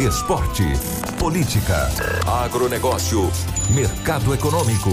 Esporte. 0.00 0.64
Política. 1.18 1.88
Agronegócio. 2.26 3.30
Mercado 3.70 4.34
econômico. 4.34 4.90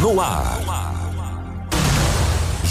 No 0.00 0.20
ar. 0.20 0.60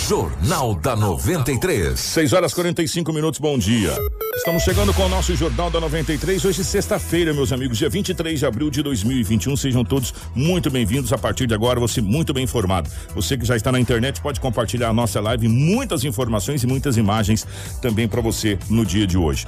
Jornal 0.07 0.75
da 0.75 0.95
93. 0.95 1.99
6 1.99 2.33
horas 2.33 2.53
45 2.53 3.13
minutos, 3.13 3.39
bom 3.39 3.57
dia. 3.57 3.95
Estamos 4.35 4.63
chegando 4.63 4.93
com 4.93 5.03
o 5.03 5.09
nosso 5.09 5.35
Jornal 5.35 5.69
da 5.69 5.79
93, 5.79 6.43
hoje 6.43 6.63
sexta-feira, 6.63 7.33
meus 7.33 7.53
amigos, 7.53 7.77
dia 7.77 7.87
23 7.87 8.39
de 8.39 8.45
abril 8.45 8.69
de 8.69 8.81
2021. 8.81 9.55
Sejam 9.55 9.85
todos 9.85 10.13
muito 10.35 10.69
bem-vindos. 10.69 11.13
A 11.13 11.17
partir 11.17 11.47
de 11.47 11.53
agora, 11.53 11.79
você 11.79 12.01
muito 12.01 12.33
bem 12.33 12.43
informado. 12.43 12.89
Você 13.15 13.37
que 13.37 13.45
já 13.45 13.55
está 13.55 13.71
na 13.71 13.79
internet 13.79 14.21
pode 14.21 14.39
compartilhar 14.39 14.89
a 14.89 14.93
nossa 14.93 15.21
live, 15.21 15.47
muitas 15.47 16.03
informações 16.03 16.63
e 16.63 16.67
muitas 16.67 16.97
imagens 16.97 17.47
também 17.81 18.07
para 18.07 18.21
você 18.21 18.59
no 18.69 18.85
dia 18.85 19.07
de 19.07 19.17
hoje. 19.17 19.47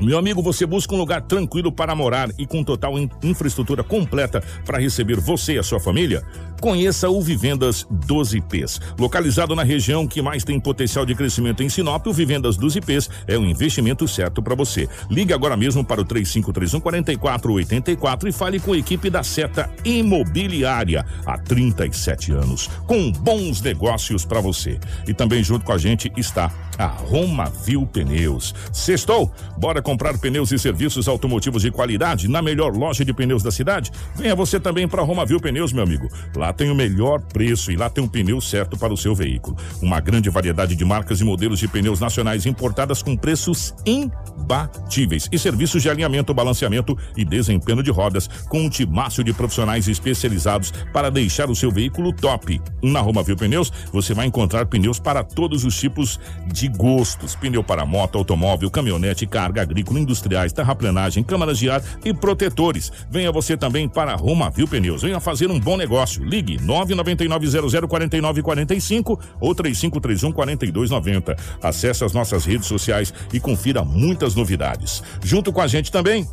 Meu 0.00 0.18
amigo, 0.18 0.42
você 0.42 0.66
busca 0.66 0.94
um 0.94 0.98
lugar 0.98 1.22
tranquilo 1.22 1.70
para 1.72 1.94
morar 1.94 2.28
e 2.36 2.46
com 2.46 2.64
total 2.64 2.98
in- 2.98 3.08
infraestrutura 3.22 3.82
completa 3.84 4.42
para 4.64 4.78
receber 4.78 5.18
você 5.20 5.54
e 5.54 5.58
a 5.58 5.62
sua 5.62 5.78
família? 5.80 6.22
Conheça 6.64 7.10
o 7.10 7.20
Vivendas 7.20 7.86
12 7.90 8.38
IPs. 8.38 8.80
Localizado 8.98 9.54
na 9.54 9.62
região 9.62 10.06
que 10.06 10.22
mais 10.22 10.44
tem 10.44 10.58
potencial 10.58 11.04
de 11.04 11.14
crescimento 11.14 11.62
em 11.62 11.68
Sinop, 11.68 12.06
o 12.06 12.12
Vivendas 12.14 12.56
12 12.56 12.78
IPs 12.78 13.10
é 13.26 13.36
o 13.36 13.44
investimento 13.44 14.08
certo 14.08 14.42
para 14.42 14.54
você. 14.54 14.88
Ligue 15.10 15.34
agora 15.34 15.58
mesmo 15.58 15.84
para 15.84 16.00
o 16.00 16.06
3531 16.06 16.80
4484 16.80 18.28
e 18.30 18.32
fale 18.32 18.58
com 18.58 18.72
a 18.72 18.78
equipe 18.78 19.10
da 19.10 19.22
Seta 19.22 19.70
Imobiliária 19.84 21.04
há 21.26 21.36
37 21.36 22.32
anos, 22.32 22.70
com 22.86 23.12
bons 23.12 23.60
negócios 23.60 24.24
para 24.24 24.40
você. 24.40 24.80
E 25.06 25.12
também 25.12 25.44
junto 25.44 25.66
com 25.66 25.72
a 25.72 25.76
gente 25.76 26.10
está 26.16 26.50
a 26.78 26.86
Romavil 26.86 27.86
Pneus. 27.86 28.54
Sextou? 28.72 29.30
Bora 29.58 29.82
comprar 29.82 30.16
pneus 30.18 30.50
e 30.50 30.58
serviços 30.58 31.08
automotivos 31.08 31.60
de 31.60 31.70
qualidade 31.70 32.26
na 32.26 32.40
melhor 32.40 32.74
loja 32.74 33.04
de 33.04 33.12
pneus 33.12 33.42
da 33.42 33.50
cidade? 33.50 33.90
Venha 34.16 34.34
você 34.34 34.58
também 34.58 34.88
para 34.88 35.02
Romavil 35.02 35.38
Pneus, 35.38 35.70
meu 35.70 35.82
amigo. 35.82 36.08
Lá 36.34 36.53
tem 36.56 36.70
o 36.70 36.74
melhor 36.74 37.20
preço 37.20 37.70
e 37.70 37.76
lá 37.76 37.90
tem 37.90 38.02
um 38.02 38.08
pneu 38.08 38.40
certo 38.40 38.76
para 38.76 38.92
o 38.92 38.96
seu 38.96 39.14
veículo. 39.14 39.56
Uma 39.82 40.00
grande 40.00 40.30
variedade 40.30 40.74
de 40.74 40.84
marcas 40.84 41.20
e 41.20 41.24
modelos 41.24 41.58
de 41.58 41.68
pneus 41.68 42.00
nacionais 42.00 42.46
importadas 42.46 43.02
com 43.02 43.16
preços 43.16 43.74
imbatíveis 43.84 45.28
e 45.30 45.38
serviços 45.38 45.82
de 45.82 45.90
alinhamento, 45.90 46.34
balanceamento 46.34 46.96
e 47.16 47.24
desempenho 47.24 47.82
de 47.82 47.90
rodas 47.90 48.28
com 48.48 48.62
um 48.62 48.68
timácio 48.68 49.22
de 49.24 49.32
profissionais 49.32 49.88
especializados 49.88 50.72
para 50.92 51.10
deixar 51.10 51.50
o 51.50 51.56
seu 51.56 51.70
veículo 51.70 52.12
top. 52.12 52.60
Na 52.82 53.00
Romavil 53.00 53.36
Pneus, 53.36 53.72
você 53.92 54.14
vai 54.14 54.26
encontrar 54.26 54.66
pneus 54.66 54.98
para 54.98 55.22
todos 55.22 55.64
os 55.64 55.78
tipos 55.78 56.18
de 56.46 56.68
gostos: 56.68 57.34
pneu 57.34 57.62
para 57.62 57.86
moto, 57.86 58.18
automóvel, 58.18 58.70
caminhonete, 58.70 59.26
carga 59.26 59.62
agrícola, 59.62 60.00
industriais, 60.00 60.52
terraplenagem, 60.52 61.22
câmaras 61.22 61.58
de 61.58 61.70
ar 61.70 61.82
e 62.04 62.12
protetores. 62.12 62.92
Venha 63.10 63.32
você 63.32 63.56
também 63.56 63.88
para 63.88 64.12
a 64.12 64.16
Romavil 64.16 64.68
Pneus. 64.68 65.02
Venha 65.02 65.20
fazer 65.20 65.50
um 65.50 65.58
bom 65.58 65.76
negócio. 65.76 66.24
Ligue 66.34 66.58
999004945 66.58 69.18
ou 69.40 69.54
3531 69.54 70.32
4290. 70.32 71.36
Acesse 71.62 72.02
as 72.02 72.12
nossas 72.12 72.44
redes 72.44 72.66
sociais 72.66 73.14
e 73.32 73.38
confira 73.38 73.84
muitas 73.84 74.34
novidades. 74.34 75.00
Junto 75.22 75.52
com 75.52 75.60
a 75.60 75.68
gente 75.68 75.92
também 75.92 76.26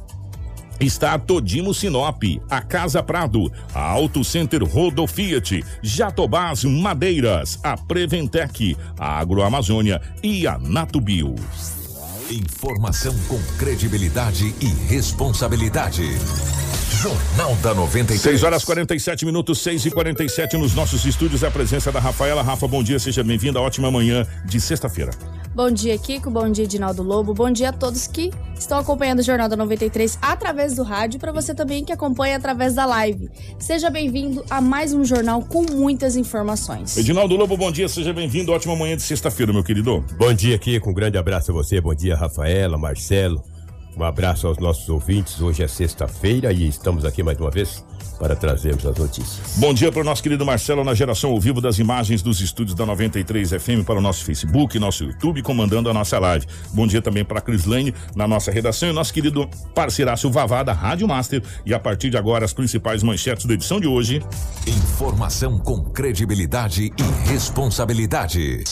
Está 0.80 1.20
Todimo 1.20 1.76
Sinop, 1.76 2.24
a 2.50 2.60
Casa 2.60 3.04
Prado, 3.04 3.52
a 3.72 3.82
Auto 3.82 4.24
Center 4.24 4.64
Rodo 4.64 5.06
Fiat, 5.06 5.64
Jatobás 5.84 6.64
Madeiras, 6.64 7.60
a 7.64 7.78
Preventec, 7.78 8.76
a 8.98 9.20
Agroamazônia 9.20 10.02
e 10.24 10.48
a 10.48 10.58
Natubio. 10.58 11.36
Informação 12.32 13.14
com 13.28 13.38
credibilidade 13.58 14.56
e 14.62 14.68
responsabilidade. 14.88 16.04
Jornal 17.02 17.54
da 17.58 17.74
93. 17.74 18.22
6 18.22 18.44
horas 18.44 18.64
47 18.64 19.26
minutos, 19.26 19.60
6 19.60 19.88
e 19.88 19.92
47 19.92 20.56
nos 20.56 20.74
nossos 20.74 21.06
estúdios. 21.06 21.44
A 21.44 21.52
presença 21.52 21.92
da 21.92 22.00
Rafaela. 22.00 22.42
Rafa, 22.42 22.66
bom 22.70 22.82
dia, 22.82 23.00
seja 23.00 23.22
bem-vinda. 23.22 23.60
Ótima 23.60 23.92
manhã 23.92 24.26
de 24.46 24.62
sexta-feira. 24.62 25.12
Bom 25.54 25.70
dia, 25.70 25.98
Kiko. 25.98 26.30
Bom 26.30 26.50
dia, 26.50 26.64
Edinaldo 26.64 27.04
Lobo. 27.04 27.34
Bom 27.34 27.52
dia 27.52 27.70
a 27.70 27.74
todos 27.74 28.08
que 28.08 28.32
estão 28.58 28.80
acompanhando 28.80 29.20
o 29.20 29.22
Jornal 29.22 29.50
da 29.50 29.58
93 29.58 30.18
através 30.22 30.76
do 30.76 30.84
rádio 30.84 31.18
e 31.18 31.20
para 31.20 31.34
você 31.34 31.54
também 31.54 31.84
que 31.84 31.92
acompanha 31.92 32.38
através 32.38 32.74
da 32.74 32.86
live. 32.86 33.30
Seja 33.60 33.90
bem-vindo 33.90 34.46
a 34.50 34.62
mais 34.62 34.94
um 34.94 35.04
jornal 35.04 35.42
com 35.42 35.66
muitas 35.70 36.16
informações. 36.16 36.96
Edinaldo 36.96 37.36
Lobo, 37.36 37.58
bom 37.58 37.70
dia, 37.70 37.90
seja 37.90 38.14
bem-vindo. 38.14 38.54
Ótima 38.54 38.78
manhã 38.78 38.96
de 38.96 39.02
sexta-feira, 39.02 39.52
meu 39.52 39.64
querido. 39.64 40.06
Bom 40.18 40.34
dia, 40.34 40.58
Kiko. 40.58 40.90
Um 40.90 40.94
grande 40.94 41.18
abraço 41.18 41.52
a 41.52 41.54
você. 41.54 41.82
Bom 41.82 41.94
dia, 41.94 42.16
Rafaela, 42.16 42.78
Marcelo. 42.78 43.44
Um 43.98 44.04
abraço 44.06 44.48
aos 44.48 44.58
nossos 44.58 44.88
ouvintes. 44.88 45.42
Hoje 45.42 45.64
é 45.64 45.68
sexta-feira 45.68 46.54
e 46.54 46.66
estamos 46.66 47.04
aqui 47.04 47.22
mais 47.22 47.38
uma 47.38 47.52
vez 47.52 47.84
para 48.22 48.36
trazermos 48.36 48.86
as 48.86 48.96
notícias. 48.96 49.58
Bom 49.58 49.74
dia 49.74 49.92
para 49.92 50.02
o 50.02 50.04
nosso 50.04 50.22
querido 50.22 50.46
Marcelo 50.46 50.84
na 50.84 50.94
geração 50.94 51.32
ao 51.32 51.40
vivo 51.40 51.60
das 51.60 51.80
imagens 51.80 52.22
dos 52.22 52.40
estúdios 52.40 52.76
da 52.76 52.86
93 52.86 53.50
FM 53.50 53.84
para 53.84 53.98
o 53.98 54.02
nosso 54.02 54.24
Facebook, 54.24 54.78
nosso 54.78 55.06
YouTube, 55.06 55.42
comandando 55.42 55.90
a 55.90 55.94
nossa 55.94 56.20
live. 56.20 56.46
Bom 56.72 56.86
dia 56.86 57.02
também 57.02 57.26
para 57.26 57.40
a 57.40 57.42
Crislane 57.42 57.96
na 58.16 58.28
nossa 58.28 58.52
redação 58.52 58.90
e 58.90 58.94
nosso 58.94 59.12
querido 59.12 59.50
parceiraço 59.74 60.30
Vavá 60.30 60.62
da 60.62 60.72
Rádio 60.72 61.08
Master. 61.08 61.42
E 61.66 61.74
a 61.74 61.80
partir 61.80 62.12
de 62.12 62.18
agora, 62.18 62.46
as 62.46 62.54
principais 62.54 63.02
manchetes 63.02 63.46
da 63.46 63.56
edição 63.56 63.80
de 63.80 63.88
hoje. 63.88 64.22
Informação 64.68 65.58
com 65.58 65.84
credibilidade 65.86 66.94
e 66.96 67.30
responsabilidade. 67.32 68.64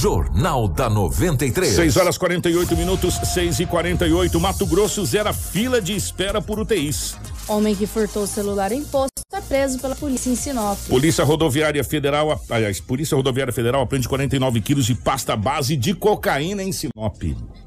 Jornal 0.00 0.68
da 0.68 0.90
93. 0.90 1.74
6 1.74 1.96
horas 1.96 2.18
48 2.18 2.76
minutos, 2.76 3.14
6 3.14 3.60
e 3.60 3.66
48 3.66 4.38
Mato 4.38 4.66
Grosso 4.66 5.04
zera 5.06 5.32
fila 5.32 5.80
de 5.80 5.96
espera 5.96 6.42
por 6.42 6.58
UTIs. 6.58 7.16
Homem 7.48 7.74
que 7.74 7.86
furtou 7.86 8.24
o 8.24 8.26
celular 8.26 8.72
em 8.72 8.84
posto 8.84 9.16
é 9.32 9.40
preso 9.40 9.78
pela 9.78 9.94
polícia 9.94 10.30
em 10.30 10.36
Sinop. 10.36 10.78
Polícia 10.88 11.24
Rodoviária 11.24 11.82
Federal, 11.84 12.40
aliás, 12.50 12.80
Polícia 12.80 13.16
Rodoviária 13.16 13.52
Federal 13.52 13.82
apreende 13.82 14.08
49 14.08 14.60
quilos 14.60 14.86
de 14.86 14.94
pasta 14.94 15.36
base 15.36 15.76
de 15.76 15.94
cocaína 15.94 16.62
em 16.62 16.72
Sinop. 16.72 17.22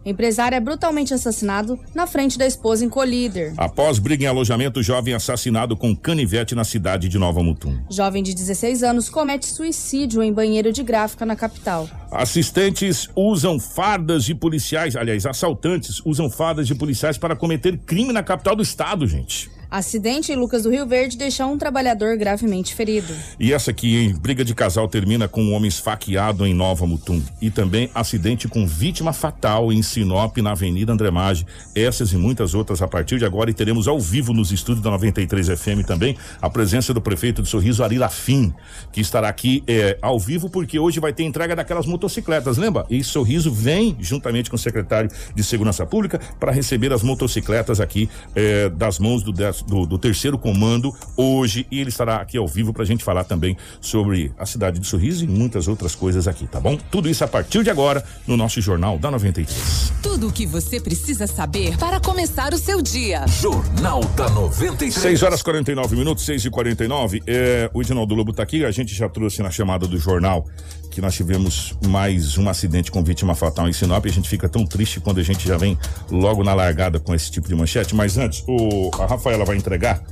Empresário 0.06 0.56
é 0.56 0.60
brutalmente 0.60 1.14
assassinado 1.14 1.80
na 1.94 2.08
frente 2.08 2.38
da 2.38 2.46
esposa 2.46 2.84
em 2.84 2.90
Colíder. 2.90 3.54
Após 3.58 4.00
briga 4.00 4.26
em 4.26 4.28
alojamento, 4.28 4.82
jovem 4.82 5.14
assassinado 5.14 5.78
com 5.78 5.96
canivete 5.96 6.56
na 6.56 6.64
cidade 6.64 7.08
de 7.08 7.18
Nova 7.18 7.42
Mutum. 7.44 7.78
Jovem 7.90 8.24
de 8.24 8.34
16 8.34 8.84
anos 8.84 9.08
comete 9.10 9.46
suicídio 9.46 10.24
em 10.24 10.34
banheiro 10.34 10.74
de 10.74 10.84
gráfica 10.84 11.26
na 11.26 11.36
capital. 11.36 11.88
Assistentes 12.12 13.08
usam 13.16 13.60
fardas 13.60 14.24
de 14.24 14.34
policiais, 14.34 14.96
aliás, 14.96 15.26
assaltantes 15.26 16.02
usam 16.04 16.30
fardas 16.30 16.68
de 16.68 16.74
policiais 16.74 17.18
para 17.18 17.36
cometer 17.36 17.78
crime 17.78 18.12
na 18.12 18.24
capital 18.24 18.56
do 18.56 18.64
estado, 18.64 19.06
gente. 19.06 19.52
Acidente 19.72 20.32
em 20.32 20.36
Lucas 20.36 20.64
do 20.64 20.72
Rio 20.72 20.88
Verde 20.88 21.16
deixa 21.16 21.46
um 21.46 21.56
trabalhador 21.56 22.18
gravemente 22.18 22.74
ferido. 22.74 23.14
E 23.40 23.54
essa 23.54 23.70
aqui, 23.70 23.98
hein? 23.98 24.16
Briga 24.20 24.44
de 24.44 24.56
casal 24.56 24.88
termina 24.88 25.28
com 25.28 25.44
um 25.44 25.54
homem 25.54 25.68
esfaqueado 25.68 26.44
em 26.44 26.56
Nova 26.56 26.88
Mutum. 26.88 27.22
E 27.40 27.52
também 27.52 27.88
acidente 27.94 28.48
com 28.48 28.66
vítima 28.66 29.14
fatal 29.14 29.72
em 29.72 29.84
Sinop, 29.84 30.36
na 30.38 30.54
Avenida 30.54 30.92
André 30.92 31.12
Maggi. 31.12 31.46
Essas 31.76 32.12
e 32.14 32.18
muitas 32.18 32.56
outras 32.56 32.82
a 32.82 32.88
partir 32.88 33.20
de 33.20 33.26
agora. 33.26 33.52
E 33.52 33.54
teremos 33.54 33.88
ao 33.88 34.00
vivo 34.00 34.34
nos 34.34 34.52
estúdios 34.52 34.84
da 34.84 34.90
93 34.90 35.50
FM 35.50 35.86
também 35.86 36.18
a 36.42 36.50
presença 36.50 36.92
do 36.92 37.00
prefeito 37.00 37.44
de 37.44 37.48
Sorriso, 37.48 37.84
Ari 37.84 38.00
Lafim, 38.00 38.52
que 38.92 39.02
estará 39.02 39.30
aqui 39.30 39.64
é, 39.68 40.00
ao 40.02 40.20
vivo, 40.20 40.50
porque 40.50 40.80
hoje 40.80 41.00
vai 41.00 41.14
ter 41.14 41.26
entrega 41.26 41.56
daquelas 41.56 41.86
motocicletas, 42.00 42.58
lembra? 42.58 42.86
E 42.90 43.04
Sorriso 43.04 43.52
vem, 43.52 43.98
juntamente 44.00 44.50
com 44.50 44.56
o 44.56 44.60
secretário 44.60 45.12
de 45.36 45.44
Segurança 45.44 45.86
Pública, 45.86 46.20
para 46.40 46.52
receber 46.52 46.94
as 46.94 47.04
motocicletas 47.04 47.82
aqui 47.82 48.10
eh, 48.34 48.70
das 48.70 49.00
mãos 49.00 49.22
do, 49.22 49.34
do, 49.34 49.86
do 49.86 49.98
terceiro 49.98 50.38
comando 50.38 50.96
hoje. 51.18 51.68
E 51.70 51.80
ele 51.82 51.90
estará 51.90 52.18
aqui 52.18 52.38
ao 52.38 52.48
vivo 52.48 52.72
para 52.72 52.84
a 52.84 52.86
gente 52.86 53.04
falar 53.04 53.26
também 53.26 53.58
sobre 53.82 54.32
a 54.40 54.46
cidade 54.46 54.80
de 54.80 54.88
Sorriso 54.88 55.26
e 55.26 55.28
muitas 55.28 55.68
outras 55.68 55.94
coisas 55.94 56.28
aqui, 56.28 56.48
tá 56.48 56.60
bom? 56.60 56.78
Tudo 56.90 57.10
isso 57.10 57.24
a 57.24 57.28
partir 57.28 57.64
de 57.64 57.70
agora 57.70 58.04
no 58.26 58.38
nosso 58.38 58.62
Jornal 58.62 58.98
da 58.98 59.12
93. 59.12 59.94
Tudo 60.02 60.30
o 60.30 60.32
que 60.32 60.46
você 60.46 60.80
precisa 60.80 61.28
saber 61.28 61.78
para 61.78 62.00
começar 62.00 62.54
o 62.54 62.58
seu 62.58 62.82
dia. 62.82 63.26
Jornal 63.28 64.02
da 64.16 64.30
93. 64.30 64.94
6 64.94 65.24
horas 65.24 65.42
49 65.42 65.98
minutos, 65.98 66.24
6 66.24 66.46
e 66.46 66.50
49 66.50 67.22
é, 67.28 67.70
O 67.74 67.82
Edinaldo 67.82 68.16
Lobo 68.16 68.32
tá 68.32 68.44
aqui. 68.44 68.64
A 68.64 68.72
gente 68.72 68.96
já 68.96 69.10
trouxe 69.10 69.44
na 69.44 69.52
chamada 69.52 69.86
do 69.86 69.98
jornal 69.98 70.46
que 70.90 71.02
nós 71.02 71.14
tivemos 71.14 71.76
mais 71.88 72.38
um 72.38 72.50
acidente 72.50 72.92
com 72.92 73.04
vítima 73.04 73.36
fatal 73.36 73.68
em 73.68 73.74
Sinop. 73.74 74.06
A 74.06 74.10
gente 74.10 74.30
fica 74.30 74.50
tão 74.50 74.66
triste 74.66 75.00
quando 75.00 75.20
a 75.20 75.24
gente 75.24 75.48
já 75.48 75.58
vem 75.58 75.78
logo 76.10 76.44
na 76.44 76.54
largada 76.54 77.00
com 77.00 77.14
esse 77.14 77.32
tipo 77.32 77.48
de 77.48 77.56
manchete. 77.56 77.96
Mas 77.96 78.18
antes, 78.18 78.44
o, 78.48 78.90
a 79.00 79.06
Rafaela 79.06 79.46
vai 79.46 79.56
entregar 79.56 80.04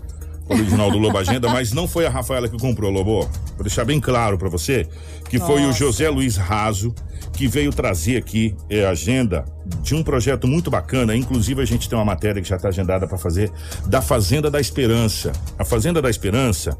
o 0.50 0.54
Edinaldo 0.54 0.98
Lobo 0.98 1.18
a 1.18 1.22
agenda, 1.22 1.50
mas 1.50 1.74
não 1.74 1.88
foi 1.88 2.06
a 2.06 2.10
Rafaela 2.10 2.48
que 2.48 2.58
comprou, 2.58 2.90
Lobo. 2.90 3.22
Vou 3.56 3.64
deixar 3.64 3.84
bem 3.84 4.00
claro 4.00 4.38
pra 4.38 4.50
você 4.50 4.88
que 5.30 5.40
foi 5.40 5.66
o 5.66 5.74
José 5.74 6.10
Luiz 6.10 6.38
Raso 6.38 6.94
que 7.34 7.48
veio 7.48 7.72
trazer 7.72 8.18
aqui 8.18 8.56
é, 8.70 8.86
a 8.86 8.92
agenda 8.92 9.46
de 9.84 9.94
um 9.94 10.02
projeto 10.02 10.48
muito 10.48 10.72
bacana. 10.72 11.16
Inclusive, 11.16 11.62
a 11.62 11.66
gente 11.66 11.90
tem 11.90 11.98
uma 11.98 12.06
matéria 12.06 12.42
que 12.42 12.48
já 12.48 12.56
está 12.56 12.70
agendada 12.70 13.06
para 13.08 13.18
fazer 13.18 13.52
da 13.86 14.02
Fazenda 14.02 14.50
da 14.50 14.60
Esperança. 14.60 15.32
A 15.60 15.66
Fazenda 15.66 16.02
da 16.02 16.10
Esperança 16.10 16.78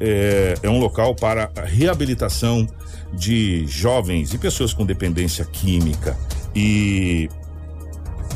é, 0.00 0.54
é 0.62 0.68
um 0.68 0.78
local 0.78 1.14
para 1.14 1.50
a 1.56 1.62
reabilitação 1.62 2.66
de 3.12 3.66
jovens 3.66 4.32
e 4.32 4.38
pessoas 4.38 4.72
com 4.72 4.84
dependência 4.84 5.44
química. 5.44 6.16
E 6.54 7.28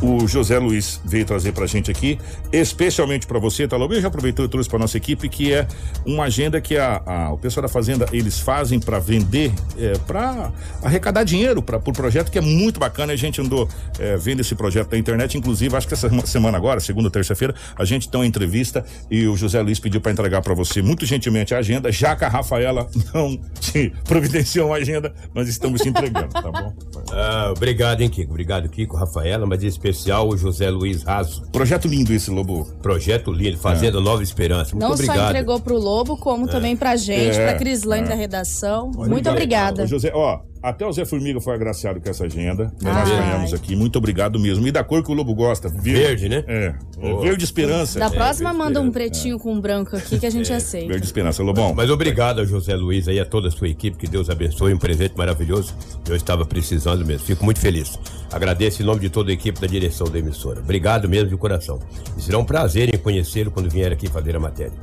o 0.02 0.26
José 0.26 0.58
Luiz 0.58 1.00
veio 1.04 1.24
trazer 1.24 1.52
pra 1.52 1.66
gente 1.66 1.90
aqui, 1.90 2.18
especialmente 2.52 3.26
para 3.26 3.38
você, 3.38 3.68
tá, 3.68 3.76
Lobo? 3.76 3.94
Eu 3.94 4.00
já 4.00 4.08
aproveitou 4.08 4.44
e 4.44 4.48
trouxe 4.48 4.68
pra 4.68 4.78
nossa 4.78 4.96
equipe, 4.96 5.28
que 5.28 5.52
é 5.52 5.66
uma 6.06 6.24
agenda 6.24 6.60
que 6.60 6.76
a, 6.76 7.02
a- 7.04 7.32
o 7.32 7.38
pessoal 7.38 7.62
da 7.62 7.68
Fazenda, 7.68 8.06
eles 8.12 8.38
fazem 8.40 8.80
para 8.80 8.98
vender, 8.98 9.52
é, 9.78 9.92
para 10.06 10.52
arrecadar 10.82 11.24
dinheiro 11.24 11.62
para 11.62 11.76
o 11.78 11.92
projeto, 11.92 12.30
que 12.30 12.38
é 12.38 12.40
muito 12.42 12.80
bacana. 12.80 13.12
A 13.12 13.16
gente 13.16 13.40
andou 13.40 13.68
é, 13.98 14.16
vendo 14.16 14.40
esse 14.40 14.54
projeto 14.54 14.92
na 14.92 14.98
internet, 14.98 15.36
inclusive, 15.36 15.74
acho 15.76 15.86
que 15.86 15.94
essa 15.94 16.08
semana 16.26 16.56
agora, 16.56 16.80
segunda 16.80 17.06
ou 17.08 17.10
terça-feira, 17.10 17.54
a 17.76 17.84
gente 17.84 18.08
tem 18.08 18.20
uma 18.20 18.26
entrevista 18.26 18.84
e 19.10 19.26
o 19.26 19.36
José 19.36 19.60
Luiz 19.60 19.78
pediu 19.78 20.00
para 20.00 20.12
entregar 20.12 20.40
para 20.42 20.54
você 20.54 20.80
muito 20.82 21.04
gentilmente 21.06 21.54
a 21.54 21.58
agenda, 21.58 21.92
já 21.92 22.16
que 22.16 22.24
a 22.24 22.28
Rafaela 22.28 22.88
não 23.14 23.38
te 23.60 23.92
providenciou 24.04 24.68
uma 24.68 24.76
agenda, 24.76 25.12
nós 25.34 25.48
estamos 25.48 25.84
entregando, 25.84 26.28
tá 26.28 26.50
bom? 26.50 26.72
Ah, 27.12 27.52
obrigado, 27.54 28.00
hein, 28.00 28.08
Kiko? 28.08 28.30
Obrigado, 28.30 28.68
Kiko, 28.68 28.96
Rafaela, 28.96 29.46
mas 29.46 29.62
em 29.62 29.66
especial 29.90 30.28
o 30.28 30.36
José 30.36 30.70
Luiz 30.70 31.02
Raso. 31.02 31.42
Projeto 31.52 31.86
lindo 31.88 32.12
esse, 32.12 32.30
Lobo. 32.30 32.64
Projeto 32.82 33.32
lindo, 33.32 33.58
Fazenda 33.58 34.00
Nova 34.00 34.22
Esperança. 34.22 34.72
Muito 34.74 34.82
Não 34.86 34.92
obrigado. 34.92 35.16
só 35.18 35.26
entregou 35.28 35.60
pro 35.60 35.78
Lobo, 35.78 36.16
como 36.16 36.48
também 36.48 36.76
pra 36.76 36.96
gente, 36.96 37.36
É, 37.38 37.46
pra 37.50 37.58
Crislane 37.58 38.08
da 38.08 38.14
redação. 38.14 38.90
Muito 38.94 39.28
obrigada. 39.28 39.84
Ô, 39.84 39.86
José, 39.86 40.10
ó, 40.14 40.40
até 40.62 40.86
o 40.86 40.92
Zé 40.92 41.04
Formiga 41.04 41.40
foi 41.40 41.54
agraciado 41.54 42.00
com 42.00 42.10
essa 42.10 42.24
agenda. 42.24 42.64
né? 42.82 42.92
Nós 42.92 43.08
ganhamos 43.08 43.54
aqui. 43.54 43.74
Muito 43.74 43.96
obrigado 43.96 44.38
mesmo. 44.38 44.66
E 44.66 44.72
da 44.72 44.84
cor 44.84 45.02
que 45.02 45.10
o 45.10 45.14
Lobo 45.14 45.34
gosta. 45.34 45.68
Verde, 45.68 46.28
né? 46.28 46.44
É. 46.46 46.74
é 47.00 47.16
Verde 47.16 47.44
esperança. 47.44 47.98
Da 47.98 48.10
próxima, 48.10 48.50
verde 48.50 48.64
manda 48.64 48.80
um 48.80 48.90
pretinho 48.90 49.38
com 49.38 49.54
um 49.54 49.60
branco 49.60 49.96
aqui 49.96 50.18
que 50.18 50.26
a 50.26 50.30
gente 50.30 50.52
aceita. 50.52 50.88
Verde 50.88 51.06
esperança, 51.06 51.42
Lobão. 51.42 51.74
Mas 51.74 51.88
obrigado 51.88 52.40
ao 52.40 52.44
José 52.44 52.74
Luiz 52.74 53.08
aí, 53.08 53.18
a 53.18 53.24
toda 53.24 53.48
a 53.48 53.50
sua 53.50 53.68
equipe, 53.68 53.96
que 53.96 54.06
Deus 54.06 54.28
abençoe, 54.28 54.74
um 54.74 54.78
presente 54.78 55.16
maravilhoso. 55.16 55.74
Eu 56.06 56.14
estava 56.14 56.44
precisando 56.44 57.04
mesmo, 57.06 57.26
fico 57.26 57.44
muito 57.44 57.60
feliz. 57.60 57.98
Agradeço 58.30 58.82
em 58.82 58.84
nome 58.84 59.00
de 59.00 59.08
toda 59.08 59.30
a 59.30 59.34
equipe 59.34 59.60
da 59.60 59.66
direção 59.66 60.08
da 60.08 60.18
emissora. 60.18 60.60
Obrigado 60.60 61.08
mesmo 61.08 61.30
de 61.30 61.36
coração. 61.36 61.78
E 62.16 62.22
será 62.22 62.38
um 62.38 62.44
prazer 62.44 62.94
em 62.94 62.98
conhecê-lo 62.98 63.50
quando 63.50 63.70
vier 63.70 63.92
aqui 63.92 64.08
fazer 64.08 64.36
a 64.36 64.40
matéria. 64.40 64.74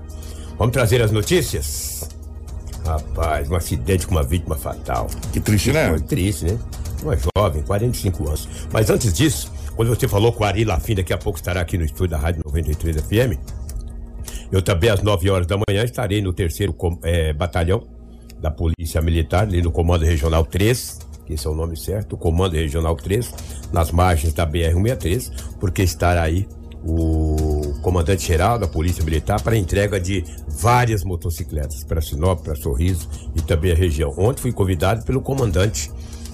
Vamos 0.57 0.73
trazer 0.73 1.01
as 1.03 1.12
notícias? 1.12 2.17
Rapaz, 2.88 3.51
um 3.51 3.56
acidente 3.56 4.07
com 4.07 4.16
uma 4.16 4.24
vítima 4.24 4.56
fatal. 4.56 5.07
Que 5.34 5.42
triste, 5.42 5.74
né? 5.74 5.89
Foi 5.89 6.00
triste, 6.00 6.45
né? 6.45 6.57
Uma 7.04 7.18
jovem, 7.38 7.62
45 7.62 8.28
anos. 8.28 8.48
Mas 8.72 8.89
antes 8.89 9.13
disso, 9.13 9.51
quando 9.75 9.89
você 9.89 10.07
falou 10.07 10.31
com 10.31 10.44
o 10.44 10.48
Ari 10.48 10.63
Lafim, 10.63 10.95
daqui 10.95 11.12
a 11.12 11.18
pouco 11.18 11.38
estará 11.38 11.60
aqui 11.60 11.78
no 11.78 11.84
estúdio 11.84 12.12
da 12.12 12.18
Rádio 12.18 12.42
93 12.45 13.01
FM. 13.01 13.38
Eu 14.50 14.62
também, 14.62 14.89
às 14.89 15.01
9 15.01 15.30
horas 15.30 15.45
da 15.45 15.57
manhã, 15.57 15.84
estarei 15.84 16.22
no 16.22 16.31
terceiro 16.31 16.74
eh, 17.04 17.34
batalhão 17.34 17.86
da 18.39 18.50
Polícia 18.50 19.01
Militar, 19.01 19.44
ali 19.44 19.62
no 19.62 19.72
Comando 19.72 20.06
Regional 20.06 20.45
3, 20.45 21.00
que 21.25 21.33
esse 21.33 21.45
é 21.45 21.50
o 21.50 21.54
nome 21.54 21.75
certo, 21.75 22.13
o 22.13 22.18
Comando 22.18 22.54
Regional 22.54 22.95
3, 22.95 23.33
nas 23.74 23.92
margens 23.92 24.33
da 24.33 24.48
BR-163, 24.48 25.31
porque 25.60 25.83
estará 25.83 26.24
aí 26.24 26.48
o 26.86 27.56
comandante-geral 27.88 28.60
da 28.60 28.68
Polícia 28.68 29.01
Militar 29.01 29.42
para 29.42 29.56
a 29.56 29.57
entrega 29.57 29.98
de 29.98 30.22
várias 30.45 31.06
motocicletas 31.06 31.86
para 31.86 32.01
Sinop, 32.01 32.44
para 32.44 32.54
Sorriso 32.54 33.07
e 33.34 33.42
também 33.42 33.72
a 33.72 33.75
região. 33.75 34.13
Ontem 34.18 34.42
fui 34.42 34.51
convidado 34.51 35.06
pelo 35.06 35.22
comandante 35.22 35.89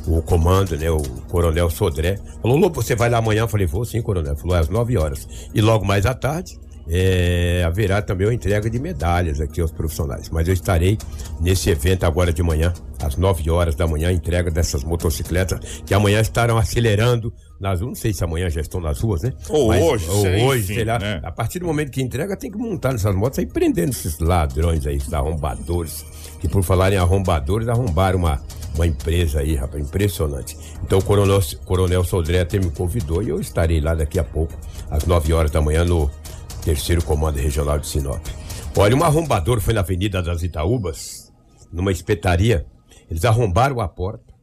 o 0.08 0.20
comando, 0.24 0.76
né, 0.76 0.90
o 0.90 1.00
coronel 1.30 1.70
Sodré, 1.70 2.20
falou, 2.42 2.58
Lobo, 2.58 2.82
você 2.82 2.96
vai 2.96 3.08
lá 3.08 3.20
amanhã? 3.20 3.42
Eu 3.42 3.48
falei, 3.48 3.68
vou 3.68 3.86
sim, 3.86 4.02
coronel. 4.02 4.36
Falou, 4.36 4.56
às 4.56 4.68
9 4.68 4.98
horas. 4.98 5.28
E 5.54 5.62
logo 5.62 5.86
mais 5.86 6.08
à 6.08 6.16
tarde, 6.16 6.60
é, 6.90 7.64
haverá 7.66 8.02
também 8.02 8.28
uma 8.28 8.34
entrega 8.34 8.68
de 8.68 8.80
medalhas 8.80 9.40
aqui 9.40 9.62
aos 9.62 9.72
profissionais. 9.72 10.30
Mas 10.30 10.48
eu 10.48 10.54
estarei 10.56 10.98
nesse 11.40 11.70
evento 11.70 12.04
agora 12.04 12.34
de 12.34 12.42
manhã, 12.42 12.74
às 13.00 13.16
9 13.16 13.50
horas 13.52 13.76
da 13.76 13.86
manhã, 13.86 14.10
a 14.10 14.12
entrega 14.12 14.50
dessas 14.50 14.84
motocicletas, 14.84 15.84
que 15.86 15.94
amanhã 15.94 16.20
estarão 16.20 16.58
acelerando 16.58 17.32
nas 17.63 17.80
ruas. 17.81 17.89
Não 17.89 17.95
sei 17.95 18.13
se 18.13 18.24
amanhã 18.24 18.50
já 18.50 18.62
estão 18.62 18.80
nas 18.80 19.00
ruas, 19.00 19.24
né? 19.24 19.33
Ou 19.50 19.74
hoje, 19.74 20.07
ou 20.10 20.21
sei, 20.21 20.44
hoje, 20.44 20.63
enfim, 20.65 20.74
sei 20.75 20.86
lá. 20.86 21.00
né? 21.00 21.19
A 21.24 21.31
partir 21.31 21.60
do 21.60 21.65
momento 21.65 21.89
que 21.89 22.01
entrega, 22.01 22.38
tem 22.38 22.51
que 22.51 22.57
montar 22.57 22.92
nessas 22.92 23.15
motos 23.15 23.39
aí, 23.39 23.45
prendendo 23.45 23.89
esses 23.89 24.19
ladrões 24.19 24.86
aí, 24.86 24.98
esses 24.98 25.13
arrombadores. 25.13 26.06
Que 26.39 26.48
por 26.48 26.62
falar 26.62 26.92
em 26.94 26.98
arrombadores, 26.98 27.68
arrombaram 27.68 28.19
uma, 28.19 28.42
uma 28.75 28.86
empresa 28.86 29.39
aí, 29.39 29.56
rapaz, 29.56 29.81
impressionante. 29.81 30.57
Então 30.83 31.00
o 31.00 31.04
coronel, 31.04 31.39
coronel 31.65 32.04
Sodré 32.04 32.42
até 32.42 32.60
me 32.60 32.69
convidou 32.69 33.24
e 33.24 33.30
eu 33.30 33.39
estarei 33.39 33.80
lá 33.80 33.95
daqui 33.95 34.19
a 34.19 34.24
pouco, 34.24 34.54
às 34.92 35.06
9 35.06 35.33
horas 35.33 35.50
da 35.51 35.62
manhã, 35.62 35.83
no 35.86 36.12
terceiro 36.63 37.04
comando 37.04 37.38
regional 37.38 37.80
de 37.80 37.88
Sinop. 37.88 38.21
Olha, 38.75 38.95
um 38.95 39.04
arrombador 39.04 39.62
foi 39.62 39.74
na 39.74 39.80
Avenida 39.81 40.21
das 40.21 40.44
Itaúbas, 40.44 41.31
numa 41.71 41.92
espetaria. 41.92 42.65
Eles 43.10 43.24
arrombaram 43.24 43.80
a 43.80 43.88
porta 43.88 44.33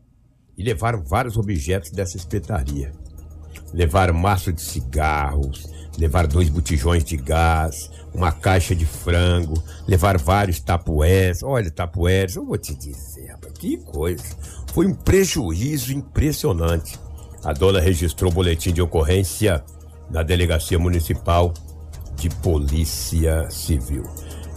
e 0.56 0.62
levaram 0.62 1.02
vários 1.02 1.36
objetos 1.36 1.90
dessa 1.90 2.16
espetaria. 2.16 2.92
Levaram 3.72 4.14
maço 4.14 4.52
de 4.52 4.60
cigarros, 4.60 5.68
levaram 5.98 6.28
dois 6.28 6.48
botijões 6.48 7.04
de 7.04 7.16
gás, 7.16 7.90
uma 8.12 8.32
caixa 8.32 8.74
de 8.74 8.84
frango, 8.84 9.62
levaram 9.86 10.18
vários 10.18 10.60
tapués. 10.60 11.42
Olha, 11.42 11.70
tapués, 11.70 12.36
eu 12.36 12.44
vou 12.44 12.58
te 12.58 12.74
dizer, 12.74 13.36
que 13.60 13.76
coisa. 13.76 14.24
Foi 14.72 14.86
um 14.86 14.94
prejuízo 14.94 15.92
impressionante. 15.92 16.98
A 17.44 17.52
dona 17.52 17.80
registrou 17.80 18.30
o 18.30 18.34
boletim 18.34 18.72
de 18.72 18.80
ocorrência 18.80 19.62
na 20.10 20.22
Delegacia 20.22 20.78
Municipal 20.78 21.52
de 22.16 22.28
Polícia 22.28 23.48
Civil. 23.50 24.04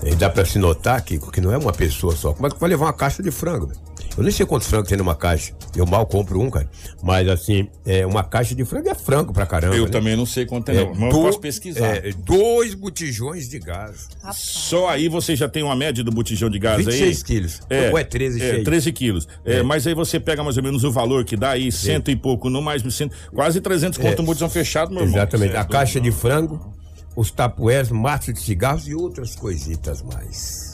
E 0.04 0.16
dá 0.16 0.30
pra 0.30 0.46
se 0.46 0.58
notar, 0.58 1.02
Kiko, 1.04 1.32
que 1.32 1.40
não 1.40 1.52
é 1.52 1.58
uma 1.58 1.72
pessoa 1.72 2.16
só. 2.16 2.34
Como 2.34 2.48
é 2.48 2.50
que 2.50 2.60
vai 2.60 2.70
levar 2.70 2.86
uma 2.86 2.94
caixa 2.94 3.22
de 3.22 3.32
frango? 3.32 3.68
meu? 3.68 3.93
Eu 4.16 4.24
nem 4.24 4.32
sei 4.32 4.46
quantos 4.46 4.68
frangos 4.68 4.88
tem 4.90 4.98
numa 4.98 5.16
caixa. 5.16 5.54
Eu 5.76 5.86
mal 5.88 6.06
compro 6.06 6.40
um, 6.40 6.50
cara. 6.50 6.70
Mas 7.02 7.28
assim, 7.28 7.68
é, 7.86 8.06
uma 8.06 8.24
caixa 8.24 8.54
de 8.54 8.64
frango 8.64 8.88
é 8.90 8.94
frango 8.96 9.34
pra 9.34 9.46
caramba. 9.46 9.76
Eu 9.76 9.86
né? 9.86 9.92
também 9.92 10.16
não 10.16 10.26
sei 10.26 10.46
quanto 10.46 10.70
é, 10.70 10.76
É, 10.76 10.84
não, 10.86 10.92
mas 10.94 11.02
eu 11.02 11.10
do- 11.10 11.22
posso 11.22 11.40
pesquisar. 11.40 11.86
é, 11.86 12.12
dois 12.24 12.74
botijões 12.76 13.50
de 13.50 13.58
gás. 13.60 14.08
Só 14.34 14.88
aí 14.90 15.08
você 15.10 15.36
já 15.36 15.50
tem 15.50 15.64
uma 15.64 15.76
média 15.76 16.04
do 16.04 16.12
botijão 16.12 16.50
de 16.50 16.60
gás 16.60 16.78
26 16.86 17.18
aí. 17.18 17.24
quilos. 17.24 17.60
É, 17.70 17.90
Ou 17.90 17.98
é 17.98 18.04
13 18.04 18.42
é, 18.42 18.50
cheio? 18.52 18.64
13 18.64 18.92
quilos. 18.94 19.28
É, 19.44 19.64
Mas 19.64 19.88
aí 19.88 19.94
você 19.96 20.20
pega 20.20 20.44
mais 20.44 20.58
ou 20.58 20.64
menos 20.64 20.84
o 20.84 20.92
valor 20.92 21.26
que 21.26 21.36
dá 21.36 21.52
aí, 21.52 21.72
cento 21.72 22.12
e 22.12 22.16
pouco, 22.16 22.50
no 22.50 22.62
mais, 22.62 22.84
cento, 22.94 23.16
quase 23.34 23.60
300 23.62 23.98
conto 23.98 24.22
um 24.22 24.26
botijão 24.26 24.50
fechado, 24.50 24.90
meu 24.92 25.02
irmão. 25.04 25.16
Exatamente. 25.18 25.52
Cê 25.52 25.58
é 25.58 25.60
A 25.60 25.66
caixa 25.66 26.00
não. 26.00 26.04
de 26.04 26.12
frango, 26.12 26.74
os 27.16 27.32
tapués, 27.32 27.90
maço 27.90 28.32
de 28.32 28.40
cigarros 28.40 28.88
e 28.88 28.94
outras 28.94 29.36
coisitas 29.36 30.02
mais. 30.04 30.73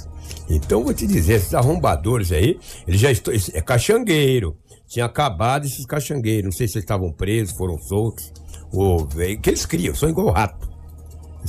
Então, 0.49 0.83
vou 0.83 0.93
te 0.93 1.05
dizer, 1.05 1.33
esses 1.33 1.53
arrombadores 1.53 2.31
aí, 2.31 2.59
eles 2.87 2.99
já 2.99 3.11
estão. 3.11 3.33
É 3.53 3.61
caxangueiro. 3.61 4.57
Tinha 4.87 5.05
acabado 5.05 5.65
esses 5.65 5.85
caxangueiros. 5.85 6.45
Não 6.45 6.51
sei 6.51 6.67
se 6.67 6.73
eles 6.75 6.83
estavam 6.83 7.11
presos, 7.11 7.55
foram 7.55 7.77
soltos. 7.77 8.33
Ou, 8.71 9.05
que 9.07 9.49
eles 9.49 9.65
criam, 9.65 9.93
são 9.93 10.09
igual 10.09 10.31
rato. 10.31 10.67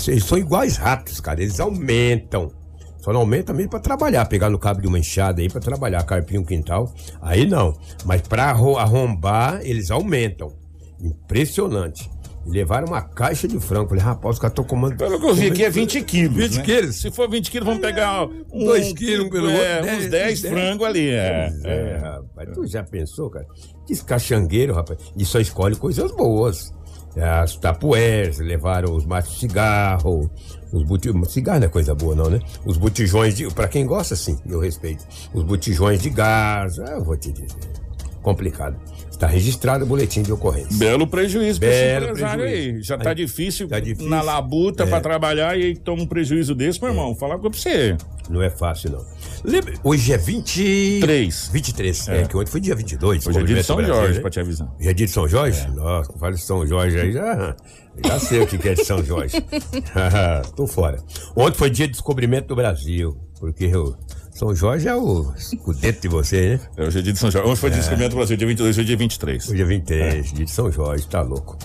Eles 0.06 0.24
são 0.24 0.36
iguais 0.38 0.76
ratos, 0.76 1.20
cara. 1.20 1.40
Eles 1.42 1.58
aumentam. 1.58 2.50
Só 3.00 3.14
não 3.14 3.20
aumenta 3.20 3.54
mesmo 3.54 3.70
pra 3.70 3.80
trabalhar, 3.80 4.26
pegar 4.26 4.50
no 4.50 4.58
cabo 4.58 4.82
de 4.82 4.86
uma 4.86 4.98
enxada 4.98 5.40
aí 5.40 5.48
pra 5.48 5.58
trabalhar, 5.60 6.02
carpir 6.04 6.38
um 6.38 6.44
quintal. 6.44 6.92
Aí 7.22 7.46
não. 7.46 7.74
Mas 8.04 8.22
arro- 8.30 8.76
arrombar, 8.76 9.60
eles 9.62 9.90
aumentam. 9.90 10.52
Impressionante. 11.00 12.10
E 12.46 12.50
levaram 12.50 12.86
uma 12.88 13.02
caixa 13.02 13.46
de 13.46 13.58
frango. 13.60 13.88
Falei, 13.90 14.02
rapaz, 14.02 14.36
os 14.36 14.40
caras 14.40 14.52
estão 14.52 14.64
comendo. 14.64 14.96
Pelo 14.96 15.20
que 15.20 15.26
eu 15.26 15.34
vi 15.34 15.46
aqui 15.48 15.64
é 15.64 15.70
20 15.70 16.02
quilos. 16.02 16.36
20 16.36 16.56
né? 16.56 16.62
quilos? 16.62 16.96
Se 16.96 17.10
for 17.10 17.28
20 17.28 17.50
quilos, 17.50 17.66
vamos 17.66 17.80
pegar 17.82 18.26
um, 18.26 18.64
Dois 18.64 18.92
quilos, 18.92 19.26
um 19.26 19.30
pelo 19.30 19.50
é, 19.50 19.76
outro, 19.78 19.92
uns 19.92 20.06
dez, 20.08 20.10
10 20.10 20.40
dez. 20.42 20.54
frangos 20.54 20.86
ali. 20.86 21.08
É, 21.10 21.52
É, 21.64 21.72
é. 21.72 21.96
rapaz, 21.98 22.48
tu 22.54 22.66
já 22.66 22.82
pensou, 22.82 23.30
cara? 23.30 23.46
Que 23.86 23.96
cachangueiro, 24.04 24.74
rapaz. 24.74 24.98
E 25.16 25.24
só 25.24 25.38
escolhe 25.38 25.76
coisas 25.76 26.10
boas. 26.12 26.72
As 27.16 27.56
tapués, 27.56 28.38
levaram 28.38 28.94
os 28.94 29.04
maços 29.04 29.34
de 29.34 29.40
cigarro, 29.40 30.30
os 30.72 30.84
botijões. 30.84 31.32
Cigarro 31.32 31.58
não 31.58 31.66
é 31.66 31.68
coisa 31.68 31.92
boa, 31.92 32.14
não, 32.14 32.30
né? 32.30 32.38
Os 32.64 32.76
botijões 32.76 33.34
de. 33.34 33.52
Pra 33.52 33.66
quem 33.66 33.84
gosta, 33.84 34.14
sim, 34.14 34.38
eu 34.48 34.60
respeito. 34.60 35.04
Os 35.34 35.42
botijões 35.42 36.00
de 36.00 36.08
gás, 36.08 36.78
ah, 36.78 36.92
eu 36.92 37.04
vou 37.04 37.16
te 37.16 37.32
dizer. 37.32 37.48
Complicado. 38.22 38.76
Está 39.20 39.28
registrado 39.28 39.84
o 39.84 39.86
boletim 39.86 40.22
de 40.22 40.32
ocorrência. 40.32 40.74
Belo 40.78 41.06
prejuízo 41.06 41.60
pra 41.60 41.68
esse 41.68 41.78
Belo 41.78 42.06
empresário 42.06 42.42
prejuízo. 42.42 42.76
aí. 42.78 42.82
Já 42.82 42.96
tá 42.96 43.10
Aí, 43.10 43.14
difícil, 43.16 43.68
tá 43.68 43.78
difícil. 43.78 44.08
na 44.08 44.22
labuta 44.22 44.84
É. 44.84 44.86
pra 44.86 44.98
trabalhar 44.98 45.58
e 45.58 45.62
aí 45.62 45.76
toma 45.76 46.04
um 46.04 46.06
prejuízo 46.06 46.54
desse, 46.54 46.80
meu 46.80 46.88
irmão. 46.88 47.14
Falar 47.14 47.38
com 47.38 47.50
você. 47.52 47.98
Não 48.30 48.40
é 48.40 48.48
fácil, 48.48 48.92
não. 48.92 49.04
Lembra, 49.44 49.74
hoje 49.84 50.10
é 50.14 50.16
20... 50.16 51.00
Três. 51.02 51.50
23. 51.52 52.08
É, 52.08 52.22
que 52.26 52.34
ontem 52.34 52.50
foi 52.50 52.62
dia 52.62 52.74
22. 52.74 53.26
Hoje 53.26 53.38
é 53.38 53.42
dia 53.42 53.56
de 53.56 53.62
São 53.62 53.76
Brasil, 53.76 53.94
Jorge, 53.94 54.14
né? 54.14 54.20
pra 54.22 54.30
te 54.30 54.40
avisar. 54.40 54.68
Hoje 54.80 54.88
é 54.88 54.94
dia 54.94 55.06
de 55.06 55.12
São 55.12 55.28
Jorge? 55.28 55.68
Nossa, 55.72 56.12
fala 56.18 56.32
de 56.32 56.40
São 56.40 56.66
Jorge 56.66 56.98
aí 56.98 57.12
já. 57.12 57.56
Já 58.02 58.18
sei 58.20 58.40
o 58.40 58.46
que 58.46 58.68
é 58.70 58.72
de 58.72 58.84
São 58.86 59.04
Jorge. 59.04 59.36
Tô 60.56 60.66
fora. 60.66 60.96
Ontem 61.36 61.58
foi 61.58 61.68
dia 61.68 61.86
de 61.86 61.92
descobrimento 61.92 62.48
do 62.48 62.56
Brasil. 62.56 63.18
Porque 63.38 63.66
o 63.76 63.94
São 64.40 64.54
Jorge 64.54 64.88
é 64.88 64.96
o, 64.96 65.34
dentro 65.82 66.00
de 66.00 66.08
você, 66.08 66.56
né? 66.56 66.60
É, 66.74 66.86
Hoje 66.86 66.98
é 66.98 67.02
dia 67.02 67.12
de 67.12 67.18
São 67.18 67.30
Jorge. 67.30 67.46
Hoje 67.46 67.60
foi 67.60 67.68
descobrimento 67.68 68.12
do 68.12 68.16
Brasil, 68.16 68.38
dia 68.38 68.46
22, 68.46 68.70
hoje 68.70 68.80
é 68.80 68.84
dia 68.84 68.96
23. 68.96 69.48
Hoje 69.50 69.60
é 69.60 69.64
23, 69.66 70.32
dia 70.32 70.44
de 70.46 70.50
São 70.50 70.72
Jorge, 70.72 71.06
tá 71.06 71.20
louco. 71.20 71.58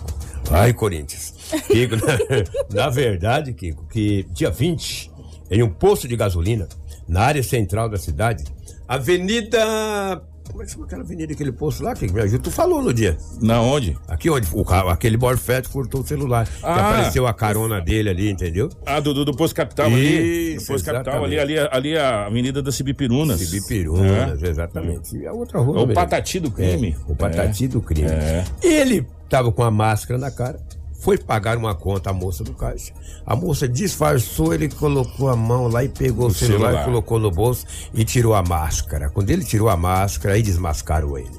Ai, 0.51 0.73
Corinthians. 0.73 1.33
Kiko, 1.67 1.95
na, 1.95 2.19
na 2.83 2.89
verdade, 2.89 3.53
Kiko, 3.53 3.85
que 3.85 4.27
dia 4.29 4.51
20, 4.51 5.09
em 5.51 5.63
um 5.63 5.69
posto 5.69 6.05
de 6.05 6.17
gasolina, 6.17 6.67
na 7.07 7.21
área 7.21 7.41
central 7.41 7.87
da 7.87 7.97
cidade, 7.97 8.43
Avenida. 8.85 10.21
Como 10.51 10.61
é 10.61 10.65
que 10.65 10.71
chama 10.71 10.85
aquela 10.85 11.01
avenida, 11.03 11.33
aquele 11.33 11.51
posto 11.51 11.83
lá, 11.83 11.91
ajuda. 11.91 12.39
Tu 12.39 12.51
falou 12.51 12.81
no 12.81 12.93
dia. 12.93 13.17
Na 13.41 13.61
onde? 13.61 13.97
Aqui 14.07 14.29
onde 14.29 14.47
o 14.53 14.63
carro, 14.63 14.89
aquele 14.89 15.17
Borfete 15.17 15.67
furtou 15.67 16.01
o 16.01 16.07
celular. 16.07 16.45
Que 16.47 16.51
Ah. 16.63 16.89
apareceu 16.89 17.27
a 17.27 17.33
carona 17.33 17.81
dele 17.81 18.09
ali, 18.09 18.29
entendeu? 18.29 18.69
Ah, 18.85 18.99
do, 18.99 19.13
do, 19.13 19.25
do 19.25 19.35
Posto 19.35 19.55
Capital 19.55 19.87
ali. 19.87 19.95
Do 20.17 20.25
Isso, 20.61 20.67
Posto 20.67 20.85
Capital 20.85 21.23
ali, 21.23 21.39
ali, 21.39 21.55
ali 21.59 21.93
é 21.93 21.99
a 22.01 22.25
Avenida 22.27 22.61
das 22.61 22.75
Cibipirunas. 22.75 23.39
Cibipirunas, 23.39 24.41
exatamente. 24.43 25.17
E 25.17 25.27
a 25.27 25.33
outra 25.33 25.59
rua. 25.59 25.79
É 25.79 25.83
o 25.83 25.87
mesmo. 25.87 25.93
Patati 25.95 26.39
do 26.39 26.51
crime. 26.51 26.95
É, 27.07 27.11
o 27.11 27.15
Patati 27.15 27.67
do 27.67 27.81
crime. 27.81 28.07
É. 28.09 28.43
Ele 28.61 29.05
tava 29.27 29.51
com 29.51 29.63
a 29.63 29.71
máscara 29.71 30.17
na 30.19 30.31
cara, 30.31 30.59
foi 31.05 31.19
pagar 31.19 31.55
uma 31.55 31.75
conta 31.75 32.09
à 32.09 32.13
moça 32.13 32.43
do 32.43 32.51
caixa. 32.51 32.91
A 33.23 33.35
moça 33.35 33.67
disfarçou, 33.67 34.55
ele 34.55 34.67
colocou 34.67 35.29
a 35.29 35.35
mão 35.35 35.67
lá 35.67 35.83
e 35.83 35.87
pegou 35.87 36.25
o, 36.25 36.33
celular, 36.33 36.69
celular. 36.69 36.81
e 36.81 36.85
colocou 36.85 37.19
no 37.19 37.29
bolso 37.29 37.63
e 37.93 38.03
tirou 38.03 38.33
a 38.33 38.41
máscara. 38.41 39.07
Quando 39.11 39.29
ele 39.29 39.43
tirou 39.43 39.69
a 39.69 39.77
máscara, 39.77 40.33
aí 40.33 40.41
desmascaram 40.41 41.15
ele. 41.15 41.29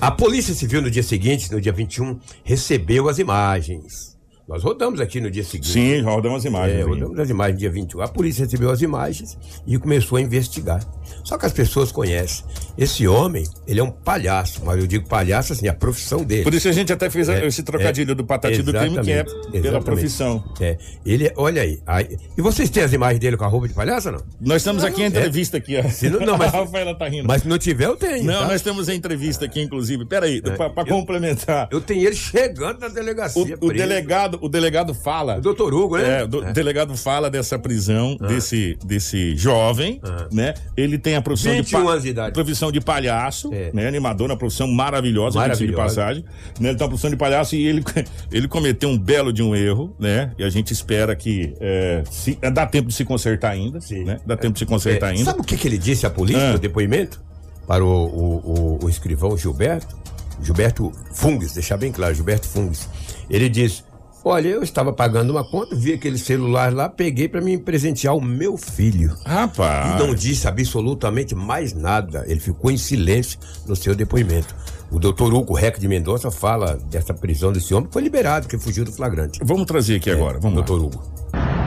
A 0.00 0.10
Polícia 0.10 0.54
Civil 0.54 0.80
no 0.80 0.90
dia 0.90 1.02
seguinte, 1.02 1.52
no 1.52 1.60
dia 1.60 1.70
21, 1.70 2.18
recebeu 2.42 3.06
as 3.06 3.18
imagens. 3.18 4.16
Nós 4.48 4.62
rodamos 4.62 4.98
aqui 4.98 5.20
no 5.20 5.30
dia 5.30 5.44
seguinte. 5.44 5.72
Sim, 5.72 6.00
rodamos 6.00 6.38
as 6.38 6.44
imagens. 6.46 6.80
É, 6.80 6.82
rodamos 6.82 7.18
as 7.18 7.28
imagens 7.28 7.58
dia 7.58 7.70
21. 7.70 8.00
A 8.00 8.08
polícia 8.08 8.44
recebeu 8.46 8.70
as 8.70 8.80
imagens 8.80 9.36
e 9.66 9.78
começou 9.78 10.16
a 10.16 10.22
investigar. 10.22 10.82
Só 11.22 11.36
que 11.38 11.46
as 11.46 11.52
pessoas 11.52 11.90
conhecem. 11.92 12.44
Esse 12.76 13.06
homem, 13.06 13.44
ele 13.66 13.78
é 13.80 13.82
um 13.84 13.90
palhaço, 13.90 14.60
mas 14.64 14.78
eu 14.80 14.86
digo 14.86 15.08
palhaço 15.08 15.52
assim, 15.52 15.68
a 15.68 15.72
profissão 15.74 16.24
dele. 16.24 16.42
Por 16.42 16.52
isso 16.54 16.68
a 16.68 16.72
gente 16.72 16.92
até 16.92 17.08
fez 17.08 17.28
É, 17.28 17.46
esse 17.46 17.62
trocadilho 17.62 18.12
é, 18.12 18.14
do 18.14 18.24
Patati 18.24 18.62
do 18.62 18.72
crime, 18.72 19.00
que 19.00 19.12
é 19.12 19.22
pela 19.24 19.56
exatamente. 19.56 19.84
profissão. 19.84 20.44
É, 20.60 20.76
ele, 21.06 21.26
é- 21.28 21.32
olha 21.36 21.62
aí, 21.62 21.80
aí- 21.86 22.16
E 22.36 22.42
vocês 22.42 22.68
têm 22.70 22.82
as 22.82 22.92
imagens 22.92 23.20
dele 23.20 23.36
com 23.36 23.44
a 23.44 23.48
roupa 23.48 23.68
de 23.68 23.74
palhaço 23.74 24.10
não? 24.10 24.20
Nós 24.40 24.56
estamos 24.58 24.82
aqui 24.82 25.02
em 25.02 25.06
entrevista 25.06 25.56
aqui, 25.58 25.76
ó. 25.78 25.88
Se 25.88 26.10
não- 26.10 26.20
não, 26.20 26.36
mas- 26.38 26.52
a 26.52 26.58
Rafaela 26.58 26.94
tá 26.96 27.08
rindo. 27.08 27.28
Mas 27.28 27.42
se 27.42 27.48
não 27.48 27.58
tiver, 27.58 27.86
eu 27.86 27.96
tenho. 27.96 28.24
Não, 28.24 28.40
tá? 28.40 28.48
nós 28.48 28.60
temos 28.62 28.88
a 28.88 28.94
entrevista 28.94 29.44
aqui, 29.44 29.60
inclusive. 29.62 30.04
Peraí, 30.04 30.42
pra, 30.42 30.68
pra 30.70 30.82
eu- 30.82 30.86
complementar. 30.86 31.68
Eu 31.70 31.80
tenho 31.80 32.06
ele 32.06 32.16
chegando 32.16 32.80
na 32.80 32.88
delegacia. 32.88 33.56
O, 33.60 33.66
o 33.66 33.72
delegado, 33.72 34.38
o 34.42 34.48
delegado 34.48 34.92
fala. 34.94 35.38
O 35.38 35.40
doutor 35.40 35.72
Hugo, 35.72 35.96
né? 35.96 36.20
É, 36.20 36.24
o 36.24 36.28
do- 36.28 36.42
delegado 36.52 36.96
fala 36.96 37.30
dessa 37.30 37.58
prisão 37.58 38.16
Ah. 38.20 38.26
desse, 38.26 38.76
desse 38.84 39.36
jovem, 39.36 40.00
né? 40.32 40.54
Ele 40.76 40.93
tem 40.98 41.16
a 41.16 41.22
profissão 41.22 41.52
de, 41.52 41.58
21 41.62 41.88
anos 41.88 42.02
de 42.02 42.08
idade. 42.10 42.32
profissão 42.32 42.70
de 42.72 42.80
palhaço, 42.80 43.50
É. 43.52 43.70
né? 43.72 43.86
Animador, 43.88 44.30
uma 44.30 44.36
profissão 44.36 44.66
maravilhosa, 44.68 45.40
diga-se 45.40 45.66
de 45.66 45.72
Maravilhosa. 45.72 46.00
passagem. 46.00 46.24
Né? 46.60 46.68
Ele 46.70 46.78
tem 46.78 46.84
uma 46.84 46.88
profissão 46.88 47.10
de 47.10 47.16
palhaço 47.16 47.54
e 47.56 47.66
ele, 47.66 47.82
ele 48.32 48.48
cometeu 48.48 48.88
um 48.88 48.98
belo 48.98 49.32
de 49.32 49.42
um 49.42 49.54
erro, 49.54 49.94
né? 49.98 50.32
E 50.38 50.44
a 50.44 50.48
gente 50.50 50.72
espera 50.72 51.14
que 51.16 51.54
é, 51.60 52.02
se, 52.10 52.38
dá 52.52 52.66
tempo 52.66 52.88
de 52.88 52.94
se 52.94 53.04
consertar 53.04 53.50
ainda, 53.52 53.80
Sim. 53.80 54.04
né? 54.04 54.20
Dá 54.26 54.36
tempo 54.36 54.52
de 54.54 54.58
se 54.60 54.66
consertar 54.66 55.08
É, 55.08 55.10
ainda. 55.12 55.24
Sabe 55.24 55.40
o 55.40 55.44
que, 55.44 55.56
que 55.56 55.66
ele 55.68 55.78
disse 55.78 56.06
à 56.06 56.10
polícia 56.10 56.50
Ah. 56.50 56.52
no 56.52 56.58
depoimento? 56.58 57.22
Para 57.66 57.84
o, 57.84 57.88
o, 57.88 58.78
o- 58.80 58.84
o 58.84 58.88
escrivão 58.90 59.36
Gilberto? 59.38 59.96
Gilberto 60.42 60.92
Funges, 61.12 61.52
deixar 61.54 61.76
bem 61.76 61.90
claro, 61.92 62.14
Gilberto 62.14 62.46
Funges. 62.46 62.88
Ele 63.30 63.48
disse: 63.48 63.82
Olha, 64.26 64.48
eu 64.48 64.62
estava 64.62 64.90
pagando 64.90 65.32
uma 65.32 65.44
conta, 65.44 65.76
vi 65.76 65.92
aquele 65.92 66.16
celular 66.16 66.72
lá, 66.72 66.88
peguei 66.88 67.28
para 67.28 67.42
me 67.42 67.58
presentear 67.58 68.16
o 68.16 68.22
meu 68.22 68.56
filho. 68.56 69.14
Rapaz. 69.22 70.00
E 70.00 70.02
não 70.02 70.14
disse 70.14 70.48
absolutamente 70.48 71.34
mais 71.34 71.74
nada. 71.74 72.24
Ele 72.26 72.40
ficou 72.40 72.70
em 72.70 72.78
silêncio 72.78 73.38
no 73.68 73.76
seu 73.76 73.94
depoimento. 73.94 74.56
O 74.90 74.98
doutor 74.98 75.30
Hugo 75.34 75.52
Rec 75.52 75.78
de 75.78 75.86
Mendonça 75.86 76.30
fala 76.30 76.78
dessa 76.90 77.12
prisão 77.12 77.52
desse 77.52 77.74
homem 77.74 77.86
que 77.86 77.92
foi 77.92 78.00
liberado, 78.00 78.48
que 78.48 78.56
fugiu 78.56 78.82
do 78.82 78.92
flagrante. 78.92 79.40
Vamos 79.44 79.66
trazer 79.66 79.96
aqui 79.96 80.10
agora, 80.10 80.38
vamos 80.40 80.58
lá. 80.58 80.64
doutor 80.64 80.86
Hugo. 80.86 81.02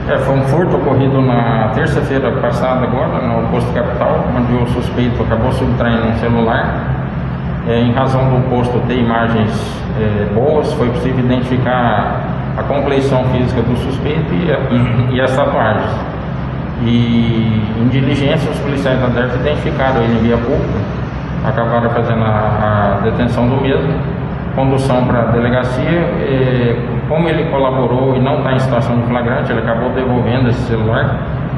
É, 0.08 0.18
foi 0.18 0.36
um 0.36 0.48
furto 0.48 0.78
ocorrido 0.78 1.22
na 1.22 1.68
terça-feira 1.76 2.40
passada 2.40 2.86
agora, 2.86 3.24
no 3.24 3.48
posto 3.52 3.72
capital, 3.72 4.24
onde 4.36 4.52
o 4.54 4.66
suspeito 4.74 5.22
acabou 5.22 5.52
subtraindo 5.52 6.08
um 6.08 6.18
celular. 6.18 6.96
É, 7.68 7.82
em 7.82 7.92
razão 7.92 8.28
do 8.30 8.48
posto 8.48 8.80
ter 8.88 8.98
imagens 8.98 9.52
é, 9.96 10.34
boas, 10.34 10.72
foi 10.72 10.90
possível 10.90 11.20
identificar 11.20 12.27
a 12.58 12.62
compleição 12.64 13.24
física 13.26 13.62
do 13.62 13.76
suspeito 13.76 14.32
e, 14.34 14.52
a- 14.52 15.12
e 15.14 15.20
as 15.20 15.34
tatuagens. 15.36 15.90
E 16.84 17.62
em 17.80 17.88
diligência, 17.88 18.50
os 18.50 18.58
policiais 18.60 19.00
da 19.00 19.06
DERF 19.08 19.36
identificaram 19.40 20.02
ele 20.02 20.18
via 20.22 20.36
pública, 20.36 20.78
acabaram 21.44 21.90
fazendo 21.90 22.22
a, 22.24 22.98
a 22.98 23.00
detenção 23.04 23.48
do 23.48 23.60
mesmo, 23.60 23.92
condução 24.54 25.04
para 25.06 25.20
a 25.20 25.24
delegacia. 25.26 25.90
eh, 26.20 26.76
como 27.08 27.26
ele 27.26 27.44
colaborou 27.50 28.16
e 28.16 28.20
não 28.20 28.38
está 28.38 28.52
em 28.52 28.58
situação 28.58 28.96
de 28.98 29.02
flagrante, 29.06 29.50
ele 29.50 29.60
acabou 29.60 29.88
devolvendo 29.90 30.50
esse 30.50 30.60
celular, 30.66 31.16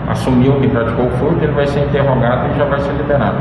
assumiu 0.09 0.53
que 0.61 0.69
praticou 0.69 1.07
o 1.07 1.11
furto, 1.19 1.43
ele 1.43 1.53
vai 1.53 1.67
ser 1.67 1.81
interrogado 1.81 2.49
e 2.55 2.59
já 2.59 2.65
vai 2.67 2.79
ser 2.81 2.93
liberado. 2.93 3.37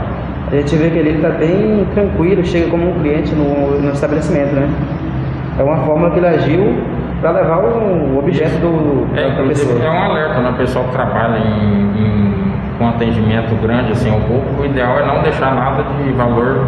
A 0.52 0.56
gente 0.56 0.76
vê 0.76 0.90
que 0.90 0.98
ele 0.98 1.12
está 1.12 1.30
bem 1.30 1.86
tranquilo, 1.94 2.44
chega 2.44 2.68
como 2.72 2.90
um 2.90 3.00
cliente 3.00 3.36
no, 3.36 3.80
no 3.80 3.92
estabelecimento, 3.92 4.56
né? 4.56 4.68
É 5.60 5.64
uma 5.64 5.78
forma 5.86 6.10
que 6.10 6.18
ele 6.18 6.28
agiu 6.28 6.78
para 7.22 7.32
levar 7.32 7.58
o 7.60 8.18
objeto 8.20 8.58
do, 8.60 9.08
É, 9.18 9.30
da 9.32 9.44
pessoa. 9.44 9.84
é 9.84 9.90
um 9.90 10.04
alerta, 10.12 10.40
né? 10.42 10.50
O 10.52 10.54
pessoal 10.54 10.86
que 10.86 10.92
trabalha 10.92 11.38
em, 11.38 11.82
em- 12.00 12.54
com 12.78 12.88
atendimento 12.88 13.54
grande 13.62 13.92
assim 13.92 14.10
ao 14.10 14.20
público, 14.22 14.62
o 14.62 14.66
ideal 14.66 14.98
é 15.00 15.06
não 15.06 15.22
deixar 15.22 15.54
nada 15.54 15.84
de 15.84 16.12
valor 16.14 16.66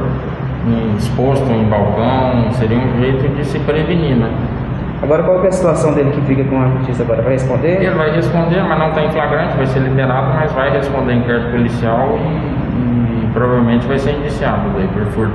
em- 0.67 0.95
exposto 0.97 1.49
em 1.51 1.63
balcão, 1.65 2.51
seria 2.51 2.77
um 2.77 2.99
jeito 2.99 3.27
de 3.35 3.45
se 3.45 3.59
prevenir, 3.59 4.15
né? 4.17 4.29
Agora, 5.01 5.23
qual 5.23 5.43
é 5.43 5.47
a 5.47 5.51
situação 5.51 5.93
dele 5.93 6.11
que 6.11 6.21
fica 6.21 6.43
com 6.43 6.61
a 6.61 6.67
justiça 6.77 7.01
agora? 7.01 7.23
Vai 7.23 7.31
responder? 7.33 7.81
Ele 7.81 7.89
vai 7.95 8.11
responder, 8.11 8.61
mas 8.61 8.77
não 8.77 8.89
está 8.89 9.01
em 9.03 9.09
flagrante, 9.09 9.57
vai 9.57 9.65
ser 9.65 9.79
liberado, 9.79 10.27
mas 10.35 10.51
vai 10.51 10.69
responder 10.69 11.13
inquérito 11.13 11.49
policial 11.49 12.19
e, 12.19 13.23
e 13.25 13.29
provavelmente 13.33 13.87
vai 13.87 13.97
ser 13.97 14.11
indiciado 14.11 14.69
daí 14.75 14.87
por 14.89 15.03
furto. 15.07 15.33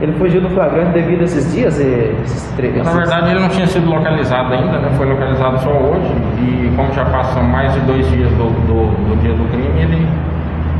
Ele 0.00 0.12
fugiu 0.12 0.40
do 0.42 0.50
flagrante 0.50 0.90
devido 0.92 1.22
a 1.22 1.24
esses 1.24 1.52
dias? 1.52 1.78
Esses 1.78 2.52
tre- 2.56 2.70
Na 2.82 2.92
verdade, 2.92 3.30
ele 3.30 3.40
não 3.40 3.48
tinha 3.48 3.66
sido 3.66 3.88
localizado 3.88 4.52
ainda, 4.52 4.78
né? 4.78 4.90
Foi 4.96 5.06
localizado 5.06 5.58
só 5.60 5.70
hoje. 5.70 6.12
E 6.38 6.70
como 6.76 6.92
já 6.92 7.04
passam 7.06 7.42
mais 7.42 7.72
de 7.72 7.80
dois 7.80 8.06
dias 8.10 8.28
do, 8.32 8.50
do, 8.66 8.86
do 9.08 9.20
dia 9.22 9.32
do 9.32 9.44
crime, 9.50 9.80
ele, 9.80 10.06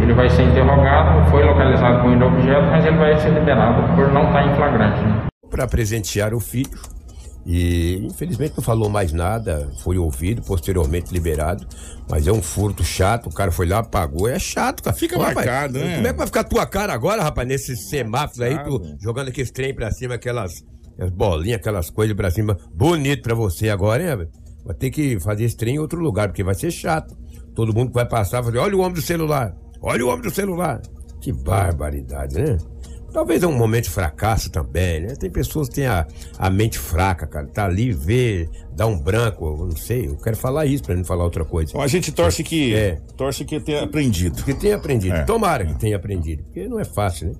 ele 0.02 0.12
vai 0.12 0.28
ser 0.28 0.42
interrogado. 0.42 1.30
Foi 1.30 1.42
localizado 1.44 2.00
com 2.02 2.08
o 2.08 2.26
objeto, 2.26 2.64
mas 2.70 2.84
ele 2.84 2.96
vai 2.98 3.16
ser 3.16 3.30
liberado 3.30 3.82
por 3.94 4.12
não 4.12 4.24
estar 4.24 4.46
em 4.46 4.54
flagrante. 4.54 5.00
Né? 5.00 5.14
para 5.50 5.66
presentear 5.66 6.34
o 6.34 6.40
filho. 6.40 6.68
E 7.46 8.04
infelizmente 8.04 8.54
não 8.56 8.64
falou 8.64 8.90
mais 8.90 9.12
nada, 9.12 9.70
foi 9.84 9.96
ouvido, 9.96 10.42
posteriormente 10.42 11.12
liberado. 11.12 11.64
Mas 12.10 12.26
é 12.26 12.32
um 12.32 12.42
furto 12.42 12.82
chato, 12.82 13.28
o 13.28 13.32
cara 13.32 13.52
foi 13.52 13.68
lá, 13.68 13.84
pagou, 13.84 14.28
é 14.28 14.36
chato, 14.36 14.82
cara. 14.82 14.96
Fica 14.96 15.16
rapaz, 15.16 15.34
marcado, 15.36 15.78
né? 15.78 15.94
Como 15.94 16.06
é 16.08 16.12
que 16.12 16.18
vai 16.18 16.26
ficar 16.26 16.40
a 16.40 16.44
tua 16.44 16.66
cara 16.66 16.92
agora, 16.92 17.22
rapaz, 17.22 17.46
nesses 17.46 17.88
semáforos 17.88 18.40
aí, 18.40 18.58
tu 18.64 18.82
jogando 19.00 19.28
aqueles 19.28 19.52
trem 19.52 19.72
pra 19.72 19.92
cima, 19.92 20.14
aquelas, 20.14 20.54
aquelas 20.94 21.12
bolinhas, 21.12 21.60
aquelas 21.60 21.88
coisas 21.88 22.16
pra 22.16 22.32
cima. 22.32 22.58
Bonito 22.74 23.22
pra 23.22 23.34
você 23.36 23.68
agora, 23.68 24.02
hein, 24.02 24.08
rapaz? 24.08 24.28
Vai 24.64 24.74
ter 24.74 24.90
que 24.90 25.20
fazer 25.20 25.44
esse 25.44 25.56
trem 25.56 25.76
em 25.76 25.78
outro 25.78 26.00
lugar, 26.00 26.26
porque 26.26 26.42
vai 26.42 26.56
ser 26.56 26.72
chato. 26.72 27.16
Todo 27.54 27.72
mundo 27.72 27.90
que 27.90 27.94
vai 27.94 28.08
passar 28.08 28.40
vai 28.40 28.50
dizer, 28.50 28.64
olha 28.64 28.76
o 28.76 28.80
homem 28.80 28.94
do 28.94 29.02
celular, 29.02 29.54
olha 29.80 30.04
o 30.04 30.08
homem 30.08 30.22
do 30.22 30.30
celular. 30.34 30.82
Que 31.20 31.32
barbaridade, 31.32 32.34
né? 32.34 32.58
Talvez 33.12 33.42
é 33.42 33.46
um 33.46 33.56
momento 33.56 33.84
de 33.84 33.90
fracasso 33.90 34.50
também, 34.50 35.00
né? 35.00 35.14
Tem 35.18 35.30
pessoas 35.30 35.68
que 35.68 35.76
têm 35.76 35.86
a, 35.86 36.06
a 36.38 36.50
mente 36.50 36.78
fraca, 36.78 37.26
cara. 37.26 37.46
Tá 37.46 37.64
ali, 37.64 37.90
vê, 37.92 38.48
dá 38.74 38.86
um 38.86 38.98
branco, 38.98 39.46
eu 39.46 39.66
não 39.66 39.76
sei. 39.76 40.06
Eu 40.06 40.16
quero 40.16 40.36
falar 40.36 40.66
isso 40.66 40.82
pra 40.82 40.94
não 40.94 41.04
falar 41.04 41.24
outra 41.24 41.44
coisa. 41.44 41.70
Então 41.70 41.80
a 41.80 41.86
gente 41.86 42.12
torce 42.12 42.42
que 42.44 42.74
É. 42.74 42.98
torce 43.16 43.44
que 43.44 43.58
tenha 43.58 43.84
aprendido. 43.84 44.42
Que 44.44 44.52
tenha 44.52 44.76
aprendido. 44.76 45.14
É. 45.16 45.24
Tomara 45.24 45.64
que 45.64 45.78
tenha 45.78 45.96
aprendido. 45.96 46.42
Porque 46.44 46.68
não 46.68 46.78
é 46.78 46.84
fácil, 46.84 47.28
né? 47.28 47.34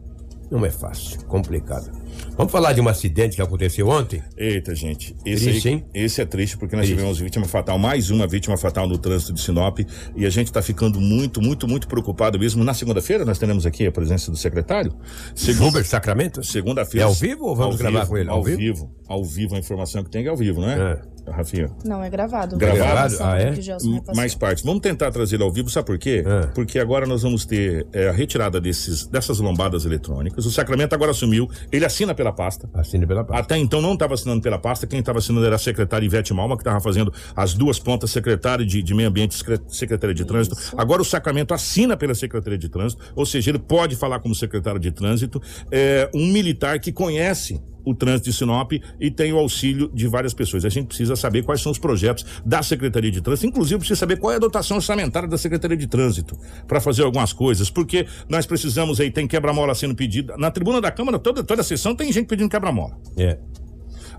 Não 0.51 0.65
é 0.65 0.71
fácil. 0.71 1.25
Complicado. 1.25 1.91
Vamos 2.37 2.53
falar 2.53 2.73
de 2.73 2.81
um 2.81 2.89
acidente 2.89 3.37
que 3.37 3.43
aconteceu 3.43 3.89
ontem? 3.89 4.23
Eita, 4.37 4.75
gente. 4.75 5.15
Esse, 5.25 5.45
Triste, 5.45 5.69
aí- 5.69 5.75
hein? 5.75 5.85
esse 5.93 6.21
é 6.21 6.25
triste 6.25 6.57
porque 6.57 6.77
nós 6.77 6.85
Triste. 6.87 6.97
tivemos 6.99 7.19
vítima 7.19 7.47
fatal, 7.47 7.79
mais 7.79 8.11
uma 8.11 8.27
vítima 8.27 8.57
fatal 8.57 8.87
no 8.89 8.97
trânsito 8.97 9.33
de 9.33 9.41
Sinop. 9.41 9.81
E 10.15 10.25
a 10.25 10.31
gente 10.31 10.47
está 10.47 10.63
ficando 10.63 11.01
muito, 11.01 11.43
muito, 11.43 11.67
muito 11.67 11.89
preocupado 11.89 12.39
mesmo. 12.39 12.63
Na 12.65 12.75
segunda-feira 12.75 13.25
nós 13.25 13.39
teremos 13.39 13.67
aqui 13.67 13.87
a 13.87 13.93
presença 13.93 14.31
do 14.31 14.37
secretário. 14.37 14.95
Gilbert 15.35 15.85
Sacramento? 15.85 16.43
Segunda-feira. 16.45 17.05
É 17.07 17.09
ao 17.09 17.15
vivo 17.15 17.45
ou 17.47 17.57
vamos 17.57 17.75
Ao 17.75 17.79
gravar 17.79 18.01
vivo, 18.01 18.11
com 18.11 18.17
ele? 18.19 18.31
Ao 18.31 18.43
vivo? 18.43 18.91
Ao 19.09 19.25
vivo, 19.25 19.55
a 19.57 19.59
informação 19.59 20.03
que 20.05 20.11
tem 20.11 20.25
é 20.25 20.29
ao 20.29 20.37
vivo, 20.37 20.61
não 20.61 20.71
é? 20.71 21.03
Rafinha. 21.31 21.71
Não, 21.85 22.03
é 22.03 22.09
gravado. 22.11 22.57
Gravado? 22.57 23.17
Ah, 23.21 23.39
é? 23.39 23.53
que 23.53 23.61
o 23.61 23.63
Gelson 23.63 23.87
M- 23.89 23.95
repassou. 23.97 24.15
Mais 24.17 24.35
partes. 24.35 24.65
Vamos 24.65 24.81
tentar 24.81 25.11
trazer 25.11 25.37
ele 25.37 25.43
ao 25.45 25.53
vivo, 25.53 25.69
sabe 25.71 25.87
por 25.87 25.99
quê? 25.99 26.25
É. 26.27 26.47
Porque 26.49 26.79
agora 26.79 27.07
nós 27.07 27.23
vamos 27.23 27.45
ter 27.45 27.87
é, 27.93 28.09
a 28.09 28.13
retirada 28.13 28.61
desses, 28.61 29.07
dessas 29.07 29.39
lombadas 29.39 29.85
eletrônicas. 29.85 30.47
O 30.47 30.51
Sacramento 30.51 30.95
agora 30.95 31.11
assumiu, 31.11 31.49
ele 31.73 31.85
assina 31.85 32.15
pela 32.15 32.33
pasta. 32.33 32.69
Assine 32.75 33.07
pela 33.07 33.25
pasta. 33.25 33.43
Até 33.43 33.57
então 33.57 33.81
não 33.83 33.95
estava 33.95 34.15
assinando 34.15 34.41
pela 34.43 34.59
pasta, 34.59 34.87
quem 34.87 35.01
estava 35.01 35.19
assinando 35.19 35.47
era 35.47 35.57
a 35.57 35.59
secretária 35.59 36.05
Ivete 36.07 36.33
Malma, 36.33 36.57
que 36.57 36.63
estava 36.63 36.81
fazendo 36.81 37.13
as 37.35 37.55
duas 37.55 37.79
pontas, 37.79 38.11
secretária 38.11 38.65
de, 38.65 38.83
de 38.83 38.95
Meio 38.95 39.09
Ambiente 39.09 39.33
e 39.33 39.35
secre- 39.37 39.61
secretária 39.69 40.15
de 40.15 40.25
Trânsito. 40.25 40.57
Agora 40.77 41.03
o 41.03 41.05
Sacramento 41.05 41.53
assina 41.55 41.97
pela 41.97 42.15
Secretaria 42.15 42.59
de 42.59 42.69
Trânsito, 42.69 43.03
ou 43.15 43.27
seja, 43.27 43.51
ele 43.51 43.59
pode 43.59 43.97
falar 43.97 44.21
como 44.21 44.35
secretário 44.35 44.81
de 44.81 44.91
Trânsito, 44.91 45.41
é 45.71 46.09
um 46.15 46.27
militar 46.33 46.79
que 46.81 46.93
conhece 46.93 47.61
o 47.87 47.95
trânsito 47.95 48.29
de 48.29 48.37
Sinop 48.37 48.73
e 49.01 49.11
tem 49.11 49.33
o 49.33 49.39
auxílio 49.39 49.91
de 49.95 50.09
várias 50.09 50.35
pessoas. 50.35 50.65
A 50.65 50.69
gente 50.69 50.89
precisa 50.89 51.15
saber 51.15 51.45
quais 51.45 51.63
são 51.63 51.71
os 51.73 51.79
projetos 51.79 52.27
da 52.45 52.63
Secretaria 52.63 53.11
de 53.11 53.21
Trânsito, 53.23 53.47
inclusive 53.47 53.79
precisa 53.79 53.99
saber 53.99 54.19
qual 54.19 54.33
é 54.33 54.37
a 54.37 54.41
dotação 54.41 54.77
orçamentária 54.77 55.29
da 55.29 55.39
Secretaria 55.39 55.77
de 55.77 55.87
Trânsito 55.87 56.37
para 56.67 56.81
fazer 56.81 57.05
algumas 57.05 57.33
coisas, 57.33 57.71
porque 57.71 58.07
nós 58.29 58.45
precisamos 58.45 59.01
aí, 59.01 59.11
tem 59.11 59.29
quebra-mola 59.29 59.75
sendo 59.75 59.95
pedido. 59.95 60.37
Na 60.37 60.51
tribuna 60.51 60.81
da 60.81 60.91
Câmara, 60.91 61.19
toda, 61.19 61.45
toda 61.45 61.61
a 61.61 61.65
sessão 61.65 61.95
tem 61.95 62.13
gente 62.13 62.27
pedindo 62.27 62.51
quebra-mola. 62.51 62.99
É. 63.17 63.39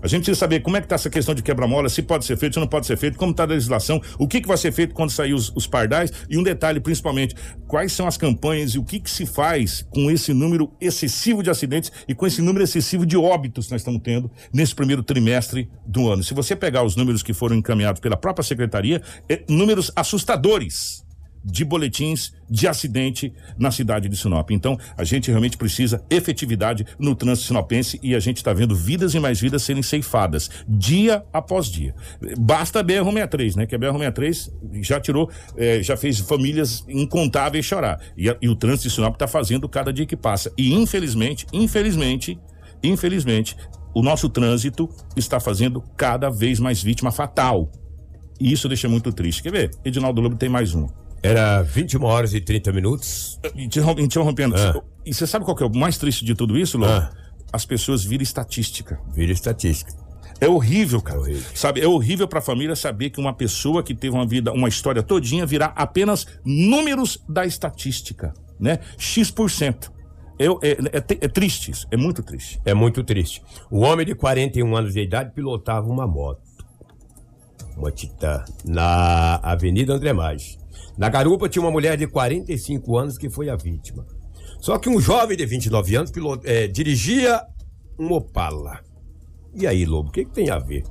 A 0.02 0.06
gente 0.06 0.24
precisa 0.24 0.38
saber 0.38 0.60
como 0.60 0.76
é 0.76 0.80
que 0.80 0.86
está 0.86 0.94
essa 0.94 1.10
questão 1.10 1.34
de 1.34 1.42
quebra-mola, 1.42 1.88
se 1.88 2.02
pode 2.02 2.24
ser 2.24 2.36
feito, 2.36 2.54
se 2.54 2.60
não 2.60 2.66
pode 2.66 2.86
ser 2.86 2.96
feito, 2.96 3.18
como 3.18 3.32
está 3.32 3.44
a 3.44 3.46
legislação, 3.46 4.00
o 4.18 4.26
que, 4.26 4.40
que 4.40 4.48
vai 4.48 4.56
ser 4.56 4.72
feito 4.72 4.94
quando 4.94 5.10
sair 5.10 5.34
os, 5.34 5.52
os 5.54 5.66
pardais 5.66 6.12
e 6.28 6.36
um 6.36 6.42
detalhe 6.42 6.80
principalmente, 6.80 7.34
quais 7.66 7.92
são 7.92 8.06
as 8.06 8.16
campanhas 8.16 8.72
e 8.72 8.78
o 8.78 8.84
que, 8.84 9.00
que 9.00 9.10
se 9.10 9.26
faz 9.26 9.86
com 9.90 10.10
esse 10.10 10.32
número 10.32 10.72
excessivo 10.80 11.42
de 11.42 11.50
acidentes 11.50 11.90
e 12.06 12.14
com 12.14 12.26
esse 12.26 12.40
número 12.40 12.64
excessivo 12.64 13.04
de 13.04 13.16
óbitos 13.16 13.66
que 13.66 13.72
nós 13.72 13.80
estamos 13.80 14.00
tendo 14.02 14.30
nesse 14.52 14.74
primeiro 14.74 15.02
trimestre 15.02 15.68
do 15.86 16.10
ano. 16.10 16.22
Se 16.22 16.34
você 16.34 16.54
pegar 16.54 16.82
os 16.82 16.96
números 16.96 17.22
que 17.22 17.32
foram 17.32 17.56
encaminhados 17.56 18.00
pela 18.00 18.16
própria 18.16 18.44
secretaria, 18.44 19.02
é, 19.28 19.42
números 19.48 19.90
assustadores 19.96 21.07
de 21.50 21.64
boletins 21.64 22.32
de 22.50 22.68
acidente 22.68 23.32
na 23.58 23.70
cidade 23.70 24.08
de 24.08 24.16
Sinop. 24.16 24.50
Então, 24.50 24.78
a 24.96 25.04
gente 25.04 25.28
realmente 25.30 25.56
precisa 25.56 26.02
efetividade 26.10 26.84
no 26.98 27.14
trânsito 27.14 27.48
sinopense 27.48 27.98
e 28.02 28.14
a 28.14 28.20
gente 28.20 28.36
está 28.38 28.52
vendo 28.52 28.74
vidas 28.74 29.14
e 29.14 29.20
mais 29.20 29.40
vidas 29.40 29.62
serem 29.62 29.82
ceifadas 29.82 30.50
dia 30.68 31.24
após 31.32 31.66
dia. 31.66 31.94
Basta 32.38 32.80
a 32.80 32.84
BR-63, 32.84 33.56
né? 33.56 33.66
Que 33.66 33.74
a 33.74 33.78
BR-63 33.78 34.50
já 34.82 35.00
tirou, 35.00 35.30
eh, 35.56 35.82
já 35.82 35.96
fez 35.96 36.18
famílias 36.18 36.84
incontáveis 36.88 37.64
chorar. 37.64 38.00
E, 38.16 38.28
a- 38.30 38.36
e 38.40 38.48
o 38.48 38.54
trânsito 38.56 38.88
de 38.88 38.94
Sinop 38.94 39.14
está 39.14 39.26
fazendo 39.28 39.68
cada 39.68 39.92
dia 39.92 40.06
que 40.06 40.16
passa. 40.16 40.52
E 40.56 40.72
infelizmente, 40.74 41.46
infelizmente, 41.52 42.38
infelizmente, 42.82 43.56
o 43.94 44.02
nosso 44.02 44.28
trânsito 44.28 44.88
está 45.16 45.40
fazendo 45.40 45.82
cada 45.96 46.30
vez 46.30 46.60
mais 46.60 46.82
vítima 46.82 47.10
fatal. 47.10 47.70
E 48.40 48.52
isso 48.52 48.68
deixa 48.68 48.88
muito 48.88 49.12
triste. 49.12 49.42
Quer 49.42 49.50
ver? 49.52 49.70
Edinaldo 49.84 50.20
Lobo 50.20 50.36
tem 50.36 50.48
mais 50.48 50.74
um. 50.74 50.86
Era 51.22 51.62
21 51.62 52.04
horas 52.04 52.32
e 52.34 52.40
30 52.40 52.72
minutos. 52.72 53.38
Interrom- 53.56 53.98
Interrompendo. 53.98 54.54
Ah. 54.56 54.80
E 55.04 55.12
você 55.12 55.26
sabe 55.26 55.44
qual 55.44 55.56
que 55.56 55.62
é 55.62 55.66
o 55.66 55.74
mais 55.74 55.98
triste 55.98 56.24
de 56.24 56.34
tudo 56.34 56.56
isso, 56.58 56.78
Lobo? 56.78 56.92
Ah. 56.92 57.10
As 57.52 57.64
pessoas 57.64 58.04
viram 58.04 58.22
estatística. 58.22 59.00
Vira 59.12 59.32
estatística. 59.32 59.92
É 60.40 60.46
horrível, 60.48 61.00
cara. 61.00 61.18
É 61.18 61.20
horrível. 61.22 61.50
Sabe, 61.54 61.80
é 61.80 61.88
horrível 61.88 62.28
pra 62.28 62.40
família 62.40 62.76
saber 62.76 63.10
que 63.10 63.18
uma 63.20 63.34
pessoa 63.34 63.82
que 63.82 63.94
teve 63.94 64.14
uma 64.14 64.26
vida, 64.26 64.52
uma 64.52 64.68
história 64.68 65.02
todinha 65.02 65.44
virá 65.44 65.72
apenas 65.74 66.26
números 66.44 67.18
da 67.28 67.44
estatística, 67.44 68.32
né? 68.60 68.78
X%. 68.96 69.90
Eu, 70.38 70.60
é, 70.62 70.70
é, 70.70 70.98
é 71.24 71.28
triste 71.28 71.72
isso, 71.72 71.88
é 71.90 71.96
muito 71.96 72.22
triste. 72.22 72.60
É 72.64 72.72
muito 72.72 73.02
triste. 73.02 73.42
O 73.68 73.80
homem 73.80 74.06
de 74.06 74.14
41 74.14 74.76
anos 74.76 74.92
de 74.92 75.00
idade 75.00 75.32
pilotava 75.34 75.88
uma 75.88 76.06
moto. 76.06 76.40
Uma 77.76 77.90
Titã. 77.90 78.44
Na 78.64 79.36
Avenida 79.42 79.94
André 79.94 80.12
Maggi. 80.12 80.57
Na 80.96 81.08
garupa 81.08 81.48
tinha 81.48 81.62
uma 81.62 81.70
mulher 81.70 81.96
de 81.96 82.06
45 82.06 82.96
anos 82.98 83.16
que 83.18 83.28
foi 83.30 83.48
a 83.48 83.56
vítima. 83.56 84.04
Só 84.60 84.78
que 84.78 84.88
um 84.88 85.00
jovem 85.00 85.36
de 85.36 85.46
29 85.46 85.94
anos 85.96 86.10
pilo- 86.10 86.40
eh, 86.44 86.66
dirigia 86.66 87.40
um 87.98 88.12
Opala. 88.12 88.80
E 89.54 89.66
aí, 89.66 89.84
Lobo, 89.84 90.08
o 90.08 90.12
que, 90.12 90.24
que 90.24 90.32
tem 90.32 90.50
a 90.50 90.58
ver? 90.58 90.82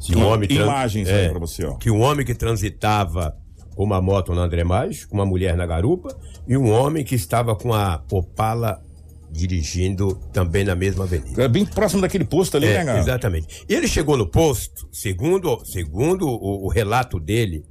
Se 0.00 0.14
um 0.16 0.26
homem 0.26 0.48
imagens 0.50 1.08
aí 1.08 1.28
pra 1.30 1.38
você, 1.38 1.64
ó. 1.64 1.74
Que 1.76 1.90
um 1.90 2.00
homem 2.00 2.24
que 2.24 2.34
transitava 2.34 3.34
com 3.74 3.82
uma 3.84 4.00
moto 4.00 4.34
na 4.34 4.42
André 4.42 4.64
Maggi, 4.64 5.06
com 5.06 5.14
uma 5.14 5.26
mulher 5.26 5.56
na 5.56 5.66
garupa, 5.66 6.16
e 6.46 6.56
um 6.56 6.70
homem 6.70 7.04
que 7.04 7.14
estava 7.14 7.54
com 7.56 7.72
a 7.74 8.02
Opala 8.10 8.82
dirigindo 9.30 10.14
também 10.32 10.64
na 10.64 10.74
mesma 10.74 11.04
avenida. 11.04 11.42
É 11.42 11.48
bem 11.48 11.64
próximo 11.64 12.00
daquele 12.02 12.24
posto 12.24 12.56
ali, 12.56 12.66
É, 12.66 12.78
né, 12.78 12.84
cara? 12.84 12.98
exatamente. 12.98 13.64
Ele 13.68 13.86
chegou 13.86 14.16
no 14.16 14.26
posto, 14.30 14.88
segundo, 14.92 15.62
segundo 15.64 16.26
o, 16.26 16.66
o 16.66 16.68
relato 16.68 17.20
dele, 17.20 17.64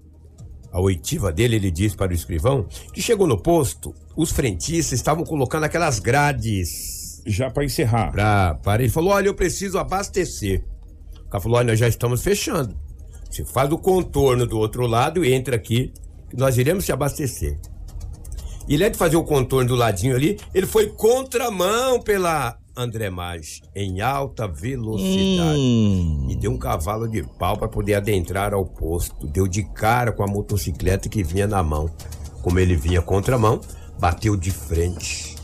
a 0.72 0.80
oitiva 0.80 1.32
dele, 1.32 1.56
ele 1.56 1.72
disse 1.72 1.96
para 1.96 2.12
o 2.12 2.16
escrivão, 2.16 2.68
que 2.94 3.02
chegou 3.02 3.28
no 3.28 3.38
posto, 3.38 3.94
os 4.16 4.32
frentistas 4.32 5.00
estavam 5.00 5.24
colocando 5.24 5.64
aquelas 5.64 6.00
grades 6.00 7.22
Já 7.26 7.50
pra 7.50 7.64
encerrar. 7.64 8.12
pra, 8.12 8.56
para 8.56 8.84
ele. 8.84 8.92
falou: 8.92 9.12
olha, 9.12 9.28
eu 9.28 9.34
preciso 9.34 9.78
abastecer. 9.78 10.64
O 11.26 11.30
cara 11.30 11.42
falou: 11.42 11.58
olha, 11.58 11.68
nós 11.68 11.80
já 11.80 11.88
estamos 11.88 12.22
fechando. 12.22 12.78
Você 13.30 13.44
faz 13.46 13.72
o 13.72 13.78
contorno 13.78 14.46
do 14.46 14.58
outro 14.58 14.88
lado 14.88 15.24
e 15.24 15.34
entra 15.34 15.56
aqui, 15.56 15.94
nós 16.34 16.58
iremos 16.58 16.86
te 16.86 16.92
abastecer. 16.92 17.58
E 18.68 18.74
ele 18.74 18.84
é 18.84 18.90
de 18.90 18.98
fazer 18.98 19.16
o 19.16 19.24
contorno 19.24 19.70
do 19.70 19.76
ladinho 19.76 20.16
ali, 20.16 20.38
ele 20.54 20.66
foi 20.66 20.88
contramão 20.88 22.02
pela 22.02 22.58
André 22.78 23.10
Maggi, 23.10 23.64
em 23.76 24.02
alta 24.02 24.48
velocidade. 24.48 25.60
Hum. 25.60 26.28
E 26.30 26.36
deu 26.36 26.52
um 26.52 26.58
cavalo 26.58 27.08
de 27.08 27.24
pau 27.24 27.58
para 27.58 27.68
poder 27.68 27.96
adentrar 27.96 28.54
ao 28.54 28.66
posto. 28.66 29.26
Deu 29.26 29.48
de 29.48 29.64
cara 29.64 30.12
com 30.12 30.24
a 30.24 30.28
motocicleta 30.28 31.10
que 31.10 31.24
vinha 31.24 31.48
na 31.48 31.64
mão. 31.64 31.90
Como 32.44 32.60
ele 32.60 32.76
vinha 32.76 33.02
contramão, 33.02 33.60
bateu 34.00 34.36
de 34.38 34.52
frente. 34.52 35.36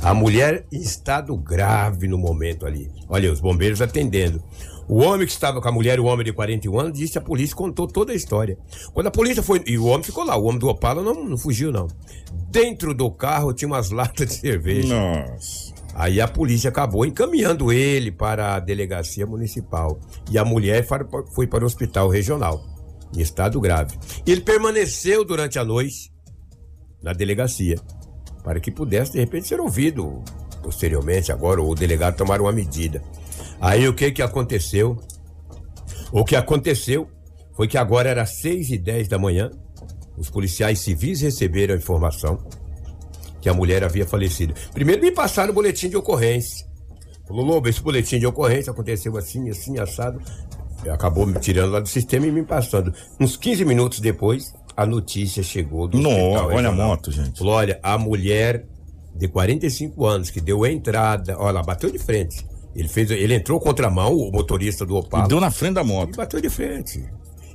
A 0.00 0.14
mulher 0.14 0.64
em 0.70 0.80
estado 0.80 1.36
grave 1.36 2.06
no 2.06 2.16
momento 2.16 2.66
ali. 2.66 2.90
Olha, 3.08 3.32
os 3.32 3.40
bombeiros 3.40 3.82
atendendo. 3.82 4.42
O 4.86 4.98
homem 4.98 5.26
que 5.26 5.32
estava 5.32 5.60
com 5.62 5.68
a 5.68 5.72
mulher, 5.72 5.98
o 5.98 6.04
homem 6.04 6.24
de 6.24 6.32
41 6.32 6.78
anos, 6.78 6.98
disse 6.98 7.16
à 7.16 7.20
polícia, 7.20 7.56
contou 7.56 7.86
toda 7.86 8.12
a 8.12 8.14
história. 8.14 8.58
Quando 8.92 9.06
a 9.06 9.10
polícia 9.10 9.42
foi. 9.42 9.62
E 9.66 9.78
o 9.78 9.86
homem 9.86 10.02
ficou 10.02 10.24
lá, 10.24 10.36
o 10.36 10.44
homem 10.44 10.58
do 10.58 10.68
Opala 10.68 11.02
não, 11.02 11.24
não 11.24 11.38
fugiu, 11.38 11.72
não. 11.72 11.88
Dentro 12.50 12.94
do 12.94 13.10
carro 13.10 13.52
tinha 13.54 13.66
umas 13.66 13.90
latas 13.92 14.28
de 14.28 14.34
cerveja. 14.34 14.94
Nossa. 14.94 15.63
Aí 15.94 16.20
a 16.20 16.26
polícia 16.26 16.70
acabou 16.70 17.06
encaminhando 17.06 17.72
ele 17.72 18.10
para 18.10 18.56
a 18.56 18.60
delegacia 18.60 19.26
municipal. 19.26 20.00
E 20.30 20.36
a 20.36 20.44
mulher 20.44 20.86
foi 21.32 21.46
para 21.46 21.62
o 21.62 21.66
hospital 21.66 22.08
regional, 22.08 22.64
em 23.16 23.20
estado 23.20 23.60
grave. 23.60 23.96
Ele 24.26 24.40
permaneceu 24.40 25.24
durante 25.24 25.58
a 25.58 25.64
noite 25.64 26.12
na 27.02 27.12
delegacia, 27.12 27.76
para 28.42 28.58
que 28.58 28.70
pudesse, 28.70 29.12
de 29.12 29.20
repente, 29.20 29.46
ser 29.46 29.60
ouvido 29.60 30.22
posteriormente, 30.62 31.30
agora, 31.30 31.62
o 31.62 31.74
delegado 31.74 32.16
tomar 32.16 32.40
uma 32.40 32.50
medida. 32.50 33.02
Aí 33.60 33.86
o 33.86 33.94
que 33.94 34.10
que 34.10 34.22
aconteceu? 34.22 34.98
O 36.10 36.24
que 36.24 36.34
aconteceu 36.34 37.08
foi 37.52 37.68
que 37.68 37.76
agora 37.76 38.08
era 38.08 38.24
6 38.24 38.70
e 38.70 38.78
10 38.78 39.08
da 39.08 39.18
manhã, 39.18 39.50
os 40.16 40.30
policiais 40.30 40.78
civis 40.80 41.20
receberam 41.20 41.74
a 41.74 41.76
informação 41.76 42.38
que 43.44 43.48
a 43.50 43.52
mulher 43.52 43.84
havia 43.84 44.06
falecido. 44.06 44.54
Primeiro 44.72 45.02
me 45.02 45.10
passaram 45.10 45.50
o 45.50 45.54
boletim 45.54 45.90
de 45.90 45.98
ocorrência. 45.98 46.66
Falou, 47.28 47.44
Lobo, 47.44 47.68
esse 47.68 47.82
boletim 47.82 48.18
de 48.18 48.26
ocorrência 48.26 48.70
aconteceu 48.70 49.14
assim, 49.18 49.50
assim, 49.50 49.78
assado. 49.78 50.18
Acabou 50.90 51.26
me 51.26 51.38
tirando 51.38 51.72
lá 51.72 51.80
do 51.80 51.86
sistema 51.86 52.26
e 52.26 52.32
me 52.32 52.42
passando. 52.42 52.94
Uns 53.20 53.36
15 53.36 53.66
minutos 53.66 54.00
depois, 54.00 54.54
a 54.74 54.86
notícia 54.86 55.42
chegou 55.42 55.86
do 55.86 55.98
Não, 55.98 56.32
olha 56.32 56.70
a 56.70 56.72
moto, 56.72 57.12
gente. 57.12 57.38
Falou, 57.38 57.52
olha, 57.52 57.78
a 57.82 57.98
mulher 57.98 58.64
de 59.14 59.28
45 59.28 60.06
anos 60.06 60.30
que 60.30 60.40
deu 60.40 60.64
a 60.64 60.72
entrada, 60.72 61.36
olha, 61.38 61.50
ela 61.50 61.62
bateu 61.62 61.90
de 61.90 61.98
frente. 61.98 62.46
Ele 62.74 62.88
fez, 62.88 63.10
ele 63.10 63.34
entrou 63.34 63.60
contramão, 63.60 64.16
o 64.16 64.32
motorista 64.32 64.86
do 64.86 64.96
Opala. 64.96 65.28
Deu 65.28 65.38
na 65.38 65.50
frente 65.50 65.74
da 65.74 65.82
E 65.82 65.86
moto. 65.86 66.16
bateu 66.16 66.40
de 66.40 66.48
frente. 66.48 67.04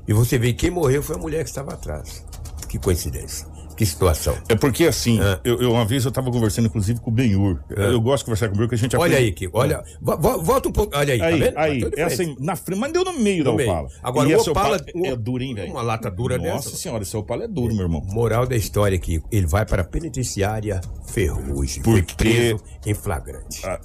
E 0.07 0.13
você 0.13 0.37
vê, 0.37 0.53
quem 0.53 0.69
morreu 0.69 1.01
foi 1.01 1.15
a 1.15 1.19
mulher 1.19 1.43
que 1.43 1.49
estava 1.49 1.73
atrás. 1.73 2.23
Que 2.67 2.77
coincidência. 2.77 3.47
Que 3.79 3.85
situação. 3.85 4.35
É 4.49 4.55
porque 4.55 4.83
assim, 4.83 5.21
Ah. 5.21 5.39
eu, 5.41 5.61
eu- 5.61 5.71
uma 5.71 5.85
vez 5.85 6.03
eu 6.03 6.11
tava 6.11 6.29
conversando 6.29 6.65
inclusive 6.65 6.99
com 6.99 7.09
o 7.09 7.13
Benhur. 7.13 7.61
Eu 7.69 8.01
gosto 8.01 8.19
de 8.19 8.25
conversar 8.25 8.49
com 8.49 8.53
o 8.55 8.57
Benhur, 8.57 8.67
que 8.67 8.75
a 8.75 8.77
gente 8.77 8.93
Olha 8.97 9.13
aprende- 9.13 9.27
aí, 9.27 9.31
que, 9.31 9.49
olha, 9.53 9.81
vo- 10.01 10.17
vo- 10.17 10.41
volta 10.43 10.67
um 10.67 10.71
pouco, 10.73 10.97
olha 10.97 11.13
aí, 11.13 11.21
Aí, 11.21 11.51
tá 11.53 11.61
aí, 11.61 11.83
essa 11.95 12.15
frente. 12.17 12.31
aí, 12.37 12.45
na 12.45 12.57
frente, 12.57 12.77
mas 12.77 12.91
deu 12.91 13.05
no 13.05 13.17
meio 13.17 13.41
da 13.45 13.51
No 13.51 13.55
meio. 13.55 13.69
Opala. 13.71 13.87
Agora, 14.03 14.29
E 14.29 14.35
o 14.35 14.41
Opala- 14.41 14.77
é 15.05 15.15
dura, 15.15 15.43
hein, 15.45 15.55
velho? 15.55 15.71
Uma 15.71 15.81
lata 15.81 16.11
dura 16.11 16.37
Nossa 16.37 16.69
dessa. 16.69 16.75
senhora, 16.75 17.03
esse 17.03 17.15
Opala 17.15 17.45
é 17.45 17.47
duro, 17.47 17.73
meu 17.73 17.83
irmão. 17.85 18.01
Moral 18.05 18.45
da 18.45 18.57
história 18.57 18.97
aqui, 18.97 19.21
ele 19.31 19.47
vai 19.47 19.65
para 19.65 19.81
a 19.81 19.85
penitenciária 19.85 20.81
Ferrugem. 21.07 21.81
Por 21.81 21.93
Foi 21.93 22.01
quê? 22.03 22.13
preso 22.17 22.63
em 22.85 22.93
flagrante. 22.93 23.61
Ah, 23.65 23.79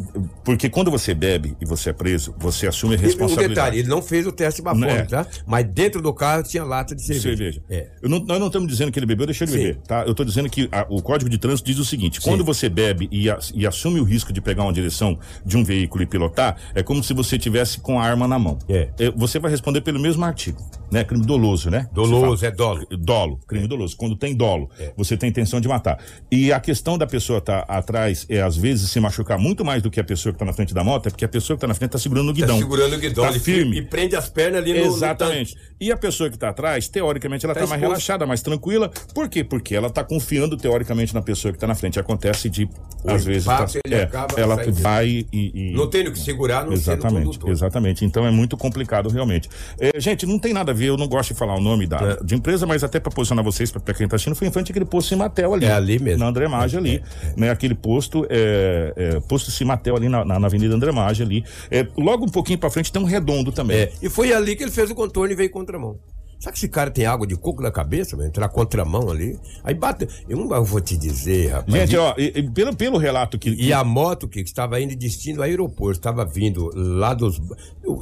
Porque 0.45 0.69
quando 0.69 0.91
você 0.91 1.15
bebe 1.15 1.57
e 1.61 1.65
você 1.65 1.91
é 1.91 1.93
preso, 1.93 2.35
você 2.39 2.67
assume 2.67 2.95
a 2.95 2.97
E 2.97 3.01
um 3.01 3.03
responsabilidade. 3.05 3.55
detalhe, 3.55 3.79
ele 3.79 3.89
não 3.89 4.03
fez 4.03 4.27
o 4.27 4.33
teste 4.33 4.61
bafômetro, 4.61 4.97
É. 4.97 5.05
tá? 5.23 5.27
Mas 5.47 5.65
dentro 5.65 6.03
do 6.03 6.13
carro 6.13 6.43
tinha 6.43 6.63
lata 6.65 6.95
de 6.95 7.03
cerveja. 7.03 7.23
cerveja. 7.37 7.63
É. 7.71 7.89
Eu 8.03 8.09
não- 8.09 8.19
nós 8.21 8.39
não 8.39 8.49
estamos 8.49 8.69
dizendo 8.69 8.93
que 8.93 8.99
ele 8.99 9.07
bebeu, 9.07 9.27
deixou 9.27 9.47
ele 9.47 9.53
Sim. 9.53 9.59
beber, 9.59 9.79
tá? 9.87 10.03
Eu 10.05 10.11
estou 10.13 10.25
dizendo 10.25 10.49
que 10.49 10.69
a- 10.73 10.87
o 10.89 11.01
Código 11.03 11.29
de 11.31 11.39
Trânsito 11.39 11.67
diz 11.71 11.79
o 11.79 11.85
seguinte: 11.85 12.21
Sim. 12.23 12.29
quando 12.31 12.45
você 12.45 12.69
bebe 12.69 13.09
e, 13.11 13.29
a- 13.31 13.39
e 13.55 13.67
assume 13.67 14.01
o 14.01 14.05
risco 14.05 14.33
de 14.33 14.41
pegar 14.41 14.63
uma 14.65 14.73
direção 14.73 15.19
de 15.45 15.57
um 15.57 15.65
veículo 15.65 16.03
e 16.03 16.07
pilotar, 16.07 16.57
é 16.75 16.83
como 16.83 17.03
se 17.03 17.13
você 17.15 17.39
tivesse 17.39 17.79
com 17.81 17.99
a 18.01 18.05
arma 18.05 18.27
na 18.29 18.39
mão. 18.39 18.59
É. 18.69 18.89
Você 19.17 19.39
vai 19.39 19.51
responder 19.51 19.81
pelo 19.81 20.01
mesmo 20.01 20.25
artigo, 20.25 20.63
né? 20.91 21.05
Crime 21.05 21.25
doloso, 21.25 21.71
né? 21.71 21.89
Doloso, 21.93 22.45
é 22.45 22.51
dolo. 22.51 22.87
Dolo, 22.91 23.41
crime 23.47 23.67
doloso. 23.67 23.97
Quando 23.97 24.17
tem 24.17 24.35
dolo, 24.35 24.71
É. 24.79 24.93
você 24.97 25.17
tem 25.17 25.29
intenção 25.31 25.61
de 25.61 25.69
matar. 25.69 25.99
E 26.31 26.53
a 26.53 26.61
questão 26.61 26.97
da 26.97 27.07
pessoa 27.07 27.39
estar 27.39 27.61
atrás 27.69 28.27
é, 28.29 28.41
às 28.43 28.57
vezes, 28.57 28.91
se 28.91 29.01
machucar 29.01 29.39
muito 29.39 29.65
mais 29.65 29.83
do 29.83 29.91
que 29.91 29.99
a 30.01 30.05
pessoa 30.05 30.33
que 30.33 30.37
está 30.37 30.45
na 30.45 30.53
frente 30.53 30.73
da 30.75 30.85
moto, 30.85 31.07
é 31.07 31.11
porque 31.11 31.25
a 31.25 31.29
pessoa 31.29 31.57
que 31.57 31.59
está 31.59 31.67
na 31.69 31.75
frente 31.75 31.89
está 31.91 31.99
segurando 31.99 32.29
o 32.29 32.33
Tá 32.35 32.41
guidão. 32.41 32.59
segurando 32.59 32.95
o 32.95 32.99
guidão 32.99 33.25
Tá 33.25 33.33
firme. 33.39 33.79
E 33.79 33.83
prende 33.83 34.17
as 34.17 34.29
pernas 34.29 34.63
ali 34.63 34.73
no- 34.75 34.81
no, 34.87 34.95
Exatamente. 34.97 35.57
E 35.81 35.91
a 35.91 35.97
pessoa 35.97 36.29
que 36.31 36.37
está 36.37 36.49
atrás, 36.51 36.89
teoricamente, 36.89 37.45
ela 37.45 37.55
Tá 37.55 37.61
está 37.61 37.71
mais 37.71 37.81
exposto. 37.83 37.91
relaxada, 37.93 38.27
mais 38.27 38.43
tranquila. 38.43 38.91
Por 39.15 39.29
quê? 39.29 39.43
Porque 39.45 39.75
ela 39.75 39.89
está 39.89 40.05
confiando, 40.05 40.57
teoricamente, 40.57 41.15
na 41.15 41.23
pessoa 41.23 41.53
que 41.53 41.57
está 41.57 41.67
na 41.67 41.75
frente. 41.75 41.99
Acontece 41.99 42.49
de, 42.51 42.69
às 43.07 43.25
vezes, 43.25 43.45
tá- 43.45 43.67
é, 43.91 44.09
ela 44.41 44.57
vai 44.73 45.27
e, 45.33 45.71
e- 45.73 45.73
Não 45.75 45.89
tem 45.89 46.05
no 46.05 46.13
que 46.13 46.19
segurar, 46.19 46.65
não 46.67 46.73
Exatamente, 46.73 47.39
exatamente. 47.49 48.05
Então 48.05 48.27
é 48.27 48.31
muito 48.31 48.57
complicado 48.57 49.09
realmente. 49.09 49.49
É, 49.79 49.99
gente, 50.01 50.27
não 50.27 50.39
tem 50.39 50.53
nada 50.53 50.74
a 50.75 50.79
ver, 50.79 50.87
eu 50.87 50.97
não 50.97 51.07
gosto 51.09 51.33
de 51.33 51.39
falar 51.39 51.55
o 51.57 51.61
nome 51.61 51.87
da, 51.87 51.99
É. 51.99 52.25
de 52.25 52.35
empresa, 52.35 52.67
mas 52.67 52.83
até 52.85 52.99
para 53.01 53.11
posicionar 53.13 53.45
vocês, 53.45 53.71
para 53.71 53.95
quem 53.95 54.07
tá 54.09 54.17
assistindo, 54.17 54.35
foi 54.35 54.49
em 54.49 54.51
frente 54.51 54.71
àquele 54.71 54.85
posto 54.85 55.09
Cimatel 55.09 55.55
ali. 55.55 55.67
É 55.67 55.73
ali 55.73 55.99
mesmo. 55.99 56.21
Na 56.21 56.27
André 56.29 56.49
Maggi 56.49 56.77
ali. 56.77 57.03
Né, 57.37 57.51
aquele 57.51 57.75
posto, 57.75 58.27
é, 58.29 58.93
é, 58.97 59.21
posto 59.21 59.51
Cimatel 59.51 59.97
ali 59.97 60.09
na, 60.09 60.25
na, 60.25 60.39
na 60.39 60.47
Avenida 60.47 60.75
André 60.75 60.93
Maggi 60.93 61.23
ali. 61.23 61.45
É, 61.71 61.87
logo 61.97 62.27
um 62.27 62.29
pouquinho 62.29 62.59
para 62.59 62.71
frente 62.71 62.93
tem 62.93 63.01
um 63.01 63.07
redondo 63.07 63.53
também. 63.53 63.77
É, 63.77 63.93
e 64.03 64.11
foi 64.11 64.33
ali 64.33 64.57
que 64.57 64.63
ele 64.65 64.71
fez 64.71 64.91
o 64.91 64.95
contorno 64.95 65.33
e 65.33 65.37
veio 65.37 65.51
contramão. 65.51 65.99
Será 66.39 66.53
que 66.53 66.59
esse 66.59 66.69
cara 66.69 66.91
tem 66.91 67.07
água 67.07 67.27
de 67.27 67.37
coco 67.37 67.63
na 67.63 67.71
cabeça, 67.71 68.17
vai 68.17 68.27
entrar 68.27 68.49
contramão 68.49 69.11
ali? 69.11 69.39
Aí 69.63 69.75
bate. 69.75 70.07
Eu 70.29 70.65
vou 70.65 70.81
te 70.81 70.97
dizer, 70.97 71.49
rapaz. 71.53 71.73
Gente, 71.73 71.95
e, 71.95 71.97
ó, 71.99 72.15
e- 72.19 72.43
pelo, 72.51 72.77
pelo 72.77 72.99
relato 72.99 73.39
que. 73.39 73.51
e 73.51 73.73
a 73.73 73.83
moto 73.83 74.29
que 74.29 74.41
estava 74.41 74.81
indo 74.81 74.91
de 74.91 74.97
destino 74.97 75.41
ao 75.41 75.45
aeroporto, 75.45 75.99
estava 75.99 76.25
vindo 76.25 76.71
lá 76.75 77.15
dos. 77.15 77.41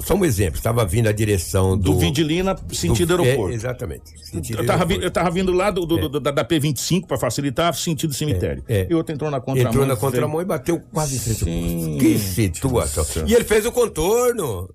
Só 0.04 0.14
um 0.14 0.24
exemplo, 0.24 0.56
estava 0.56 0.84
vindo 0.84 1.08
a 1.08 1.12
direção 1.12 1.76
do. 1.76 1.92
do 1.92 1.98
Vindilina, 1.98 2.56
sentido 2.72 3.16
do- 3.16 3.22
aeroporto. 3.22 3.52
É, 3.52 3.54
exatamente. 3.54 4.02
Sentido 4.24 4.60
Eu 4.60 4.66
tava, 4.66 4.84
vi- 4.84 4.94
aeroporto. 4.94 5.06
eu 5.06 5.10
tava 5.10 5.30
vindo 5.30 5.52
lá 5.52 5.70
do, 5.70 5.86
do- 5.86 6.08
do- 6.08 6.20
da, 6.20 6.30
da 6.30 6.44
P25 6.44 7.06
para 7.06 7.16
facilitar, 7.18 7.72
sentido 7.74 8.12
cemitério. 8.12 8.62
É, 8.68 8.80
é. 8.82 8.86
E 8.90 8.94
outro 8.94 9.14
entrou 9.14 9.30
na 9.30 9.40
contramão. 9.40 9.70
Entrou 9.70 9.86
na 9.86 9.96
contramão 9.96 10.40
e 10.40 10.44
bateu 10.44 10.80
quase 10.92 11.16
em 11.16 11.18
frente 11.18 11.42
ao 11.42 11.48
Sim. 11.48 11.86
posto. 11.86 11.98
Que 11.98 12.18
situação. 12.18 13.02
Nossa. 13.22 13.24
E 13.30 13.34
ele 13.34 13.44
fez 13.44 13.64
o 13.66 13.72
contorno. 13.72 14.68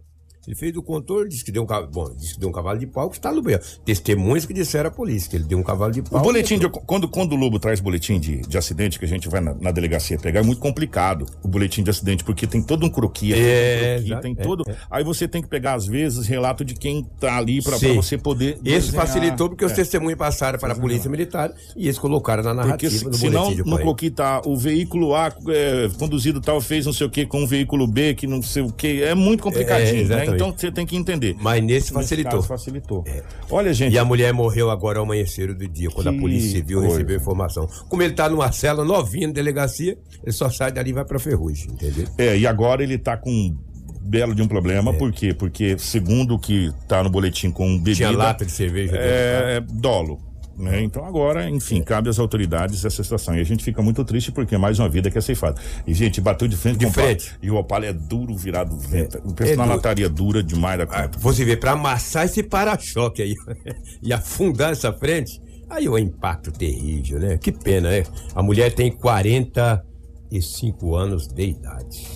Ele 0.48 0.56
fez 0.56 0.76
o 0.78 0.82
contorno, 0.82 1.28
disse 1.28 1.44
que 1.44 1.52
deu 1.52 1.62
um 1.62 1.66
cavalo. 1.66 1.92
Bom, 1.92 2.16
disse 2.18 2.36
que 2.36 2.40
deu 2.40 2.48
um 2.48 2.54
cavalo 2.54 2.80
de 2.80 2.88
pau 2.88 3.10
que 3.10 3.18
está 3.18 3.34
no 3.34 3.44
meio. 3.44 3.60
Testemunhas 3.84 4.46
que 4.46 4.54
disseram 4.54 4.88
à 4.88 4.92
polícia 4.92 5.30
que 5.30 5.36
ele 5.36 5.44
deu 5.44 5.58
um 5.58 5.64
cavalo 5.64 5.92
de 5.92 6.02
pau. 6.02 6.22
O 6.22 6.24
boletim 6.24 6.58
de, 6.58 6.70
quando, 6.70 7.08
quando 7.10 7.34
o 7.34 7.36
Lobo 7.36 7.60
traz 7.60 7.82
boletim 7.82 8.18
de, 8.18 8.38
de 8.42 8.58
acidente, 8.58 8.98
que 8.98 9.04
a 9.04 9.08
gente 9.08 9.28
vai 9.28 9.42
na, 9.42 9.54
na 9.56 9.72
delegacia 9.72 10.18
pegar, 10.18 10.40
é 10.40 10.44
muito 10.44 10.62
complicado 10.62 11.26
o 11.44 11.48
boletim 11.50 11.84
de 11.84 11.90
acidente, 11.90 12.24
porque 12.24 12.48
tem 12.48 12.62
todo 12.62 12.86
um 12.86 12.90
croquis, 12.90 13.34
aqui, 13.34 13.42
É, 13.44 13.46
um 13.46 13.88
croquis, 13.96 14.06
exato, 14.06 14.22
tem 14.22 14.36
é, 14.38 14.42
todo. 14.42 14.64
é. 14.70 14.76
Aí 14.90 15.04
você 15.04 15.28
tem 15.28 15.42
que 15.42 15.50
pegar, 15.50 15.74
às 15.74 15.86
vezes, 15.86 16.26
relato 16.28 16.64
de 16.64 16.76
quem 16.76 17.04
tá 17.20 17.38
ali 17.38 17.62
Sim. 17.62 17.96
você 17.96 18.18
poder. 18.18 18.58
Esse 18.64 18.88
desenhar. 18.88 19.06
facilitou 19.06 19.50
porque 19.50 19.66
os 19.66 19.72
É. 19.74 19.76
testemunhos 19.76 20.18
passaram 20.18 20.58
para 20.58 20.72
a 20.72 20.76
polícia 20.78 21.10
militar 21.12 21.52
e 21.76 21.88
eles 21.88 22.00
colocaram 22.00 22.42
na 22.44 22.52
Porque 22.54 22.66
narrativa 22.68 22.92
se, 22.92 23.04
do 23.10 23.18
senão 23.18 23.44
boletim 23.44 23.64
de 23.64 23.70
no 23.70 23.78
croquis 23.78 24.12
tá 24.12 24.42
o 24.46 24.56
veículo 24.56 25.14
A 25.14 25.28
é, 25.50 25.90
conduzido 26.00 26.40
tal 26.40 26.62
fez 26.62 26.86
não 26.86 26.94
sei 26.94 27.06
o 27.06 27.10
que 27.10 27.26
com 27.26 27.44
o 27.44 27.48
veículo 27.48 27.86
B 27.86 28.14
que 28.16 28.26
não 28.26 28.42
sei 28.42 28.64
o 28.64 28.72
que. 28.72 29.04
É 29.04 29.14
muito 29.14 29.44
complicadinho, 29.44 30.08
né? 30.08 30.37
Então 30.38 30.54
você 30.58 30.72
tem 30.72 30.86
que 30.86 30.96
entender. 30.96 31.36
Mas 31.40 31.62
nesse 31.62 31.74
Nesse 31.78 31.94
facilitou. 31.94 32.32
caso, 32.32 32.48
facilitou. 32.48 33.06
Olha, 33.50 33.74
gente. 33.74 33.94
E 33.94 34.00
a 34.00 34.06
mulher 34.06 34.34
morreu 34.34 34.70
agora 34.72 35.00
ao 35.00 35.06
amanhecer 35.06 35.54
do 35.54 35.68
dia, 35.68 35.90
quando 35.90 36.08
a 36.08 36.14
Que 36.14 36.20
polícia 36.20 36.52
civil 36.52 36.80
coisa. 36.80 36.94
recebeu 36.96 37.18
a 37.18 37.20
informação. 37.22 37.68
Como 37.90 38.02
ele 38.02 38.14
tá 38.14 38.30
numa 38.30 38.52
cela 38.52 38.86
novinha 38.86 39.28
na 39.28 39.34
delegacia, 39.34 39.98
ele 40.24 40.32
só 40.32 40.50
sai 40.50 40.72
dali 40.72 40.92
e 40.92 40.94
vai 40.94 41.04
pra 41.06 41.20
ferrugem, 41.20 41.72
entendeu? 41.72 42.08
É, 42.18 42.38
e 42.38 42.48
agora 42.48 42.82
ele 42.84 42.98
tá 42.98 43.18
com 43.18 43.30
um 43.30 43.58
belo 44.02 44.34
de 44.34 44.42
um 44.42 44.48
problema, 44.48 44.92
É. 44.92 44.94
por 44.94 45.12
quê? 45.12 45.34
Porque, 45.34 45.78
segundo 45.78 46.36
o 46.36 46.40
que 46.40 46.72
tá 46.88 47.04
no 47.04 47.10
boletim 47.10 47.52
com 47.52 47.78
bebida... 47.78 47.96
Tinha 47.96 48.12
lata 48.12 48.46
de 48.46 48.52
cerveja 48.52 48.94
dentro 48.94 49.06
É, 49.06 49.60
dolo. 49.62 50.20
Né? 50.58 50.82
Então 50.82 51.06
agora, 51.06 51.48
enfim, 51.50 51.84
cabe 51.84 52.10
às 52.10 52.18
autoridades 52.18 52.84
essa 52.84 53.04
situação. 53.04 53.38
E 53.38 53.40
a 53.40 53.44
gente 53.44 53.64
fica 53.64 53.80
muito 53.82 54.04
triste 54.04 54.32
porque 54.32 54.56
é 54.56 54.58
mais 54.58 54.80
uma 54.80 54.90
vida 54.90 55.12
que 55.12 55.18
é 55.18 55.22
ceifada. 55.22 55.62
E, 55.86 55.94
gente, 55.94 56.20
bateu 56.20 56.48
de 56.48 56.58
frente 56.58 56.80
De 56.80 56.86
com 56.86 56.90
o 56.90 56.94
Opala. 56.94 57.08
frente. 57.08 57.36
E 57.44 57.52
o 57.52 57.56
Opala 57.56 57.86
é 57.86 57.94
duro 57.94 58.36
virado 58.36 58.76
vento. 58.76 59.20
O 59.24 59.30
É 59.32 59.34
pessoal 59.34 59.58
na 59.58 59.64
duro. 59.66 59.76
lataria 59.76 60.10
dura 60.10 60.42
demais 60.42 60.80
da 60.80 60.86
Ah, 60.86 61.04
conta. 61.04 61.20
Você 61.20 61.46
vê, 61.46 61.56
pra 61.56 61.74
amassar 61.74 62.26
esse 62.26 62.42
para-choque 62.42 63.22
aí 63.22 63.36
e 64.02 64.12
afundar 64.12 64.72
essa 64.72 64.92
frente, 64.92 65.40
aí 65.70 65.86
é 65.86 65.90
um 65.92 65.98
impacto 65.98 66.52
terrível, 66.52 67.20
né? 67.20 67.38
Que 67.38 67.52
pena, 67.52 67.92
né? 67.92 68.04
A 68.34 68.42
mulher 68.42 68.74
tem 68.74 68.92
45 68.92 70.96
anos 70.96 71.28
de 71.28 71.50
idade. 71.50 72.08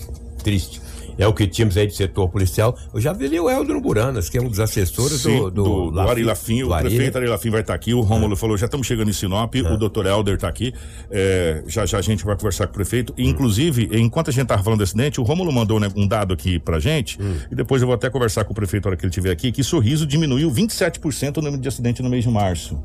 Triste. 0.42 0.80
É 1.18 1.26
o 1.26 1.32
que 1.32 1.46
tínhamos 1.46 1.76
aí 1.76 1.86
de 1.86 1.94
setor 1.94 2.28
policial. 2.28 2.76
Eu 2.92 3.00
já 3.00 3.12
vi 3.12 3.28
o 3.38 3.50
Helder 3.50 3.80
Buranas, 3.80 4.28
que 4.28 4.38
é 4.38 4.42
um 4.42 4.48
dos 4.48 4.60
assessores 4.60 5.20
Sim, 5.20 5.38
do, 5.38 5.50
do, 5.50 5.64
do, 5.64 5.90
do 5.92 6.00
Ari 6.00 6.22
Lafim, 6.22 6.62
o 6.62 6.72
Ari, 6.72 6.88
prefeito? 6.88 7.18
Ari 7.18 7.26
Lafim 7.26 7.50
vai 7.50 7.60
estar 7.60 7.74
aqui, 7.74 7.94
o 7.94 8.00
Rômulo 8.00 8.36
falou, 8.36 8.56
já 8.56 8.66
estamos 8.66 8.86
chegando 8.86 9.08
em 9.10 9.12
Sinop, 9.12 9.54
o 9.54 9.76
doutor 9.76 10.06
Helder 10.06 10.34
está 10.34 10.48
aqui, 10.48 10.72
é, 11.10 11.62
já 11.66 11.86
já 11.86 11.98
a 11.98 12.02
gente 12.02 12.24
vai 12.24 12.36
conversar 12.36 12.66
com 12.66 12.72
o 12.72 12.74
prefeito, 12.74 13.14
e, 13.16 13.28
inclusive, 13.28 13.88
enquanto 13.92 14.28
a 14.28 14.32
gente 14.32 14.42
estava 14.42 14.62
falando 14.62 14.78
do 14.78 14.84
acidente, 14.84 15.20
o 15.20 15.24
Rômulo 15.24 15.52
mandou 15.52 15.78
né, 15.78 15.88
um 15.96 16.06
dado 16.06 16.32
aqui 16.32 16.58
pra 16.58 16.78
gente, 16.78 17.18
e 17.50 17.54
depois 17.54 17.82
eu 17.82 17.86
vou 17.86 17.94
até 17.94 18.10
conversar 18.10 18.44
com 18.44 18.52
o 18.52 18.54
prefeito 18.54 18.84
na 18.84 18.90
hora 18.90 18.96
que 18.96 19.04
ele 19.04 19.10
estiver 19.10 19.30
aqui, 19.30 19.52
que 19.52 19.62
Sorriso 19.62 20.06
diminuiu 20.06 20.50
27% 20.50 21.38
o 21.38 21.42
número 21.42 21.60
de 21.60 21.68
acidentes 21.68 22.02
no 22.02 22.10
mês 22.10 22.24
de 22.24 22.30
março, 22.30 22.82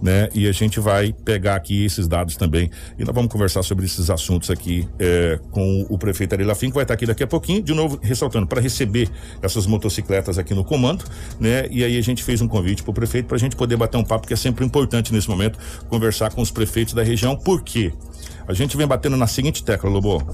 né, 0.00 0.28
e 0.34 0.46
a 0.46 0.52
gente 0.52 0.80
vai 0.80 1.12
pegar 1.12 1.56
aqui 1.56 1.84
esses 1.84 2.06
dados 2.06 2.36
também, 2.36 2.70
e 2.98 3.04
nós 3.04 3.14
vamos 3.14 3.30
conversar 3.32 3.62
sobre 3.62 3.84
esses 3.84 4.10
assuntos 4.10 4.50
aqui 4.50 4.88
é, 4.98 5.38
com 5.50 5.86
o 5.88 5.98
prefeito 5.98 6.34
Ari 6.34 6.44
Lafim, 6.44 6.68
que 6.68 6.74
vai 6.74 6.84
estar 6.84 6.94
aqui 6.94 7.06
daqui 7.06 7.22
a 7.22 7.26
pouquinho, 7.26 7.62
de 7.68 7.74
novo, 7.74 7.98
ressaltando, 8.02 8.46
para 8.46 8.60
receber 8.60 9.10
essas 9.42 9.66
motocicletas 9.66 10.38
aqui 10.38 10.54
no 10.54 10.64
comando, 10.64 11.04
né? 11.38 11.68
E 11.70 11.84
aí 11.84 11.98
a 11.98 12.00
gente 12.00 12.24
fez 12.24 12.40
um 12.40 12.48
convite 12.48 12.82
para 12.82 12.90
o 12.90 12.94
prefeito 12.94 13.26
para 13.26 13.36
a 13.36 13.38
gente 13.38 13.54
poder 13.54 13.76
bater 13.76 13.98
um 13.98 14.04
papo, 14.04 14.26
que 14.26 14.32
é 14.32 14.36
sempre 14.36 14.64
importante 14.64 15.12
nesse 15.12 15.28
momento, 15.28 15.58
conversar 15.88 16.32
com 16.32 16.40
os 16.40 16.50
prefeitos 16.50 16.94
da 16.94 17.02
região. 17.02 17.36
Por 17.36 17.62
quê? 17.62 17.92
A 18.46 18.54
gente 18.54 18.74
vem 18.74 18.86
batendo 18.86 19.16
na 19.18 19.26
seguinte 19.26 19.62
tecla, 19.62 19.90
Lobo. 19.90 20.26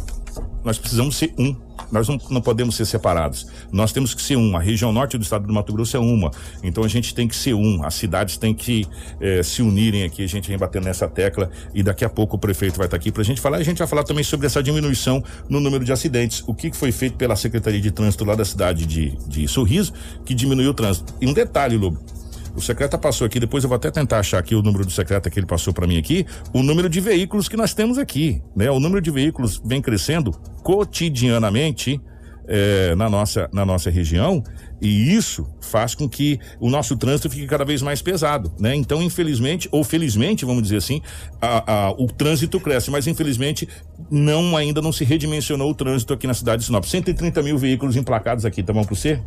Nós 0.62 0.78
precisamos 0.78 1.16
ser 1.16 1.34
um. 1.36 1.56
Nós 1.90 2.08
não, 2.08 2.18
não 2.30 2.40
podemos 2.40 2.74
ser 2.76 2.84
separados. 2.86 3.46
Nós 3.72 3.92
temos 3.92 4.14
que 4.14 4.22
ser 4.22 4.36
um. 4.36 4.56
A 4.56 4.60
região 4.60 4.92
norte 4.92 5.16
do 5.16 5.22
estado 5.22 5.46
do 5.46 5.52
Mato 5.52 5.72
Grosso 5.72 5.96
é 5.96 6.00
uma. 6.00 6.30
Então 6.62 6.84
a 6.84 6.88
gente 6.88 7.14
tem 7.14 7.28
que 7.28 7.36
ser 7.36 7.54
um. 7.54 7.84
As 7.84 7.94
cidades 7.94 8.36
têm 8.36 8.54
que 8.54 8.86
eh, 9.20 9.42
se 9.42 9.62
unirem 9.62 10.04
aqui. 10.04 10.22
A 10.22 10.28
gente 10.28 10.48
vem 10.48 10.58
batendo 10.58 10.84
nessa 10.84 11.08
tecla 11.08 11.50
e 11.74 11.82
daqui 11.82 12.04
a 12.04 12.08
pouco 12.08 12.36
o 12.36 12.38
prefeito 12.38 12.76
vai 12.76 12.86
estar 12.86 12.96
aqui 12.96 13.10
para 13.10 13.22
a 13.22 13.24
gente 13.24 13.40
falar. 13.40 13.58
E 13.58 13.62
a 13.62 13.64
gente 13.64 13.78
vai 13.78 13.86
falar 13.86 14.04
também 14.04 14.24
sobre 14.24 14.46
essa 14.46 14.62
diminuição 14.62 15.22
no 15.48 15.60
número 15.60 15.84
de 15.84 15.92
acidentes. 15.92 16.42
O 16.46 16.54
que 16.54 16.70
que 16.70 16.76
foi 16.76 16.92
feito 16.92 17.16
pela 17.16 17.36
Secretaria 17.36 17.80
de 17.80 17.90
Trânsito 17.90 18.24
lá 18.24 18.34
da 18.34 18.44
cidade 18.44 18.86
de, 18.86 19.16
de 19.26 19.48
Sorriso 19.48 19.92
que 20.24 20.34
diminuiu 20.34 20.70
o 20.70 20.74
trânsito. 20.74 21.14
E 21.20 21.26
um 21.26 21.32
detalhe, 21.32 21.76
Lobo. 21.76 21.98
O 22.56 22.60
secreta 22.60 22.96
passou 22.96 23.26
aqui, 23.26 23.40
depois 23.40 23.64
eu 23.64 23.68
vou 23.68 23.76
até 23.76 23.90
tentar 23.90 24.20
achar 24.20 24.38
aqui 24.38 24.54
o 24.54 24.62
número 24.62 24.84
do 24.84 24.90
secreta 24.92 25.28
que 25.28 25.38
ele 25.38 25.46
passou 25.46 25.72
para 25.74 25.86
mim 25.86 25.98
aqui, 25.98 26.24
o 26.52 26.62
número 26.62 26.88
de 26.88 27.00
veículos 27.00 27.48
que 27.48 27.56
nós 27.56 27.74
temos 27.74 27.98
aqui, 27.98 28.40
né? 28.54 28.70
O 28.70 28.78
número 28.78 29.00
de 29.00 29.10
veículos 29.10 29.60
vem 29.64 29.82
crescendo 29.82 30.30
cotidianamente 30.62 32.00
eh, 32.46 32.94
na, 32.94 33.08
nossa, 33.10 33.48
na 33.52 33.64
nossa 33.66 33.90
região 33.90 34.42
e 34.80 35.14
isso 35.14 35.46
faz 35.60 35.94
com 35.94 36.08
que 36.08 36.38
o 36.60 36.68
nosso 36.70 36.96
trânsito 36.96 37.30
fique 37.30 37.46
cada 37.46 37.64
vez 37.64 37.80
mais 37.82 38.02
pesado, 38.02 38.52
né? 38.60 38.74
Então, 38.76 39.02
infelizmente, 39.02 39.68
ou 39.72 39.82
felizmente, 39.82 40.44
vamos 40.44 40.62
dizer 40.62 40.76
assim, 40.76 41.00
a- 41.40 41.86
a- 41.86 41.90
o 41.92 42.06
trânsito 42.06 42.60
cresce, 42.60 42.90
mas 42.90 43.06
infelizmente 43.06 43.68
não 44.10 44.56
ainda 44.56 44.80
não 44.82 44.92
se 44.92 45.04
redimensionou 45.04 45.70
o 45.70 45.74
trânsito 45.74 46.12
aqui 46.12 46.26
na 46.26 46.34
cidade 46.34 46.60
de 46.60 46.66
Sinop. 46.66 46.84
130 46.84 47.42
mil 47.42 47.56
veículos 47.58 47.96
emplacados 47.96 48.44
aqui, 48.44 48.62
tá 48.62 48.72
bom 48.72 48.84
para 48.84 48.94
você? 48.94 49.20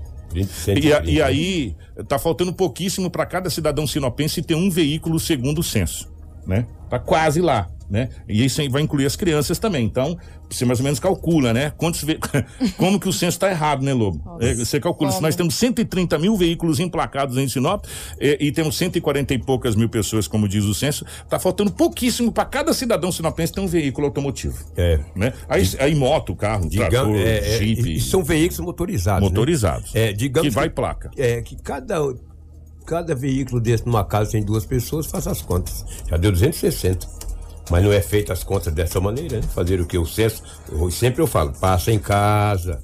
E, 0.80 0.94
a- 0.94 1.04
e 1.06 1.22
aí, 1.22 1.76
tá 2.08 2.20
faltando 2.20 2.54
pouquíssimo 2.54 3.10
para 3.10 3.26
cada 3.26 3.50
cidadão 3.50 3.88
sinopense 3.88 4.42
ter 4.42 4.56
um 4.56 4.70
veículo 4.70 5.20
segundo 5.20 5.60
o 5.60 5.64
censo, 5.64 6.12
né? 6.46 6.66
Tá 6.90 7.00
quase 7.00 7.42
lá. 7.42 7.68
Né? 7.90 8.10
E 8.28 8.44
isso 8.44 8.62
aí 8.62 8.70
vai 8.70 8.82
incluir 8.82 9.06
as 9.06 9.16
crianças 9.16 9.60
também. 9.60 9.86
Então, 9.86 10.18
você 10.50 10.66
mais 10.66 10.80
ou 10.80 10.84
menos 10.84 11.00
calcula, 11.00 11.54
né? 11.54 11.72
Quantos 11.78 12.04
ve... 12.04 12.20
Como 12.78 13.00
que 13.00 13.08
o 13.08 13.14
censo 13.14 13.36
está 13.38 13.50
errado, 13.50 13.84
né, 13.84 13.94
Lobo? 13.94 14.38
É, 14.42 14.54
você 14.54 14.80
calcula. 14.80 15.12
Se 15.12 15.22
nós 15.22 15.36
temos 15.36 15.56
130 15.56 16.18
mil 16.20 16.36
veículos 16.36 16.80
emplacados 16.80 17.38
em 17.38 17.48
Sinop 17.48 17.86
é, 18.20 18.38
e 18.40 18.52
temos 18.52 18.78
140 18.78 19.34
e 19.34 19.38
poucas 19.40 19.76
mil 19.76 19.90
pessoas, 19.90 20.28
como 20.28 20.48
diz 20.48 20.64
o 20.66 20.74
censo, 20.74 21.06
tá 21.30 21.40
faltando 21.40 21.72
pouquíssimo 21.72 22.32
para 22.32 22.46
cada 22.46 22.74
cidadão 22.74 23.12
sinopense 23.12 23.54
ter 23.54 23.62
um 23.62 23.68
veículo 23.68 24.08
automotivo. 24.08 24.58
É. 24.76 25.00
Né? 25.16 25.34
Aí, 25.48 25.64
aí 25.80 25.96
moto, 25.96 26.36
carro, 26.36 26.70
Digamos, 26.70 26.92
trator, 26.92 27.16
é, 27.16 27.56
é, 27.56 27.58
Jeep. 27.60 27.96
e 27.96 28.00
são 28.00 28.24
veículos 28.24 28.60
motorizados. 28.60 29.24
né? 29.24 29.30
Motorizados. 29.30 29.96
É, 29.96 30.14
digamos 30.14 30.50
Que 30.50 30.56
vai 30.56 30.70
placa. 30.70 31.10
É, 31.18 31.42
que 31.42 31.56
cada, 31.56 31.98
cada 32.86 33.16
veículo 33.16 33.60
desse 33.60 33.86
numa 33.86 34.04
casa 34.04 34.32
tem 34.32 34.44
duas 34.44 34.66
pessoas, 34.66 35.06
faça 35.06 35.32
as 35.32 35.42
contas. 35.42 35.86
Já 36.10 36.18
deu 36.18 36.32
260. 36.32 37.17
Mas 37.70 37.84
não 37.84 37.92
é 37.92 38.02
feita 38.02 38.32
as 38.34 38.44
contas 38.44 38.74
dessa 38.74 39.00
maneira, 39.02 39.38
né? 39.42 39.48
Fazer 39.54 39.80
o 39.82 39.86
que? 39.86 39.98
O 39.98 40.06
censo. 40.06 40.42
eu- 40.72 40.90
sempre 40.92 41.22
eu 41.22 41.28
falo, 41.28 41.52
passa 41.60 41.92
em 41.92 42.00
casa. 42.00 42.82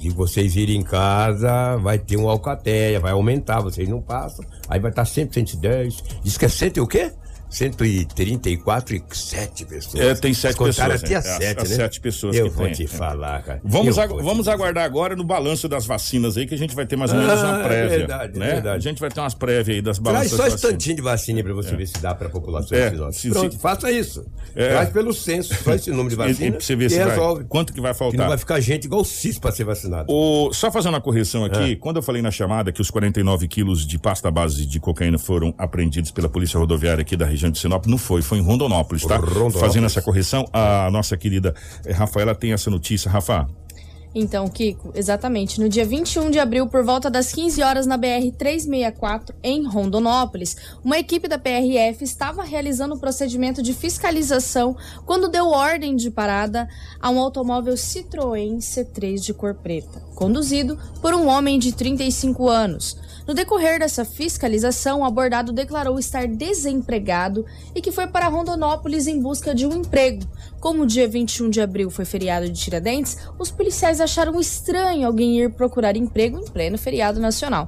Se 0.00 0.08
vocês 0.08 0.56
irem 0.56 0.80
em 0.80 0.82
casa, 0.82 1.76
vai 1.76 1.98
ter 1.98 2.16
um 2.16 2.28
alcateia, 2.28 2.98
vai 2.98 3.12
aumentar, 3.12 3.60
vocês 3.60 3.86
não 3.88 4.00
passam. 4.00 4.44
Aí 4.68 4.80
vai 4.80 4.90
estar 4.90 5.04
sempre 5.04 5.34
110. 5.34 6.02
Diz 6.24 6.38
que 6.38 6.46
é 6.46 6.48
cento 6.48 6.78
e 6.78 6.80
o 6.80 6.86
quê? 6.86 7.12
134 7.50 8.96
e 8.96 9.02
7 9.12 9.64
pessoas. 9.66 10.02
É, 10.04 10.14
tem 10.14 10.32
sete 10.32 10.56
Contaram 10.56 10.92
pessoas, 10.92 11.04
até 11.04 11.14
é. 11.14 11.16
as 11.16 11.26
As- 11.26 11.36
7, 11.38 11.62
as 11.62 11.70
né? 11.70 11.76
sete 11.76 12.00
pessoas 12.00 12.36
eu 12.36 12.44
que 12.48 12.56
vou 12.56 12.64
tem, 12.66 12.74
te 12.74 12.84
é. 12.84 12.86
falar, 12.86 13.42
cara. 13.42 13.60
Vamos, 13.64 13.96
te 13.96 14.06
vamos 14.06 14.48
aguardar 14.48 14.84
agora 14.84 15.16
no 15.16 15.24
balanço 15.24 15.68
das 15.68 15.84
vacinas 15.86 16.36
aí, 16.36 16.46
que 16.46 16.54
a 16.54 16.58
gente 16.58 16.74
vai 16.74 16.86
ter 16.86 16.96
mais 16.96 17.12
ou 17.12 17.18
menos 17.18 17.40
uma 17.40 17.56
Ah, 17.56 17.60
é 17.60 17.62
prévia. 17.64 17.98
verdade, 17.98 18.36
é 18.36 18.38
né? 18.38 18.46
verdade. 18.54 18.76
A 18.76 18.90
gente 18.90 19.00
vai 19.00 19.10
ter 19.10 19.20
umas 19.20 19.34
prévias 19.34 19.76
aí 19.76 19.82
das 19.82 19.98
Traz 19.98 20.14
balanças 20.14 20.36
só 20.36 20.44
das 20.44 20.54
esse 20.54 20.62
tantinho 20.62 20.96
de 20.96 21.02
vacina 21.02 21.42
pra 21.42 21.52
você 21.52 21.74
ver 21.76 21.86
se 21.86 21.98
dá 22.00 22.14
pra 22.14 22.28
população 22.28 22.76
É, 22.78 22.90
se- 23.12 23.30
Pronto, 23.30 23.52
se- 23.54 23.58
faça 23.60 23.90
isso. 23.90 24.24
É. 24.54 24.68
Traz 24.68 24.90
pelo 24.90 25.12
censo, 25.12 25.54
só 25.62 25.74
esse 25.74 25.90
número 25.90 26.08
de 26.08 26.14
E- 26.14 26.18
vacina. 26.18 26.46
e 26.46 26.50
pra 26.52 26.60
você 26.60 26.76
ver 26.76 26.90
se 26.90 26.98
vai- 26.98 27.08
resolve. 27.10 27.44
quanto 27.48 27.72
que 27.72 27.80
vai 27.80 27.92
Que 27.92 27.98
faltar. 27.98 28.20
não 28.20 28.28
vai 28.28 28.38
ficar 28.38 28.60
gente 28.60 28.84
igual 28.84 29.00
o 29.02 29.04
CIS 29.04 29.38
pra 29.38 29.50
ser 29.52 29.64
vacinado. 29.64 30.06
O- 30.08 30.52
só 30.52 30.70
fazendo 30.70 30.94
uma 30.94 31.00
correção 31.00 31.44
É. 31.44 31.46
aqui, 31.46 31.76
quando 31.76 31.96
eu 31.96 32.02
falei 32.02 32.22
na 32.22 32.30
chamada 32.30 32.70
que 32.72 32.80
os 32.80 32.90
49 32.90 33.48
quilos 33.48 33.86
de 33.86 33.98
pasta 33.98 34.30
base 34.30 34.66
de 34.66 34.78
cocaína 34.80 35.18
foram 35.18 35.54
apreendidos 35.58 36.10
pela 36.10 36.28
Polícia 36.28 36.58
Rodoviária 36.58 37.02
aqui 37.02 37.16
da 37.16 37.26
região 37.26 37.39
de 37.48 37.58
Sinop, 37.58 37.86
não 37.86 37.96
foi, 37.96 38.20
foi 38.20 38.38
em 38.38 38.42
Rondonópolis, 38.42 39.06
tá? 39.06 39.16
Rondonópolis. 39.16 39.60
Fazendo 39.60 39.86
essa 39.86 40.02
correção, 40.02 40.44
a 40.52 40.90
nossa 40.90 41.16
querida 41.16 41.54
eh, 41.84 41.92
Rafaela 41.92 42.34
tem 42.34 42.52
essa 42.52 42.68
notícia. 42.68 43.08
Rafa, 43.10 43.46
Então, 44.12 44.48
Kiko, 44.48 44.90
exatamente. 44.94 45.60
No 45.60 45.68
dia 45.68 45.84
21 45.84 46.30
de 46.30 46.40
abril, 46.40 46.66
por 46.66 46.84
volta 46.84 47.08
das 47.08 47.32
15 47.32 47.62
horas 47.62 47.86
na 47.86 47.96
BR-364, 47.96 49.34
em 49.42 49.64
Rondonópolis, 49.64 50.56
uma 50.84 50.98
equipe 50.98 51.28
da 51.28 51.38
PRF 51.38 52.02
estava 52.02 52.42
realizando 52.42 52.96
o 52.96 52.98
procedimento 52.98 53.62
de 53.62 53.72
fiscalização 53.72 54.76
quando 55.06 55.28
deu 55.28 55.46
ordem 55.46 55.94
de 55.94 56.10
parada 56.10 56.68
a 57.00 57.08
um 57.08 57.20
automóvel 57.20 57.74
Citroën 57.74 58.58
C3 58.58 59.20
de 59.20 59.32
cor 59.32 59.54
preta, 59.54 60.00
conduzido 60.16 60.76
por 61.00 61.14
um 61.14 61.28
homem 61.28 61.58
de 61.58 61.72
35 61.72 62.48
anos. 62.48 62.96
No 63.26 63.34
decorrer 63.34 63.78
dessa 63.78 64.04
fiscalização, 64.04 65.00
o 65.00 65.04
abordado 65.04 65.52
declarou 65.52 65.98
estar 65.98 66.26
desempregado 66.26 67.44
e 67.74 67.80
que 67.80 67.92
foi 67.92 68.06
para 68.06 68.28
Rondonópolis 68.28 69.06
em 69.06 69.20
busca 69.20 69.54
de 69.54 69.66
um 69.66 69.72
emprego. 69.72 70.26
Como 70.60 70.82
o 70.82 70.86
dia 70.86 71.08
21 71.08 71.48
de 71.48 71.60
abril 71.60 71.90
foi 71.90 72.04
feriado 72.04 72.46
de 72.46 72.60
Tiradentes, 72.60 73.16
os 73.38 73.50
policiais 73.50 73.98
acharam 74.00 74.38
estranho 74.38 75.06
alguém 75.06 75.40
ir 75.40 75.50
procurar 75.50 75.96
emprego 75.96 76.38
em 76.38 76.44
pleno 76.44 76.76
feriado 76.76 77.18
nacional. 77.18 77.66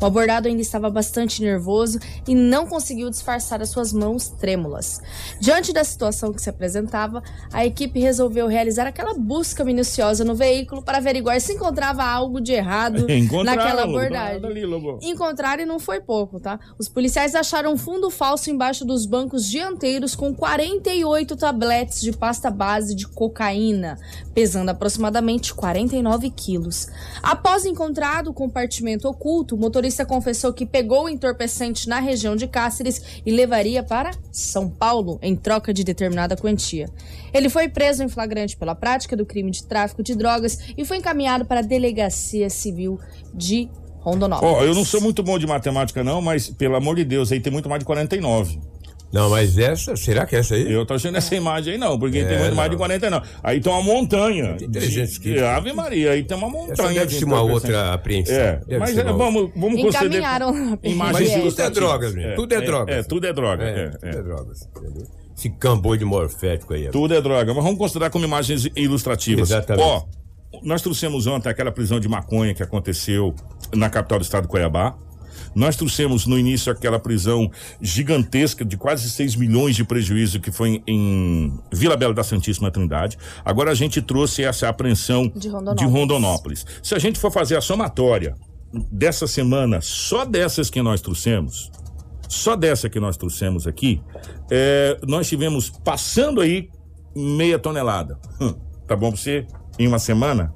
O 0.00 0.06
abordado 0.06 0.48
ainda 0.48 0.62
estava 0.62 0.88
bastante 0.88 1.42
nervoso 1.42 1.98
e 2.26 2.34
não 2.34 2.66
conseguiu 2.66 3.10
disfarçar 3.10 3.60
as 3.60 3.68
suas 3.68 3.92
mãos 3.92 4.30
trêmulas. 4.30 5.02
Diante 5.38 5.74
da 5.74 5.84
situação 5.84 6.32
que 6.32 6.40
se 6.40 6.48
apresentava, 6.48 7.22
a 7.52 7.66
equipe 7.66 8.00
resolveu 8.00 8.46
realizar 8.46 8.86
aquela 8.86 9.12
busca 9.12 9.62
minuciosa 9.62 10.24
no 10.24 10.34
veículo 10.34 10.82
para 10.82 10.96
averiguar 10.96 11.38
se 11.40 11.52
encontrava 11.52 12.02
algo 12.02 12.40
de 12.40 12.52
errado 12.52 13.06
naquela 13.44 13.82
abordagem. 13.82 14.42
ali, 14.42 14.64
Lobo. 14.64 14.98
Encontraram 15.02 15.64
e 15.64 15.66
não 15.66 15.78
foi 15.78 16.00
pouco, 16.00 16.40
tá? 16.40 16.58
Os 16.78 16.88
policiais 16.88 17.34
acharam 17.34 17.74
um 17.74 17.76
fundo 17.76 18.08
falso 18.08 18.50
embaixo 18.50 18.86
dos 18.86 19.04
bancos 19.04 19.46
dianteiros 19.46 20.16
com 20.16 20.34
48 20.34 21.36
tabletes 21.36 22.00
de 22.00 22.12
pasta 22.30 22.48
base 22.48 22.94
de 22.94 23.08
cocaína, 23.08 23.98
pesando 24.32 24.68
aproximadamente 24.68 25.52
49 25.52 26.30
quilos. 26.30 26.86
Após 27.20 27.64
encontrado 27.64 28.30
o 28.30 28.32
compartimento 28.32 29.08
oculto, 29.08 29.56
o 29.56 29.58
motorista 29.58 30.06
confessou 30.06 30.52
que 30.52 30.64
pegou 30.64 31.06
o 31.06 31.08
entorpecente 31.08 31.88
na 31.88 31.98
região 31.98 32.36
de 32.36 32.46
Cáceres 32.46 33.20
e 33.26 33.32
levaria 33.32 33.82
para 33.82 34.12
São 34.30 34.70
Paulo 34.70 35.18
em 35.20 35.34
troca 35.34 35.74
de 35.74 35.82
determinada 35.82 36.36
quantia. 36.36 36.88
Ele 37.34 37.48
foi 37.48 37.68
preso 37.68 38.04
em 38.04 38.08
flagrante 38.08 38.56
pela 38.56 38.76
prática 38.76 39.16
do 39.16 39.26
crime 39.26 39.50
de 39.50 39.64
tráfico 39.64 40.00
de 40.00 40.14
drogas 40.14 40.56
e 40.78 40.84
foi 40.84 40.98
encaminhado 40.98 41.44
para 41.44 41.58
a 41.58 41.64
Delegacia 41.64 42.48
Civil 42.48 43.00
de 43.34 43.68
Rondonópolis. 43.98 44.54
ó, 44.54 44.62
eu 44.62 44.72
não 44.72 44.84
sou 44.84 45.00
muito 45.00 45.20
bom 45.20 45.36
de 45.36 45.48
matemática 45.48 46.04
não, 46.04 46.22
mas 46.22 46.48
pelo 46.48 46.76
amor 46.76 46.94
de 46.94 47.04
Deus, 47.04 47.32
aí 47.32 47.40
tem 47.40 47.52
muito 47.52 47.68
mais 47.68 47.80
de 47.80 47.84
49. 47.84 48.70
Não, 49.12 49.28
mas 49.28 49.58
essa, 49.58 49.96
será 49.96 50.24
que 50.24 50.36
é 50.36 50.38
essa 50.38 50.54
aí? 50.54 50.72
Eu 50.72 50.86
tô 50.86 50.94
achando 50.94 51.16
essa 51.16 51.34
imagem 51.34 51.72
aí 51.74 51.78
não, 51.78 51.98
porque 51.98 52.18
É, 52.18 52.24
tem 52.24 52.38
muito 52.38 52.54
mais 52.54 52.70
de 52.70 52.76
não. 52.76 52.78
49. 52.78 53.28
Aí 53.42 53.60
tem 53.60 53.72
uma 53.72 53.82
montanha. 53.82 54.54
Tem 54.56 54.70
300 54.70 55.14
de- 55.14 55.20
quilos. 55.20 55.42
Ave 55.42 55.72
Maria, 55.72 56.12
aí 56.12 56.22
tem 56.22 56.36
uma 56.36 56.46
Essa 56.46 56.56
montanha. 56.58 57.00
deve 57.00 57.06
de 57.06 57.18
ser 57.18 57.24
uma 57.24 57.42
outra 57.42 57.92
apreensão. 57.92 58.34
É, 58.36 58.60
Deve 58.66 58.78
mas 58.78 58.96
é, 58.96 59.02
uma 59.02 59.12
vamos, 59.12 59.50
vamos 59.56 59.80
pra 59.96 60.08
imagens. 60.84 61.30
Mas 61.42 61.54
tudo 61.54 61.62
é 61.62 61.70
drogas, 61.70 62.14
menino. 62.14 62.36
Tudo 62.36 62.54
é 62.54 62.60
drogas. 62.60 62.96
É, 62.96 63.02
tudo 63.02 63.26
é 63.26 63.32
droga. 63.32 63.64
É, 63.64 63.68
é, 63.84 63.88
tudo 63.90 64.06
é. 64.06 64.08
é 64.10 64.22
drogas. 64.22 64.68
entendeu? 64.76 65.06
Esse 65.36 65.50
camboio 65.50 65.98
de 65.98 66.04
morfético 66.04 66.74
aí. 66.74 66.86
ó. 66.88 66.90
Tudo 66.90 67.14
é 67.14 67.20
droga. 67.20 67.52
Mas 67.54 67.64
vamos 67.64 67.78
considerar 67.78 68.10
como 68.10 68.24
imagens 68.24 68.68
ilustrativas. 68.76 69.50
Exatamente. 69.50 69.84
Ó, 69.84 70.02
nós 70.62 70.82
trouxemos 70.82 71.26
ontem 71.26 71.48
aquela 71.48 71.72
prisão 71.72 71.98
de 71.98 72.08
maconha 72.08 72.52
que 72.54 72.62
aconteceu 72.62 73.34
na 73.74 73.88
capital 73.88 74.18
do 74.18 74.22
estado 74.22 74.42
de 74.42 74.48
Cuiabá. 74.48 74.94
Nós 75.54 75.76
trouxemos 75.76 76.26
no 76.26 76.38
início 76.38 76.70
aquela 76.70 76.98
prisão 76.98 77.50
gigantesca 77.80 78.64
de 78.64 78.76
quase 78.76 79.10
6 79.10 79.36
milhões 79.36 79.76
de 79.76 79.84
prejuízo 79.84 80.40
que 80.40 80.50
foi 80.50 80.68
em, 80.68 80.82
em 80.86 81.60
Vila 81.72 81.96
Bela 81.96 82.14
da 82.14 82.22
Santíssima 82.22 82.70
Trindade. 82.70 83.18
Agora 83.44 83.70
a 83.70 83.74
gente 83.74 84.00
trouxe 84.00 84.42
essa 84.42 84.68
apreensão 84.68 85.30
De 85.34 85.48
Rondonópolis. 85.48 85.78
de 85.78 85.98
Rondonópolis. 85.98 86.66
Se 86.82 86.94
a 86.94 86.98
gente 86.98 87.18
for 87.18 87.30
fazer 87.30 87.56
a 87.56 87.60
somatória 87.60 88.34
dessa 88.90 89.26
semana, 89.26 89.80
só 89.80 90.24
dessas 90.24 90.70
que 90.70 90.80
nós 90.80 91.00
trouxemos, 91.00 91.70
só 92.28 92.54
dessa 92.54 92.88
que 92.88 93.00
nós 93.00 93.16
trouxemos 93.16 93.66
aqui, 93.66 94.00
é, 94.50 94.98
nós 95.06 95.28
tivemos 95.28 95.68
passando 95.68 96.40
aí 96.40 96.68
meia 97.14 97.58
tonelada. 97.58 98.18
Hum, 98.40 98.54
tá 98.86 98.94
bom 98.94 99.10
pra 99.10 99.20
você? 99.20 99.46
Em 99.78 99.88
uma 99.88 99.98
semana? 99.98 100.54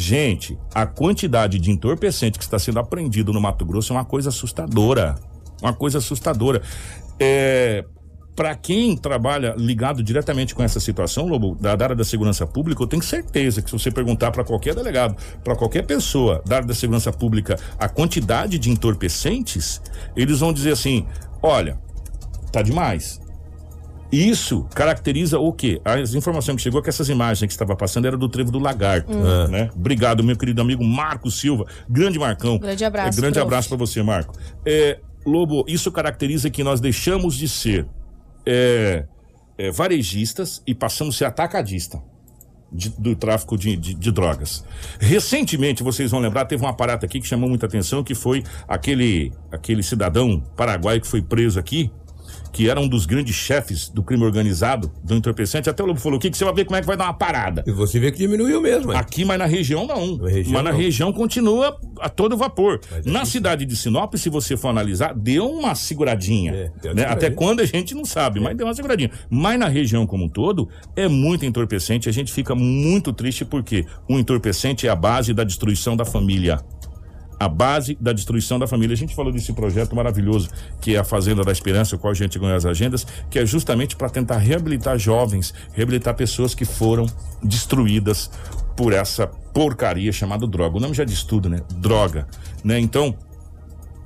Gente, 0.00 0.56
a 0.72 0.86
quantidade 0.86 1.58
de 1.58 1.72
entorpecente 1.72 2.38
que 2.38 2.44
está 2.44 2.56
sendo 2.56 2.78
apreendido 2.78 3.32
no 3.32 3.40
Mato 3.40 3.66
Grosso 3.66 3.92
é 3.92 3.96
uma 3.96 4.04
coisa 4.04 4.28
assustadora. 4.28 5.16
Uma 5.60 5.72
coisa 5.74 5.98
assustadora. 5.98 6.62
É, 7.18 7.84
para 8.36 8.54
quem 8.54 8.96
trabalha 8.96 9.56
ligado 9.58 10.00
diretamente 10.00 10.54
com 10.54 10.62
essa 10.62 10.78
situação, 10.78 11.26
Lobo, 11.26 11.56
da 11.56 11.72
área 11.72 11.96
da 11.96 12.04
segurança 12.04 12.46
pública, 12.46 12.80
eu 12.80 12.86
tenho 12.86 13.02
certeza 13.02 13.60
que 13.60 13.68
se 13.68 13.76
você 13.76 13.90
perguntar 13.90 14.30
para 14.30 14.44
qualquer 14.44 14.72
delegado, 14.72 15.16
para 15.42 15.56
qualquer 15.56 15.84
pessoa 15.84 16.44
da 16.46 16.54
área 16.54 16.68
da 16.68 16.74
segurança 16.74 17.10
pública, 17.10 17.58
a 17.76 17.88
quantidade 17.88 18.56
de 18.56 18.70
entorpecentes, 18.70 19.82
eles 20.14 20.38
vão 20.38 20.52
dizer 20.52 20.74
assim: 20.74 21.08
olha, 21.42 21.76
tá 22.52 22.62
demais. 22.62 23.20
Isso 24.10 24.64
caracteriza 24.74 25.38
o 25.38 25.52
quê? 25.52 25.80
As 25.84 26.14
informações 26.14 26.56
que 26.56 26.62
chegou 26.62 26.80
é 26.80 26.82
que 26.82 26.88
essas 26.88 27.08
imagens 27.10 27.46
que 27.46 27.52
estava 27.52 27.76
passando 27.76 28.06
era 28.06 28.16
do 28.16 28.28
trevo 28.28 28.50
do 28.50 28.58
lagarto, 28.58 29.12
Hum. 29.12 29.48
né? 29.48 29.70
Obrigado, 29.76 30.24
meu 30.24 30.36
querido 30.36 30.62
amigo 30.62 30.82
Marco 30.82 31.30
Silva, 31.30 31.66
grande 31.88 32.18
Marcão. 32.18 32.58
Grande 32.58 32.84
abraço, 32.84 33.18
É, 33.18 33.20
grande 33.20 33.34
prof. 33.34 33.46
abraço 33.46 33.68
para 33.68 33.76
você, 33.78 34.02
Marco. 34.02 34.34
É, 34.64 34.98
Lobo, 35.26 35.62
isso 35.68 35.92
caracteriza 35.92 36.48
que 36.48 36.64
nós 36.64 36.80
deixamos 36.80 37.34
de 37.34 37.46
ser 37.48 37.86
é, 38.46 39.04
é, 39.58 39.70
varejistas 39.70 40.62
e 40.66 40.74
passamos 40.74 41.14
a 41.16 41.18
ser 41.18 41.24
atacadista. 41.26 42.00
de- 42.70 42.90
do 43.00 43.16
tráfico 43.16 43.56
de, 43.56 43.74
de- 43.76 43.94
de 43.94 44.10
drogas. 44.12 44.62
Recentemente, 45.00 45.82
vocês 45.82 46.10
vão 46.10 46.20
lembrar, 46.20 46.44
teve 46.44 46.62
um 46.62 46.68
aparato 46.68 47.06
aqui 47.06 47.18
que 47.18 47.26
chamou 47.26 47.48
muita 47.48 47.64
atenção, 47.64 48.04
que 48.04 48.14
foi 48.14 48.44
aquele, 48.68 49.32
aquele 49.50 49.82
cidadão 49.82 50.38
paraguaio 50.54 51.00
que 51.00 51.06
foi 51.06 51.22
preso 51.22 51.58
aqui, 51.58 51.90
que 52.52 52.68
era 52.68 52.80
um 52.80 52.88
dos 52.88 53.06
grandes 53.06 53.34
chefes 53.34 53.88
do 53.88 54.02
crime 54.02 54.24
organizado, 54.24 54.90
do 55.02 55.14
entorpecente. 55.14 55.68
Até 55.68 55.82
o 55.82 55.86
Lobo 55.86 56.00
falou, 56.00 56.18
o 56.18 56.20
que 56.20 56.30
você 56.30 56.44
vai 56.44 56.54
ver 56.54 56.64
como 56.64 56.76
é 56.76 56.80
que 56.80 56.86
vai 56.86 56.96
dar 56.96 57.04
uma 57.04 57.14
parada. 57.14 57.64
E 57.66 57.72
você 57.72 57.98
vê 57.98 58.10
que 58.10 58.18
diminuiu 58.18 58.60
mesmo. 58.60 58.92
hein? 58.92 58.98
Aqui, 58.98 59.24
mas 59.24 59.38
na 59.38 59.46
região 59.46 59.86
não. 59.86 60.16
Na 60.16 60.28
região, 60.28 60.52
mas 60.52 60.64
na 60.64 60.70
não. 60.70 60.78
região 60.78 61.12
continua 61.12 61.78
a 62.00 62.08
todo 62.08 62.36
vapor. 62.36 62.80
Mas 62.90 63.06
é 63.06 63.10
na 63.10 63.24
cidade 63.24 63.64
de 63.64 63.76
Sinop, 63.76 64.14
se 64.16 64.28
você 64.28 64.56
for 64.56 64.68
analisar, 64.68 65.14
deu 65.14 65.48
uma 65.48 65.74
seguradinha. 65.74 66.52
É, 66.52 66.54
deu 66.54 66.64
né? 66.64 66.70
seguradinha. 66.80 67.08
Até 67.08 67.30
quando 67.30 67.60
a 67.60 67.66
gente 67.66 67.94
não 67.94 68.04
sabe, 68.04 68.40
mas 68.40 68.56
deu 68.56 68.66
uma 68.66 68.74
seguradinha. 68.74 69.10
Mas 69.30 69.58
na 69.58 69.68
região 69.68 70.06
como 70.06 70.24
um 70.24 70.28
todo, 70.28 70.68
é 70.96 71.08
muito 71.08 71.44
entorpecente. 71.44 72.08
A 72.08 72.12
gente 72.12 72.32
fica 72.32 72.54
muito 72.54 73.12
triste 73.12 73.44
porque 73.44 73.84
o 74.08 74.18
entorpecente 74.18 74.86
é 74.86 74.90
a 74.90 74.96
base 74.96 75.32
da 75.32 75.44
destruição 75.44 75.96
da 75.96 76.04
família. 76.04 76.58
A 77.38 77.48
base 77.48 77.96
da 78.00 78.12
destruição 78.12 78.58
da 78.58 78.66
família. 78.66 78.94
A 78.94 78.96
gente 78.96 79.14
falou 79.14 79.32
desse 79.32 79.52
projeto 79.52 79.94
maravilhoso 79.94 80.48
que 80.80 80.96
é 80.96 80.98
a 80.98 81.04
Fazenda 81.04 81.44
da 81.44 81.52
Esperança, 81.52 81.96
o 81.96 81.98
qual 81.98 82.10
a 82.10 82.14
gente 82.14 82.38
ganhou 82.38 82.56
as 82.56 82.66
agendas, 82.66 83.06
que 83.30 83.38
é 83.38 83.46
justamente 83.46 83.96
para 83.96 84.08
tentar 84.08 84.38
reabilitar 84.38 84.98
jovens, 84.98 85.54
reabilitar 85.72 86.14
pessoas 86.14 86.54
que 86.54 86.64
foram 86.64 87.06
destruídas 87.42 88.30
por 88.76 88.92
essa 88.92 89.26
porcaria 89.26 90.12
chamada 90.12 90.46
droga. 90.46 90.76
O 90.76 90.80
nome 90.80 90.94
já 90.94 91.04
diz 91.04 91.22
tudo, 91.22 91.48
né? 91.48 91.60
Droga, 91.76 92.26
né? 92.64 92.78
Então, 92.78 93.14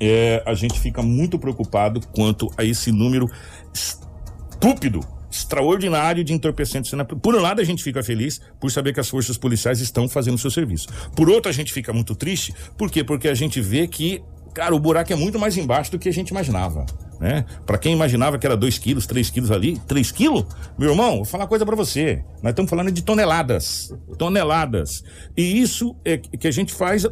é, 0.00 0.42
a 0.46 0.54
gente 0.54 0.80
fica 0.80 1.02
muito 1.02 1.38
preocupado 1.38 2.00
quanto 2.14 2.50
a 2.56 2.64
esse 2.64 2.90
número 2.90 3.30
estúpido, 3.72 5.00
extraordinário 5.32 6.22
de 6.22 6.32
entorpecentes. 6.32 6.92
Por 7.22 7.34
um 7.34 7.40
lado, 7.40 7.60
a 7.60 7.64
gente 7.64 7.82
fica 7.82 8.02
feliz 8.02 8.40
por 8.60 8.70
saber 8.70 8.92
que 8.92 9.00
as 9.00 9.08
forças 9.08 9.36
policiais 9.36 9.80
estão 9.80 10.08
fazendo 10.08 10.34
o 10.34 10.38
seu 10.38 10.50
serviço. 10.50 10.88
Por 11.16 11.30
outro, 11.30 11.48
a 11.48 11.52
gente 11.52 11.72
fica 11.72 11.92
muito 11.92 12.14
triste. 12.14 12.54
Por 12.76 12.90
quê? 12.90 13.02
Porque 13.02 13.28
a 13.28 13.34
gente 13.34 13.60
vê 13.60 13.86
que, 13.86 14.22
cara, 14.54 14.74
o 14.74 14.80
buraco 14.80 15.12
é 15.12 15.16
muito 15.16 15.38
mais 15.38 15.56
embaixo 15.56 15.90
do 15.90 15.98
que 15.98 16.08
a 16.08 16.12
gente 16.12 16.30
imaginava 16.30 16.84
né? 17.22 17.44
Para 17.64 17.78
quem 17.78 17.92
imaginava 17.92 18.36
que 18.36 18.44
era 18.44 18.56
2 18.56 18.78
quilos, 18.78 19.06
3 19.06 19.30
quilos 19.30 19.52
ali, 19.52 19.78
3 19.86 20.10
quilos, 20.10 20.44
meu 20.76 20.90
irmão, 20.90 21.18
vou 21.18 21.24
falar 21.24 21.44
uma 21.44 21.48
coisa 21.48 21.64
para 21.64 21.76
você. 21.76 22.24
Nós 22.42 22.50
estamos 22.50 22.68
falando 22.68 22.90
de 22.90 23.00
toneladas, 23.00 23.94
toneladas. 24.18 25.04
E 25.36 25.60
isso 25.60 25.94
é 26.04 26.18
que 26.18 26.48
a 26.48 26.50
gente 26.50 26.74
faz 26.74 27.04
o, 27.04 27.10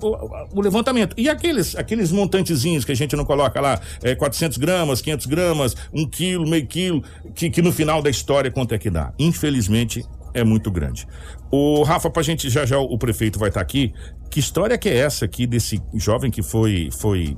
o, 0.53 0.61
levantamento. 0.61 1.14
E 1.16 1.29
aqueles, 1.29 1.76
aqueles 1.76 2.11
montantezinhos 2.11 2.85
que 2.85 2.90
a 2.90 2.96
gente 2.96 3.14
não 3.14 3.24
coloca 3.24 3.61
lá, 3.61 3.81
é, 4.03 4.16
400 4.16 4.59
gramas, 4.59 5.00
500 5.00 5.26
gramas, 5.26 5.76
1 5.94 6.09
quilo, 6.09 6.48
meio 6.48 6.66
quilo, 6.66 7.05
que, 7.33 7.48
que 7.48 7.62
no 7.62 7.70
final 7.70 8.03
da 8.03 8.11
história 8.11 8.50
quanto 8.50 8.74
é 8.74 8.79
que 8.79 8.90
dá? 8.90 9.12
Infelizmente, 9.16 10.05
é 10.33 10.45
muito 10.45 10.71
grande. 10.71 11.07
O 11.51 11.83
Rafa, 11.83 12.09
pra 12.11 12.23
gente 12.23 12.49
já 12.49 12.64
já 12.64 12.79
o 12.79 12.97
prefeito 12.97 13.38
vai 13.38 13.49
estar 13.49 13.61
tá 13.61 13.62
aqui. 13.62 13.93
Que 14.31 14.38
história 14.38 14.79
que 14.79 14.88
é 14.88 14.97
essa 14.99 15.25
aqui 15.25 15.47
desse 15.47 15.83
jovem 15.95 16.31
que 16.31 16.43
foi 16.43 16.88
foi 16.93 17.37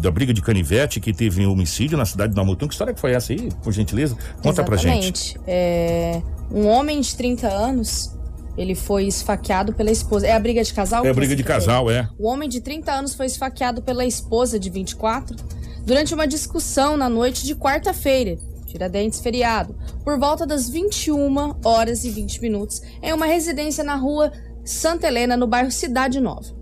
da 0.00 0.10
briga 0.10 0.34
de 0.34 0.42
canivete 0.42 1.00
que 1.00 1.12
teve 1.12 1.46
um 1.46 1.52
homicídio 1.52 1.96
na 1.96 2.04
cidade 2.04 2.32
de 2.32 2.36
Namutum? 2.36 2.66
Que 2.66 2.74
história 2.74 2.92
que 2.92 3.00
foi 3.00 3.12
essa 3.12 3.32
aí, 3.32 3.48
por 3.62 3.72
gentileza? 3.72 4.16
Conta 4.42 4.62
Exatamente. 4.62 4.66
pra 4.66 4.76
gente. 4.76 5.40
É, 5.46 6.20
um 6.50 6.66
homem 6.66 7.00
de 7.00 7.16
30 7.16 7.48
anos 7.48 8.16
ele 8.56 8.74
foi 8.74 9.06
esfaqueado 9.06 9.72
pela 9.72 9.90
esposa. 9.90 10.26
É 10.26 10.32
a 10.32 10.40
briga 10.40 10.62
de 10.62 10.74
casal? 10.74 11.06
É 11.06 11.08
a 11.08 11.14
briga 11.14 11.34
de 11.34 11.42
casal, 11.42 11.90
é. 11.90 12.08
O 12.18 12.28
homem 12.28 12.48
de 12.48 12.60
30 12.60 12.92
anos 12.92 13.14
foi 13.14 13.26
esfaqueado 13.26 13.82
pela 13.82 14.04
esposa 14.04 14.58
de 14.58 14.68
24 14.68 15.36
durante 15.84 16.14
uma 16.14 16.26
discussão 16.26 16.96
na 16.96 17.08
noite 17.08 17.44
de 17.46 17.54
quarta-feira. 17.54 18.38
Tiradentes 18.72 19.20
feriado, 19.20 19.76
por 20.02 20.18
volta 20.18 20.46
das 20.46 20.66
21 20.66 21.56
horas 21.62 22.04
e 22.04 22.10
20 22.10 22.40
minutos, 22.40 22.80
em 23.02 23.12
uma 23.12 23.26
residência 23.26 23.84
na 23.84 23.96
rua 23.96 24.32
Santa 24.64 25.06
Helena, 25.06 25.36
no 25.36 25.46
bairro 25.46 25.70
Cidade 25.70 26.18
Nova. 26.20 26.61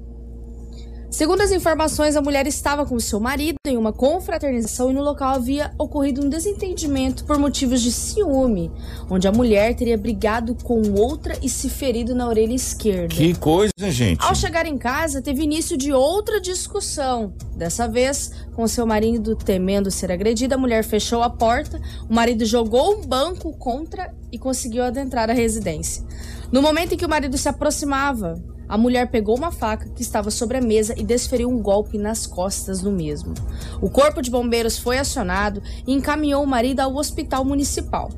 Segundo 1.10 1.40
as 1.40 1.50
informações, 1.50 2.14
a 2.14 2.22
mulher 2.22 2.46
estava 2.46 2.86
com 2.86 2.98
seu 3.00 3.18
marido 3.18 3.56
em 3.66 3.76
uma 3.76 3.92
confraternização 3.92 4.92
e 4.92 4.94
no 4.94 5.02
local 5.02 5.34
havia 5.34 5.72
ocorrido 5.76 6.24
um 6.24 6.28
desentendimento 6.28 7.24
por 7.24 7.36
motivos 7.36 7.82
de 7.82 7.90
ciúme, 7.90 8.70
onde 9.10 9.26
a 9.26 9.32
mulher 9.32 9.74
teria 9.74 9.98
brigado 9.98 10.54
com 10.62 10.80
outra 10.92 11.36
e 11.42 11.48
se 11.48 11.68
ferido 11.68 12.14
na 12.14 12.28
orelha 12.28 12.54
esquerda. 12.54 13.12
Que 13.12 13.34
coisa, 13.34 13.72
gente! 13.88 14.24
Ao 14.24 14.36
chegar 14.36 14.66
em 14.66 14.78
casa, 14.78 15.20
teve 15.20 15.42
início 15.42 15.76
de 15.76 15.92
outra 15.92 16.40
discussão. 16.40 17.34
Dessa 17.56 17.88
vez, 17.88 18.30
com 18.54 18.68
seu 18.68 18.86
marido 18.86 19.34
temendo 19.34 19.90
ser 19.90 20.12
agredido, 20.12 20.54
a 20.54 20.58
mulher 20.58 20.84
fechou 20.84 21.24
a 21.24 21.28
porta, 21.28 21.80
o 22.08 22.14
marido 22.14 22.46
jogou 22.46 22.98
um 22.98 23.04
banco 23.04 23.52
contra 23.58 24.14
e 24.30 24.38
conseguiu 24.38 24.84
adentrar 24.84 25.28
a 25.28 25.34
residência. 25.34 26.04
No 26.52 26.62
momento 26.62 26.94
em 26.94 26.96
que 26.96 27.04
o 27.04 27.08
marido 27.08 27.36
se 27.36 27.48
aproximava, 27.48 28.40
a 28.70 28.78
mulher 28.78 29.10
pegou 29.10 29.36
uma 29.36 29.50
faca 29.50 29.88
que 29.88 30.00
estava 30.00 30.30
sobre 30.30 30.56
a 30.56 30.60
mesa 30.60 30.94
e 30.96 31.02
desferiu 31.02 31.48
um 31.48 31.60
golpe 31.60 31.98
nas 31.98 32.24
costas 32.24 32.80
do 32.80 32.92
mesmo. 32.92 33.34
O 33.82 33.90
corpo 33.90 34.22
de 34.22 34.30
bombeiros 34.30 34.78
foi 34.78 34.96
acionado 34.96 35.60
e 35.84 35.92
encaminhou 35.92 36.44
o 36.44 36.46
marido 36.46 36.78
ao 36.78 36.94
hospital 36.94 37.44
municipal. 37.44 38.10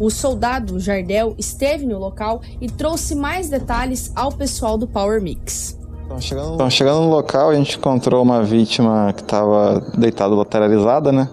O 0.00 0.10
soldado 0.10 0.80
Jardel 0.80 1.36
esteve 1.38 1.86
no 1.86 2.00
local 2.00 2.40
e 2.60 2.66
trouxe 2.66 3.14
mais 3.14 3.48
detalhes 3.48 4.10
ao 4.16 4.32
pessoal 4.32 4.76
do 4.76 4.88
Power 4.88 5.22
Mix. 5.22 5.78
Então, 6.04 6.20
chegando, 6.20 6.54
então, 6.54 6.68
chegando 6.68 7.00
no 7.02 7.08
local, 7.08 7.50
a 7.50 7.54
gente 7.54 7.78
encontrou 7.78 8.24
uma 8.24 8.42
vítima 8.42 9.12
que 9.16 9.22
estava 9.22 9.80
deitada 9.96 10.34
lateralizada, 10.34 11.12
né? 11.12 11.28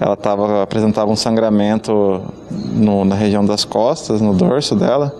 Ela 0.00 0.16
tava, 0.16 0.62
apresentava 0.62 1.10
um 1.10 1.16
sangramento 1.16 2.22
no, 2.48 3.04
na 3.04 3.16
região 3.16 3.44
das 3.44 3.64
costas, 3.64 4.20
no 4.20 4.32
dorso 4.32 4.76
dela 4.76 5.12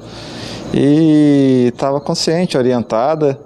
e 0.75 1.69
estava 1.73 2.01
consciente, 2.01 2.59
orientada. 2.59 3.39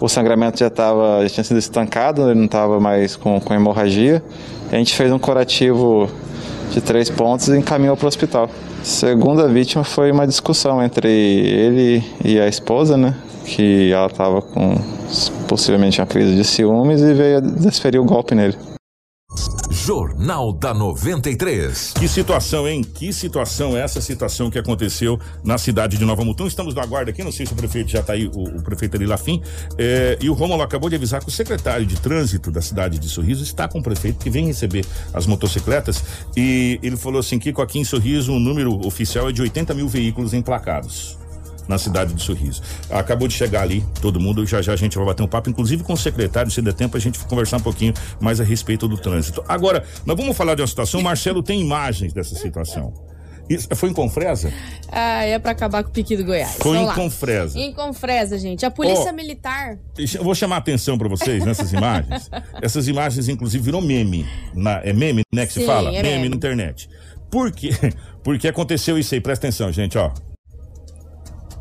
O 0.00 0.08
sangramento 0.08 0.58
já, 0.58 0.70
tava, 0.70 1.20
já 1.22 1.28
tinha 1.28 1.44
sido 1.44 1.58
estancado, 1.58 2.22
ele 2.22 2.38
não 2.38 2.46
estava 2.46 2.80
mais 2.80 3.16
com, 3.16 3.38
com 3.38 3.52
hemorragia. 3.52 4.22
A 4.72 4.76
gente 4.76 4.94
fez 4.94 5.12
um 5.12 5.18
curativo 5.18 6.08
de 6.70 6.80
três 6.80 7.10
pontos 7.10 7.48
e 7.48 7.58
encaminhou 7.58 7.96
para 7.96 8.06
o 8.06 8.08
hospital. 8.08 8.48
Segunda 8.82 9.46
vítima 9.46 9.84
foi 9.84 10.10
uma 10.10 10.26
discussão 10.26 10.82
entre 10.82 11.10
ele 11.10 12.02
e 12.24 12.40
a 12.40 12.48
esposa, 12.48 12.96
né? 12.96 13.14
Que 13.44 13.92
ela 13.92 14.06
estava 14.06 14.40
com 14.40 14.74
possivelmente 15.46 16.00
uma 16.00 16.06
crise 16.06 16.34
de 16.34 16.44
ciúmes 16.44 17.02
e 17.02 17.12
veio 17.12 17.42
desferir 17.42 17.98
o 17.98 18.04
golpe 18.04 18.34
nele. 18.34 18.56
Jornal 19.84 20.52
da 20.52 20.74
93. 20.74 21.94
Que 21.98 22.06
situação, 22.06 22.68
hein? 22.68 22.84
Que 22.84 23.14
situação 23.14 23.74
é 23.74 23.80
essa 23.80 23.98
situação 23.98 24.50
que 24.50 24.58
aconteceu 24.58 25.18
na 25.42 25.56
cidade 25.56 25.96
de 25.96 26.04
Nova 26.04 26.22
Mutum? 26.22 26.46
Estamos 26.46 26.74
no 26.74 26.82
aguardo 26.82 27.10
aqui, 27.10 27.24
não 27.24 27.32
sei 27.32 27.46
se 27.46 27.54
o 27.54 27.56
prefeito 27.56 27.90
já 27.90 28.00
está 28.00 28.12
aí, 28.12 28.26
o, 28.26 28.58
o, 28.58 28.62
prefeito 28.62 28.96
ali 28.96 29.06
Lafim. 29.06 29.40
É, 29.78 30.18
e 30.20 30.28
o 30.28 30.34
Romulo 30.34 30.62
acabou 30.62 30.90
de 30.90 30.96
avisar 30.96 31.22
que 31.22 31.28
o 31.28 31.32
secretário 31.32 31.86
de 31.86 31.98
trânsito 31.98 32.50
da 32.50 32.60
cidade 32.60 32.98
de 32.98 33.08
Sorriso 33.08 33.42
está 33.42 33.66
com 33.68 33.78
o 33.78 33.82
prefeito 33.82 34.18
que 34.18 34.28
vem 34.28 34.46
receber 34.46 34.84
as 35.14 35.26
motocicletas. 35.26 36.04
E 36.36 36.78
ele 36.82 36.98
falou 36.98 37.18
assim: 37.18 37.38
que 37.38 37.48
aqui 37.48 37.78
em 37.78 37.84
Sorriso 37.84 38.34
o 38.34 38.38
número 38.38 38.86
oficial 38.86 39.30
é 39.30 39.32
de 39.32 39.40
80 39.40 39.72
mil 39.72 39.88
veículos 39.88 40.34
emplacados 40.34 41.19
na 41.70 41.78
cidade 41.78 42.12
de 42.12 42.22
Sorriso. 42.22 42.60
Acabou 42.90 43.28
de 43.28 43.34
chegar 43.34 43.62
ali, 43.62 43.84
todo 44.02 44.20
mundo, 44.20 44.44
já 44.44 44.60
já 44.60 44.72
a 44.72 44.76
gente 44.76 44.98
vai 44.98 45.06
bater 45.06 45.22
um 45.22 45.28
papo, 45.28 45.48
inclusive 45.48 45.84
com 45.84 45.92
o 45.92 45.96
secretário, 45.96 46.50
se 46.50 46.60
der 46.60 46.74
tempo, 46.74 46.96
a 46.96 47.00
gente 47.00 47.18
conversar 47.20 47.58
um 47.58 47.62
pouquinho 47.62 47.94
mais 48.20 48.40
a 48.40 48.44
respeito 48.44 48.88
do 48.88 48.98
trânsito. 48.98 49.42
Agora, 49.48 49.84
nós 50.04 50.16
vamos 50.16 50.36
falar 50.36 50.56
de 50.56 50.62
uma 50.62 50.68
situação, 50.68 51.00
o 51.00 51.04
Marcelo 51.04 51.42
tem 51.42 51.60
imagens 51.60 52.12
dessa 52.12 52.34
situação. 52.34 52.92
Isso, 53.48 53.68
foi 53.74 53.90
em 53.90 53.92
Confresa? 53.92 54.52
Ah, 54.92 55.24
é 55.24 55.36
para 55.36 55.50
acabar 55.50 55.82
com 55.82 55.90
o 55.90 55.92
pique 55.92 56.16
do 56.16 56.24
Goiás. 56.24 56.54
Foi 56.60 56.76
Vamos 56.76 56.82
em 56.82 56.86
lá. 56.86 56.94
Confresa. 56.94 57.58
Em 57.58 57.72
Confresa, 57.72 58.38
gente. 58.38 58.64
A 58.64 58.70
polícia 58.70 59.10
oh, 59.10 59.12
militar. 59.12 59.76
Eu 59.98 60.22
vou 60.22 60.36
chamar 60.36 60.56
a 60.56 60.58
atenção 60.60 60.96
para 60.96 61.08
vocês 61.08 61.44
nessas 61.44 61.72
imagens. 61.72 62.30
Essas 62.62 62.86
imagens, 62.86 63.28
inclusive, 63.28 63.64
viram 63.64 63.80
meme. 63.80 64.24
Na, 64.54 64.80
é 64.84 64.92
meme, 64.92 65.22
né, 65.34 65.46
que 65.46 65.54
Sim, 65.54 65.60
se 65.60 65.66
fala? 65.66 65.90
É 65.90 66.00
meme, 66.00 66.14
meme 66.14 66.28
na 66.28 66.36
internet. 66.36 66.88
Por 67.28 67.50
quê? 67.50 67.70
Porque 68.22 68.46
aconteceu 68.46 68.96
isso 68.96 69.14
aí, 69.14 69.20
presta 69.20 69.48
atenção, 69.48 69.72
gente, 69.72 69.98
ó. 69.98 70.12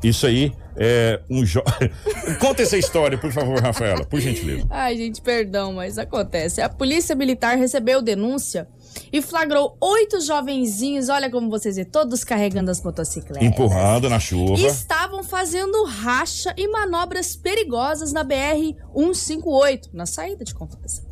Isso 0.03 0.25
aí 0.25 0.53
é 0.77 1.21
um 1.29 1.43
jo... 1.43 1.61
Conta 2.39 2.61
essa 2.61 2.77
história, 2.77 3.17
por 3.17 3.31
favor, 3.31 3.61
Rafaela, 3.61 4.05
por 4.05 4.19
gentileza. 4.19 4.65
Ai, 4.69 4.95
gente, 4.95 5.21
perdão, 5.21 5.73
mas 5.73 5.97
acontece. 5.97 6.61
A 6.61 6.69
polícia 6.69 7.15
militar 7.15 7.57
recebeu 7.57 8.01
denúncia 8.01 8.67
e 9.11 9.21
flagrou 9.21 9.77
oito 9.81 10.21
jovenzinhos, 10.21 11.09
olha 11.09 11.29
como 11.29 11.49
vocês 11.49 11.75
vê, 11.75 11.85
todos 11.85 12.23
carregando 12.23 12.71
as 12.71 12.81
motocicletas. 12.81 13.45
Empurrando 13.45 14.09
na 14.09 14.19
chuva. 14.19 14.53
estavam 14.59 15.23
fazendo 15.23 15.83
racha 15.83 16.53
e 16.57 16.67
manobras 16.67 17.35
perigosas 17.35 18.13
na 18.13 18.23
BR-158, 18.23 19.89
na 19.93 20.05
saída 20.05 20.45
de 20.45 20.53
Confresa. 20.53 21.03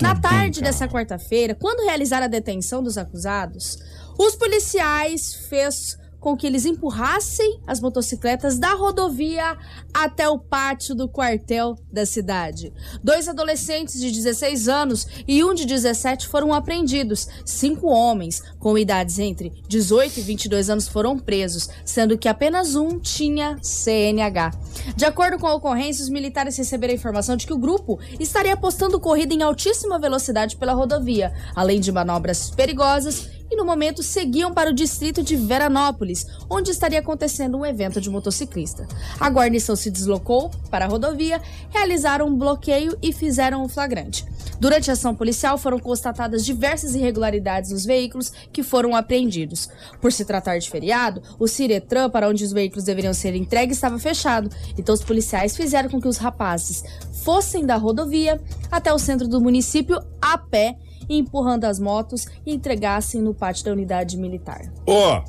na 0.00 0.16
tarde 0.16 0.60
bem, 0.60 0.68
dessa 0.68 0.88
quarta-feira, 0.88 1.54
quando 1.54 1.84
realizaram 1.84 2.24
a 2.24 2.28
detenção 2.28 2.82
dos 2.82 2.98
acusados, 2.98 3.78
os 4.18 4.34
policiais 4.34 5.46
fez 5.48 6.01
com 6.22 6.36
que 6.36 6.46
eles 6.46 6.64
empurrassem 6.64 7.60
as 7.66 7.80
motocicletas 7.80 8.56
da 8.56 8.74
rodovia 8.74 9.58
até 9.92 10.28
o 10.28 10.38
pátio 10.38 10.94
do 10.94 11.08
quartel 11.08 11.76
da 11.92 12.06
cidade. 12.06 12.72
Dois 13.02 13.28
adolescentes 13.28 14.00
de 14.00 14.10
16 14.12 14.68
anos 14.68 15.06
e 15.26 15.42
um 15.42 15.52
de 15.52 15.66
17 15.66 16.28
foram 16.28 16.54
apreendidos. 16.54 17.26
Cinco 17.44 17.88
homens 17.88 18.40
com 18.60 18.78
idades 18.78 19.18
entre 19.18 19.52
18 19.68 20.20
e 20.20 20.22
22 20.22 20.70
anos 20.70 20.86
foram 20.86 21.18
presos, 21.18 21.68
sendo 21.84 22.16
que 22.16 22.28
apenas 22.28 22.76
um 22.76 23.00
tinha 23.00 23.58
CNH. 23.60 24.52
De 24.94 25.04
acordo 25.04 25.40
com 25.40 25.48
a 25.48 25.54
ocorrência, 25.54 26.04
os 26.04 26.08
militares 26.08 26.56
receberam 26.56 26.92
a 26.92 26.96
informação 26.96 27.36
de 27.36 27.48
que 27.48 27.52
o 27.52 27.58
grupo 27.58 27.98
estaria 28.20 28.54
apostando 28.54 29.00
corrida 29.00 29.34
em 29.34 29.42
altíssima 29.42 29.98
velocidade 29.98 30.56
pela 30.56 30.72
rodovia, 30.72 31.32
além 31.56 31.80
de 31.80 31.90
manobras 31.90 32.50
perigosas 32.50 33.41
e 33.52 33.56
no 33.56 33.66
momento 33.66 34.02
seguiam 34.02 34.52
para 34.54 34.70
o 34.70 34.72
distrito 34.72 35.22
de 35.22 35.36
Veranópolis, 35.36 36.26
onde 36.48 36.70
estaria 36.70 36.98
acontecendo 36.98 37.58
um 37.58 37.66
evento 37.66 38.00
de 38.00 38.08
motociclista. 38.08 38.88
A 39.20 39.28
guarnição 39.28 39.76
se 39.76 39.90
deslocou 39.90 40.50
para 40.70 40.86
a 40.86 40.88
rodovia, 40.88 41.38
realizaram 41.68 42.28
um 42.28 42.34
bloqueio 42.34 42.96
e 43.02 43.12
fizeram 43.12 43.62
um 43.62 43.68
flagrante. 43.68 44.24
Durante 44.58 44.88
a 44.88 44.94
ação 44.94 45.14
policial 45.14 45.58
foram 45.58 45.78
constatadas 45.78 46.46
diversas 46.46 46.94
irregularidades 46.94 47.72
nos 47.72 47.84
veículos 47.84 48.32
que 48.50 48.62
foram 48.62 48.96
apreendidos. 48.96 49.68
Por 50.00 50.10
se 50.10 50.24
tratar 50.24 50.58
de 50.58 50.70
feriado, 50.70 51.22
o 51.38 51.46
Ciretran, 51.46 52.08
para 52.08 52.28
onde 52.28 52.44
os 52.44 52.52
veículos 52.52 52.84
deveriam 52.84 53.12
ser 53.12 53.34
entregues, 53.34 53.76
estava 53.76 53.98
fechado. 53.98 54.48
Então 54.78 54.94
os 54.94 55.04
policiais 55.04 55.54
fizeram 55.54 55.90
com 55.90 56.00
que 56.00 56.08
os 56.08 56.16
rapazes 56.16 56.84
fossem 57.22 57.66
da 57.66 57.76
rodovia 57.76 58.40
até 58.70 58.90
o 58.90 58.98
centro 58.98 59.28
do 59.28 59.42
município 59.42 60.00
a 60.22 60.38
pé, 60.38 60.78
empurrando 61.08 61.64
as 61.64 61.78
motos 61.78 62.26
e 62.46 62.52
entregassem 62.52 63.20
no 63.22 63.34
pátio 63.34 63.64
da 63.64 63.72
unidade 63.72 64.16
militar. 64.16 64.60
Ó, 64.86 65.22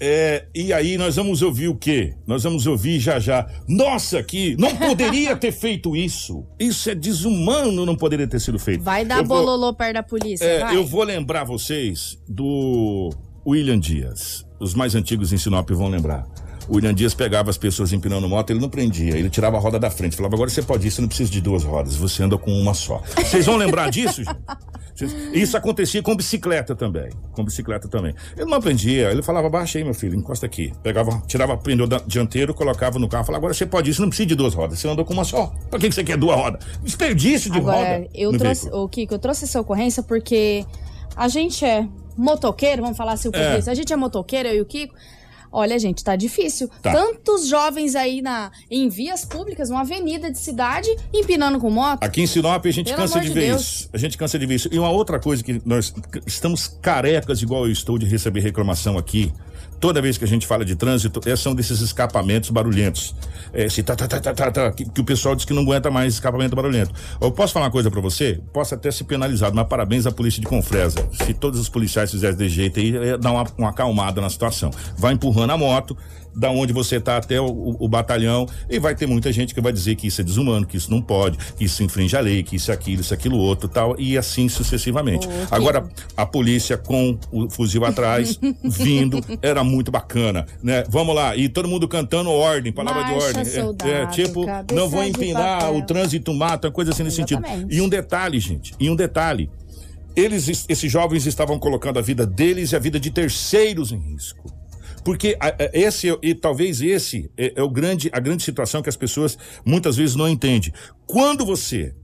é, 0.00 0.46
e 0.54 0.72
aí 0.72 0.98
nós 0.98 1.14
vamos 1.16 1.42
ouvir 1.42 1.68
o 1.68 1.76
quê? 1.76 2.14
Nós 2.26 2.42
vamos 2.42 2.66
ouvir 2.66 2.98
já 2.98 3.20
já. 3.20 3.46
Nossa, 3.68 4.20
que 4.22 4.56
não 4.58 4.74
poderia 4.74 5.36
ter 5.36 5.52
feito 5.52 5.94
isso. 5.94 6.44
Isso 6.58 6.90
é 6.90 6.94
desumano, 6.94 7.86
não 7.86 7.94
poderia 7.94 8.26
ter 8.26 8.40
sido 8.40 8.58
feito. 8.58 8.82
Vai 8.82 9.04
dar 9.04 9.18
Eu 9.18 9.24
vou- 9.24 9.38
bololô 9.38 9.72
perto 9.72 9.94
da 9.94 10.02
polícia, 10.02 10.44
É, 10.44 10.74
eu 10.74 10.84
vou 10.84 11.04
lembrar 11.04 11.44
vocês 11.44 12.18
do 12.28 13.10
William 13.46 13.78
Dias. 13.78 14.44
Os 14.58 14.74
mais 14.74 14.94
antigos 14.94 15.32
em 15.32 15.36
Sinop 15.38 15.70
vão 15.70 15.88
lembrar. 15.88 16.26
O 16.68 16.76
William 16.76 16.94
Dias 16.94 17.12
pegava 17.12 17.50
as 17.50 17.58
pessoas 17.58 17.92
empinando 17.92 18.28
moto, 18.28 18.50
ele 18.50 18.60
não 18.60 18.68
prendia, 18.68 19.16
ele 19.16 19.28
tirava 19.28 19.56
a 19.56 19.60
roda 19.60 19.78
da 19.80 19.90
frente. 19.90 20.14
Falava, 20.16 20.34
agora 20.36 20.48
você 20.48 20.62
pode 20.62 20.86
ir, 20.86 20.90
você 20.92 21.00
não 21.00 21.08
precisa 21.08 21.30
de 21.30 21.40
duas 21.40 21.64
rodas, 21.64 21.96
você 21.96 22.22
anda 22.22 22.38
com 22.38 22.52
uma 22.52 22.72
só. 22.72 23.02
Vocês 23.16 23.46
vão 23.46 23.56
lembrar 23.56 23.90
disso, 23.90 24.22
gente? 24.24 24.36
Isso 25.32 25.56
acontecia 25.56 26.02
com 26.02 26.14
bicicleta 26.14 26.74
também. 26.74 27.10
Com 27.32 27.44
bicicleta 27.44 27.88
também. 27.88 28.14
Ele 28.36 28.44
não 28.50 28.58
aprendia, 28.58 29.10
ele 29.10 29.22
falava, 29.22 29.48
baixa 29.48 29.78
aí, 29.78 29.84
meu 29.84 29.94
filho, 29.94 30.14
encosta 30.16 30.46
aqui. 30.46 30.72
Pegava, 30.82 31.22
tirava 31.26 31.54
o 31.54 31.58
pneu 31.58 31.86
dianteiro, 32.06 32.52
colocava 32.54 32.98
no 32.98 33.08
carro, 33.08 33.24
falava, 33.24 33.40
agora 33.40 33.54
você 33.54 33.66
pode 33.66 33.92
você 33.92 34.00
não 34.00 34.08
precisa 34.08 34.26
de 34.26 34.34
duas 34.34 34.54
rodas, 34.54 34.78
você 34.78 34.88
anda 34.88 35.04
com 35.04 35.12
uma 35.12 35.24
só. 35.24 35.52
Pra 35.70 35.78
que 35.78 35.88
que 35.88 35.94
você 35.94 36.04
quer 36.04 36.16
duas 36.16 36.36
rodas? 36.36 36.64
Desperdício 36.82 37.50
de 37.50 37.58
Agora, 37.58 37.98
roda. 37.98 38.08
eu 38.14 38.36
trouxe, 38.36 38.68
o 38.70 38.88
Kiko, 38.88 39.14
eu 39.14 39.18
trouxe 39.18 39.44
essa 39.44 39.60
ocorrência 39.60 40.02
porque 40.02 40.64
a 41.16 41.28
gente 41.28 41.64
é 41.64 41.86
motoqueiro, 42.16 42.82
vamos 42.82 42.96
falar 42.96 43.12
assim 43.12 43.28
o 43.28 43.30
É. 43.30 43.38
português. 43.38 43.68
A 43.68 43.74
gente 43.74 43.92
é 43.92 43.96
motoqueiro, 43.96 44.48
eu 44.48 44.56
e 44.56 44.60
o 44.60 44.66
Kiko. 44.66 44.94
Olha, 45.52 45.78
gente, 45.78 46.02
tá 46.02 46.16
difícil. 46.16 46.68
Tá. 46.80 46.92
Tantos 46.92 47.46
jovens 47.46 47.94
aí 47.94 48.22
na, 48.22 48.50
em 48.70 48.88
vias 48.88 49.24
públicas, 49.24 49.68
uma 49.68 49.80
avenida 49.82 50.30
de 50.30 50.38
cidade, 50.38 50.88
empinando 51.12 51.58
com 51.58 51.70
moto. 51.70 52.02
Aqui 52.02 52.22
em 52.22 52.26
Sinop 52.26 52.64
a 52.64 52.70
gente 52.70 52.86
Pelo 52.86 52.96
cansa 52.96 53.20
de 53.20 53.28
de 53.28 53.34
ver 53.34 53.46
Deus. 53.48 53.60
isso. 53.62 53.90
A 53.92 53.98
gente 53.98 54.16
cansa 54.16 54.38
de 54.38 54.46
ver 54.46 54.54
isso. 54.54 54.68
E 54.72 54.78
uma 54.78 54.90
outra 54.90 55.20
coisa 55.20 55.44
que 55.44 55.60
nós 55.64 55.92
estamos 56.26 56.66
carecas, 56.80 57.42
igual 57.42 57.66
eu 57.66 57.72
estou, 57.72 57.98
de 57.98 58.06
receber 58.06 58.40
reclamação 58.40 58.96
aqui. 58.96 59.32
Toda 59.82 60.00
vez 60.00 60.16
que 60.16 60.22
a 60.22 60.28
gente 60.28 60.46
fala 60.46 60.64
de 60.64 60.76
trânsito, 60.76 61.20
é, 61.28 61.34
são 61.34 61.56
desses 61.56 61.80
escapamentos 61.80 62.50
barulhentos. 62.50 63.16
É, 63.52 63.64
esse 63.64 63.82
tá, 63.82 63.96
tá, 63.96 64.06
tá, 64.06 64.20
tá, 64.20 64.32
tá, 64.32 64.50
tá, 64.52 64.70
que, 64.70 64.88
que 64.88 65.00
o 65.00 65.02
pessoal 65.02 65.34
diz 65.34 65.44
que 65.44 65.52
não 65.52 65.62
aguenta 65.62 65.90
mais 65.90 66.14
escapamento 66.14 66.54
barulhento. 66.54 66.92
Eu 67.20 67.32
posso 67.32 67.52
falar 67.52 67.66
uma 67.66 67.72
coisa 67.72 67.90
pra 67.90 68.00
você? 68.00 68.40
Posso 68.52 68.76
até 68.76 68.92
ser 68.92 69.02
penalizado, 69.02 69.56
mas 69.56 69.66
parabéns 69.66 70.06
à 70.06 70.12
polícia 70.12 70.40
de 70.40 70.46
Confresa. 70.46 71.04
Se 71.10 71.34
todos 71.34 71.58
os 71.58 71.68
policiais 71.68 72.12
fizessem 72.12 72.36
desse 72.36 72.54
jeito 72.54 72.78
aí, 72.78 72.90
ia 72.90 73.18
dar 73.18 73.32
uma, 73.32 73.44
uma 73.58 73.70
acalmada 73.70 74.20
na 74.20 74.30
situação. 74.30 74.70
Vai 74.96 75.14
empurrando 75.14 75.50
a 75.50 75.58
moto, 75.58 75.96
da 76.34 76.50
onde 76.50 76.72
você 76.72 76.98
tá 77.00 77.16
até 77.16 77.40
o, 77.40 77.76
o- 77.78 77.88
batalhão, 77.88 78.46
e 78.70 78.78
vai 78.78 78.94
ter 78.94 79.06
muita 79.06 79.30
gente 79.32 79.54
que 79.54 79.60
vai 79.60 79.72
dizer 79.72 79.96
que 79.96 80.06
isso 80.06 80.20
é 80.20 80.24
desumano, 80.24 80.66
que 80.66 80.76
isso 80.76 80.90
não 80.90 81.02
pode, 81.02 81.36
que 81.56 81.64
isso 81.64 81.82
infringe 81.82 82.16
a 82.16 82.20
lei, 82.20 82.42
que 82.42 82.56
isso 82.56 82.70
é 82.70 82.74
aquilo, 82.74 83.00
isso 83.02 83.12
é 83.12 83.16
aquilo 83.16 83.36
outro 83.36 83.68
tal, 83.68 83.94
e 83.98 84.16
assim 84.16 84.48
sucessivamente. 84.48 85.26
Ô, 85.26 85.30
Agora, 85.50 85.88
a 86.16 86.24
polícia 86.24 86.76
com 86.78 87.18
o 87.30 87.50
fuzil 87.50 87.84
atrás, 87.84 88.38
vindo, 88.64 89.20
era 89.42 89.62
muito 89.62 89.90
bacana, 89.90 90.46
né? 90.62 90.84
Vamos 90.88 91.14
lá, 91.14 91.36
e 91.36 91.48
todo 91.48 91.68
mundo 91.68 91.86
cantando 91.86 92.30
ordem, 92.30 92.72
palavra 92.72 93.04
de 93.04 93.10
Marcha, 93.12 93.26
ordem. 93.26 93.42
É- 93.42 93.46
É, 93.56 93.60
soldado, 93.60 94.12
tipo, 94.12 94.46
não 94.74 94.88
vou 94.88 95.02
de 95.02 95.10
empinar, 95.10 95.72
o 95.72 95.82
trânsito 95.86 96.32
mata, 96.32 96.70
coisa 96.70 96.92
assim 96.92 97.02
nesse 97.02 97.16
sentido. 97.16 97.42
E 97.70 97.80
um 97.80 97.88
detalhe, 97.88 98.40
gente, 98.40 98.72
e 98.80 98.88
um 98.88 98.96
detalhe. 98.96 99.50
Eles, 100.14 100.66
esses 100.68 100.92
jovens 100.92 101.26
estavam 101.26 101.58
colocando 101.58 101.98
a 101.98 102.02
vida 102.02 102.26
deles 102.26 102.72
e 102.72 102.76
a 102.76 102.78
vida 102.78 103.00
de 103.00 103.10
terceiros 103.10 103.92
em 103.92 103.98
risco. 103.98 104.52
Porque 105.04 105.36
esse 105.72 106.10
é- 106.10 106.18
e 106.22 106.34
talvez 106.34 106.80
esse 106.80 107.30
é, 107.36 107.54
é 107.56 107.62
o 107.62 107.68
grande 107.68 108.08
a 108.12 108.20
grande 108.20 108.42
situação 108.42 108.82
que 108.82 108.88
as 108.88 108.96
pessoas 108.96 109.36
muitas 109.64 109.96
vezes 109.96 110.14
não 110.16 110.28
entendem. 110.28 110.72
Quando 111.06 111.44
você 111.44 111.94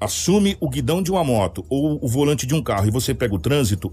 assume 0.00 0.56
o 0.60 0.68
guidão 0.68 1.02
de 1.02 1.10
uma 1.10 1.24
moto 1.24 1.64
ou 1.68 1.98
o 2.04 2.08
volante 2.08 2.46
de 2.46 2.54
um 2.54 2.62
carro 2.62 2.86
e 2.86 2.90
você 2.90 3.14
pega 3.14 3.34
o 3.34 3.38
trânsito 3.38 3.90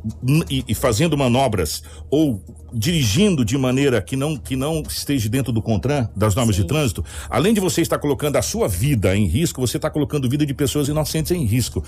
e, 0.49 0.63
e 0.67 0.75
fazendo 0.75 1.17
manobras 1.17 1.81
ou 2.09 2.43
dirigindo 2.73 3.45
de 3.45 3.57
maneira 3.57 4.01
que 4.01 4.15
não 4.15 4.35
que 4.35 4.55
não 4.55 4.81
esteja 4.81 5.29
dentro 5.29 5.53
do 5.53 5.61
CONTRAN, 5.61 6.09
das 6.15 6.35
normas 6.35 6.55
de 6.55 6.65
trânsito, 6.65 7.03
além 7.29 7.53
de 7.53 7.59
você 7.59 7.81
estar 7.81 7.99
colocando 7.99 8.35
a 8.35 8.41
sua 8.41 8.67
vida 8.67 9.15
em 9.15 9.25
risco, 9.25 9.61
você 9.61 9.77
está 9.77 9.89
colocando 9.89 10.27
a 10.27 10.29
vida 10.29 10.45
de 10.45 10.53
pessoas 10.53 10.87
inocentes 10.87 11.31
em 11.31 11.45
risco. 11.45 11.83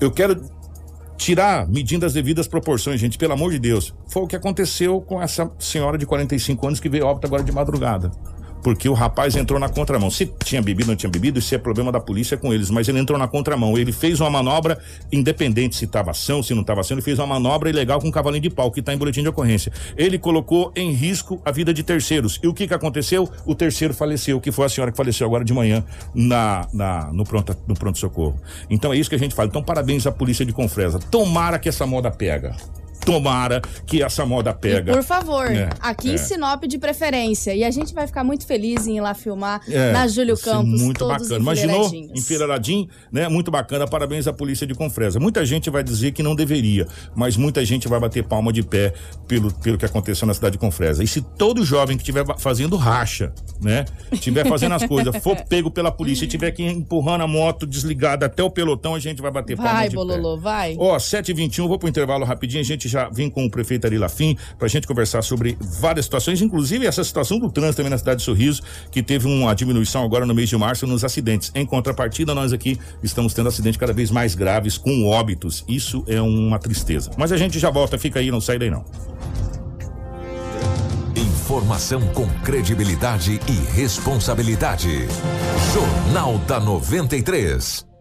Eu 0.00 0.10
quero 0.10 0.40
tirar, 1.16 1.68
medindo 1.68 2.04
as 2.04 2.12
devidas 2.12 2.46
proporções, 2.46 3.00
gente, 3.00 3.18
pelo 3.18 3.32
amor 3.32 3.52
de 3.52 3.58
Deus. 3.58 3.94
Foi 4.08 4.22
o 4.22 4.26
que 4.26 4.36
aconteceu 4.36 5.00
com 5.00 5.20
essa 5.22 5.50
senhora 5.58 5.96
de 5.96 6.06
45 6.06 6.66
anos 6.66 6.80
que 6.80 6.88
veio 6.88 7.06
óbito 7.06 7.26
agora 7.26 7.42
de 7.42 7.52
madrugada. 7.52 8.10
Porque 8.64 8.88
o 8.88 8.94
rapaz 8.94 9.36
entrou 9.36 9.60
na 9.60 9.68
contramão. 9.68 10.10
Se 10.10 10.24
tinha 10.42 10.62
bebido 10.62 10.88
não 10.88 10.96
tinha 10.96 11.10
bebido, 11.10 11.38
isso 11.38 11.54
é 11.54 11.58
problema 11.58 11.92
da 11.92 12.00
polícia 12.00 12.34
com 12.36 12.52
eles. 12.52 12.70
Mas 12.70 12.88
ele 12.88 12.98
entrou 12.98 13.18
na 13.18 13.28
contramão. 13.28 13.76
Ele 13.76 13.92
fez 13.92 14.18
uma 14.20 14.30
manobra, 14.30 14.78
independente 15.12 15.76
se 15.76 15.84
estava 15.84 16.12
ação, 16.12 16.42
se 16.42 16.54
não 16.54 16.62
estava 16.62 16.80
ação, 16.80 16.94
ele 16.94 17.02
fez 17.02 17.18
uma 17.18 17.26
manobra 17.26 17.68
ilegal 17.68 18.00
com 18.00 18.08
um 18.08 18.10
cavalinho 18.10 18.42
de 18.42 18.48
pau, 18.48 18.70
que 18.72 18.80
está 18.80 18.94
em 18.94 18.96
boletim 18.96 19.20
de 19.22 19.28
ocorrência. 19.28 19.70
Ele 19.98 20.18
colocou 20.18 20.72
em 20.74 20.92
risco 20.92 21.40
a 21.44 21.50
vida 21.50 21.74
de 21.74 21.82
terceiros. 21.82 22.40
E 22.42 22.48
o 22.48 22.54
que, 22.54 22.66
que 22.66 22.72
aconteceu? 22.72 23.30
O 23.44 23.54
terceiro 23.54 23.92
faleceu, 23.92 24.40
que 24.40 24.50
foi 24.50 24.64
a 24.64 24.68
senhora 24.70 24.90
que 24.90 24.96
faleceu 24.96 25.26
agora 25.26 25.44
de 25.44 25.52
manhã 25.52 25.84
na, 26.14 26.66
na, 26.72 27.12
no 27.12 27.24
pronto 27.24 27.54
no 27.68 27.74
pronto 27.74 27.98
socorro. 27.98 28.40
Então 28.70 28.94
é 28.94 28.96
isso 28.96 29.10
que 29.10 29.16
a 29.16 29.18
gente 29.18 29.34
fala. 29.34 29.48
Então 29.48 29.62
parabéns 29.62 30.06
à 30.06 30.12
polícia 30.12 30.44
de 30.46 30.54
Confresa. 30.54 30.98
Tomara 30.98 31.58
que 31.58 31.68
essa 31.68 31.86
moda 31.86 32.10
pega. 32.10 32.56
Tomara 33.04 33.60
que 33.86 34.02
essa 34.02 34.24
moda 34.24 34.52
pega. 34.52 34.92
E 34.92 34.94
por 34.94 35.02
favor, 35.02 35.46
É, 35.50 35.68
aqui 35.80 36.10
é. 36.10 36.14
em 36.14 36.18
Sinop 36.18 36.64
de 36.64 36.78
preferência. 36.78 37.54
E 37.54 37.62
a 37.64 37.70
gente 37.70 37.92
vai 37.94 38.06
ficar 38.06 38.24
muito 38.24 38.46
feliz 38.46 38.86
em 38.86 38.96
ir 38.96 39.00
lá 39.00 39.14
filmar 39.14 39.60
É, 39.68 39.92
na 39.92 40.06
Júlio 40.08 40.34
vai 40.34 40.44
ser 40.44 40.50
Campos. 40.50 40.80
Muito 40.82 41.06
bacana. 41.06 41.36
Imaginou? 41.38 41.90
Enfileiradinho, 42.14 42.88
né? 43.12 43.28
Muito 43.28 43.50
bacana. 43.50 43.86
Parabéns 43.86 44.26
à 44.26 44.32
polícia 44.32 44.66
de 44.66 44.74
Confresa. 44.74 45.20
Muita 45.20 45.44
gente 45.44 45.68
vai 45.70 45.82
dizer 45.82 46.12
que 46.12 46.22
não 46.22 46.34
deveria, 46.34 46.86
mas 47.14 47.36
muita 47.36 47.64
gente 47.64 47.86
vai 47.88 48.00
bater 48.00 48.24
palma 48.24 48.52
de 48.52 48.62
pé 48.62 48.92
pelo, 49.28 49.52
pelo 49.52 49.76
que 49.76 49.84
aconteceu 49.84 50.26
na 50.26 50.34
cidade 50.34 50.52
de 50.52 50.58
Confresa. 50.58 51.02
E 51.02 51.06
se 51.06 51.20
todo 51.20 51.64
jovem 51.64 51.96
que 51.96 52.02
estiver 52.02 52.24
fazendo 52.38 52.76
racha, 52.76 53.32
né? 53.60 53.84
Estiver 54.12 54.46
fazendo 54.48 54.74
as 54.74 54.84
coisas, 54.86 55.14
for 55.22 55.36
pego 55.44 55.70
pela 55.70 55.90
polícia 55.90 56.24
e 56.24 56.28
tiver 56.28 56.50
que 56.52 56.62
empurrando 56.62 57.22
a 57.22 57.26
moto 57.26 57.66
desligada 57.66 58.26
até 58.26 58.42
o 58.42 58.50
pelotão, 58.50 58.94
a 58.94 58.98
gente 58.98 59.20
vai 59.20 59.30
bater 59.30 59.56
palma 59.56 59.72
Vai, 59.72 59.88
de 59.88 59.96
Bololô, 59.96 60.36
pé. 60.36 60.42
vai. 60.42 60.76
Ó, 60.78 60.96
7h21, 60.96 61.66
vou 61.68 61.78
pro 61.78 61.88
intervalo 61.88 62.24
rapidinho. 62.24 62.60
A 62.60 62.64
gente 62.64 62.88
já 62.88 62.93
vem 63.12 63.28
com 63.30 63.44
o 63.44 63.50
prefeito 63.50 63.86
Ari 63.86 63.98
Lafim 63.98 64.36
pra 64.58 64.68
gente 64.68 64.86
conversar 64.86 65.22
sobre 65.22 65.56
várias 65.60 66.06
situações, 66.06 66.40
inclusive 66.40 66.86
essa 66.86 67.02
situação 67.04 67.38
do 67.38 67.50
trânsito 67.50 67.76
também 67.78 67.90
na 67.90 67.98
cidade 67.98 68.18
de 68.18 68.24
Sorriso, 68.24 68.62
que 68.90 69.02
teve 69.02 69.26
uma 69.26 69.54
diminuição 69.54 70.04
agora 70.04 70.26
no 70.26 70.34
mês 70.34 70.48
de 70.48 70.56
março 70.56 70.86
nos 70.86 71.04
acidentes. 71.04 71.50
Em 71.54 71.66
contrapartida, 71.66 72.34
nós 72.34 72.52
aqui 72.52 72.78
estamos 73.02 73.34
tendo 73.34 73.48
acidentes 73.48 73.78
cada 73.78 73.92
vez 73.92 74.10
mais 74.10 74.34
graves, 74.34 74.78
com 74.78 75.06
óbitos. 75.06 75.64
Isso 75.68 76.04
é 76.06 76.20
uma 76.20 76.58
tristeza. 76.58 77.10
Mas 77.16 77.32
a 77.32 77.36
gente 77.36 77.58
já 77.58 77.70
volta, 77.70 77.98
fica 77.98 78.20
aí, 78.20 78.30
não 78.30 78.40
sai 78.40 78.58
daí 78.58 78.70
não. 78.70 78.84
Informação 81.16 82.00
com 82.08 82.26
credibilidade 82.42 83.40
e 83.46 83.76
responsabilidade. 83.76 85.06
Jornal 85.72 86.38
da 86.38 86.58
93. 86.58 87.93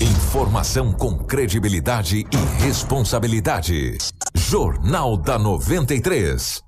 Informação 0.00 0.92
com 0.92 1.18
credibilidade 1.18 2.20
e 2.20 2.62
responsabilidade. 2.64 3.98
Jornal 4.34 5.16
da 5.16 5.38
93. 5.38 6.62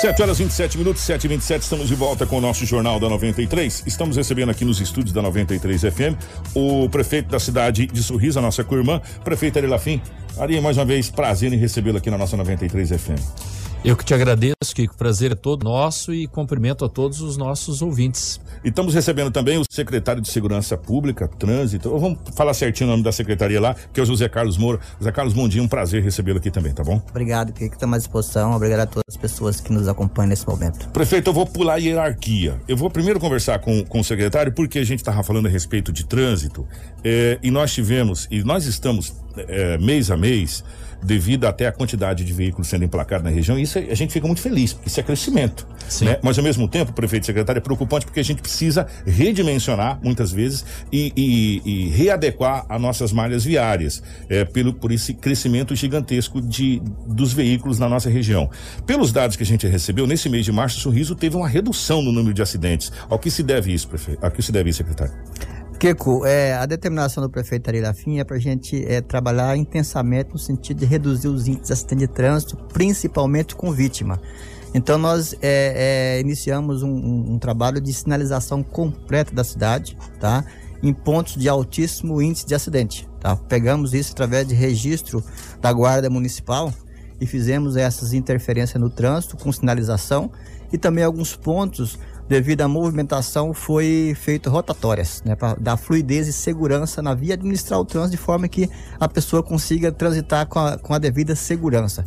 7 0.00 0.22
horas 0.22 0.38
27 0.38 0.78
minutos, 0.78 1.02
7 1.02 1.24
e 1.24 1.28
27 1.28 1.62
estamos 1.62 1.88
de 1.88 1.94
volta 1.94 2.26
com 2.26 2.38
o 2.38 2.40
nosso 2.40 2.64
Jornal 2.64 2.98
da 2.98 3.08
93. 3.08 3.84
Estamos 3.86 4.16
recebendo 4.16 4.50
aqui 4.50 4.64
nos 4.64 4.80
estúdios 4.80 5.12
da 5.12 5.22
93 5.22 5.82
FM 5.82 6.16
o 6.54 6.88
prefeito 6.88 7.28
da 7.30 7.38
cidade 7.38 7.86
de 7.86 8.02
Sorriso, 8.02 8.38
a 8.38 8.42
nossa 8.42 8.64
co-irmã, 8.64 9.00
prefeito 9.24 9.58
Ari 9.58 9.66
Lafim. 9.66 10.00
Ari, 10.38 10.60
mais 10.60 10.76
uma 10.78 10.84
vez, 10.84 11.10
prazer 11.10 11.52
em 11.52 11.56
recebê-lo 11.56 11.98
aqui 11.98 12.10
na 12.10 12.18
nossa 12.18 12.36
93 12.36 12.88
FM. 12.90 13.62
Eu 13.84 13.96
que 13.96 14.04
te 14.04 14.14
agradeço, 14.14 14.61
Kiko. 14.72 14.96
Prazer 14.96 15.32
é 15.32 15.34
todo 15.34 15.64
nosso 15.64 16.12
e 16.12 16.26
cumprimento 16.26 16.84
a 16.84 16.88
todos 16.88 17.20
os 17.20 17.36
nossos 17.36 17.82
ouvintes. 17.82 18.40
E 18.64 18.68
estamos 18.68 18.94
recebendo 18.94 19.30
também 19.30 19.58
o 19.58 19.64
secretário 19.68 20.22
de 20.22 20.28
Segurança 20.28 20.76
Pública, 20.76 21.28
Trânsito. 21.28 21.90
Vamos 21.98 22.18
falar 22.34 22.54
certinho 22.54 22.88
o 22.88 22.92
nome 22.92 23.02
da 23.02 23.12
secretaria 23.12 23.60
lá, 23.60 23.74
que 23.92 24.00
é 24.00 24.02
o 24.02 24.06
José 24.06 24.28
Carlos 24.28 24.56
Moura. 24.56 24.80
José 24.98 25.12
Carlos 25.12 25.34
Mondinho, 25.34 25.64
um 25.64 25.68
prazer 25.68 26.02
recebê-lo 26.02 26.38
aqui 26.38 26.50
também, 26.50 26.72
tá 26.72 26.82
bom? 26.82 27.02
Obrigado, 27.10 27.52
Kiko. 27.52 27.74
Estamos 27.74 27.94
à 27.94 27.98
disposição. 27.98 28.52
Obrigado 28.52 28.80
a 28.80 28.86
todas 28.86 29.04
as 29.08 29.16
pessoas 29.16 29.60
que 29.60 29.72
nos 29.72 29.88
acompanham 29.88 30.28
nesse 30.28 30.46
momento. 30.46 30.88
Prefeito, 30.90 31.30
eu 31.30 31.34
vou 31.34 31.46
pular 31.46 31.74
a 31.74 31.76
hierarquia. 31.78 32.60
Eu 32.68 32.76
vou 32.76 32.90
primeiro 32.90 33.18
conversar 33.18 33.58
com, 33.58 33.84
com 33.84 34.00
o 34.00 34.04
secretário, 34.04 34.52
porque 34.52 34.78
a 34.78 34.84
gente 34.84 35.00
estava 35.00 35.22
falando 35.22 35.46
a 35.46 35.50
respeito 35.50 35.92
de 35.92 36.04
trânsito, 36.04 36.66
eh, 37.04 37.38
e 37.42 37.50
nós 37.50 37.72
tivemos, 37.72 38.28
e 38.30 38.42
nós 38.42 38.66
estamos 38.66 39.14
é, 39.36 39.78
mês 39.78 40.10
a 40.10 40.16
mês, 40.16 40.64
devido 41.02 41.46
até 41.46 41.66
à 41.66 41.72
quantidade 41.72 42.24
de 42.24 42.32
veículos 42.32 42.68
sendo 42.68 42.84
emplacados 42.84 43.24
na 43.24 43.30
região, 43.30 43.58
isso 43.58 43.78
a 43.78 43.94
gente 43.94 44.12
fica 44.12 44.26
muito 44.26 44.40
feliz, 44.40 44.72
porque 44.72 44.88
isso 44.88 45.00
é 45.00 45.02
crescimento. 45.02 45.66
Né? 46.00 46.18
Mas 46.22 46.38
ao 46.38 46.44
mesmo 46.44 46.68
tempo, 46.68 46.92
prefeito 46.92 47.24
e 47.24 47.26
secretário, 47.26 47.58
é 47.58 47.62
preocupante 47.62 48.06
porque 48.06 48.20
a 48.20 48.24
gente 48.24 48.40
precisa 48.40 48.86
redimensionar 49.06 49.98
muitas 50.02 50.32
vezes 50.32 50.64
e, 50.90 51.12
e, 51.16 51.62
e 51.64 51.88
readequar 51.88 52.64
as 52.68 52.80
nossas 52.80 53.12
malhas 53.12 53.44
viárias 53.44 54.02
é, 54.28 54.44
pelo, 54.44 54.72
por 54.72 54.92
esse 54.92 55.14
crescimento 55.14 55.74
gigantesco 55.74 56.40
de, 56.40 56.80
dos 57.06 57.32
veículos 57.32 57.78
na 57.78 57.88
nossa 57.88 58.08
região. 58.08 58.48
Pelos 58.86 59.12
dados 59.12 59.36
que 59.36 59.42
a 59.42 59.46
gente 59.46 59.66
recebeu, 59.66 60.06
nesse 60.06 60.28
mês 60.28 60.44
de 60.44 60.52
março, 60.52 60.78
o 60.78 60.80
Sorriso 60.80 61.14
teve 61.14 61.36
uma 61.36 61.48
redução 61.48 62.00
no 62.00 62.12
número 62.12 62.32
de 62.32 62.42
acidentes. 62.42 62.92
Ao 63.08 63.18
que 63.18 63.30
se 63.30 63.42
deve 63.42 63.72
isso, 63.72 63.88
prefeito? 63.88 64.24
Ao 64.24 64.30
que 64.30 64.42
se 64.42 64.52
deve 64.52 64.70
isso, 64.70 64.78
secretário? 64.78 65.12
Kiko, 65.82 66.24
é, 66.24 66.54
a 66.54 66.64
determinação 66.64 67.24
do 67.24 67.28
prefeito 67.28 67.66
Ari 67.66 67.80
Lafim 67.80 68.20
é 68.20 68.22
para 68.22 68.36
a 68.36 68.38
gente 68.38 68.86
é, 68.86 69.00
trabalhar 69.00 69.56
intensamente 69.56 70.30
no 70.32 70.38
sentido 70.38 70.78
de 70.78 70.86
reduzir 70.86 71.26
os 71.26 71.48
índices 71.48 71.66
de 71.66 71.72
acidente 71.72 71.98
de 72.02 72.06
trânsito, 72.06 72.56
principalmente 72.72 73.56
com 73.56 73.72
vítima. 73.72 74.20
Então 74.72 74.96
nós 74.96 75.34
é, 75.42 76.14
é, 76.14 76.20
iniciamos 76.20 76.84
um, 76.84 76.88
um, 76.88 77.32
um, 77.32 77.38
trabalho 77.40 77.80
de 77.80 77.92
sinalização 77.92 78.62
completa 78.62 79.34
da 79.34 79.42
cidade, 79.42 79.98
tá? 80.20 80.44
Em 80.80 80.92
pontos 80.92 81.34
de 81.34 81.48
altíssimo 81.48 82.22
índice 82.22 82.46
de 82.46 82.54
acidente, 82.54 83.08
tá? 83.18 83.34
Pegamos 83.34 83.92
isso 83.92 84.12
através 84.12 84.46
de 84.46 84.54
registro 84.54 85.20
da 85.60 85.72
guarda 85.72 86.08
municipal 86.08 86.72
e 87.20 87.26
fizemos 87.26 87.76
essas 87.76 88.12
interferências 88.12 88.80
no 88.80 88.88
trânsito 88.88 89.36
com 89.36 89.50
sinalização 89.50 90.30
e 90.72 90.78
também 90.78 91.02
alguns 91.02 91.34
pontos 91.34 91.98
devido 92.32 92.62
à 92.62 92.68
movimentação, 92.68 93.52
foi 93.52 94.16
feito 94.18 94.48
rotatórias, 94.48 95.22
né, 95.22 95.36
para 95.36 95.54
dar 95.60 95.76
fluidez 95.76 96.26
e 96.28 96.32
segurança 96.32 97.02
na 97.02 97.12
via, 97.12 97.34
administrar 97.34 97.78
o 97.78 97.84
trânsito 97.84 98.12
de 98.12 98.16
forma 98.16 98.48
que 98.48 98.70
a 98.98 99.06
pessoa 99.06 99.42
consiga 99.42 99.92
transitar 99.92 100.46
com 100.46 100.58
a, 100.58 100.78
com 100.78 100.94
a 100.94 100.98
devida 100.98 101.36
segurança. 101.36 102.06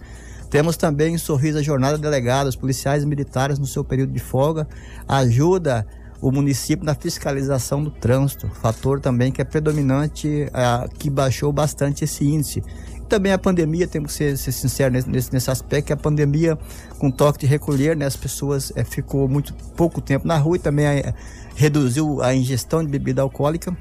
Temos 0.50 0.78
também 0.78 1.14
em 1.14 1.18
Sorriso 1.20 1.60
a 1.60 1.62
jornada 1.62 1.96
delegados, 2.00 2.56
policiais 2.56 3.04
e 3.04 3.06
militares 3.06 3.60
no 3.60 3.68
seu 3.68 3.84
período 3.84 4.14
de 4.14 4.20
folga, 4.20 4.68
ajuda 5.08 5.86
o 6.20 6.32
município 6.32 6.84
na 6.84 6.96
fiscalização 6.96 7.84
do 7.84 7.92
trânsito, 7.92 8.50
fator 8.50 9.00
também 9.00 9.32
que 9.32 9.44
é 9.44 9.46
predominante, 9.46 10.48
uh, 10.48 10.90
que 10.98 11.08
baixou 11.08 11.54
bastante 11.54 12.04
esse 12.04 12.26
índice. 12.26 12.64
Também 13.08 13.32
a 13.32 13.38
pandemia, 13.38 13.88
temos 13.88 14.12
que 14.12 14.18
ser, 14.18 14.38
ser 14.38 14.52
sincero 14.52 14.94
nesse, 14.94 15.32
nesse 15.32 15.52
aspecto, 15.52 15.88
que 15.88 15.94
a 15.94 15.98
pandemia, 15.98 16.58
com 16.98 17.12
toque 17.12 17.40
de 17.40 17.46
recolher, 17.46 17.96
né, 17.96 18.06
as 18.06 18.16
pessoas 18.16 18.72
é, 18.76 18.84
ficou 18.84 19.28
muito 19.28 19.54
pouco 19.76 20.02
tempo 20.02 20.28
na 20.28 20.38
rua 20.38 20.56
e 20.56 20.60
também 20.60 20.86
é, 20.86 21.14
reduziu 21.56 22.22
a 22.22 22.34
ingestão 22.34 22.84
de 22.84 22.90
bebida 22.90 23.22
alcoólica, 23.22 23.76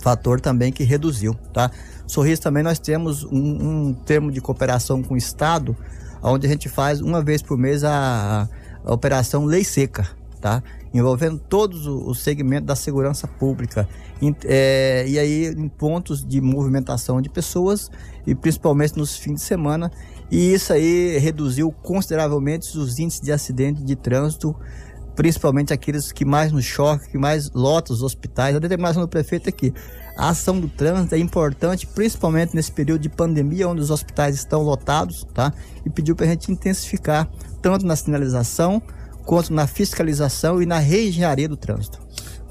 fator 0.00 0.40
também 0.40 0.72
que 0.72 0.82
reduziu, 0.82 1.34
tá? 1.52 1.70
Sorriso 2.06 2.42
também 2.42 2.62
nós 2.62 2.78
temos 2.78 3.24
um, 3.24 3.30
um 3.88 3.94
termo 3.94 4.32
de 4.32 4.40
cooperação 4.40 5.02
com 5.02 5.14
o 5.14 5.16
Estado, 5.16 5.76
onde 6.22 6.46
a 6.46 6.50
gente 6.50 6.68
faz 6.68 7.00
uma 7.00 7.22
vez 7.22 7.42
por 7.42 7.56
mês 7.56 7.84
a, 7.84 8.48
a 8.84 8.92
operação 8.92 9.44
Lei 9.44 9.62
Seca, 9.62 10.08
tá? 10.40 10.62
Envolvendo 10.94 11.38
todos 11.38 11.86
os 11.86 12.20
segmentos 12.20 12.66
da 12.66 12.76
segurança 12.76 13.26
pública. 13.26 13.88
É, 14.44 15.04
e 15.08 15.18
aí, 15.18 15.46
em 15.46 15.68
pontos 15.68 16.24
de 16.24 16.40
movimentação 16.40 17.20
de 17.20 17.28
pessoas, 17.28 17.90
e 18.26 18.34
principalmente 18.34 18.96
nos 18.96 19.16
fins 19.16 19.34
de 19.34 19.40
semana. 19.40 19.90
E 20.30 20.52
isso 20.52 20.72
aí 20.72 21.18
reduziu 21.18 21.70
consideravelmente 21.70 22.76
os 22.78 22.98
índices 22.98 23.20
de 23.20 23.32
acidente 23.32 23.82
de 23.82 23.96
trânsito, 23.96 24.54
principalmente 25.14 25.72
aqueles 25.72 26.10
que 26.10 26.24
mais 26.24 26.52
nos 26.52 26.64
chocam, 26.64 27.06
que 27.08 27.18
mais 27.18 27.50
lotam 27.50 27.94
os 27.94 28.02
hospitais. 28.02 28.56
A 28.56 28.58
determinação 28.58 29.02
do 29.02 29.08
prefeito 29.08 29.48
é 29.48 29.52
que 29.52 29.72
a 30.16 30.30
ação 30.30 30.58
do 30.58 30.68
trânsito 30.68 31.14
é 31.14 31.18
importante, 31.18 31.86
principalmente 31.86 32.54
nesse 32.54 32.72
período 32.72 33.02
de 33.02 33.08
pandemia, 33.08 33.68
onde 33.68 33.80
os 33.80 33.90
hospitais 33.90 34.36
estão 34.36 34.62
lotados, 34.62 35.26
tá? 35.34 35.52
E 35.84 35.90
pediu 35.90 36.14
para 36.14 36.26
a 36.26 36.28
gente 36.28 36.50
intensificar 36.50 37.28
tanto 37.60 37.84
na 37.84 37.96
sinalização 37.96 38.82
quanto 39.24 39.52
na 39.52 39.66
fiscalização 39.66 40.62
e 40.62 40.66
na 40.66 40.78
reengenharia 40.78 41.48
do 41.48 41.56
trânsito. 41.56 42.00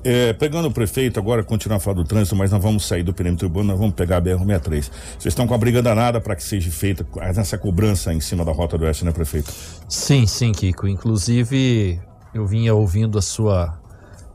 É, 0.03 0.33
pegando 0.33 0.67
o 0.67 0.71
prefeito, 0.71 1.19
agora 1.19 1.43
continuar 1.43 1.77
a 1.77 1.79
falar 1.79 1.97
do 1.97 2.03
trânsito, 2.03 2.35
mas 2.35 2.51
nós 2.51 2.61
vamos 2.61 2.85
sair 2.85 3.03
do 3.03 3.13
perímetro 3.13 3.47
urbano, 3.47 3.67
nós 3.67 3.79
vamos 3.79 3.93
pegar 3.93 4.17
a 4.17 4.21
BR-63. 4.21 4.89
Vocês 5.19 5.25
estão 5.25 5.45
com 5.45 5.53
a 5.53 5.57
briga 5.57 5.81
danada 5.81 6.19
para 6.19 6.35
que 6.35 6.43
seja 6.43 6.71
feita 6.71 7.05
essa 7.21 7.57
cobrança 7.57 8.11
em 8.11 8.19
cima 8.19 8.43
da 8.43 8.51
Rota 8.51 8.77
do 8.77 8.85
Oeste, 8.85 9.05
né, 9.05 9.11
prefeito? 9.11 9.53
Sim, 9.87 10.25
sim, 10.25 10.51
Kiko. 10.51 10.87
Inclusive, 10.87 11.99
eu 12.33 12.47
vinha 12.47 12.73
ouvindo 12.73 13.19
a 13.19 13.21
sua 13.21 13.79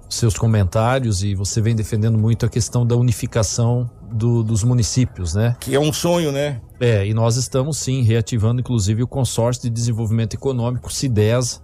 seus 0.09 0.37
comentários 0.37 1.25
e 1.25 1.35
você 1.35 1.61
vem 1.61 1.75
defendendo 1.75 2.17
muito 2.17 2.47
a 2.47 2.49
questão 2.49 2.87
da 2.87 2.95
unificação 2.95 3.91
do, 4.09 4.43
dos 4.45 4.63
municípios, 4.63 5.35
né? 5.35 5.57
Que 5.59 5.75
é 5.75 5.81
um 5.81 5.93
sonho, 5.93 6.31
né? 6.31 6.61
É, 6.79 7.05
e 7.05 7.13
nós 7.13 7.37
estamos 7.37 7.79
sim 7.79 8.03
reativando 8.03 8.61
inclusive 8.61 9.03
o 9.03 9.07
consórcio 9.07 9.65
de 9.65 9.71
desenvolvimento 9.71 10.35
econômico, 10.35 10.93
CIDES, 10.93 11.61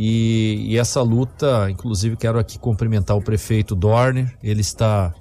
e, 0.00 0.64
e, 0.68 0.78
essa 0.78 1.02
luta, 1.02 1.68
inclusive 1.68 2.16
quero 2.16 2.38
aqui 2.38 2.56
cumprimentar 2.56 3.16
o 3.16 3.20
prefeito 3.20 3.74
Dorner, 3.74 4.32
ele 4.40 4.60
está 4.60 5.12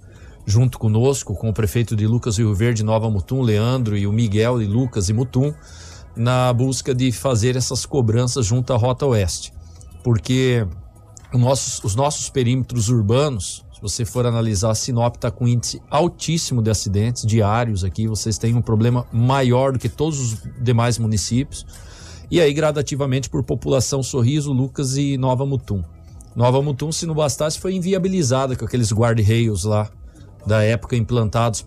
junto 0.45 0.78
conosco, 0.78 1.34
com 1.34 1.49
o 1.49 1.53
prefeito 1.53 1.95
de 1.95 2.05
Lucas 2.05 2.38
Rio 2.38 2.53
Verde, 2.53 2.84
Nova 2.84 3.09
Mutum, 3.09 3.41
Leandro 3.41 3.97
e 3.97 4.05
o 4.05 4.13
Miguel 4.13 4.61
e 4.61 4.67
Lucas 4.67 5.09
e 5.09 5.13
Mutum, 5.13 5.51
na 6.15 6.53
busca 6.53 6.93
de 6.93 7.11
fazer 7.11 7.55
essas 7.55 7.88
cobranças 7.88 8.45
junto 8.45 8.71
à 8.71 8.78
Rota 8.78 9.07
Oeste. 9.07 9.51
Porque 10.03 10.63
os 11.84 11.95
nossos 11.95 12.30
perímetros 12.30 12.88
urbanos, 12.88 13.65
se 13.73 13.82
você 13.82 14.05
for 14.05 14.28
analisar, 14.28 14.75
Sinop 14.75 15.15
está 15.15 15.32
com 15.32 15.47
índice 15.47 15.82
altíssimo 15.89 16.61
de 16.61 16.69
acidentes 16.69 17.25
diários 17.25 17.84
aqui, 17.84 18.07
vocês 18.07 18.38
têm 18.38 18.55
um 18.55 18.61
problema 18.61 19.07
maior 19.11 19.73
do 19.73 19.80
que 19.80 19.89
todos 19.89 20.19
os 20.19 20.38
demais 20.61 20.99
municípios. 20.99 21.65
E 22.30 22.41
aí, 22.41 22.53
gradativamente, 22.53 23.30
por 23.30 23.43
população 23.43 24.03
Sorriso, 24.03 24.51
Lucas 24.51 24.97
e 24.97 25.17
Nova 25.17 25.45
Mutum. 25.45 25.84
Nova 26.36 26.61
Mutum, 26.61 26.91
se 26.91 27.05
não 27.05 27.15
bastasse, 27.15 27.59
foi 27.59 27.73
inviabilizada 27.73 28.55
com 28.55 28.65
aqueles 28.65 28.91
guarda-reios 28.91 29.63
lá 29.63 29.89
da 30.45 30.61
época 30.63 30.95
implantados. 30.95 31.65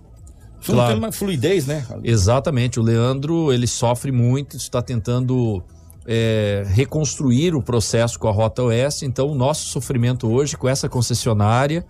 Claro. 0.64 0.98
uma 0.98 1.11
fluidez, 1.11 1.66
né? 1.66 1.84
Exatamente. 2.04 2.78
O 2.78 2.82
Leandro, 2.82 3.52
ele 3.52 3.66
sofre 3.66 4.12
muito, 4.12 4.56
está 4.56 4.82
tentando 4.82 5.62
é, 6.06 6.64
reconstruir 6.68 7.54
o 7.54 7.62
processo 7.62 8.18
com 8.18 8.28
a 8.28 8.32
Rota 8.32 8.62
Oeste. 8.62 9.06
Então, 9.06 9.28
o 9.28 9.34
nosso 9.34 9.66
sofrimento 9.66 10.30
hoje 10.30 10.56
com 10.56 10.68
essa 10.68 10.88
concessionária 10.88 11.84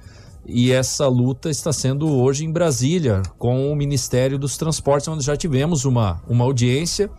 e 0.46 0.72
essa 0.72 1.06
luta 1.06 1.50
está 1.50 1.72
sendo 1.72 2.08
hoje 2.08 2.44
em 2.44 2.52
Brasília, 2.52 3.22
com 3.38 3.70
o 3.70 3.76
Ministério 3.76 4.38
dos 4.38 4.56
Transportes, 4.56 5.08
onde 5.08 5.24
já 5.24 5.36
tivemos 5.36 5.84
uma, 5.84 6.22
uma 6.28 6.44
audiência 6.44 7.10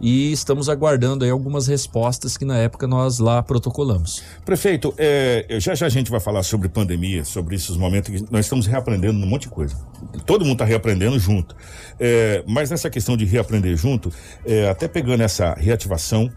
e 0.00 0.32
estamos 0.32 0.68
aguardando 0.68 1.24
aí 1.24 1.30
algumas 1.30 1.66
respostas 1.66 2.36
que 2.36 2.44
na 2.44 2.58
época 2.58 2.86
nós 2.86 3.18
lá 3.18 3.42
protocolamos. 3.42 4.22
Prefeito, 4.44 4.94
é, 4.98 5.46
já 5.58 5.74
já 5.74 5.86
a 5.86 5.88
gente 5.88 6.10
vai 6.10 6.20
falar 6.20 6.42
sobre 6.42 6.68
pandemia, 6.68 7.24
sobre 7.24 7.56
esses 7.56 7.76
momentos 7.76 8.10
que 8.10 8.32
nós 8.32 8.46
estamos 8.46 8.66
reaprendendo 8.66 9.18
um 9.18 9.26
monte 9.26 9.42
de 9.42 9.48
coisa. 9.48 9.76
Todo 10.24 10.44
mundo 10.44 10.54
está 10.54 10.64
reaprendendo 10.64 11.18
junto. 11.18 11.56
É, 11.98 12.44
mas 12.46 12.70
nessa 12.70 12.90
questão 12.90 13.16
de 13.16 13.24
reaprender 13.24 13.76
junto, 13.76 14.12
é, 14.44 14.68
até 14.68 14.88
pegando 14.88 15.22
essa 15.22 15.54
reativação 15.54 16.30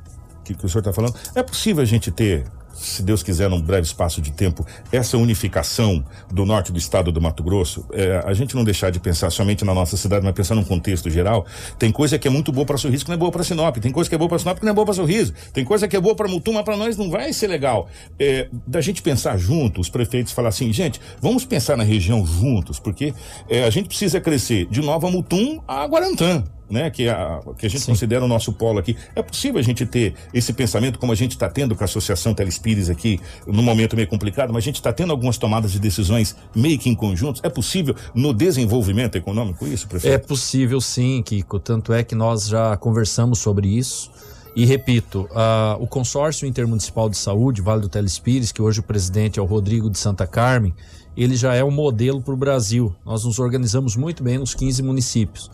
que, 0.43 0.53
que 0.53 0.65
o 0.65 0.69
senhor 0.69 0.79
está 0.79 0.93
falando, 0.93 1.15
é 1.35 1.43
possível 1.43 1.81
a 1.83 1.85
gente 1.85 2.11
ter 2.11 2.45
se 2.79 3.03
Deus 3.03 3.21
quiser, 3.21 3.49
num 3.49 3.61
breve 3.61 3.85
espaço 3.85 4.21
de 4.21 4.31
tempo, 4.31 4.65
essa 4.91 5.17
unificação 5.17 6.03
do 6.31 6.45
norte 6.45 6.71
do 6.71 6.77
estado 6.77 7.11
do 7.11 7.21
Mato 7.21 7.43
Grosso, 7.43 7.85
é, 7.91 8.21
a 8.25 8.33
gente 8.33 8.55
não 8.55 8.63
deixar 8.63 8.89
de 8.89 8.99
pensar 8.99 9.29
somente 9.29 9.65
na 9.65 9.73
nossa 9.73 9.97
cidade, 9.97 10.23
mas 10.23 10.33
pensar 10.33 10.55
num 10.55 10.63
contexto 10.63 11.09
geral. 11.09 11.45
Tem 11.77 11.91
coisa 11.91 12.17
que 12.17 12.27
é 12.27 12.31
muito 12.31 12.51
boa 12.51 12.65
para 12.65 12.77
Sorriso 12.77 13.03
que 13.03 13.09
não 13.09 13.15
é 13.15 13.19
boa 13.19 13.31
para 13.31 13.43
Sinop, 13.43 13.77
tem 13.77 13.91
coisa 13.91 14.09
que 14.09 14.15
é 14.15 14.17
boa 14.17 14.29
para 14.29 14.39
Sinop 14.39 14.57
que 14.57 14.65
não 14.65 14.71
é 14.71 14.75
boa 14.75 14.85
para 14.85 14.93
Sorriso, 14.93 15.33
tem 15.53 15.65
coisa 15.65 15.87
que 15.87 15.95
é 15.95 15.99
boa 15.99 16.15
para 16.15 16.27
Mutum, 16.27 16.53
mas 16.53 16.63
para 16.63 16.77
nós 16.77 16.97
não 16.97 17.09
vai 17.09 17.33
ser 17.33 17.47
legal. 17.47 17.89
É, 18.17 18.47
da 18.65 18.81
gente 18.81 19.01
pensar 19.01 19.37
junto, 19.37 19.81
os 19.81 19.89
prefeitos 19.89 20.31
falar 20.31 20.49
assim, 20.49 20.71
gente, 20.71 21.01
vamos 21.21 21.45
pensar 21.45 21.75
na 21.75 21.83
região 21.83 22.25
juntos, 22.25 22.79
porque 22.79 23.13
é, 23.49 23.63
a 23.63 23.69
gente 23.69 23.87
precisa 23.87 24.21
crescer 24.21 24.67
de 24.67 24.81
Nova 24.81 25.09
Mutum 25.11 25.61
a 25.67 25.85
Guarantã 25.85 26.43
né, 26.69 26.89
que 26.89 27.09
a, 27.09 27.39
que 27.57 27.65
a 27.65 27.69
gente 27.69 27.81
Sim. 27.81 27.91
considera 27.91 28.23
o 28.23 28.27
nosso 28.27 28.53
polo 28.53 28.79
aqui. 28.79 28.95
É 29.15 29.21
possível 29.21 29.59
a 29.59 29.63
gente 29.63 29.85
ter 29.85 30.13
esse 30.33 30.53
pensamento 30.53 30.99
como 30.99 31.11
a 31.11 31.15
gente 31.15 31.31
está 31.31 31.49
tendo 31.49 31.75
com 31.75 31.83
a 31.83 31.85
Associação 31.85 32.33
Telespires 32.33 32.89
aqui, 32.89 33.19
num 33.47 33.63
momento 33.63 33.95
meio 33.95 34.07
complicado, 34.07 34.53
mas 34.53 34.63
a 34.63 34.65
gente 34.65 34.75
está 34.75 34.93
tendo 34.93 35.11
algumas 35.11 35.37
tomadas 35.37 35.71
de 35.71 35.79
decisões 35.79 36.35
meio 36.55 36.77
que 36.77 36.89
em 36.89 36.95
conjuntos. 36.95 37.41
É 37.43 37.49
possível 37.49 37.95
no 38.13 38.33
desenvolvimento 38.33 39.15
econômico 39.15 39.65
isso, 39.65 39.87
prefeito? 39.87 40.13
É 40.13 40.17
possível 40.17 40.79
sim, 40.79 41.21
Kiko. 41.23 41.59
Tanto 41.59 41.93
é 41.93 42.03
que 42.03 42.15
nós 42.15 42.47
já 42.47 42.75
conversamos 42.77 43.39
sobre 43.39 43.67
isso. 43.67 44.11
E 44.55 44.65
repito, 44.65 45.29
uh, 45.31 45.81
o 45.81 45.87
consórcio 45.87 46.47
intermunicipal 46.47 47.09
de 47.09 47.17
saúde, 47.17 47.61
Vale 47.61 47.81
do 47.81 47.89
Telespires, 47.89 48.51
que 48.51 48.61
hoje 48.61 48.79
o 48.79 48.83
presidente 48.83 49.39
é 49.39 49.41
o 49.41 49.45
Rodrigo 49.45 49.89
de 49.89 49.97
Santa 49.97 50.25
Carmen, 50.25 50.73
ele 51.15 51.35
já 51.35 51.53
é 51.53 51.63
um 51.63 51.71
modelo 51.71 52.21
para 52.21 52.33
o 52.33 52.37
Brasil. 52.37 52.95
Nós 53.05 53.23
nos 53.23 53.39
organizamos 53.39 53.95
muito 53.95 54.23
bem 54.23 54.37
nos 54.37 54.53
15 54.53 54.81
municípios. 54.83 55.51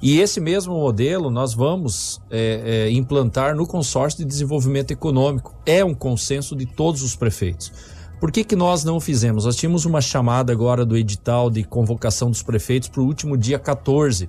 E 0.00 0.20
esse 0.20 0.40
mesmo 0.40 0.74
modelo 0.74 1.30
nós 1.30 1.54
vamos 1.54 2.20
é, 2.30 2.86
é, 2.86 2.90
implantar 2.90 3.54
no 3.56 3.66
consórcio 3.66 4.20
de 4.20 4.24
desenvolvimento 4.24 4.92
econômico. 4.92 5.54
É 5.66 5.84
um 5.84 5.94
consenso 5.94 6.54
de 6.54 6.66
todos 6.66 7.02
os 7.02 7.16
prefeitos. 7.16 7.72
Por 8.20 8.32
que, 8.32 8.42
que 8.42 8.56
nós 8.56 8.84
não 8.84 9.00
fizemos? 9.00 9.44
Nós 9.44 9.56
tínhamos 9.56 9.84
uma 9.84 10.00
chamada 10.00 10.52
agora 10.52 10.84
do 10.84 10.96
edital 10.96 11.50
de 11.50 11.62
convocação 11.62 12.30
dos 12.30 12.42
prefeitos 12.42 12.88
para 12.88 13.00
o 13.00 13.04
último 13.04 13.36
dia 13.36 13.58
14. 13.58 14.28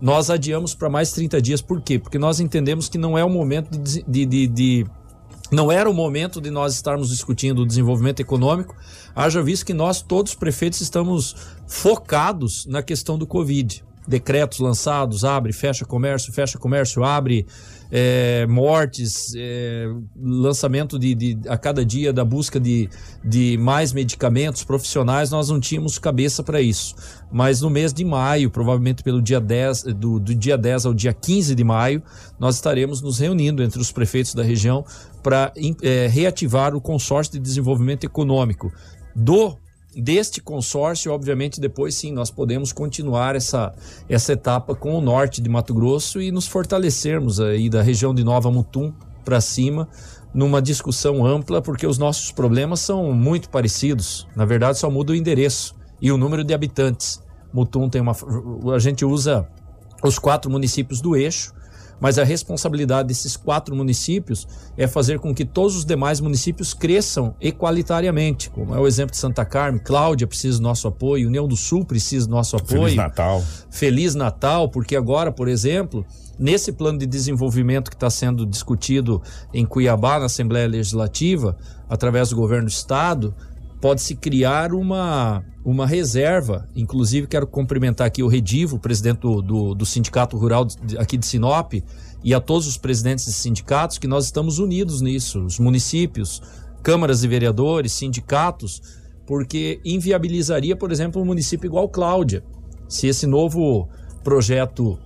Nós 0.00 0.30
adiamos 0.30 0.74
para 0.74 0.88
mais 0.88 1.12
30 1.12 1.40
dias. 1.40 1.62
Por 1.62 1.80
quê? 1.80 1.98
Porque 1.98 2.18
nós 2.18 2.40
entendemos 2.40 2.88
que 2.88 2.98
não 2.98 3.16
é 3.16 3.24
o 3.24 3.30
momento 3.30 3.76
de, 3.78 4.02
de, 4.02 4.26
de, 4.26 4.46
de 4.46 4.86
não 5.50 5.70
era 5.70 5.88
o 5.88 5.94
momento 5.94 6.40
de 6.40 6.50
nós 6.50 6.74
estarmos 6.74 7.08
discutindo 7.08 7.62
o 7.62 7.66
desenvolvimento 7.66 8.20
econômico, 8.20 8.76
haja 9.14 9.42
visto 9.42 9.64
que 9.64 9.72
nós, 9.72 10.02
todos 10.02 10.32
os 10.32 10.38
prefeitos, 10.38 10.80
estamos 10.80 11.34
focados 11.66 12.66
na 12.66 12.82
questão 12.82 13.16
do 13.16 13.26
Covid. 13.26 13.84
Decretos 14.08 14.58
lançados, 14.58 15.22
abre, 15.22 15.52
fecha 15.52 15.84
comércio, 15.84 16.32
fecha 16.32 16.58
comércio, 16.58 17.04
abre, 17.04 17.46
é, 17.90 18.46
mortes, 18.46 19.34
é, 19.36 19.86
lançamento 20.16 20.98
de, 20.98 21.14
de, 21.14 21.38
a 21.48 21.56
cada 21.56 21.84
dia 21.84 22.12
da 22.12 22.24
busca 22.24 22.58
de, 22.58 22.88
de 23.24 23.58
mais 23.58 23.92
medicamentos 23.92 24.64
profissionais, 24.64 25.30
nós 25.30 25.48
não 25.50 25.60
tínhamos 25.60 25.98
cabeça 25.98 26.42
para 26.42 26.60
isso. 26.60 26.94
Mas 27.30 27.60
no 27.60 27.70
mês 27.70 27.92
de 27.92 28.04
maio, 28.04 28.50
provavelmente 28.50 29.02
pelo 29.02 29.20
dia 29.20 29.40
10, 29.40 29.84
do, 29.94 30.18
do 30.18 30.34
dia 30.34 30.56
10 30.56 30.86
ao 30.86 30.94
dia 30.94 31.12
15 31.12 31.54
de 31.54 31.64
maio, 31.64 32.02
nós 32.38 32.54
estaremos 32.54 33.02
nos 33.02 33.18
reunindo 33.18 33.62
entre 33.62 33.80
os 33.80 33.92
prefeitos 33.92 34.34
da 34.34 34.42
região 34.42 34.84
para 35.22 35.52
é, 35.82 36.06
reativar 36.06 36.74
o 36.74 36.80
consórcio 36.80 37.34
de 37.34 37.38
desenvolvimento 37.38 38.04
econômico 38.04 38.72
do 39.14 39.58
deste 40.00 40.40
consórcio, 40.40 41.12
obviamente, 41.12 41.60
depois 41.60 41.94
sim, 41.94 42.12
nós 42.12 42.30
podemos 42.30 42.72
continuar 42.72 43.34
essa, 43.34 43.74
essa 44.08 44.32
etapa 44.32 44.74
com 44.74 44.94
o 44.94 45.00
norte 45.00 45.42
de 45.42 45.48
Mato 45.48 45.74
Grosso 45.74 46.22
e 46.22 46.30
nos 46.30 46.46
fortalecermos 46.46 47.40
aí 47.40 47.68
da 47.68 47.82
região 47.82 48.14
de 48.14 48.22
Nova 48.22 48.50
Mutum 48.50 48.92
para 49.24 49.40
cima, 49.40 49.88
numa 50.32 50.62
discussão 50.62 51.26
ampla, 51.26 51.60
porque 51.60 51.86
os 51.86 51.98
nossos 51.98 52.30
problemas 52.30 52.80
são 52.80 53.12
muito 53.12 53.50
parecidos. 53.50 54.26
Na 54.36 54.44
verdade, 54.44 54.78
só 54.78 54.88
muda 54.88 55.12
o 55.12 55.16
endereço 55.16 55.74
e 56.00 56.12
o 56.12 56.16
número 56.16 56.44
de 56.44 56.54
habitantes. 56.54 57.20
Mutum 57.52 57.88
tem 57.88 58.00
uma. 58.00 58.12
A 58.74 58.78
gente 58.78 59.04
usa 59.04 59.48
os 60.02 60.18
quatro 60.18 60.50
municípios 60.50 61.00
do 61.00 61.16
eixo 61.16 61.52
mas 62.00 62.18
a 62.18 62.24
responsabilidade 62.24 63.08
desses 63.08 63.36
quatro 63.36 63.74
municípios 63.74 64.46
é 64.76 64.86
fazer 64.86 65.18
com 65.18 65.34
que 65.34 65.44
todos 65.44 65.76
os 65.76 65.84
demais 65.84 66.20
municípios 66.20 66.72
cresçam 66.74 67.34
equalitariamente, 67.40 68.50
como 68.50 68.74
é 68.74 68.78
o 68.78 68.86
exemplo 68.86 69.12
de 69.12 69.18
Santa 69.18 69.44
Carmen, 69.44 69.80
Cláudia 69.82 70.26
precisa 70.26 70.58
do 70.58 70.62
nosso 70.62 70.88
apoio, 70.88 71.28
União 71.28 71.46
do 71.46 71.56
Sul 71.56 71.84
precisa 71.84 72.26
do 72.26 72.32
nosso 72.32 72.56
apoio. 72.56 72.82
Feliz 72.82 72.96
Natal. 72.96 73.44
Feliz 73.70 74.14
Natal, 74.14 74.68
porque 74.68 74.96
agora, 74.96 75.32
por 75.32 75.48
exemplo, 75.48 76.04
nesse 76.38 76.72
plano 76.72 76.98
de 76.98 77.06
desenvolvimento 77.06 77.90
que 77.90 77.96
está 77.96 78.08
sendo 78.08 78.46
discutido 78.46 79.20
em 79.52 79.66
Cuiabá, 79.66 80.18
na 80.18 80.26
Assembleia 80.26 80.68
Legislativa, 80.68 81.56
através 81.88 82.30
do 82.30 82.36
governo 82.36 82.66
do 82.66 82.70
Estado, 82.70 83.34
pode-se 83.80 84.14
criar 84.14 84.72
uma, 84.72 85.44
uma 85.64 85.86
reserva. 85.86 86.68
Inclusive, 86.74 87.26
quero 87.26 87.46
cumprimentar 87.46 88.06
aqui 88.06 88.22
o 88.22 88.28
Redivo, 88.28 88.78
presidente 88.78 89.20
do, 89.20 89.42
do, 89.42 89.74
do 89.74 89.86
Sindicato 89.86 90.36
Rural 90.36 90.66
aqui 90.98 91.16
de 91.16 91.26
Sinop, 91.26 91.74
e 92.22 92.34
a 92.34 92.40
todos 92.40 92.66
os 92.66 92.76
presidentes 92.76 93.26
de 93.26 93.32
sindicatos, 93.32 93.98
que 93.98 94.08
nós 94.08 94.24
estamos 94.24 94.58
unidos 94.58 95.00
nisso, 95.00 95.44
os 95.44 95.58
municípios, 95.58 96.42
câmaras 96.82 97.20
de 97.20 97.28
vereadores, 97.28 97.92
sindicatos, 97.92 98.82
porque 99.26 99.80
inviabilizaria, 99.84 100.74
por 100.74 100.90
exemplo, 100.90 101.22
um 101.22 101.24
município 101.24 101.68
igual 101.68 101.88
Cláudia. 101.88 102.42
Se 102.88 103.06
esse 103.06 103.26
novo 103.26 103.88
projeto 104.24 104.98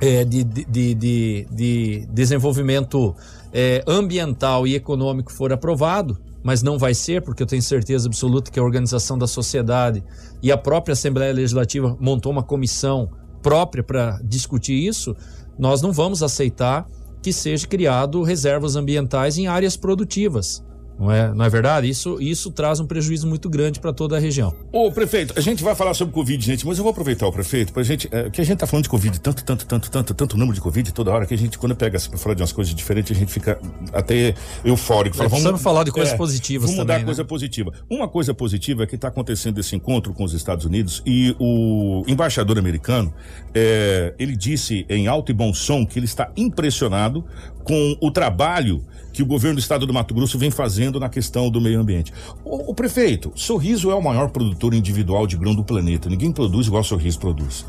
é, 0.00 0.24
de, 0.24 0.44
de, 0.44 0.94
de, 0.94 1.46
de, 1.50 2.06
desenvolvimento 2.10 3.14
é, 3.52 3.82
ambiental 3.86 4.66
e 4.66 4.74
econômico 4.74 5.32
for 5.32 5.52
aprovado, 5.52 6.18
mas 6.46 6.62
não 6.62 6.78
vai 6.78 6.94
ser, 6.94 7.22
porque 7.22 7.42
eu 7.42 7.46
tenho 7.46 7.60
certeza 7.60 8.06
absoluta 8.06 8.52
que 8.52 8.60
a 8.60 8.62
organização 8.62 9.18
da 9.18 9.26
sociedade 9.26 10.04
e 10.40 10.52
a 10.52 10.56
própria 10.56 10.92
Assembleia 10.92 11.32
Legislativa 11.32 11.96
montou 11.98 12.30
uma 12.30 12.44
comissão 12.44 13.10
própria 13.42 13.82
para 13.82 14.20
discutir 14.22 14.74
isso, 14.74 15.12
nós 15.58 15.82
não 15.82 15.92
vamos 15.92 16.22
aceitar 16.22 16.86
que 17.20 17.32
seja 17.32 17.66
criado 17.66 18.22
reservas 18.22 18.76
ambientais 18.76 19.36
em 19.36 19.48
áreas 19.48 19.76
produtivas. 19.76 20.64
Não 20.98 21.12
é, 21.12 21.34
não 21.34 21.44
é 21.44 21.48
verdade? 21.50 21.88
Isso, 21.88 22.20
isso 22.20 22.50
traz 22.50 22.80
um 22.80 22.86
prejuízo 22.86 23.26
muito 23.26 23.50
grande 23.50 23.78
para 23.78 23.92
toda 23.92 24.16
a 24.16 24.18
região. 24.18 24.54
Ô, 24.72 24.90
prefeito, 24.90 25.34
a 25.36 25.40
gente 25.40 25.62
vai 25.62 25.74
falar 25.74 25.92
sobre 25.92 26.14
Covid, 26.14 26.44
gente, 26.44 26.66
mas 26.66 26.78
eu 26.78 26.84
vou 26.84 26.90
aproveitar 26.90 27.26
o 27.26 27.32
prefeito 27.32 27.72
para 27.72 27.82
gente. 27.82 28.08
É, 28.10 28.30
que 28.30 28.40
a 28.40 28.44
gente 28.44 28.58
tá 28.58 28.66
falando 28.66 28.84
de 28.84 28.88
Covid, 28.88 29.20
tanto, 29.20 29.44
tanto, 29.44 29.66
tanto, 29.66 29.90
tanto, 29.90 30.14
tanto 30.14 30.36
número 30.38 30.54
de 30.54 30.60
Covid 30.60 30.92
toda 30.92 31.10
hora 31.10 31.26
que 31.26 31.34
a 31.34 31.38
gente, 31.38 31.58
quando 31.58 31.76
pega 31.76 31.98
para 32.00 32.18
falar 32.18 32.34
de 32.34 32.42
umas 32.42 32.52
coisas 32.52 32.74
diferentes, 32.74 33.14
a 33.14 33.18
gente 33.18 33.30
fica 33.30 33.58
até 33.92 34.34
eufórico. 34.64 35.16
Fala, 35.16 35.28
vamos 35.28 35.62
falar 35.62 35.84
de 35.84 35.92
coisas 35.92 36.14
é, 36.14 36.16
positivas 36.16 36.70
vamos 36.70 36.76
também. 36.76 36.86
Vamos 36.86 36.86
mudar 36.86 36.98
né? 36.98 37.04
coisa 37.04 37.24
positiva. 37.24 37.72
Uma 37.90 38.08
coisa 38.08 38.32
positiva 38.32 38.84
é 38.84 38.86
que 38.86 38.94
está 38.94 39.08
acontecendo 39.08 39.60
esse 39.60 39.76
encontro 39.76 40.14
com 40.14 40.24
os 40.24 40.32
Estados 40.32 40.64
Unidos 40.64 41.02
e 41.04 41.36
o 41.38 42.04
embaixador 42.06 42.58
americano, 42.58 43.12
é, 43.54 44.14
ele 44.18 44.34
disse 44.34 44.86
em 44.88 45.06
alto 45.06 45.30
e 45.30 45.34
bom 45.34 45.52
som 45.52 45.84
que 45.84 45.98
ele 45.98 46.06
está 46.06 46.30
impressionado 46.36 47.24
com 47.64 47.96
o 48.00 48.10
trabalho 48.10 48.82
que 49.16 49.22
o 49.22 49.26
governo 49.26 49.56
do 49.56 49.60
estado 49.60 49.86
do 49.86 49.94
Mato 49.94 50.12
Grosso 50.12 50.38
vem 50.38 50.50
fazendo 50.50 51.00
na 51.00 51.08
questão 51.08 51.48
do 51.48 51.58
meio 51.58 51.80
ambiente. 51.80 52.12
O, 52.44 52.70
o, 52.70 52.74
prefeito, 52.74 53.32
Sorriso 53.34 53.90
é 53.90 53.94
o 53.94 54.02
maior 54.02 54.28
produtor 54.28 54.74
individual 54.74 55.26
de 55.26 55.38
grão 55.38 55.54
do 55.54 55.64
planeta. 55.64 56.10
Ninguém 56.10 56.30
produz 56.30 56.66
igual 56.66 56.84
Sorriso 56.84 57.18
produz. 57.18 57.64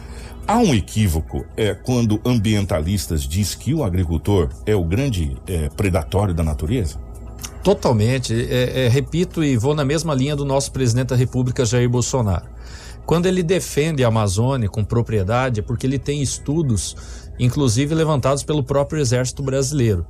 Há 0.46 0.58
um 0.58 0.76
equívoco 0.76 1.46
é, 1.56 1.74
quando 1.74 2.20
ambientalistas 2.26 3.26
diz 3.26 3.56
que 3.56 3.74
o 3.74 3.86
agricultor 3.86 4.50
é 4.66 4.76
o 4.76 4.84
grande 4.84 5.38
é, 5.48 5.70
predatório 5.70 6.34
da 6.34 6.44
natureza? 6.44 7.00
Totalmente. 7.64 8.34
É, 8.34 8.86
é, 8.86 8.90
repito 8.90 9.42
e 9.42 9.56
vou 9.56 9.74
na 9.74 9.86
mesma 9.86 10.14
linha 10.14 10.36
do 10.36 10.44
nosso 10.44 10.70
presidente 10.74 11.08
da 11.08 11.16
República, 11.16 11.66
Jair 11.66 11.90
Bolsonaro. 11.90 12.46
Quando 13.06 13.26
ele 13.26 13.42
defende 13.42 14.04
a 14.04 14.10
Amazônia 14.10 14.68
com 14.68 14.84
propriedade, 14.84 15.62
é 15.62 15.64
porque 15.64 15.88
ele 15.88 15.98
tem 15.98 16.22
estudos, 16.22 16.94
inclusive 17.40 17.96
levantados 17.96 18.44
pelo 18.44 18.62
próprio 18.62 19.00
Exército 19.00 19.42
Brasileiro 19.42 20.06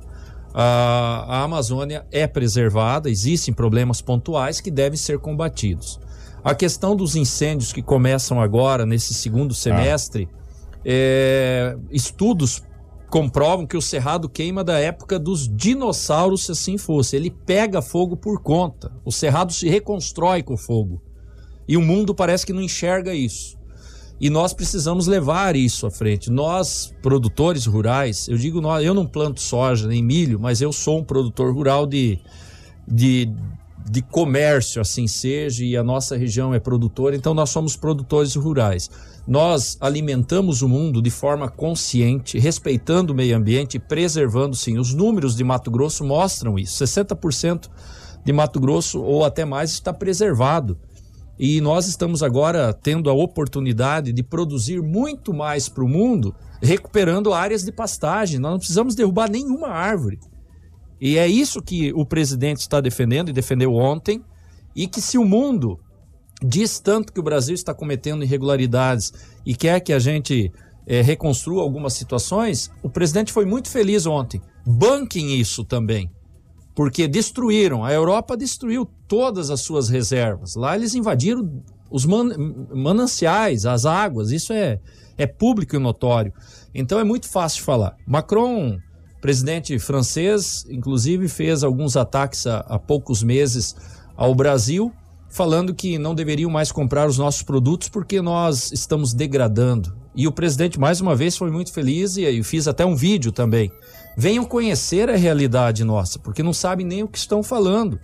a, 0.60 1.24
a 1.28 1.44
Amazônia 1.44 2.04
é 2.10 2.26
preservada, 2.26 3.08
existem 3.08 3.54
problemas 3.54 4.02
pontuais 4.02 4.60
que 4.60 4.72
devem 4.72 4.96
ser 4.96 5.20
combatidos. 5.20 6.00
A 6.42 6.52
questão 6.52 6.96
dos 6.96 7.14
incêndios 7.14 7.72
que 7.72 7.80
começam 7.80 8.40
agora, 8.40 8.84
nesse 8.84 9.14
segundo 9.14 9.54
semestre, 9.54 10.28
ah. 10.32 10.78
é, 10.84 11.76
estudos 11.92 12.60
comprovam 13.08 13.68
que 13.68 13.76
o 13.76 13.82
cerrado 13.82 14.28
queima 14.28 14.64
da 14.64 14.80
época 14.80 15.16
dos 15.16 15.48
dinossauros, 15.48 16.46
se 16.46 16.50
assim 16.50 16.76
fosse. 16.76 17.14
Ele 17.14 17.30
pega 17.30 17.80
fogo 17.80 18.16
por 18.16 18.42
conta. 18.42 18.90
O 19.04 19.12
cerrado 19.12 19.52
se 19.52 19.68
reconstrói 19.68 20.42
com 20.42 20.56
fogo. 20.56 21.00
E 21.68 21.76
o 21.76 21.82
mundo 21.82 22.12
parece 22.16 22.44
que 22.44 22.52
não 22.52 22.62
enxerga 22.62 23.14
isso. 23.14 23.57
E 24.20 24.28
nós 24.28 24.52
precisamos 24.52 25.06
levar 25.06 25.54
isso 25.54 25.86
à 25.86 25.90
frente. 25.90 26.30
Nós, 26.30 26.92
produtores 27.00 27.66
rurais, 27.66 28.28
eu 28.28 28.36
digo 28.36 28.60
nós, 28.60 28.84
eu 28.84 28.92
não 28.92 29.06
planto 29.06 29.40
soja 29.40 29.86
nem 29.86 30.02
milho, 30.02 30.40
mas 30.40 30.60
eu 30.60 30.72
sou 30.72 30.98
um 30.98 31.04
produtor 31.04 31.54
rural 31.54 31.86
de, 31.86 32.18
de, 32.86 33.30
de 33.88 34.02
comércio, 34.02 34.80
assim 34.80 35.06
seja, 35.06 35.64
e 35.64 35.76
a 35.76 35.84
nossa 35.84 36.16
região 36.16 36.52
é 36.52 36.58
produtora, 36.58 37.14
então 37.14 37.32
nós 37.32 37.50
somos 37.50 37.76
produtores 37.76 38.34
rurais. 38.34 38.90
Nós 39.26 39.76
alimentamos 39.80 40.62
o 40.62 40.68
mundo 40.68 41.00
de 41.00 41.10
forma 41.10 41.48
consciente, 41.48 42.38
respeitando 42.38 43.12
o 43.12 43.16
meio 43.16 43.36
ambiente 43.36 43.76
e 43.76 43.78
preservando, 43.80 44.56
sim. 44.56 44.78
Os 44.78 44.92
números 44.92 45.36
de 45.36 45.44
Mato 45.44 45.70
Grosso 45.70 46.02
mostram 46.02 46.58
isso. 46.58 46.82
60% 46.84 47.68
de 48.24 48.32
Mato 48.32 48.58
Grosso 48.58 49.00
ou 49.00 49.24
até 49.24 49.44
mais 49.44 49.70
está 49.70 49.92
preservado. 49.92 50.78
E 51.38 51.60
nós 51.60 51.86
estamos 51.86 52.22
agora 52.22 52.72
tendo 52.72 53.08
a 53.08 53.12
oportunidade 53.12 54.12
de 54.12 54.22
produzir 54.24 54.82
muito 54.82 55.32
mais 55.32 55.68
para 55.68 55.84
o 55.84 55.88
mundo, 55.88 56.34
recuperando 56.60 57.32
áreas 57.32 57.62
de 57.62 57.70
pastagem. 57.70 58.40
Nós 58.40 58.50
não 58.50 58.58
precisamos 58.58 58.96
derrubar 58.96 59.30
nenhuma 59.30 59.68
árvore. 59.68 60.18
E 61.00 61.16
é 61.16 61.28
isso 61.28 61.62
que 61.62 61.92
o 61.92 62.04
presidente 62.04 62.60
está 62.60 62.80
defendendo 62.80 63.28
e 63.28 63.32
defendeu 63.32 63.72
ontem. 63.72 64.20
E 64.74 64.88
que 64.88 65.00
se 65.00 65.16
o 65.16 65.24
mundo 65.24 65.78
diz 66.42 66.80
tanto 66.80 67.12
que 67.12 67.20
o 67.20 67.22
Brasil 67.22 67.54
está 67.54 67.72
cometendo 67.72 68.24
irregularidades 68.24 69.12
e 69.46 69.54
quer 69.54 69.80
que 69.80 69.92
a 69.92 69.98
gente 70.00 70.50
é, 70.86 71.02
reconstrua 71.02 71.62
algumas 71.62 71.92
situações, 71.92 72.68
o 72.82 72.90
presidente 72.90 73.32
foi 73.32 73.44
muito 73.44 73.68
feliz 73.68 74.06
ontem. 74.06 74.42
Banquem 74.66 75.38
isso 75.38 75.64
também 75.64 76.10
porque 76.78 77.08
destruíram. 77.08 77.84
A 77.84 77.92
Europa 77.92 78.36
destruiu 78.36 78.88
todas 79.08 79.50
as 79.50 79.62
suas 79.62 79.88
reservas. 79.88 80.54
Lá 80.54 80.76
eles 80.76 80.94
invadiram 80.94 81.60
os 81.90 82.06
man 82.06 82.28
mananciais, 82.72 83.66
as 83.66 83.84
águas. 83.84 84.30
Isso 84.30 84.52
é, 84.52 84.78
é 85.16 85.26
público 85.26 85.74
e 85.74 85.78
notório. 85.80 86.32
Então 86.72 87.00
é 87.00 87.02
muito 87.02 87.28
fácil 87.28 87.64
falar. 87.64 87.96
Macron, 88.06 88.78
presidente 89.20 89.76
francês, 89.80 90.64
inclusive 90.70 91.26
fez 91.26 91.64
alguns 91.64 91.96
ataques 91.96 92.46
há, 92.46 92.58
há 92.60 92.78
poucos 92.78 93.24
meses 93.24 93.74
ao 94.16 94.32
Brasil, 94.32 94.92
falando 95.28 95.74
que 95.74 95.98
não 95.98 96.14
deveriam 96.14 96.48
mais 96.48 96.70
comprar 96.70 97.08
os 97.08 97.18
nossos 97.18 97.42
produtos 97.42 97.88
porque 97.88 98.22
nós 98.22 98.70
estamos 98.70 99.12
degradando. 99.12 99.92
E 100.14 100.28
o 100.28 100.32
presidente, 100.32 100.78
mais 100.78 101.00
uma 101.00 101.16
vez, 101.16 101.36
foi 101.36 101.50
muito 101.50 101.72
feliz 101.72 102.16
e, 102.16 102.24
e 102.24 102.40
fiz 102.44 102.68
até 102.68 102.86
um 102.86 102.94
vídeo 102.94 103.32
também 103.32 103.72
venham 104.18 104.44
conhecer 104.44 105.08
a 105.08 105.14
realidade 105.14 105.84
nossa, 105.84 106.18
porque 106.18 106.42
não 106.42 106.52
sabem 106.52 106.84
nem 106.84 107.04
o 107.04 107.08
que 107.08 107.16
estão 107.16 107.40
falando. 107.40 108.00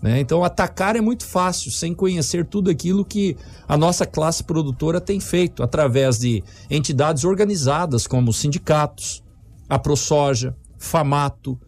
Né? 0.00 0.18
Então, 0.18 0.42
atacar 0.42 0.96
é 0.96 1.02
muito 1.02 1.26
fácil, 1.26 1.70
sem 1.70 1.92
conhecer 1.92 2.46
tudo 2.46 2.70
aquilo 2.70 3.04
que 3.04 3.36
a 3.68 3.76
nossa 3.76 4.06
classe 4.06 4.42
produtora 4.42 5.02
tem 5.02 5.20
feito, 5.20 5.62
através 5.62 6.18
de 6.18 6.42
entidades 6.70 7.24
organizadas 7.24 8.06
como 8.06 8.32
sindicatos, 8.32 9.22
a 9.68 9.78
ProSoja, 9.78 10.56
FAMATO, 10.78 11.60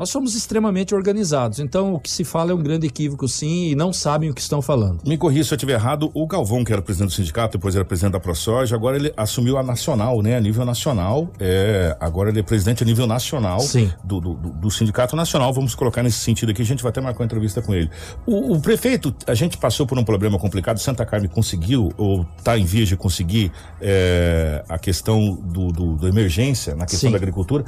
nós 0.00 0.08
somos 0.08 0.34
extremamente 0.34 0.94
organizados, 0.94 1.58
então 1.60 1.92
o 1.92 2.00
que 2.00 2.10
se 2.10 2.24
fala 2.24 2.52
é 2.52 2.54
um 2.54 2.62
grande 2.62 2.86
equívoco, 2.86 3.28
sim, 3.28 3.66
e 3.66 3.74
não 3.74 3.92
sabem 3.92 4.30
o 4.30 4.34
que 4.34 4.40
estão 4.40 4.62
falando. 4.62 5.02
Me 5.06 5.18
corrija 5.18 5.44
se 5.44 5.52
eu 5.52 5.56
estiver 5.56 5.74
errado, 5.74 6.10
o 6.14 6.26
Galvão, 6.26 6.64
que 6.64 6.72
era 6.72 6.80
presidente 6.80 7.10
do 7.10 7.14
sindicato, 7.14 7.58
depois 7.58 7.76
era 7.76 7.84
presidente 7.84 8.12
da 8.14 8.18
ProSoja, 8.20 8.74
agora 8.74 8.96
ele 8.96 9.12
assumiu 9.14 9.58
a 9.58 9.62
nacional, 9.62 10.22
né? 10.22 10.38
A 10.38 10.40
nível 10.40 10.64
nacional. 10.64 11.28
É, 11.38 11.94
agora 12.00 12.30
ele 12.30 12.40
é 12.40 12.42
presidente 12.42 12.82
a 12.82 12.86
nível 12.86 13.06
nacional 13.06 13.60
Sim. 13.60 13.92
Do, 14.02 14.20
do, 14.22 14.34
do- 14.34 14.70
Sindicato 14.70 15.14
Nacional. 15.14 15.52
Vamos 15.52 15.74
colocar 15.74 16.02
nesse 16.02 16.20
sentido 16.20 16.48
aqui, 16.50 16.62
a 16.62 16.64
gente 16.64 16.82
vai 16.82 16.88
até 16.88 17.02
marcar 17.02 17.20
uma 17.20 17.26
entrevista 17.26 17.60
com 17.60 17.74
ele. 17.74 17.90
O, 18.24 18.54
o 18.54 18.60
prefeito, 18.62 19.14
a 19.26 19.34
gente 19.34 19.58
passou 19.58 19.86
por 19.86 19.98
um 19.98 20.04
problema 20.04 20.38
complicado, 20.38 20.78
Santa 20.78 21.04
Carmen 21.04 21.28
conseguiu, 21.28 21.92
ou 21.98 22.26
está 22.38 22.56
em 22.56 22.64
vias 22.64 22.88
de 22.88 22.96
conseguir, 22.96 23.52
é, 23.82 24.64
a 24.66 24.78
questão 24.78 25.34
do, 25.34 25.70
do, 25.70 25.96
do 25.96 26.08
emergência, 26.08 26.74
na 26.74 26.86
questão 26.86 27.08
Sim. 27.08 27.10
da 27.10 27.18
agricultura. 27.18 27.66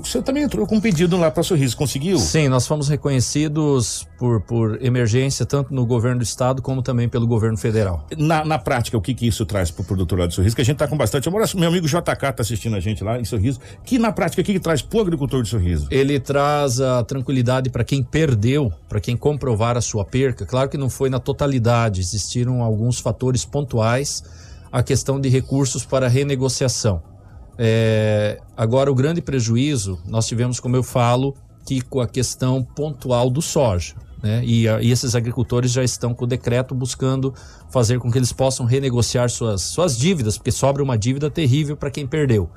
O 0.00 0.06
senhor 0.06 0.22
também 0.22 0.44
entrou 0.44 0.66
com 0.66 0.76
um 0.76 0.80
pedido 0.80 1.16
lá 1.16 1.30
para 1.30 1.42
Sorriso, 1.42 1.76
conseguiu? 1.76 2.18
Sim, 2.18 2.48
nós 2.48 2.66
fomos 2.66 2.88
reconhecidos 2.88 4.06
por, 4.18 4.40
por 4.42 4.82
emergência, 4.82 5.44
tanto 5.44 5.74
no 5.74 5.84
governo 5.84 6.18
do 6.18 6.22
estado 6.22 6.62
como 6.62 6.82
também 6.82 7.08
pelo 7.08 7.26
governo 7.26 7.56
federal. 7.56 8.06
Na, 8.16 8.44
na 8.44 8.58
prática, 8.58 8.96
o 8.96 9.00
que 9.00 9.14
que 9.14 9.26
isso 9.26 9.44
traz 9.44 9.70
pro 9.70 9.84
produtor 9.84 10.18
lá 10.20 10.26
de 10.26 10.34
Sorriso? 10.34 10.54
Que 10.54 10.62
a 10.62 10.64
gente 10.64 10.76
tá 10.76 10.86
com 10.86 10.96
bastante. 10.96 11.28
Amor, 11.28 11.42
meu 11.54 11.68
amigo 11.68 11.86
JK 11.86 12.02
tá 12.02 12.34
assistindo 12.38 12.76
a 12.76 12.80
gente 12.80 13.02
lá 13.02 13.18
em 13.18 13.24
Sorriso. 13.24 13.60
Que 13.84 13.98
na 13.98 14.12
prática, 14.12 14.40
o 14.40 14.44
que 14.44 14.52
que 14.52 14.60
traz 14.60 14.82
pro 14.82 15.00
agricultor 15.00 15.42
de 15.42 15.48
Sorriso? 15.48 15.88
Ele 15.90 16.20
traz 16.20 16.80
a 16.80 17.02
tranquilidade 17.02 17.70
para 17.70 17.84
quem 17.84 18.02
perdeu, 18.02 18.72
para 18.88 19.00
quem 19.00 19.16
comprovar 19.16 19.76
a 19.76 19.80
sua 19.80 20.04
perca. 20.04 20.46
Claro 20.46 20.68
que 20.68 20.78
não 20.78 20.88
foi 20.88 21.10
na 21.10 21.18
totalidade, 21.18 22.00
existiram 22.00 22.62
alguns 22.62 23.00
fatores 23.00 23.44
pontuais, 23.44 24.22
a 24.70 24.82
questão 24.82 25.20
de 25.20 25.28
recursos 25.28 25.84
para 25.84 26.08
renegociação. 26.08 27.02
É, 27.58 28.40
agora, 28.56 28.90
o 28.90 28.94
grande 28.94 29.20
prejuízo 29.20 29.98
nós 30.06 30.26
tivemos, 30.26 30.60
como 30.60 30.76
eu 30.76 30.82
falo, 30.82 31.34
que 31.66 31.80
com 31.80 32.00
a 32.00 32.06
questão 32.06 32.62
pontual 32.62 33.28
do 33.28 33.42
soja. 33.42 33.94
Né? 34.22 34.42
E, 34.44 34.64
e 34.66 34.90
esses 34.90 35.14
agricultores 35.14 35.70
já 35.72 35.82
estão 35.82 36.14
com 36.14 36.24
o 36.24 36.28
decreto 36.28 36.74
buscando 36.74 37.34
fazer 37.70 37.98
com 37.98 38.10
que 38.10 38.18
eles 38.18 38.32
possam 38.32 38.64
renegociar 38.64 39.28
suas, 39.28 39.62
suas 39.62 39.96
dívidas, 39.96 40.36
porque 40.38 40.50
sobra 40.50 40.82
uma 40.82 40.96
dívida 40.96 41.30
terrível 41.30 41.76
para 41.76 41.90
quem 41.90 42.06
perdeu. 42.06 42.48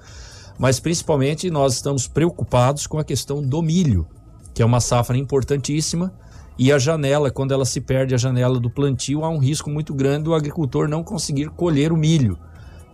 Mas 0.58 0.80
principalmente 0.80 1.50
nós 1.50 1.74
estamos 1.74 2.08
preocupados 2.08 2.86
com 2.86 3.00
a 3.00 3.04
questão 3.04 3.42
do 3.42 3.62
milho, 3.62 4.08
que 4.54 4.62
é 4.62 4.66
uma 4.66 4.80
safra 4.80 5.18
importantíssima. 5.18 6.14
E 6.58 6.72
a 6.72 6.78
janela, 6.78 7.32
quando 7.32 7.54
ela 7.54 7.66
se 7.66 7.82
perde 7.82 8.14
a 8.14 8.18
janela 8.18 8.60
do 8.60 8.70
plantio, 8.70 9.24
há 9.24 9.30
um 9.30 9.40
risco 9.40 9.70
muito 9.70 9.94
grande 9.94 10.26
do 10.26 10.36
agricultor 10.36 10.88
não 10.88 11.04
conseguir 11.04 11.50
colher 11.50 11.92
o 11.92 11.98
milho. 11.98 12.38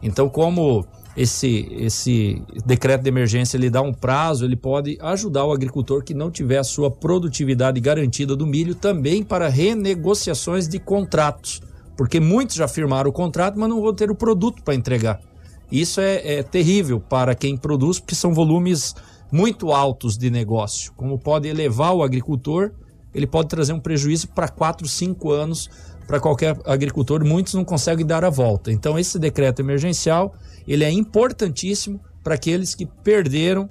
Então, 0.01 0.29
como 0.29 0.85
esse, 1.18 1.68
esse 1.72 2.43
decreto 2.63 3.01
de 3.01 3.09
emergência 3.09 3.57
ele 3.57 3.72
dá 3.72 3.82
um 3.82 3.91
prazo, 3.91 4.45
ele 4.45 4.55
pode 4.55 4.99
ajudar 5.01 5.45
o 5.45 5.51
agricultor 5.51 6.03
que 6.03 6.13
não 6.13 6.30
tiver 6.30 6.59
a 6.59 6.63
sua 6.63 6.91
produtividade 6.91 7.82
garantida 7.82 8.36
do 8.36 8.45
milho 8.45 8.76
também 8.76 9.24
para 9.24 9.49
renegociações 9.49 10.68
de 10.68 10.78
contratos. 10.78 11.59
Porque 11.97 12.20
muitos 12.20 12.55
já 12.55 12.68
firmaram 12.68 13.09
o 13.09 13.13
contrato, 13.13 13.57
mas 13.57 13.68
não 13.68 13.82
vão 13.82 13.95
ter 13.95 14.11
o 14.11 14.15
produto 14.15 14.61
para 14.61 14.76
entregar. 14.76 15.20
Isso 15.72 15.99
é, 15.99 16.36
é 16.36 16.43
terrível 16.43 16.99
para 16.99 17.34
quem 17.34 17.57
produz, 17.57 17.99
porque 17.99 18.13
são 18.13 18.32
volumes 18.32 18.93
muito 19.32 19.72
altos 19.72 20.20
de 20.20 20.30
negócio. 20.30 20.93
Como 20.95 21.18
pode 21.18 21.47
elevar 21.47 21.95
o 21.95 22.03
agricultor, 22.03 22.72
ele 23.11 23.26
pode 23.26 23.49
trazer 23.49 23.74
um 23.74 23.80
prejuízo 23.80 24.28
para 24.28 24.47
4, 24.47 24.88
5 24.88 25.32
anos 25.32 25.68
para 26.05 26.20
qualquer 26.20 26.55
agricultor. 26.63 27.26
Muitos 27.26 27.55
não 27.55 27.65
conseguem 27.65 28.05
dar 28.05 28.24
a 28.24 28.30
volta. 28.30 28.72
Então, 28.72 28.99
esse 28.99 29.18
decreto 29.18 29.63
emergencial 29.63 30.36
ele 30.68 30.84
é 30.84 30.91
importantíssimo 30.91 31.99
para 32.24 32.36
aqueles 32.36 32.76
que 32.76 32.86
perderam 32.86 33.70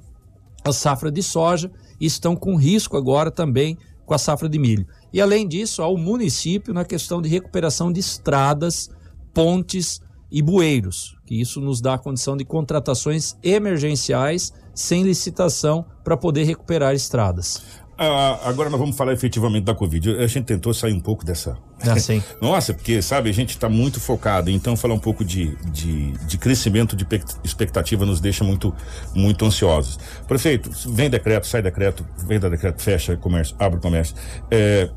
a 0.65 0.73
safra 0.73 1.11
de 1.11 1.23
soja 1.23 1.71
e 2.01 2.07
estão 2.07 2.35
com 2.35 2.57
risco 2.57 2.97
agora 2.97 3.31
também 3.31 3.77
com 4.05 4.15
a 4.15 4.19
safra 4.19 4.49
de 4.49 4.59
milho. 4.59 4.87
E 5.13 5.21
além 5.21 5.47
disso, 5.47 5.83
ao 5.83 5.97
município 5.97 6.73
na 6.73 6.85
questão 6.85 7.21
de 7.21 7.29
recuperação 7.29 7.93
de 7.93 8.01
estradas, 8.01 8.89
pontes 9.35 10.01
e 10.31 10.43
bueiros, 10.43 11.17
que 11.27 11.41
isso 11.41 11.61
nos 11.61 11.81
dá 11.81 11.95
a 11.95 11.99
condição 11.99 12.37
de 12.37 12.45
contratações 12.45 13.37
emergenciais 13.43 14.53
sem 14.75 15.03
licitação 15.03 15.85
para 16.05 16.17
poder 16.17 16.45
recuperar 16.45 16.95
estradas. 16.95 17.63
Ah, 17.99 18.41
agora 18.45 18.69
nós 18.69 18.79
vamos 18.79 18.97
falar 18.97 19.15
efetivamente 19.15 19.65
da 19.65 19.75
Covid. 19.75 20.17
A 20.19 20.27
gente 20.27 20.45
tentou 20.45 20.75
sair 20.75 20.93
um 20.93 21.01
pouco 21.01 21.25
dessa. 21.25 21.57
Ah, 21.83 21.99
sim. 21.99 22.23
Nossa, 22.41 22.73
porque, 22.73 23.03
sabe, 23.03 23.29
a 23.29 23.33
gente 23.33 23.51
está 23.51 23.69
muito 23.69 24.01
focado. 24.01 24.51
Então, 24.51 24.77
falar 24.77 24.95
um 24.95 24.99
pouco 24.99 25.25
de, 25.25 25.57
de, 25.71 26.13
de 26.27 26.39
crescimento 26.39 26.97
de 26.97 27.05
pe- 27.05 27.23
expectativa 27.45 28.05
nos 28.07 28.21
deixa 28.21 28.43
muito, 28.45 28.75
muito 29.15 29.45
ansiosos. 29.45 29.99
Prefeito, 30.27 30.71
vem 30.91 31.11
decreto, 31.11 31.47
sai 31.47 31.63
decreto, 31.63 32.07
vem 32.27 32.39
da 32.41 32.49
decreto, 32.49 32.81
fecha 32.83 33.17
comércio, 33.17 33.55
abre 33.59 33.79
comércio. 33.81 34.15
É, 34.51 34.89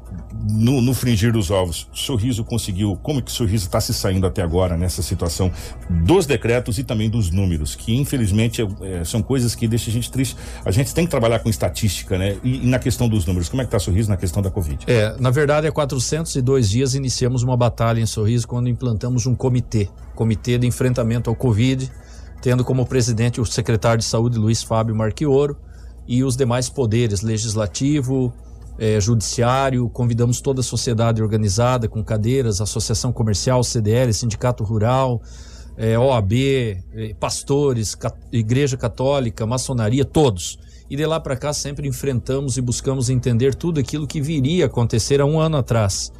no, 0.49 0.81
no 0.81 0.93
fringir 0.93 1.31
dos 1.33 1.51
ovos, 1.51 1.87
Sorriso 1.93 2.43
conseguiu. 2.43 2.95
Como 3.03 3.21
que 3.21 3.31
Sorriso 3.31 3.65
está 3.65 3.81
se 3.81 3.93
saindo 3.93 4.25
até 4.25 4.41
agora 4.41 4.77
nessa 4.77 5.01
situação 5.01 5.51
dos 5.89 6.25
decretos 6.25 6.77
e 6.79 6.83
também 6.83 7.09
dos 7.09 7.29
números, 7.29 7.75
que 7.75 7.95
infelizmente 7.95 8.61
é, 8.81 9.03
são 9.03 9.21
coisas 9.21 9.53
que 9.55 9.67
deixam 9.67 9.91
a 9.91 9.93
gente 9.93 10.09
triste. 10.11 10.37
A 10.63 10.71
gente 10.71 10.93
tem 10.93 11.05
que 11.05 11.11
trabalhar 11.11 11.39
com 11.39 11.49
estatística, 11.49 12.17
né? 12.17 12.37
E, 12.43 12.63
e 12.63 12.65
na 12.67 12.79
questão 12.79 13.07
dos 13.09 13.25
números, 13.25 13.49
como 13.49 13.61
é 13.61 13.65
que 13.65 13.67
está 13.69 13.79
Sorriso 13.79 14.09
na 14.09 14.17
questão 14.17 14.41
da 14.41 14.49
Covid? 14.49 14.85
É, 14.87 15.15
na 15.19 15.29
verdade, 15.29 15.67
há 15.67 15.71
402 15.71 16.68
dias 16.69 16.95
iniciamos 16.95 17.43
uma 17.43 17.57
batalha 17.57 17.99
em 17.99 18.05
Sorriso 18.05 18.47
quando 18.47 18.69
implantamos 18.69 19.25
um 19.25 19.35
comitê, 19.35 19.89
comitê 20.15 20.57
de 20.57 20.67
enfrentamento 20.67 21.29
ao 21.29 21.35
Covid, 21.35 21.91
tendo 22.41 22.63
como 22.63 22.85
presidente 22.85 23.41
o 23.41 23.45
secretário 23.45 23.99
de 23.99 24.05
Saúde 24.05 24.37
Luiz 24.37 24.63
Fábio 24.63 24.95
Marquioro 24.95 25.57
e 26.07 26.23
os 26.23 26.35
demais 26.35 26.69
poderes, 26.69 27.21
legislativo, 27.21 28.33
eh, 28.77 28.99
judiciário, 28.99 29.89
convidamos 29.89 30.39
toda 30.41 30.61
a 30.61 30.63
sociedade 30.63 31.21
organizada 31.21 31.87
com 31.87 32.03
cadeiras, 32.03 32.61
associação 32.61 33.11
comercial, 33.11 33.63
CDL, 33.63 34.13
sindicato 34.13 34.63
rural, 34.63 35.21
eh, 35.77 35.97
OAB, 35.99 36.33
eh, 36.33 37.15
pastores, 37.19 37.93
ca- 37.95 38.13
igreja 38.31 38.77
católica, 38.77 39.45
maçonaria, 39.45 40.05
todos. 40.05 40.57
E 40.89 40.95
de 40.95 41.05
lá 41.05 41.19
para 41.19 41.35
cá 41.35 41.53
sempre 41.53 41.87
enfrentamos 41.87 42.57
e 42.57 42.61
buscamos 42.61 43.09
entender 43.09 43.53
tudo 43.53 43.79
aquilo 43.79 44.07
que 44.07 44.19
viria 44.19 44.65
a 44.65 44.67
acontecer 44.67 45.21
há 45.21 45.25
um 45.25 45.39
ano 45.39 45.57
atrás. 45.57 46.11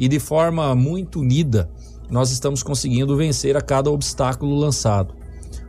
E 0.00 0.08
de 0.08 0.18
forma 0.18 0.74
muito 0.74 1.20
unida, 1.20 1.70
nós 2.10 2.32
estamos 2.32 2.62
conseguindo 2.62 3.14
vencer 3.18 3.54
a 3.54 3.60
cada 3.60 3.90
obstáculo 3.90 4.56
lançado. 4.56 5.14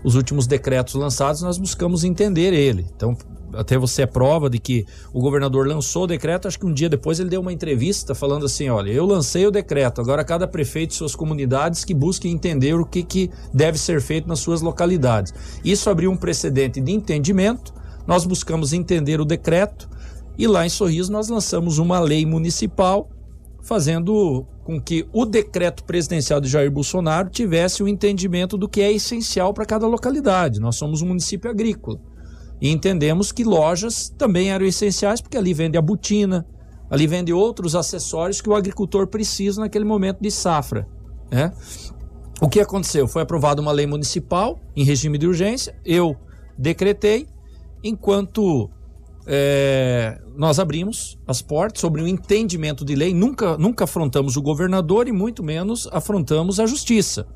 Os 0.05 0.15
últimos 0.15 0.47
decretos 0.47 0.95
lançados, 0.95 1.41
nós 1.41 1.57
buscamos 1.57 2.05
entender 2.05 2.53
ele. 2.53 2.87
Então, 2.95 3.15
até 3.53 3.77
você 3.77 4.03
é 4.03 4.05
prova 4.05 4.49
de 4.49 4.57
que 4.57 4.85
o 5.13 5.19
governador 5.19 5.67
lançou 5.67 6.03
o 6.03 6.07
decreto, 6.07 6.47
acho 6.47 6.57
que 6.57 6.65
um 6.65 6.73
dia 6.73 6.87
depois 6.87 7.19
ele 7.19 7.29
deu 7.29 7.41
uma 7.41 7.51
entrevista 7.51 8.15
falando 8.15 8.45
assim: 8.45 8.69
olha, 8.69 8.89
eu 8.89 9.05
lancei 9.05 9.45
o 9.45 9.51
decreto, 9.51 9.99
agora 9.99 10.23
cada 10.23 10.47
prefeito 10.47 10.91
e 10.91 10.95
suas 10.95 11.13
comunidades 11.13 11.83
que 11.83 11.93
busquem 11.93 12.31
entender 12.31 12.73
o 12.75 12.85
que, 12.85 13.03
que 13.03 13.29
deve 13.53 13.77
ser 13.77 14.01
feito 14.01 14.29
nas 14.29 14.39
suas 14.39 14.61
localidades. 14.61 15.33
Isso 15.63 15.89
abriu 15.89 16.09
um 16.09 16.15
precedente 16.15 16.79
de 16.79 16.91
entendimento, 16.93 17.73
nós 18.07 18.25
buscamos 18.25 18.71
entender 18.71 19.19
o 19.19 19.25
decreto 19.25 19.89
e 20.37 20.47
lá 20.47 20.65
em 20.65 20.69
Sorriso 20.69 21.11
nós 21.11 21.27
lançamos 21.27 21.77
uma 21.77 21.99
lei 21.99 22.25
municipal 22.25 23.09
fazendo 23.61 24.45
com 24.63 24.79
que 24.79 25.07
o 25.11 25.25
decreto 25.25 25.83
presidencial 25.83 26.39
de 26.39 26.47
Jair 26.49 26.71
Bolsonaro 26.71 27.29
tivesse 27.29 27.83
o 27.83 27.87
entendimento 27.87 28.57
do 28.57 28.69
que 28.69 28.81
é 28.81 28.91
essencial 28.91 29.53
para 29.53 29.65
cada 29.65 29.87
localidade. 29.87 30.59
Nós 30.59 30.75
somos 30.75 31.01
um 31.01 31.07
município 31.07 31.49
agrícola 31.49 31.99
e 32.59 32.69
entendemos 32.69 33.31
que 33.31 33.43
lojas 33.43 34.09
também 34.09 34.51
eram 34.51 34.65
essenciais 34.65 35.19
porque 35.19 35.37
ali 35.37 35.53
vende 35.53 35.77
a 35.77 35.81
botina, 35.81 36.45
ali 36.89 37.07
vende 37.07 37.33
outros 37.33 37.75
acessórios 37.75 38.41
que 38.41 38.49
o 38.49 38.55
agricultor 38.55 39.07
precisa 39.07 39.61
naquele 39.61 39.85
momento 39.85 40.19
de 40.21 40.29
safra, 40.29 40.87
né? 41.31 41.51
O 42.39 42.49
que 42.49 42.59
aconteceu? 42.59 43.07
Foi 43.07 43.21
aprovada 43.21 43.61
uma 43.61 43.71
lei 43.71 43.85
municipal 43.85 44.59
em 44.75 44.83
regime 44.83 45.17
de 45.17 45.27
urgência, 45.27 45.75
eu 45.85 46.15
decretei, 46.57 47.27
enquanto 47.83 48.69
é, 49.27 50.19
nós 50.41 50.57
abrimos 50.57 51.19
as 51.27 51.39
portas 51.39 51.81
sobre 51.81 52.01
o 52.01 52.07
entendimento 52.07 52.83
de 52.83 52.95
lei, 52.95 53.13
nunca, 53.13 53.59
nunca 53.59 53.83
afrontamos 53.83 54.35
o 54.35 54.41
governador 54.41 55.07
e 55.07 55.11
muito 55.11 55.43
menos 55.43 55.87
afrontamos 55.91 56.59
a 56.59 56.65
justiça. 56.65 57.27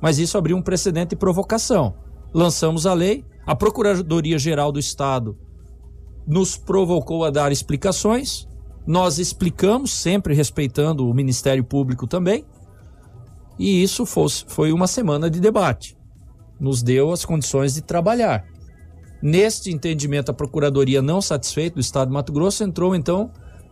Mas 0.00 0.18
isso 0.18 0.38
abriu 0.38 0.56
um 0.56 0.62
precedente 0.62 1.10
de 1.10 1.16
provocação. 1.16 1.94
Lançamos 2.32 2.86
a 2.86 2.94
lei, 2.94 3.26
a 3.46 3.54
Procuradoria-Geral 3.54 4.72
do 4.72 4.78
Estado 4.78 5.36
nos 6.26 6.56
provocou 6.56 7.26
a 7.26 7.30
dar 7.30 7.52
explicações, 7.52 8.48
nós 8.86 9.18
explicamos, 9.18 9.92
sempre 9.92 10.32
respeitando 10.32 11.10
o 11.10 11.12
Ministério 11.12 11.62
Público 11.62 12.06
também, 12.06 12.46
e 13.58 13.82
isso 13.82 14.06
fosse, 14.06 14.46
foi 14.48 14.72
uma 14.72 14.86
semana 14.86 15.28
de 15.28 15.40
debate. 15.40 15.94
Nos 16.58 16.82
deu 16.82 17.12
as 17.12 17.22
condições 17.22 17.74
de 17.74 17.82
trabalhar. 17.82 18.46
Neste 19.22 19.70
entendimento, 19.70 20.30
a 20.30 20.34
Procuradoria, 20.34 21.02
não 21.02 21.20
satisfeita 21.20 21.74
do 21.74 21.80
Estado 21.80 22.08
de 22.08 22.14
Mato 22.14 22.32
Grosso, 22.32 22.64
entrou 22.64 22.94
então 22.94 23.30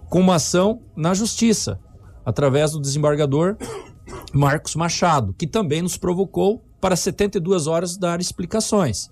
com 0.08 0.20
uma 0.20 0.36
ação 0.36 0.82
na 0.96 1.14
justiça, 1.14 1.78
através 2.24 2.72
do 2.72 2.80
desembargador 2.80 3.56
Marcos 4.32 4.74
Machado, 4.74 5.34
que 5.34 5.46
também 5.46 5.82
nos 5.82 5.96
provocou 5.96 6.62
para 6.80 6.96
72 6.96 7.66
horas 7.66 7.96
dar 7.96 8.20
explicações. 8.20 9.10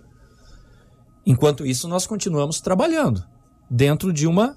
Enquanto 1.25 1.67
isso, 1.67 1.89
nós 1.89 2.07
continuamos 2.07 2.61
trabalhando 2.61 3.25
dentro 3.71 4.13
de 4.13 4.27
uma 4.27 4.57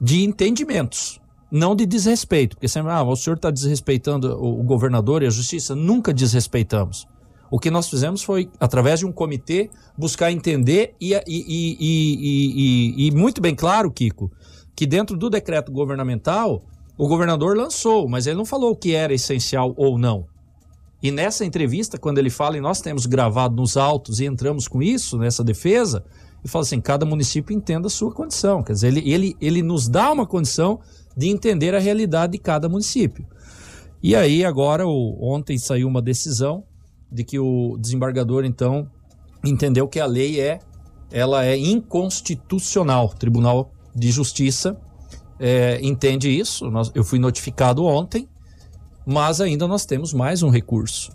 de 0.00 0.24
entendimentos, 0.24 1.20
não 1.50 1.76
de 1.76 1.84
desrespeito, 1.84 2.56
porque 2.56 2.68
sempre, 2.68 2.90
ah, 2.90 3.02
o 3.02 3.14
senhor 3.14 3.36
está 3.36 3.50
desrespeitando 3.50 4.32
o, 4.42 4.62
governador 4.62 5.22
e 5.22 5.26
a 5.26 5.30
justiça. 5.30 5.74
Nunca 5.74 6.14
desrespeitamos. 6.14 7.06
O 7.50 7.58
que 7.58 7.70
nós 7.70 7.88
fizemos 7.88 8.22
foi, 8.22 8.48
através 8.60 9.00
de 9.00 9.06
um 9.06 9.12
comitê, 9.12 9.68
buscar 9.98 10.30
entender 10.30 10.94
e, 11.00 11.14
e, 11.14 11.76
e, 11.80 13.06
e, 13.06 13.10
muito 13.10 13.40
bem 13.40 13.54
claro, 13.54 13.90
Kiko, 13.90 14.30
que 14.76 14.86
dentro 14.86 15.16
do 15.16 15.28
decreto 15.28 15.72
governamental, 15.72 16.62
o 16.96 17.08
governador 17.08 17.56
lançou, 17.56 18.08
mas 18.08 18.26
ele 18.26 18.36
não 18.36 18.44
falou 18.44 18.70
o 18.70 18.76
que 18.76 18.94
era 18.94 19.12
essencial 19.12 19.74
ou 19.76 19.98
não. 19.98 20.26
E 21.02 21.10
nessa 21.10 21.44
entrevista, 21.44 21.98
quando 21.98 22.18
ele 22.18 22.30
fala, 22.30 22.56
e 22.56 22.60
nós 22.60 22.80
temos 22.80 23.06
gravado 23.06 23.56
nos 23.56 23.76
autos 23.76 24.20
e 24.20 24.26
entramos 24.26 24.68
com 24.68 24.82
isso, 24.82 25.18
nessa 25.18 25.42
defesa, 25.42 26.04
ele 26.42 26.48
fala 26.48 26.62
assim: 26.62 26.80
cada 26.80 27.06
município 27.06 27.56
entenda 27.56 27.86
a 27.86 27.90
sua 27.90 28.12
condição. 28.12 28.62
Quer 28.62 28.74
dizer, 28.74 28.88
ele, 28.88 29.10
ele, 29.10 29.36
ele 29.40 29.62
nos 29.62 29.88
dá 29.88 30.12
uma 30.12 30.26
condição 30.26 30.80
de 31.16 31.28
entender 31.28 31.74
a 31.74 31.78
realidade 31.78 32.32
de 32.32 32.38
cada 32.38 32.68
município. 32.68 33.26
E 34.02 34.14
aí, 34.14 34.44
agora, 34.44 34.86
o, 34.86 35.18
ontem 35.20 35.58
saiu 35.58 35.88
uma 35.88 36.02
decisão 36.02 36.64
de 37.10 37.24
que 37.24 37.38
o 37.38 37.76
desembargador, 37.78 38.44
então, 38.44 38.88
entendeu 39.44 39.88
que 39.88 39.98
a 39.98 40.06
lei 40.06 40.40
é, 40.40 40.60
ela 41.10 41.44
é 41.44 41.56
inconstitucional. 41.56 43.06
O 43.06 43.16
Tribunal 43.16 43.70
de 43.94 44.10
Justiça 44.10 44.76
é, 45.38 45.80
entende 45.82 46.28
isso. 46.28 46.70
Eu 46.94 47.04
fui 47.04 47.18
notificado 47.18 47.84
ontem, 47.84 48.28
mas 49.04 49.40
ainda 49.40 49.66
nós 49.66 49.84
temos 49.84 50.12
mais 50.12 50.42
um 50.42 50.50
recurso. 50.50 51.10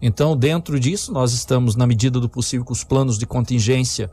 Então, 0.00 0.36
dentro 0.36 0.78
disso, 0.78 1.12
nós 1.12 1.32
estamos, 1.32 1.76
na 1.76 1.86
medida 1.86 2.20
do 2.20 2.28
possível, 2.28 2.64
com 2.64 2.72
os 2.72 2.84
planos 2.84 3.18
de 3.18 3.26
contingência 3.26 4.10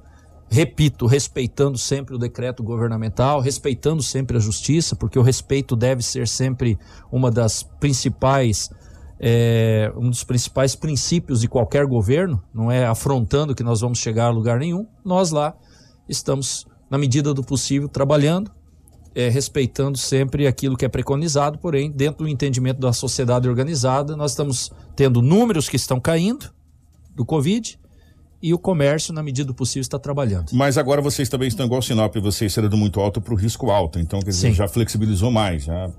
repito, 0.52 1.06
respeitando 1.06 1.78
sempre 1.78 2.14
o 2.14 2.18
decreto 2.18 2.62
governamental, 2.62 3.40
respeitando 3.40 4.04
sempre 4.04 4.36
a 4.36 4.40
justiça, 4.40 4.98
porque 4.98 5.18
o 5.18 5.22
respeito 5.22 5.78
deve 5.78 6.04
ser 6.04 6.28
sempre 6.28 6.78
uma 7.10 7.32
das 7.32 7.64
principais 7.64 8.70
é, 9.24 9.94
um 9.96 10.10
dos 10.10 10.24
principais 10.24 10.76
princípios 10.76 11.42
de 11.42 11.48
qualquer 11.48 11.86
governo, 11.86 12.42
não 12.52 12.72
é 12.72 12.88
afrontando 12.88 13.54
que 13.54 13.62
nós 13.62 13.80
vamos 13.82 14.00
chegar 14.00 14.26
a 14.26 14.30
lugar 14.32 14.58
nenhum. 14.58 14.88
Nós 15.06 15.30
lá 15.30 15.56
estamos, 16.10 16.66
na 16.90 16.98
medida 16.98 17.32
do 17.32 17.44
possível, 17.44 17.88
trabalhando, 17.88 18.52
é, 19.14 19.30
respeitando 19.30 19.96
sempre 19.96 20.48
aquilo 20.48 20.76
que 20.76 20.86
é 20.86 20.90
preconizado, 20.90 21.60
porém, 21.60 21.92
dentro 21.92 22.26
do 22.26 22.28
entendimento 22.28 22.80
da 22.80 22.92
sociedade 22.92 23.48
organizada, 23.48 24.16
nós 24.16 24.32
estamos 24.32 24.72
tendo 24.96 25.22
números 25.22 25.70
que 25.70 25.76
estão 25.76 26.00
caindo 26.00 26.50
do 27.16 27.24
Covid, 27.24 27.80
e 28.42 28.54
o 28.54 28.58
comércio, 28.58 29.14
na 29.14 29.22
medida 29.22 29.48
do 29.48 29.54
possível, 29.54 29.82
está 29.82 30.00
trabalhando. 30.00 30.48
Mas 30.52 30.78
agora 30.78 31.02
vocês 31.02 31.30
também 31.30 31.48
estão 31.48 31.66
igual 31.66 31.82
Sinop, 31.82 32.16
vocês 32.18 32.56
do 32.56 32.78
muito 32.78 33.00
alto 33.00 33.22
para 33.22 33.34
o 33.34 33.38
risco 33.38 33.70
alto. 33.70 34.00
Então, 34.00 34.20
quer 34.20 34.32
dizer, 34.32 34.50
Sim. 34.50 34.54
já 34.54 34.68
flexibilizou 34.68 35.30
mais, 35.30 35.66
já 35.66 35.92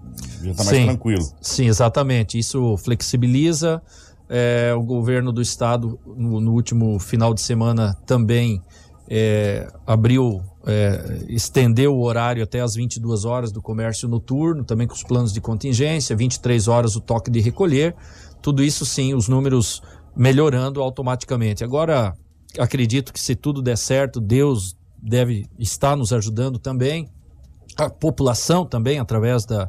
está 0.45 0.65
mais 0.65 0.77
Sim. 0.77 0.85
tranquilo. 0.87 1.25
Sim, 1.41 1.67
exatamente. 1.67 2.39
Isso 2.39 2.77
flexibiliza. 2.79 3.81
É, 4.29 4.73
o 4.75 4.83
governo 4.83 5.31
do 5.31 5.43
estado, 5.43 5.99
no, 6.07 6.41
no, 6.41 6.53
último 6.53 6.99
final 6.99 7.35
de 7.35 7.41
semana, 7.43 7.95
também 8.07 8.63
é, 9.09 9.71
abriu, 9.87 10.43
é, 10.67 11.25
estendeu 11.29 11.95
o 11.95 12.03
horário 12.03 12.43
até 12.43 12.61
as 12.61 12.75
22 12.75 13.27
horas 13.27 13.53
do 13.53 13.61
comércio 13.61 14.09
noturno, 14.09 14.65
também 14.65 14.87
com 14.87 14.95
os 14.95 15.03
planos 15.03 15.35
de 15.35 15.41
contingência, 15.41 16.17
23 16.17 16.67
horas 16.67 16.97
o 16.97 17.01
toque 17.01 17.31
de 17.31 17.41
recolher. 17.41 17.95
Tudo 18.41 18.65
isso, 18.65 18.87
sim, 18.87 19.13
os 19.13 19.29
números 19.29 19.83
melhorando 20.17 20.81
automaticamente. 20.81 21.63
Agora, 21.63 22.15
acredito 22.59 23.13
que 23.13 23.21
se 23.21 23.35
tudo 23.35 23.63
der 23.63 23.77
certo, 23.77 24.21
Deus 24.21 24.77
deve 25.03 25.47
estar 25.59 25.97
nos 25.97 26.13
ajudando 26.13 26.59
também, 26.59 27.09
a 27.77 27.91
população 27.91 28.65
também, 28.65 28.99
através 28.99 29.45
da, 29.45 29.69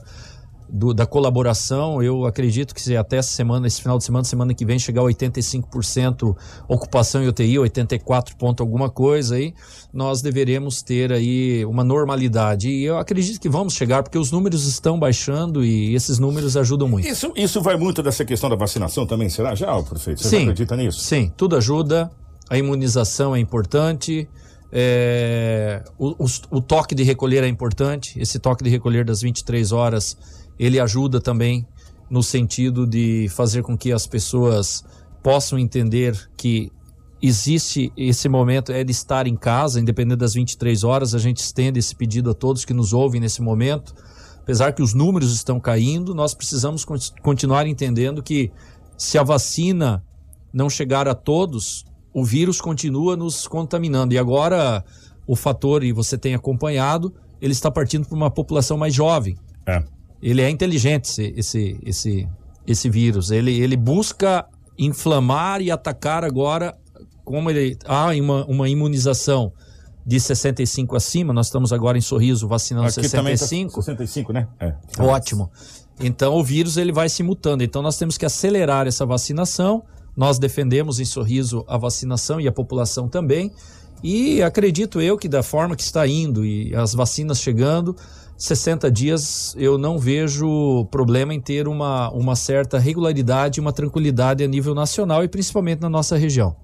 do, 0.70 0.94
da 0.94 1.06
colaboração. 1.06 2.04
Eu 2.04 2.26
acredito 2.26 2.74
que 2.74 2.82
se 2.82 2.98
até 2.98 3.18
essa 3.18 3.32
semana, 3.32 3.66
esse 3.66 3.82
final 3.82 3.98
de 3.98 4.04
semana, 4.04 4.24
semana 4.24 4.54
que 4.54 4.66
vem, 4.66 4.78
chegar 4.78 5.02
a 5.02 5.06
85% 5.06 6.36
ocupação 6.68 7.24
em 7.24 7.28
UTI, 7.28 7.60
84 7.60 8.36
ponto 8.36 8.62
alguma 8.62 8.90
coisa 8.90 9.36
aí, 9.36 9.54
nós 9.94 10.22
deveremos 10.22 10.82
ter 10.82 11.12
aí 11.12 11.64
uma 11.66 11.84
normalidade. 11.84 12.70
E 12.70 12.84
eu 12.84 12.98
acredito 12.98 13.40
que 13.40 13.50
vamos 13.50 13.74
chegar, 13.74 14.04
porque 14.04 14.18
os 14.18 14.32
números 14.32 14.66
estão 14.68 15.00
baixando 15.00 15.64
e 15.64 15.94
esses 15.96 16.20
números 16.20 16.58
ajudam 16.58 16.88
muito. 16.88 17.08
Isso, 17.08 17.32
isso 17.36 17.62
vai 17.62 17.78
muito 17.78 18.04
dessa 18.04 18.26
questão 18.26 18.50
da 18.50 18.56
vacinação 18.56 19.06
também, 19.06 19.30
será 19.30 19.56
já, 19.56 19.82
prefeito? 19.84 20.22
Você 20.22 20.30
sim, 20.30 20.42
acredita 20.44 20.76
nisso? 20.76 21.00
Sim, 21.00 21.32
tudo 21.38 21.56
ajuda 21.56 22.12
a 22.50 22.58
imunização 22.58 23.36
é 23.36 23.40
importante, 23.40 24.28
é, 24.76 25.84
o, 26.00 26.24
o, 26.24 26.28
o, 26.50 26.62
toque 26.62 26.96
de 26.96 27.04
recolher 27.04 27.44
é 27.44 27.48
importante. 27.48 28.20
Esse 28.20 28.40
toque 28.40 28.64
de 28.64 28.72
recolher 28.72 29.06
das 29.06 29.22
23 29.22 29.72
horas, 29.72 30.18
ele 30.58 30.80
ajuda 30.80 31.22
também 31.22 31.68
no 32.10 32.24
sentido 32.24 32.88
de 32.88 33.28
fazer 33.30 33.62
com 33.62 33.78
que 33.78 33.92
as 33.92 34.08
pessoas 34.08 34.84
possam 35.22 35.60
entender 35.60 36.30
que 36.36 36.72
existe 37.22 37.94
esse 37.96 38.28
momento 38.28 38.72
é 38.72 38.84
de 38.84 38.92
estar 38.92 39.28
em 39.28 39.36
casa, 39.36 39.80
independente 39.80 40.18
das 40.18 40.34
23 40.34 40.84
horas. 40.84 41.14
A 41.14 41.20
gente 41.20 41.38
estende 41.38 41.78
esse 41.78 41.96
pedido 41.96 42.32
a 42.32 42.34
todos 42.34 42.66
que 42.66 42.74
nos 42.74 42.94
ouvem 42.94 43.22
nesse 43.22 43.44
momento. 43.44 43.94
Apesar 44.40 44.74
que 44.74 44.82
os 44.82 44.96
números 44.96 45.34
estão 45.34 45.60
caindo, 45.60 46.16
nós 46.16 46.34
precisamos 46.34 46.84
continuar 47.22 47.68
entendendo 47.68 48.24
que 48.24 48.52
se 48.98 49.20
a 49.20 49.24
vacina 49.24 50.04
não 50.52 50.70
chegar 50.70 51.08
a 51.08 51.16
todos, 51.16 51.86
o 52.14 52.24
vírus 52.24 52.62
continua 52.62 53.16
nos 53.16 53.48
contaminando. 53.48 54.14
E 54.14 54.18
agora 54.18 54.84
o 55.26 55.36
fator, 55.36 55.84
e 55.84 55.92
você 55.92 56.18
tem 56.18 56.36
acompanhado, 56.36 57.14
ele 57.42 57.54
está 57.54 57.72
partindo 57.72 58.08
para 58.08 58.16
uma 58.16 58.30
população 58.30 58.78
mais 58.78 58.94
jovem. 58.94 59.38
É. 59.66 59.84
Ele 60.22 60.42
é 60.42 60.50
inteligente, 60.50 61.10
esse, 61.10 61.34
esse, 61.36 61.80
esse, 61.86 62.30
esse 62.68 62.90
vírus. 62.90 63.32
Ele, 63.32 63.52
ele 63.60 63.76
busca 63.76 64.46
inflamar 64.78 65.62
e 65.62 65.72
atacar 65.72 66.24
agora, 66.24 66.78
como 67.24 67.50
ele 67.50 67.78
há 67.86 68.08
uma, 68.08 68.46
uma 68.46 68.70
imunização 68.70 69.52
de 70.06 70.20
65 70.20 70.96
acima, 70.96 71.34
nós 71.34 71.48
estamos 71.48 71.72
agora 71.72 71.98
em 71.98 72.02
Sorriso 72.02 72.48
vacinando 72.48 72.88
Aqui 72.88 73.08
65. 73.08 73.76
Tá 73.76 73.82
65, 73.82 74.34
né? 74.34 74.48
É. 74.60 74.74
Ótimo. 75.00 75.50
Então 76.00 76.34
o 76.34 76.44
vírus 76.44 76.76
ele 76.78 76.92
vai 76.92 77.08
se 77.08 77.24
mutando. 77.24 77.64
Então 77.64 77.82
nós 77.82 77.98
temos 77.98 78.18
que 78.18 78.26
acelerar 78.26 78.88
essa 78.88 79.06
vacinação 79.06 79.84
nós 80.16 80.38
defendemos 80.38 81.00
em 81.00 81.06
Sorriso 81.06 81.64
a 81.68 81.78
vacinação 81.78 82.40
e 82.40 82.48
a 82.48 82.52
população 82.52 83.08
também. 83.08 83.52
E 84.04 84.42
acredito 84.42 85.02
eu 85.02 85.18
que 85.18 85.30
da 85.30 85.42
forma 85.42 85.76
que 85.76 85.82
está 85.82 86.06
indo 86.06 86.46
e 86.46 86.76
as 86.76 86.94
vacinas 86.94 87.40
chegando, 87.40 87.96
60 88.38 88.92
dias 88.92 89.56
eu 89.58 89.78
não 89.78 89.98
vejo 89.98 90.86
problema 90.92 91.34
em 91.34 91.40
ter 91.40 91.68
uma, 91.68 92.10
uma 92.12 92.36
certa 92.36 92.78
regularidade, 92.78 93.62
uma 93.62 93.72
tranquilidade 93.72 94.44
a 94.44 94.48
nível 94.48 94.76
nacional 94.76 95.24
e 95.24 95.28
principalmente 95.28 95.82
na 95.82 95.90
nossa 95.90 96.18
região. 96.18 96.56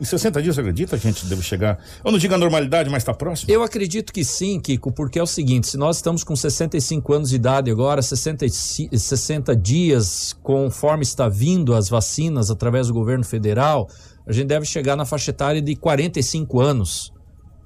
Em 0.00 0.04
60 0.04 0.42
dias, 0.42 0.54
você 0.54 0.60
acredita 0.60 0.98
que 0.98 1.06
a 1.06 1.10
gente 1.10 1.26
deve 1.26 1.42
chegar? 1.42 1.78
Eu 2.04 2.10
não 2.10 2.18
digo 2.18 2.34
a 2.34 2.38
normalidade, 2.38 2.90
mas 2.90 3.02
está 3.02 3.14
próximo? 3.14 3.50
Eu 3.50 3.62
acredito 3.62 4.12
que 4.12 4.24
sim, 4.24 4.60
Kiko, 4.60 4.92
porque 4.92 5.18
é 5.18 5.22
o 5.22 5.26
seguinte: 5.26 5.68
se 5.68 5.76
nós 5.76 5.96
estamos 5.96 6.24
com 6.24 6.34
65 6.34 7.12
anos 7.12 7.30
de 7.30 7.36
idade 7.36 7.70
agora, 7.70 8.02
60, 8.02 8.46
60 8.48 9.56
dias, 9.56 10.34
conforme 10.42 11.02
está 11.02 11.28
vindo 11.28 11.74
as 11.74 11.88
vacinas 11.88 12.50
através 12.50 12.88
do 12.88 12.94
governo 12.94 13.24
federal, 13.24 13.88
a 14.26 14.32
gente 14.32 14.46
deve 14.46 14.66
chegar 14.66 14.96
na 14.96 15.04
faixa 15.04 15.30
etária 15.30 15.60
de 15.60 15.76
45 15.76 16.60
anos, 16.60 17.12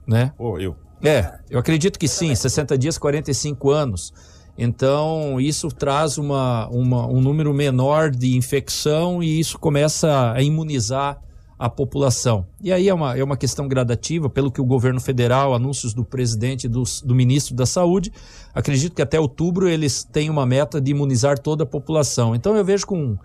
né? 0.07 0.33
Ou 0.39 0.61
eu. 0.61 0.77
É, 1.03 1.39
eu 1.49 1.59
acredito 1.59 1.99
que 1.99 2.09
sim, 2.09 2.35
60 2.35 2.77
dias, 2.77 2.99
45 2.99 3.71
anos. 3.71 4.13
Então, 4.61 5.41
isso 5.41 5.69
traz 5.69 6.19
uma, 6.19 6.69
uma, 6.69 7.07
um 7.07 7.21
número 7.21 7.55
menor 7.55 8.11
de 8.11 8.37
infecção 8.37 9.23
e 9.23 9.39
isso 9.39 9.57
começa 9.57 10.33
a 10.33 10.43
imunizar 10.43 11.21
a 11.59 11.69
população. 11.69 12.47
E 12.63 12.73
aí 12.73 12.89
é 12.89 12.95
uma, 12.95 13.19
é 13.19 13.25
uma 13.25 13.37
questão 13.37 13.67
gradativa, 13.67 14.31
pelo 14.31 14.51
que 14.51 14.61
o 14.61 14.65
governo 14.65 15.01
federal, 15.01 15.55
anúncios 15.55 15.93
do 15.93 16.05
presidente 16.05 16.65
e 16.65 16.69
do, 16.69 16.85
do 17.05 17.15
ministro 17.15 17.55
da 17.57 17.67
Saúde, 17.67 18.13
acredito 18.55 18.95
que 18.95 19.03
até 19.03 19.19
outubro 19.19 19.69
eles 19.69 20.05
têm 20.05 20.31
uma 20.31 20.47
meta 20.47 20.81
de 20.81 20.93
imunizar 20.93 21.39
toda 21.39 21.65
a 21.65 21.67
população. 21.67 22.35
Então 22.35 22.57
eu 22.57 22.65
vejo 22.65 22.87
com. 22.87 23.19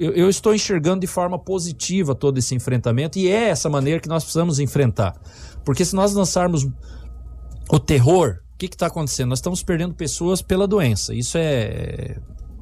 Eu, 0.00 0.12
eu 0.12 0.28
estou 0.28 0.54
enxergando 0.54 1.00
de 1.00 1.06
forma 1.06 1.38
positiva 1.38 2.14
todo 2.14 2.38
esse 2.38 2.54
enfrentamento 2.54 3.18
e 3.18 3.28
é 3.28 3.48
essa 3.48 3.68
maneira 3.68 4.00
que 4.00 4.08
nós 4.08 4.24
precisamos 4.24 4.58
enfrentar. 4.58 5.14
Porque 5.64 5.84
se 5.84 5.94
nós 5.94 6.14
lançarmos 6.14 6.66
o 7.70 7.78
terror, 7.78 8.40
o 8.54 8.58
que 8.58 8.66
está 8.66 8.86
acontecendo? 8.86 9.30
Nós 9.30 9.38
estamos 9.38 9.62
perdendo 9.62 9.94
pessoas 9.94 10.40
pela 10.40 10.66
doença. 10.66 11.14
Isso 11.14 11.36
é, 11.36 12.16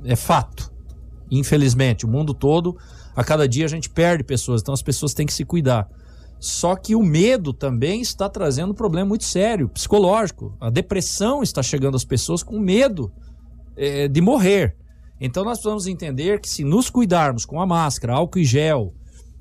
é 0.05 0.17
fato. 0.17 0.73
Infelizmente, 1.31 2.05
o 2.05 2.09
mundo 2.09 2.35
todo 2.35 2.77
a 3.15 3.25
cada 3.25 3.49
dia 3.49 3.65
a 3.65 3.69
gente 3.69 3.89
perde 3.91 4.25
pessoas, 4.25 4.61
então 4.63 4.75
as 4.75 4.83
pessoas 4.83 5.15
têm 5.15 5.27
que 5.27 5.33
se 5.33 5.45
cuidar. 5.45 5.89
Só 6.39 6.77
que 6.77 6.95
o 6.95 7.03
medo 7.03 7.53
também 7.53 8.01
está 8.01 8.29
trazendo 8.29 8.73
um 8.73 8.75
problema 8.75 9.09
muito 9.09 9.25
sério, 9.25 9.69
psicológico. 9.69 10.55
A 10.61 10.69
depressão 10.69 11.43
está 11.43 11.63
chegando 11.63 11.97
às 11.97 12.05
pessoas 12.05 12.43
com 12.43 12.59
medo 12.59 13.11
é, 13.77 14.09
de 14.09 14.21
morrer. 14.21 14.77
Então 15.21 15.45
nós 15.45 15.59
precisamos 15.59 15.87
entender 15.87 16.41
que 16.41 16.49
se 16.49 16.65
nos 16.65 16.91
cuidarmos 16.91 17.47
com 17.47 17.61
a 17.61 17.67
máscara, 17.67 18.15
álcool 18.15 18.41
e 18.41 18.45
gel, 18.45 18.93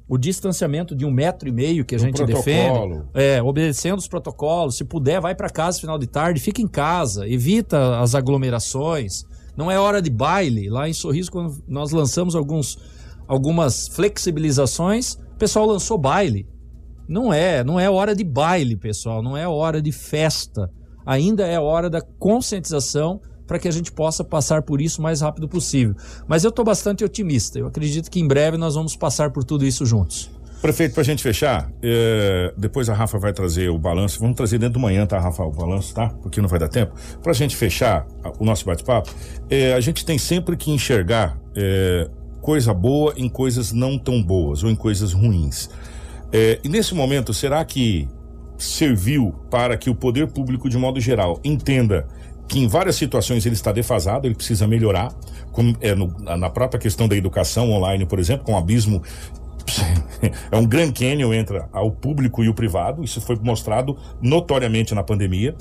o 0.08 0.18
distanciamento 0.18 0.96
de 0.96 1.06
um 1.06 1.12
metro 1.12 1.50
e 1.50 1.52
meio 1.52 1.84
que 1.84 1.96
a 1.96 1.98
O 1.98 2.02
gente 2.02 2.18
protocolo. 2.18 2.44
defende, 2.46 3.04
é, 3.14 3.42
obedecendo 3.42 3.98
os 3.98 4.08
protocolos, 4.08 4.78
se 4.78 4.84
puder, 4.86 5.20
vai 5.20 5.34
para 5.34 5.50
casa 5.50 5.80
final 5.80 5.98
de 5.98 6.08
tarde, 6.08 6.40
fica 6.40 6.62
em 6.62 6.68
casa, 6.68 7.28
evita 7.28 8.00
as 8.00 8.14
aglomerações. 8.16 9.26
Não 9.58 9.70
é 9.70 9.80
hora 9.80 10.02
de 10.02 10.10
baile. 10.10 10.70
Lá 10.70 10.88
em 10.88 10.94
Sorriso, 10.94 11.32
quando 11.32 11.64
nós 11.68 11.92
lançamos 11.92 12.36
alguns, 12.36 12.78
algumas 13.34 13.88
flexibilizações, 13.88 15.14
o 15.14 15.38
pessoal 15.38 15.66
lançou 15.66 15.98
baile. 15.98 16.48
Não 17.08 17.34
é, 17.34 17.64
não 17.64 17.80
é 17.80 17.90
hora 17.90 18.16
de 18.16 18.24
baile, 18.24 18.76
pessoal, 18.78 19.22
não 19.22 19.36
é 19.36 19.48
hora 19.48 19.82
de 19.82 19.92
festa. 19.92 20.70
Ainda 21.06 21.46
é 21.46 21.60
hora 21.60 21.90
da 21.90 22.02
conscientização 22.02 23.20
para 23.46 23.60
que 23.60 23.68
a 23.68 23.72
gente 23.72 23.92
possa 23.92 24.24
passar 24.24 24.62
por 24.62 24.80
isso 24.82 25.00
o 25.00 25.04
mais 25.04 25.20
rápido 25.22 25.48
possível. 25.50 25.96
Mas 26.28 26.44
eu 26.46 26.50
estou 26.50 26.64
bastante 26.64 27.04
otimista. 27.04 27.60
Eu 27.60 27.68
acredito 27.68 28.10
que 28.10 28.20
em 28.20 28.28
breve 28.28 28.56
nós 28.58 28.76
vamos 28.76 28.96
passar 28.96 29.32
por 29.32 29.44
tudo 29.44 29.66
isso 29.66 29.86
juntos. 29.86 30.32
Prefeito, 30.62 30.94
pra 30.96 31.04
gente 31.04 31.22
fechar, 31.22 31.70
é, 31.82 32.54
depois 32.58 32.88
a 32.88 32.94
Rafa 32.94 33.18
vai 33.20 33.34
trazer 33.34 33.68
o 33.70 33.78
balanço. 33.78 34.18
Vamos 34.22 34.38
trazer 34.38 34.58
dentro 34.60 34.76
do 34.76 34.80
manhã, 34.80 35.06
tá, 35.06 35.20
Rafa, 35.20 35.44
o 35.44 35.52
balanço, 35.52 35.94
tá? 35.94 36.08
Porque 36.22 36.40
não 36.40 36.48
vai 36.48 36.58
dar 36.58 36.70
tempo. 36.70 36.94
Pra 37.22 37.34
gente 37.34 37.54
fechar 37.54 38.08
a- 38.24 38.32
o 38.40 38.46
nosso 38.46 38.66
bate-papo, 38.66 39.14
é, 39.50 39.74
a 39.74 39.80
gente 39.82 40.06
tem 40.06 40.18
sempre 40.18 40.56
que 40.56 40.72
enxergar 40.72 41.38
é, 41.54 42.10
coisa 42.44 42.74
boa 42.74 43.14
em 43.16 43.30
coisas 43.30 43.72
não 43.72 43.98
tão 43.98 44.22
boas 44.22 44.64
ou 44.64 44.70
em 44.70 44.76
coisas 44.76 45.14
ruins. 45.14 45.70
É, 46.32 46.60
e 46.64 46.68
nesse 46.68 46.94
momento, 46.94 47.34
será 47.34 47.64
que 47.64 48.08
serviu 48.58 49.34
para 49.50 49.78
que 49.78 49.90
o 49.90 49.96
poder 49.96 50.28
público, 50.28 50.68
de 50.70 50.78
modo 50.78 51.00
geral, 51.00 51.40
entenda 51.44 52.06
que 52.48 52.60
em 52.60 52.68
várias 52.68 52.98
situações 52.98 53.46
ele 53.46 53.56
está 53.56 53.72
defasado, 53.72 54.28
ele 54.28 54.36
precisa 54.36 54.68
melhorar, 54.68 55.16
como 55.54 55.76
é 55.80 55.96
no- 55.96 56.14
na 56.20 56.50
própria 56.50 56.80
questão 56.80 57.08
da 57.08 57.16
educação 57.16 57.72
online, 57.72 58.06
por 58.06 58.20
exemplo, 58.20 58.46
com 58.46 58.52
um 58.52 58.58
abismo 58.58 59.02
é 60.52 60.58
um 60.58 60.66
Grand 60.66 60.92
Canyon 60.92 61.34
entre 61.34 61.62
o 61.74 61.92
público 61.92 62.44
e 62.44 62.50
o 62.50 62.54
privado, 62.54 63.04
isso 63.04 63.22
foi 63.22 63.38
mostrado 63.42 63.98
notoriamente 64.22 64.94
na 64.94 65.04
pandemia. 65.04 65.56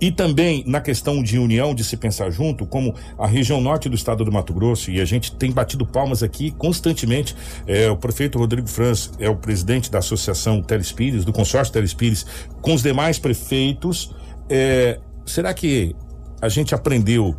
E 0.00 0.10
também 0.10 0.64
na 0.66 0.80
questão 0.80 1.22
de 1.22 1.38
união, 1.38 1.74
de 1.74 1.84
se 1.84 1.96
pensar 1.96 2.30
junto, 2.30 2.66
como 2.66 2.94
a 3.18 3.26
região 3.26 3.60
norte 3.60 3.88
do 3.88 3.94
estado 3.94 4.24
do 4.24 4.32
Mato 4.32 4.52
Grosso, 4.52 4.90
e 4.90 5.00
a 5.00 5.04
gente 5.04 5.34
tem 5.34 5.50
batido 5.50 5.86
palmas 5.86 6.22
aqui 6.22 6.50
constantemente. 6.50 7.34
É, 7.66 7.90
o 7.90 7.96
prefeito 7.96 8.38
Rodrigo 8.38 8.68
Franz 8.68 9.12
é 9.18 9.28
o 9.28 9.36
presidente 9.36 9.90
da 9.90 9.98
Associação 9.98 10.62
Telespires, 10.62 11.24
do 11.24 11.32
consórcio 11.32 11.72
Telespires, 11.72 12.26
com 12.60 12.74
os 12.74 12.82
demais 12.82 13.18
prefeitos. 13.18 14.14
É, 14.48 14.98
será 15.24 15.54
que 15.54 15.94
a 16.40 16.48
gente 16.48 16.74
aprendeu 16.74 17.34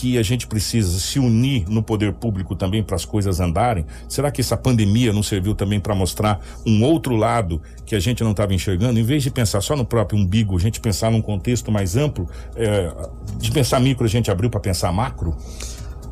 que 0.00 0.16
a 0.16 0.22
gente 0.22 0.46
precisa 0.46 0.98
se 0.98 1.18
unir 1.18 1.68
no 1.68 1.82
poder 1.82 2.14
público 2.14 2.56
também 2.56 2.82
para 2.82 2.96
as 2.96 3.04
coisas 3.04 3.38
andarem? 3.38 3.84
Será 4.08 4.30
que 4.30 4.40
essa 4.40 4.56
pandemia 4.56 5.12
não 5.12 5.22
serviu 5.22 5.54
também 5.54 5.78
para 5.78 5.94
mostrar 5.94 6.40
um 6.66 6.82
outro 6.82 7.14
lado 7.14 7.60
que 7.84 7.94
a 7.94 8.00
gente 8.00 8.24
não 8.24 8.30
estava 8.30 8.54
enxergando? 8.54 8.98
Em 8.98 9.02
vez 9.02 9.22
de 9.22 9.30
pensar 9.30 9.60
só 9.60 9.76
no 9.76 9.84
próprio 9.84 10.18
umbigo, 10.18 10.56
a 10.56 10.58
gente 10.58 10.80
pensar 10.80 11.10
num 11.10 11.20
contexto 11.20 11.70
mais 11.70 11.98
amplo, 11.98 12.26
é, 12.56 12.90
de 13.36 13.50
pensar 13.50 13.78
micro, 13.78 14.06
a 14.06 14.08
gente 14.08 14.30
abriu 14.30 14.48
para 14.48 14.58
pensar 14.58 14.90
macro? 14.90 15.36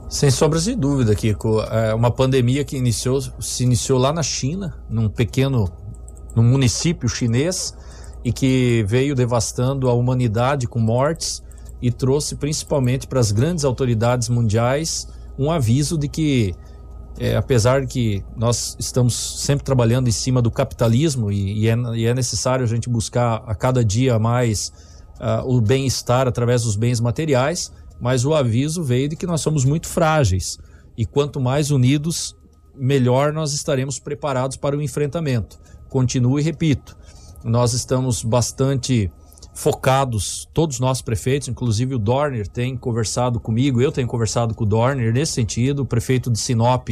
Sem 0.06 0.30
sombras 0.30 0.64
de 0.64 0.74
dúvida, 0.74 1.14
Kiko. 1.14 1.62
É 1.62 1.94
uma 1.94 2.10
pandemia 2.10 2.66
que 2.66 2.76
iniciou, 2.76 3.22
se 3.40 3.62
iniciou 3.62 3.98
lá 3.98 4.12
na 4.12 4.22
China, 4.22 4.76
num 4.90 5.08
pequeno 5.08 5.72
num 6.36 6.42
município 6.42 7.08
chinês, 7.08 7.74
e 8.22 8.34
que 8.34 8.84
veio 8.86 9.14
devastando 9.14 9.88
a 9.88 9.94
humanidade 9.94 10.66
com 10.66 10.78
mortes 10.78 11.42
e 11.80 11.90
trouxe 11.90 12.36
principalmente 12.36 13.06
para 13.06 13.20
as 13.20 13.30
grandes 13.30 13.64
autoridades 13.64 14.28
mundiais 14.28 15.08
um 15.38 15.50
aviso 15.50 15.96
de 15.96 16.08
que, 16.08 16.54
é, 17.18 17.36
apesar 17.36 17.82
de 17.82 17.86
que 17.86 18.24
nós 18.36 18.76
estamos 18.78 19.14
sempre 19.14 19.64
trabalhando 19.64 20.08
em 20.08 20.12
cima 20.12 20.42
do 20.42 20.50
capitalismo 20.50 21.30
e, 21.30 21.64
e 21.64 21.68
é, 21.68 21.76
e 21.94 22.06
é 22.06 22.14
necessário 22.14 22.64
a 22.64 22.68
gente 22.68 22.88
buscar 22.88 23.42
a 23.46 23.54
cada 23.54 23.84
dia 23.84 24.18
mais 24.18 24.72
ah, 25.20 25.42
o 25.44 25.60
bem-estar 25.60 26.28
através 26.28 26.62
dos 26.62 26.76
bens 26.76 27.00
materiais, 27.00 27.72
mas 28.00 28.24
o 28.24 28.34
aviso 28.34 28.82
veio 28.82 29.08
de 29.08 29.16
que 29.16 29.26
nós 29.26 29.40
somos 29.40 29.64
muito 29.64 29.88
frágeis 29.88 30.58
e 30.96 31.04
quanto 31.04 31.40
mais 31.40 31.70
unidos, 31.70 32.36
melhor 32.74 33.32
nós 33.32 33.52
estaremos 33.52 33.98
preparados 33.98 34.56
para 34.56 34.76
o 34.76 34.82
enfrentamento. 34.82 35.58
Continuo 35.88 36.38
e 36.38 36.42
repito, 36.42 36.96
nós 37.44 37.72
estamos 37.72 38.22
bastante 38.22 39.10
focados, 39.58 40.48
todos 40.54 40.76
os 40.76 40.80
nossos 40.80 41.02
prefeitos, 41.02 41.48
inclusive 41.48 41.92
o 41.92 41.98
Dorner 41.98 42.46
tem 42.46 42.76
conversado 42.76 43.40
comigo, 43.40 43.82
eu 43.82 43.90
tenho 43.90 44.06
conversado 44.06 44.54
com 44.54 44.62
o 44.62 44.66
Dorner 44.66 45.12
nesse 45.12 45.32
sentido, 45.32 45.80
o 45.80 45.84
prefeito 45.84 46.30
de 46.30 46.38
Sinop, 46.38 46.88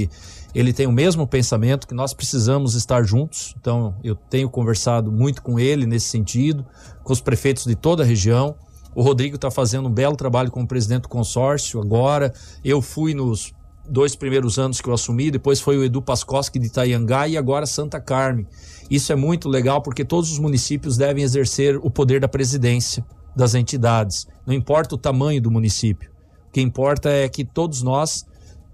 ele 0.52 0.72
tem 0.72 0.84
o 0.84 0.90
mesmo 0.90 1.28
pensamento 1.28 1.86
que 1.86 1.94
nós 1.94 2.12
precisamos 2.12 2.74
estar 2.74 3.04
juntos, 3.04 3.54
então 3.56 3.94
eu 4.02 4.16
tenho 4.16 4.50
conversado 4.50 5.12
muito 5.12 5.42
com 5.42 5.60
ele 5.60 5.86
nesse 5.86 6.08
sentido, 6.08 6.66
com 7.04 7.12
os 7.12 7.20
prefeitos 7.20 7.66
de 7.66 7.76
toda 7.76 8.02
a 8.02 8.06
região, 8.06 8.56
o 8.96 9.02
Rodrigo 9.02 9.36
está 9.36 9.48
fazendo 9.48 9.88
um 9.88 9.92
belo 9.92 10.16
trabalho 10.16 10.50
como 10.50 10.66
presidente 10.66 11.02
do 11.02 11.08
consórcio 11.08 11.80
agora, 11.80 12.34
eu 12.64 12.82
fui 12.82 13.14
nos 13.14 13.54
dois 13.88 14.14
primeiros 14.14 14.58
anos 14.58 14.80
que 14.80 14.88
eu 14.88 14.94
assumi, 14.94 15.30
depois 15.30 15.60
foi 15.60 15.76
o 15.78 15.84
Edu 15.84 16.02
Pascoski 16.02 16.58
de 16.58 16.66
Itaiangá 16.66 17.28
e 17.28 17.36
agora 17.36 17.66
Santa 17.66 18.00
Carmen. 18.00 18.46
Isso 18.90 19.12
é 19.12 19.16
muito 19.16 19.48
legal 19.48 19.82
porque 19.82 20.04
todos 20.04 20.30
os 20.30 20.38
municípios 20.38 20.96
devem 20.96 21.24
exercer 21.24 21.76
o 21.76 21.90
poder 21.90 22.20
da 22.20 22.28
presidência 22.28 23.04
das 23.34 23.54
entidades. 23.54 24.26
Não 24.46 24.54
importa 24.54 24.94
o 24.94 24.98
tamanho 24.98 25.42
do 25.42 25.50
município. 25.50 26.10
O 26.48 26.52
que 26.52 26.60
importa 26.60 27.10
é 27.10 27.28
que 27.28 27.44
todos 27.44 27.82
nós 27.82 28.24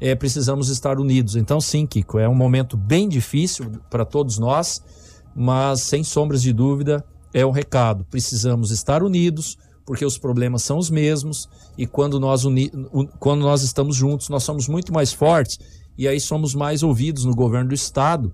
eh, 0.01 0.15
precisamos 0.15 0.69
estar 0.69 0.99
unidos. 0.99 1.37
Então, 1.37 1.61
sim, 1.61 1.87
Kiko, 1.87 2.19
é 2.19 2.29
um 2.29 2.35
momento 2.35 2.77
bem 2.77 3.09
difícil 3.09 3.71
para 3.91 4.05
todos 4.05 4.39
nós, 4.39 4.83
mas 5.35 5.81
sem 5.81 6.05
sombras 6.05 6.43
de 6.43 6.53
dúvida 6.53 7.05
é 7.33 7.45
um 7.47 7.51
recado. 7.51 8.05
Precisamos 8.11 8.71
estar 8.71 9.03
unidos, 9.03 9.57
porque 9.85 10.05
os 10.05 10.17
problemas 10.19 10.63
são 10.63 10.79
os 10.79 10.91
mesmos 10.91 11.49
e 11.77 11.87
quando 11.87 12.21
nós, 12.21 12.45
uni 12.45 12.71
un- 12.93 13.07
quando 13.19 13.43
nós 13.43 13.63
estamos 13.63 13.97
juntos, 13.97 14.29
nós 14.29 14.43
somos 14.43 14.69
muito 14.69 14.93
mais 14.93 15.13
fortes 15.13 15.59
e 15.99 16.07
aí 16.09 16.21
somos 16.21 16.55
mais 16.55 16.83
ouvidos 16.83 17.25
no 17.25 17.35
governo 17.35 17.69
do 17.69 17.75
estado 17.75 18.33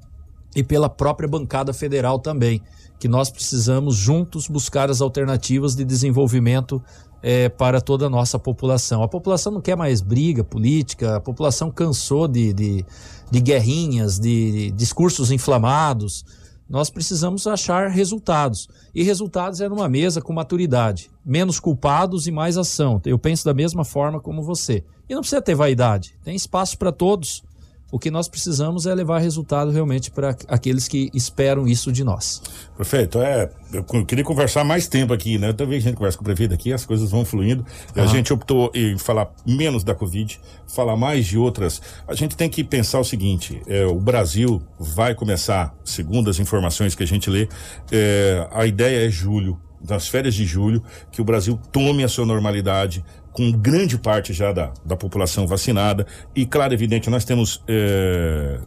e 0.54 0.62
pela 0.62 0.88
própria 0.88 1.28
bancada 1.28 1.72
federal 1.72 2.18
também, 2.18 2.62
que 2.98 3.08
nós 3.08 3.30
precisamos 3.30 3.94
juntos 3.96 4.48
buscar 4.48 4.90
as 4.90 5.00
alternativas 5.00 5.74
de 5.74 5.84
desenvolvimento 5.84 6.82
eh, 7.22 7.48
para 7.48 7.80
toda 7.80 8.06
a 8.06 8.10
nossa 8.10 8.38
população. 8.38 9.02
A 9.02 9.08
população 9.08 9.52
não 9.52 9.60
quer 9.60 9.76
mais 9.76 10.00
briga 10.00 10.42
política, 10.44 11.16
a 11.16 11.20
população 11.20 11.70
cansou 11.70 12.26
de, 12.28 12.52
de, 12.52 12.84
de 13.30 13.40
guerrinhas, 13.40 14.18
de 14.18 14.70
discursos 14.72 15.30
inflamados. 15.30 16.24
Nós 16.68 16.90
precisamos 16.90 17.46
achar 17.46 17.88
resultados. 17.88 18.68
E 18.94 19.02
resultados 19.02 19.60
é 19.60 19.68
numa 19.68 19.88
mesa 19.88 20.20
com 20.20 20.32
maturidade. 20.32 21.10
Menos 21.24 21.58
culpados 21.58 22.26
e 22.26 22.30
mais 22.30 22.58
ação. 22.58 23.00
Eu 23.06 23.18
penso 23.18 23.44
da 23.44 23.54
mesma 23.54 23.84
forma 23.84 24.20
como 24.20 24.42
você. 24.42 24.84
E 25.08 25.14
não 25.14 25.22
precisa 25.22 25.40
ter 25.40 25.54
vaidade. 25.54 26.14
Tem 26.22 26.36
espaço 26.36 26.76
para 26.76 26.92
todos. 26.92 27.42
O 27.90 27.98
que 27.98 28.10
nós 28.10 28.28
precisamos 28.28 28.84
é 28.84 28.94
levar 28.94 29.18
resultado 29.18 29.70
realmente 29.70 30.10
para 30.10 30.36
aqueles 30.46 30.86
que 30.86 31.10
esperam 31.14 31.66
isso 31.66 31.90
de 31.90 32.04
nós. 32.04 32.42
Prefeito, 32.76 33.18
é, 33.18 33.50
eu 33.72 33.82
queria 34.04 34.22
conversar 34.22 34.62
mais 34.62 34.86
tempo 34.86 35.14
aqui, 35.14 35.38
né? 35.38 35.54
Toda 35.54 35.70
vez 35.70 35.82
que 35.82 35.88
a 35.88 35.90
gente 35.90 35.98
conversa 35.98 36.18
com 36.18 36.22
o 36.22 36.26
prefeito 36.26 36.52
aqui, 36.52 36.70
as 36.70 36.84
coisas 36.84 37.10
vão 37.10 37.24
fluindo. 37.24 37.64
A 37.96 38.00
Aham. 38.00 38.08
gente 38.08 38.30
optou 38.30 38.70
em 38.74 38.98
falar 38.98 39.30
menos 39.46 39.82
da 39.84 39.94
Covid, 39.94 40.38
falar 40.66 40.96
mais 40.96 41.26
de 41.26 41.38
outras. 41.38 41.80
A 42.06 42.14
gente 42.14 42.36
tem 42.36 42.50
que 42.50 42.62
pensar 42.62 43.00
o 43.00 43.04
seguinte: 43.04 43.62
é, 43.66 43.86
o 43.86 43.98
Brasil 43.98 44.62
vai 44.78 45.14
começar, 45.14 45.74
segundo 45.82 46.28
as 46.28 46.38
informações 46.38 46.94
que 46.94 47.02
a 47.02 47.06
gente 47.06 47.30
lê, 47.30 47.48
é, 47.90 48.46
a 48.52 48.66
ideia 48.66 49.06
é 49.06 49.10
julho, 49.10 49.58
das 49.80 50.08
férias 50.08 50.34
de 50.34 50.44
julho, 50.44 50.82
que 51.10 51.20
o 51.20 51.24
Brasil 51.24 51.58
tome 51.72 52.04
a 52.04 52.08
sua 52.08 52.26
normalidade, 52.26 53.04
com 53.38 53.52
grande 53.52 53.96
parte 53.96 54.32
já 54.32 54.52
da, 54.52 54.72
da 54.84 54.96
população 54.96 55.46
vacinada. 55.46 56.04
E, 56.34 56.44
claro, 56.44 56.74
evidente, 56.74 57.08
nós 57.08 57.24
temos. 57.24 57.62
é, 57.68 58.58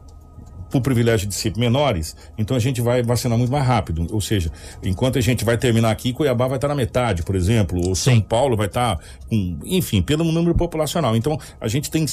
por 0.72 0.80
privilégio 0.80 1.28
de 1.28 1.36
ser 1.36 1.52
menores, 1.58 2.16
então 2.38 2.56
a 2.56 2.60
gente 2.60 2.80
vai 2.80 3.04
vacinar 3.04 3.38
muito 3.38 3.52
mais 3.52 3.68
rápido. 3.68 4.08
Ou 4.10 4.22
seja, 4.22 4.50
enquanto 4.82 5.18
a 5.18 5.22
gente 5.22 5.44
vai 5.44 5.58
terminar 5.58 5.92
aqui, 5.92 6.14
Cuiabá 6.14 6.48
vai 6.48 6.56
estar 6.56 6.70
na 6.70 6.76
metade, 6.76 7.24
por 7.24 7.36
exemplo, 7.36 7.86
ou 7.86 7.94
São 7.94 8.22
Paulo 8.22 8.56
vai 8.56 8.68
estar 8.68 8.98
com, 9.30 9.60
enfim, 9.66 10.02
pelo 10.02 10.24
número 10.24 10.56
populacional. 10.56 11.14
Então 11.14 11.38
a 11.60 11.68
gente 11.68 11.92
tem 11.92 12.06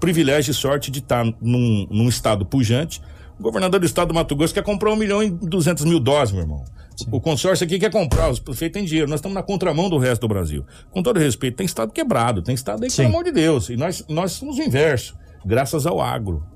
privilégio 0.00 0.50
e 0.50 0.54
sorte 0.54 0.90
de 0.90 1.00
estar 1.00 1.26
num, 1.42 1.86
num 1.90 2.08
estado 2.08 2.46
pujante. 2.46 3.02
O 3.38 3.42
governador 3.42 3.80
do 3.80 3.84
estado 3.84 4.08
do 4.08 4.14
Mato 4.14 4.34
Grosso 4.34 4.54
quer 4.54 4.62
comprar 4.62 4.90
um 4.90 4.96
milhão 4.96 5.22
e 5.22 5.28
duzentos 5.28 5.84
mil 5.84 6.00
doses, 6.00 6.32
meu 6.32 6.44
irmão. 6.44 6.64
O 7.10 7.20
consórcio 7.20 7.64
aqui 7.64 7.78
quer 7.78 7.90
comprar, 7.90 8.30
os 8.30 8.38
prefeitos 8.38 8.78
têm 8.78 8.86
dinheiro. 8.86 9.08
Nós 9.08 9.18
estamos 9.18 9.34
na 9.34 9.42
contramão 9.42 9.90
do 9.90 9.98
resto 9.98 10.22
do 10.22 10.28
Brasil. 10.28 10.64
Com 10.90 11.02
todo 11.02 11.18
respeito, 11.18 11.56
tem 11.56 11.66
estado 11.66 11.92
quebrado, 11.92 12.42
tem 12.42 12.54
estado 12.54 12.82
aí, 12.84 12.90
pelo 12.90 13.08
amor 13.08 13.24
de 13.24 13.32
Deus. 13.32 13.68
E 13.68 13.76
nós, 13.76 14.04
nós 14.08 14.32
somos 14.32 14.58
o 14.58 14.62
inverso, 14.62 15.16
graças 15.44 15.86
ao 15.86 16.00
agro. 16.00 16.55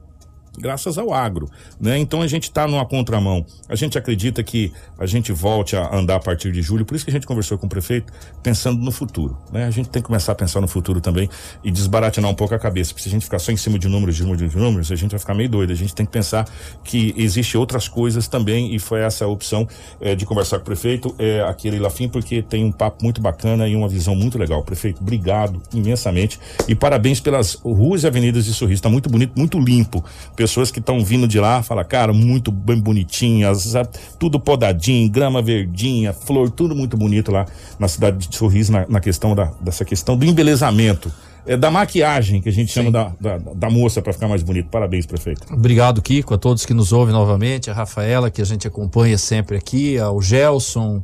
Graças 0.58 0.98
ao 0.98 1.12
agro, 1.12 1.48
né? 1.80 1.98
Então 1.98 2.22
a 2.22 2.26
gente 2.26 2.44
está 2.44 2.66
numa 2.66 2.84
contramão. 2.84 3.44
A 3.68 3.74
gente 3.74 3.96
acredita 3.96 4.42
que 4.42 4.72
a 4.98 5.06
gente 5.06 5.32
volte 5.32 5.76
a 5.76 5.94
andar 5.94 6.16
a 6.16 6.20
partir 6.20 6.52
de 6.52 6.62
julho, 6.62 6.84
por 6.84 6.94
isso 6.94 7.04
que 7.04 7.10
a 7.10 7.14
gente 7.14 7.26
conversou 7.26 7.58
com 7.58 7.66
o 7.66 7.68
prefeito 7.68 8.12
pensando 8.42 8.82
no 8.82 8.92
futuro, 8.92 9.36
né? 9.52 9.64
A 9.64 9.70
gente 9.70 9.88
tem 9.88 10.02
que 10.02 10.06
começar 10.06 10.32
a 10.32 10.34
pensar 10.34 10.60
no 10.60 10.68
futuro 10.68 11.00
também 11.00 11.28
e 11.62 11.70
desbaratinar 11.70 12.30
um 12.30 12.34
pouco 12.34 12.54
a 12.54 12.58
cabeça, 12.58 12.92
porque 12.92 13.02
se 13.02 13.08
a 13.08 13.12
gente 13.12 13.24
ficar 13.24 13.38
só 13.38 13.52
em 13.52 13.56
cima 13.56 13.78
de 13.78 13.88
números, 13.88 14.16
de 14.16 14.22
números, 14.22 14.50
de 14.50 14.56
números, 14.56 14.92
a 14.92 14.96
gente 14.96 15.10
vai 15.10 15.20
ficar 15.20 15.34
meio 15.34 15.48
doido. 15.48 15.72
A 15.72 15.76
gente 15.76 15.94
tem 15.94 16.04
que 16.04 16.12
pensar 16.12 16.46
que 16.84 17.14
existe 17.16 17.56
outras 17.56 17.88
coisas 17.88 18.28
também 18.28 18.74
e 18.74 18.78
foi 18.78 19.00
essa 19.00 19.24
a 19.24 19.28
opção 19.28 19.66
é, 20.00 20.14
de 20.14 20.24
conversar 20.24 20.58
com 20.58 20.62
o 20.62 20.66
prefeito, 20.66 21.14
é, 21.18 21.40
aquele 21.42 21.78
Lafim, 21.78 22.08
porque 22.08 22.42
tem 22.42 22.64
um 22.64 22.72
papo 22.72 23.02
muito 23.02 23.20
bacana 23.20 23.68
e 23.68 23.76
uma 23.76 23.88
visão 23.88 24.14
muito 24.14 24.38
legal. 24.38 24.62
Prefeito, 24.62 25.00
obrigado 25.00 25.62
imensamente 25.72 26.38
e 26.68 26.74
parabéns 26.74 27.20
pelas 27.20 27.54
ruas 27.54 28.02
e 28.02 28.06
avenidas 28.06 28.44
de 28.44 28.54
Sorriso. 28.54 28.78
Está 28.78 28.88
muito 28.88 29.08
bonito, 29.08 29.32
muito 29.36 29.58
limpo. 29.58 30.04
Pessoas 30.40 30.70
que 30.70 30.78
estão 30.78 31.04
vindo 31.04 31.28
de 31.28 31.38
lá 31.38 31.62
falam, 31.62 31.84
cara, 31.84 32.14
muito 32.14 32.50
bem 32.50 32.80
bonitinhas, 32.80 33.74
tudo 34.18 34.40
podadinho, 34.40 35.06
grama 35.10 35.42
verdinha, 35.42 36.14
flor, 36.14 36.48
tudo 36.48 36.74
muito 36.74 36.96
bonito 36.96 37.30
lá 37.30 37.44
na 37.78 37.86
cidade 37.86 38.26
de 38.26 38.34
Sorriso, 38.34 38.72
na, 38.72 38.86
na 38.88 39.00
questão 39.00 39.34
da, 39.34 39.52
dessa 39.60 39.84
questão 39.84 40.16
do 40.16 40.24
embelezamento. 40.24 41.12
É 41.46 41.58
da 41.58 41.70
maquiagem 41.70 42.40
que 42.40 42.48
a 42.48 42.52
gente 42.52 42.72
chama 42.72 42.90
da, 42.90 43.12
da, 43.20 43.36
da 43.36 43.68
moça 43.68 44.00
para 44.00 44.14
ficar 44.14 44.28
mais 44.28 44.42
bonito. 44.42 44.70
Parabéns, 44.70 45.04
prefeito. 45.04 45.42
Obrigado, 45.52 46.00
Kiko, 46.00 46.32
a 46.32 46.38
todos 46.38 46.64
que 46.64 46.72
nos 46.72 46.90
ouvem 46.90 47.12
novamente, 47.12 47.70
a 47.70 47.74
Rafaela, 47.74 48.30
que 48.30 48.40
a 48.40 48.46
gente 48.46 48.66
acompanha 48.66 49.18
sempre 49.18 49.58
aqui, 49.58 49.98
ao 49.98 50.22
Gelson, 50.22 51.02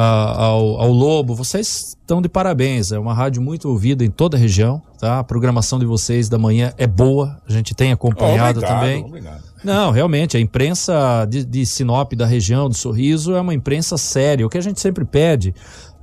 a, 0.00 0.44
ao, 0.44 0.80
ao 0.80 0.92
Lobo. 0.92 1.34
Vocês 1.34 1.96
estão 2.00 2.22
de 2.22 2.28
parabéns. 2.28 2.92
É 2.92 2.98
uma 3.00 3.12
rádio 3.12 3.42
muito 3.42 3.68
ouvida 3.68 4.04
em 4.04 4.10
toda 4.10 4.36
a 4.36 4.40
região. 4.40 4.80
Tá? 4.96 5.18
A 5.18 5.24
programação 5.24 5.76
de 5.76 5.84
vocês 5.84 6.28
da 6.28 6.38
manhã 6.38 6.72
é 6.78 6.86
boa. 6.86 7.36
A 7.48 7.52
gente 7.52 7.74
tem 7.74 7.90
acompanhado 7.90 8.60
obrigado, 8.60 8.80
também. 8.80 9.04
Obrigado. 9.04 9.42
Não, 9.64 9.90
realmente, 9.90 10.36
a 10.36 10.40
imprensa 10.40 11.26
de, 11.28 11.44
de 11.44 11.66
Sinop, 11.66 12.12
da 12.12 12.26
região, 12.26 12.68
do 12.68 12.76
Sorriso, 12.76 13.34
é 13.34 13.40
uma 13.40 13.52
imprensa 13.52 13.98
séria. 13.98 14.46
O 14.46 14.48
que 14.48 14.56
a 14.56 14.60
gente 14.60 14.80
sempre 14.80 15.04
pede, 15.04 15.52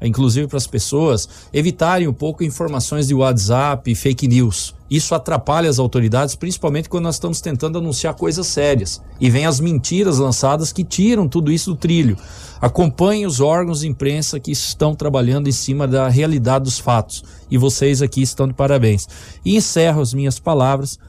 inclusive 0.01 0.45
para 0.47 0.57
as 0.57 0.67
pessoas, 0.67 1.29
evitarem 1.53 2.05
um 2.05 2.13
pouco 2.13 2.43
informações 2.43 3.07
de 3.07 3.13
WhatsApp 3.13 3.89
e 3.89 3.95
fake 3.95 4.27
news. 4.27 4.74
Isso 4.89 5.15
atrapalha 5.15 5.69
as 5.69 5.79
autoridades, 5.79 6.35
principalmente 6.35 6.87
quando 6.87 7.05
nós 7.05 7.15
estamos 7.15 7.41
tentando 7.41 7.79
anunciar 7.79 8.13
coisas 8.13 8.45
sérias. 8.45 9.01
E 9.19 9.29
vem 9.29 9.45
as 9.45 9.59
mentiras 9.59 10.19
lançadas 10.19 10.71
que 10.71 10.83
tiram 10.83 11.27
tudo 11.27 11.51
isso 11.51 11.71
do 11.71 11.75
trilho. 11.75 12.17
Acompanhe 12.61 13.25
os 13.25 13.39
órgãos 13.39 13.79
de 13.79 13.87
imprensa 13.87 14.39
que 14.39 14.51
estão 14.51 14.93
trabalhando 14.93 15.47
em 15.47 15.51
cima 15.51 15.87
da 15.87 16.07
realidade 16.07 16.65
dos 16.65 16.77
fatos. 16.77 17.23
E 17.49 17.57
vocês 17.57 18.01
aqui 18.01 18.21
estão 18.21 18.47
de 18.47 18.53
parabéns. 18.53 19.07
E 19.43 19.55
encerro 19.55 20.01
as 20.01 20.13
minhas 20.13 20.39
palavras 20.39 20.99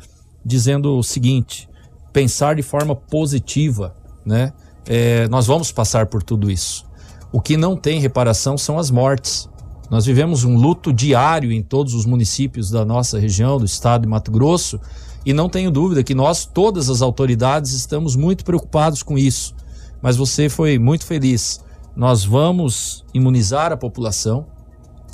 dizendo 0.44 0.96
o 0.96 1.02
seguinte: 1.02 1.68
pensar 2.12 2.56
de 2.56 2.62
forma 2.62 2.96
positiva, 2.96 3.94
né? 4.24 4.52
É, 4.86 5.28
nós 5.28 5.46
vamos 5.46 5.70
passar 5.70 6.06
por 6.06 6.22
tudo 6.22 6.50
isso. 6.50 6.86
O 7.32 7.40
que 7.40 7.56
não 7.56 7.76
tem 7.76 8.00
reparação 8.00 8.56
são 8.56 8.78
as 8.78 8.90
mortes. 8.90 9.48
Nós 9.91 10.05
vivemos 10.05 10.43
um 10.43 10.57
luto 10.57 10.93
diário 10.93 11.53
em 11.53 11.62
todos 11.62 11.95
os 11.95 12.05
municípios 12.05 12.70
da 12.70 12.84
nossa 12.84 13.18
região, 13.18 13.59
do 13.59 13.64
estado 13.64 14.03
de 14.03 14.09
Mato 14.09 14.32
Grosso, 14.32 14.80
e 15.24 15.32
não 15.32 15.49
tenho 15.49 15.70
dúvida 15.70 16.03
que 16.03 16.14
nós, 16.14 16.45
todas 16.45 16.91
as 16.91 17.03
autoridades, 17.03 17.72
estamos 17.72 18.16
muito 18.16 18.45
preocupados 18.45 19.03
com 19.03 19.16
isso. 19.16 19.55
Mas 20.03 20.16
você 20.16 20.49
foi 20.49 20.78
muito 20.78 21.05
feliz. 21.05 21.61
Nós 21.97 22.24
vamos 22.24 23.05
imunizar 23.14 23.72
a 23.72 23.76
população 23.76 24.47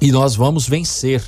e 0.01 0.11
nós 0.11 0.35
vamos 0.35 0.69
vencer. 0.69 1.23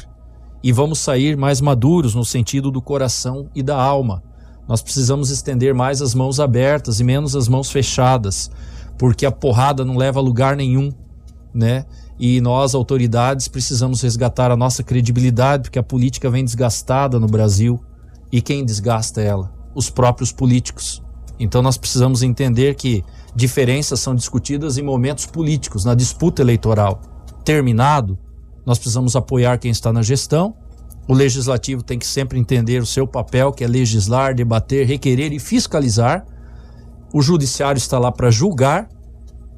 E 0.63 0.73
vamos 0.73 0.99
sair 0.99 1.37
mais 1.37 1.61
maduros 1.61 2.15
no 2.15 2.25
sentido 2.25 2.71
do 2.71 2.81
coração 2.81 3.49
e 3.55 3.63
da 3.63 3.77
alma. 3.77 4.23
Nós 4.67 4.83
precisamos 4.83 5.31
estender 5.31 5.75
mais 5.75 6.01
as 6.01 6.15
mãos 6.15 6.41
abertas 6.41 7.01
e 7.01 7.05
menos 7.05 7.37
as 7.37 7.49
mãos 7.49 7.71
fechadas, 7.71 8.51
porque 8.99 9.27
a 9.27 9.33
porrada 9.33 9.85
não 9.85 9.97
leva 9.97 10.21
a 10.21 10.23
lugar 10.23 10.57
nenhum, 10.57 10.91
né? 11.55 11.85
e 12.19 12.41
nós, 12.41 12.75
autoridades, 12.75 13.49
precisamos 13.49 14.01
resgatar 14.01 14.51
a 14.51 14.57
nossa 14.57 14.83
credibilidade, 14.83 15.65
porque 15.65 15.79
a 15.79 15.83
política 15.83 16.31
vem 16.31 16.45
desgastada 16.45 17.19
no 17.19 17.27
Brasil. 17.27 17.83
E 18.31 18.41
quem 18.41 18.65
desgasta 18.65 19.21
ela? 19.21 19.53
Os 19.75 19.91
próprios 19.91 20.31
políticos. 20.31 21.03
Então 21.39 21.61
nós 21.61 21.77
precisamos 21.77 22.23
entender 22.23 22.75
que 22.77 23.05
diferenças 23.35 23.99
são 23.99 24.15
discutidas 24.15 24.79
em 24.79 24.83
momentos 24.83 25.27
políticos, 25.27 25.85
na 25.85 25.95
disputa 25.95 26.41
eleitoral. 26.41 27.01
Terminado, 27.45 28.17
nós 28.65 28.79
precisamos 28.79 29.17
apoiar 29.17 29.59
quem 29.59 29.71
está 29.71 29.93
na 29.93 30.03
gestão. 30.03 30.55
O 31.09 31.13
legislativo 31.13 31.83
tem 31.83 31.99
que 31.99 32.07
sempre 32.07 32.39
entender 32.39 32.81
o 32.81 32.87
seu 32.87 33.07
papel, 33.07 33.53
que 33.53 33.65
é 33.65 33.67
legislar, 33.67 34.35
debater, 34.35 34.87
requerer 34.87 35.33
e 35.33 35.41
fiscalizar. 35.41 36.25
O 37.13 37.21
judiciário 37.21 37.79
está 37.79 37.99
lá 37.99 38.11
para 38.11 38.31
julgar 38.31 38.89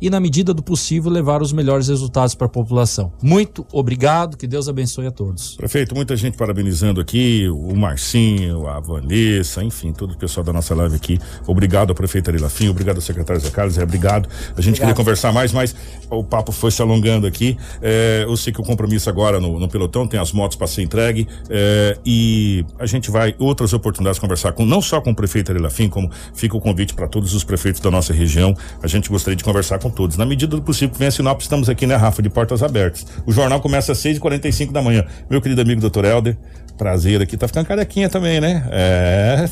e, 0.00 0.10
na 0.10 0.20
medida 0.20 0.52
do 0.52 0.62
possível, 0.62 1.10
levar 1.10 1.42
os 1.42 1.52
melhores 1.52 1.88
resultados 1.88 2.34
para 2.34 2.46
a 2.46 2.50
população. 2.50 3.12
Muito 3.22 3.66
obrigado, 3.72 4.36
que 4.36 4.46
Deus 4.46 4.68
abençoe 4.68 5.06
a 5.06 5.10
todos. 5.10 5.56
Prefeito, 5.56 5.94
muita 5.94 6.16
gente 6.16 6.36
parabenizando 6.36 7.00
aqui, 7.00 7.48
o 7.48 7.74
Marcinho, 7.74 8.66
a 8.66 8.80
Vanessa, 8.80 9.62
enfim, 9.62 9.92
todo 9.92 10.12
o 10.12 10.16
pessoal 10.16 10.44
da 10.44 10.52
nossa 10.52 10.74
live 10.74 10.96
aqui. 10.96 11.18
Obrigado 11.46 11.90
ao 11.90 11.94
prefeito 11.94 12.30
Ari 12.30 12.38
Lafim, 12.38 12.68
obrigado 12.68 12.96
ao 12.96 13.02
secretário 13.02 13.40
Zé 13.40 13.50
Carlos, 13.50 13.78
é, 13.78 13.82
obrigado. 13.82 14.28
A 14.28 14.30
gente 14.30 14.56
obrigado. 14.56 14.78
queria 14.78 14.94
conversar 14.94 15.32
mais, 15.32 15.52
mas 15.52 15.74
o 16.10 16.22
papo 16.22 16.52
foi 16.52 16.70
se 16.70 16.82
alongando 16.82 17.26
aqui. 17.26 17.56
É, 17.80 18.24
eu 18.26 18.36
sei 18.36 18.52
que 18.52 18.60
o 18.60 18.64
compromisso 18.64 19.08
agora 19.08 19.40
no, 19.40 19.58
no 19.58 19.68
pelotão 19.68 20.06
tem 20.06 20.20
as 20.20 20.32
motos 20.32 20.56
para 20.56 20.66
ser 20.66 20.82
entregue 20.82 21.26
é, 21.48 21.98
e 22.04 22.64
a 22.78 22.86
gente 22.86 23.10
vai 23.10 23.34
outras 23.38 23.72
oportunidades 23.72 24.16
de 24.16 24.20
conversar 24.20 24.52
com 24.52 24.64
não 24.64 24.82
só 24.82 25.00
com 25.00 25.10
o 25.10 25.14
prefeito 25.14 25.52
Ari 25.52 25.60
Lafim, 25.60 25.88
como 25.88 26.10
fica 26.34 26.56
o 26.56 26.60
convite 26.60 26.94
para 26.94 27.08
todos 27.08 27.34
os 27.34 27.44
prefeitos 27.44 27.80
da 27.80 27.90
nossa 27.90 28.12
região. 28.12 28.54
A 28.82 28.86
gente 28.86 29.08
gostaria 29.08 29.36
de 29.36 29.44
conversar 29.44 29.78
com 29.78 29.85
com 29.86 29.90
todos. 29.90 30.16
Na 30.16 30.26
medida 30.26 30.56
do 30.56 30.62
possível 30.62 30.92
que 30.92 30.98
venha 30.98 31.10
Sinop, 31.10 31.40
estamos 31.40 31.68
aqui, 31.68 31.86
né, 31.86 31.94
Rafa, 31.94 32.20
de 32.20 32.28
portas 32.28 32.62
abertas. 32.62 33.06
O 33.24 33.32
jornal 33.32 33.60
começa 33.60 33.92
às 33.92 33.98
6h45 33.98 34.72
da 34.72 34.82
manhã. 34.82 35.04
Meu 35.30 35.40
querido 35.40 35.60
amigo 35.60 35.80
doutor 35.80 36.04
Helder, 36.04 36.36
prazer 36.76 37.22
aqui. 37.22 37.36
Tá 37.36 37.46
ficando 37.46 37.66
carequinha 37.66 38.08
também, 38.08 38.40
né? 38.40 38.66
É. 38.70 39.44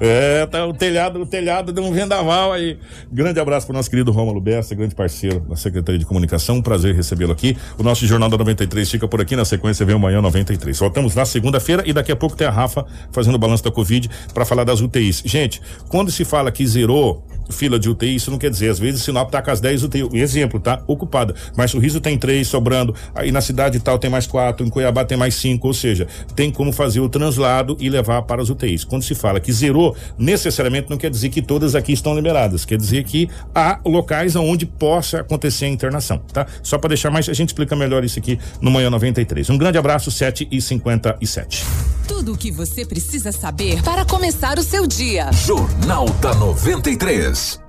é, 0.00 0.46
tá 0.46 0.66
o 0.66 0.74
telhado, 0.74 1.20
o 1.20 1.26
telhado 1.26 1.72
deu 1.72 1.84
um 1.84 1.92
vendaval 1.92 2.52
aí. 2.52 2.76
Grande 3.10 3.38
abraço 3.40 3.66
pro 3.66 3.74
nosso 3.74 3.88
querido 3.88 4.10
Rômulo 4.10 4.40
Bessa, 4.40 4.74
grande 4.74 4.94
parceiro 4.94 5.40
da 5.40 5.56
Secretaria 5.56 5.98
de 5.98 6.04
Comunicação. 6.04 6.56
Um 6.56 6.62
prazer 6.62 6.94
recebê-lo 6.94 7.32
aqui. 7.32 7.56
O 7.78 7.82
nosso 7.82 8.06
Jornal 8.06 8.28
da 8.28 8.36
93 8.36 8.90
fica 8.90 9.08
por 9.08 9.20
aqui. 9.20 9.36
Na 9.36 9.44
sequência 9.44 9.86
vem 9.86 9.94
o 9.94 9.98
Manhã 9.98 10.20
93. 10.20 10.78
Voltamos 10.78 11.14
na 11.14 11.24
segunda-feira 11.24 11.82
e 11.86 11.92
daqui 11.92 12.12
a 12.12 12.16
pouco 12.16 12.36
tem 12.36 12.46
a 12.46 12.50
Rafa 12.50 12.84
fazendo 13.12 13.36
o 13.36 13.38
balanço 13.38 13.62
da 13.62 13.70
Covid 13.70 14.10
para 14.32 14.44
falar 14.44 14.64
das 14.64 14.80
UTIs. 14.80 15.22
Gente, 15.24 15.62
quando 15.88 16.10
se 16.10 16.24
fala 16.24 16.50
que 16.50 16.66
zerou 16.66 17.24
fila 17.50 17.78
de 17.78 17.88
UTI, 17.88 18.14
isso 18.14 18.30
não 18.30 18.38
quer 18.38 18.50
dizer, 18.50 18.70
às 18.70 18.78
vezes 18.78 19.02
Sinop 19.02 19.30
tá 19.30 19.42
com 19.42 19.50
as 19.50 19.60
10 19.60 19.84
UTI, 19.84 20.08
exemplo, 20.14 20.60
tá? 20.60 20.82
Ocupada. 20.86 21.34
Mas 21.56 21.70
Sorriso 21.70 22.00
tem 22.00 22.18
três 22.18 22.48
sobrando, 22.48 22.94
aí 23.14 23.30
na 23.32 23.40
cidade 23.40 23.78
tal 23.80 23.98
tem 23.98 24.10
mais 24.10 24.26
quatro, 24.26 24.66
em 24.66 24.70
Cuiabá 24.70 25.04
tem 25.04 25.16
mais 25.16 25.34
cinco, 25.34 25.68
ou 25.68 25.74
seja, 25.74 26.06
tem 26.34 26.50
como 26.50 26.72
fazer 26.72 27.00
o 27.00 27.08
translado 27.08 27.76
e 27.80 27.88
levar 27.88 28.22
para 28.22 28.42
as 28.42 28.50
UTIs. 28.50 28.84
Quando 28.84 29.02
se 29.02 29.14
fala 29.14 29.40
que 29.40 29.52
zerou, 29.52 29.96
necessariamente 30.18 30.90
não 30.90 30.96
quer 30.96 31.10
dizer 31.10 31.28
que 31.28 31.42
todas 31.42 31.74
aqui 31.74 31.92
estão 31.92 32.14
liberadas, 32.14 32.64
quer 32.64 32.78
dizer 32.78 33.04
que 33.04 33.28
há 33.54 33.80
locais 33.84 34.36
onde 34.36 34.66
possa 34.66 35.20
acontecer 35.20 35.66
a 35.66 35.68
internação, 35.68 36.18
tá? 36.32 36.46
Só 36.62 36.78
para 36.78 36.88
deixar 36.88 37.10
mais, 37.10 37.28
a 37.28 37.32
gente 37.32 37.48
explica 37.48 37.76
melhor 37.76 38.04
isso 38.04 38.18
aqui 38.18 38.38
no 38.60 38.70
Manhã 38.70 38.90
93. 38.90 39.50
Um 39.50 39.58
grande 39.58 39.78
abraço, 39.78 40.10
7 40.10 40.48
e 40.50 40.60
57 40.60 41.64
Tudo 42.06 42.32
o 42.32 42.36
que 42.36 42.50
você 42.50 42.84
precisa 42.84 43.32
saber 43.32 43.82
para 43.82 44.04
começar 44.04 44.58
o 44.58 44.62
seu 44.62 44.86
dia. 44.86 45.30
Jornal 45.32 46.08
da 46.20 46.34
93. 46.34 47.33
Business. 47.34 47.63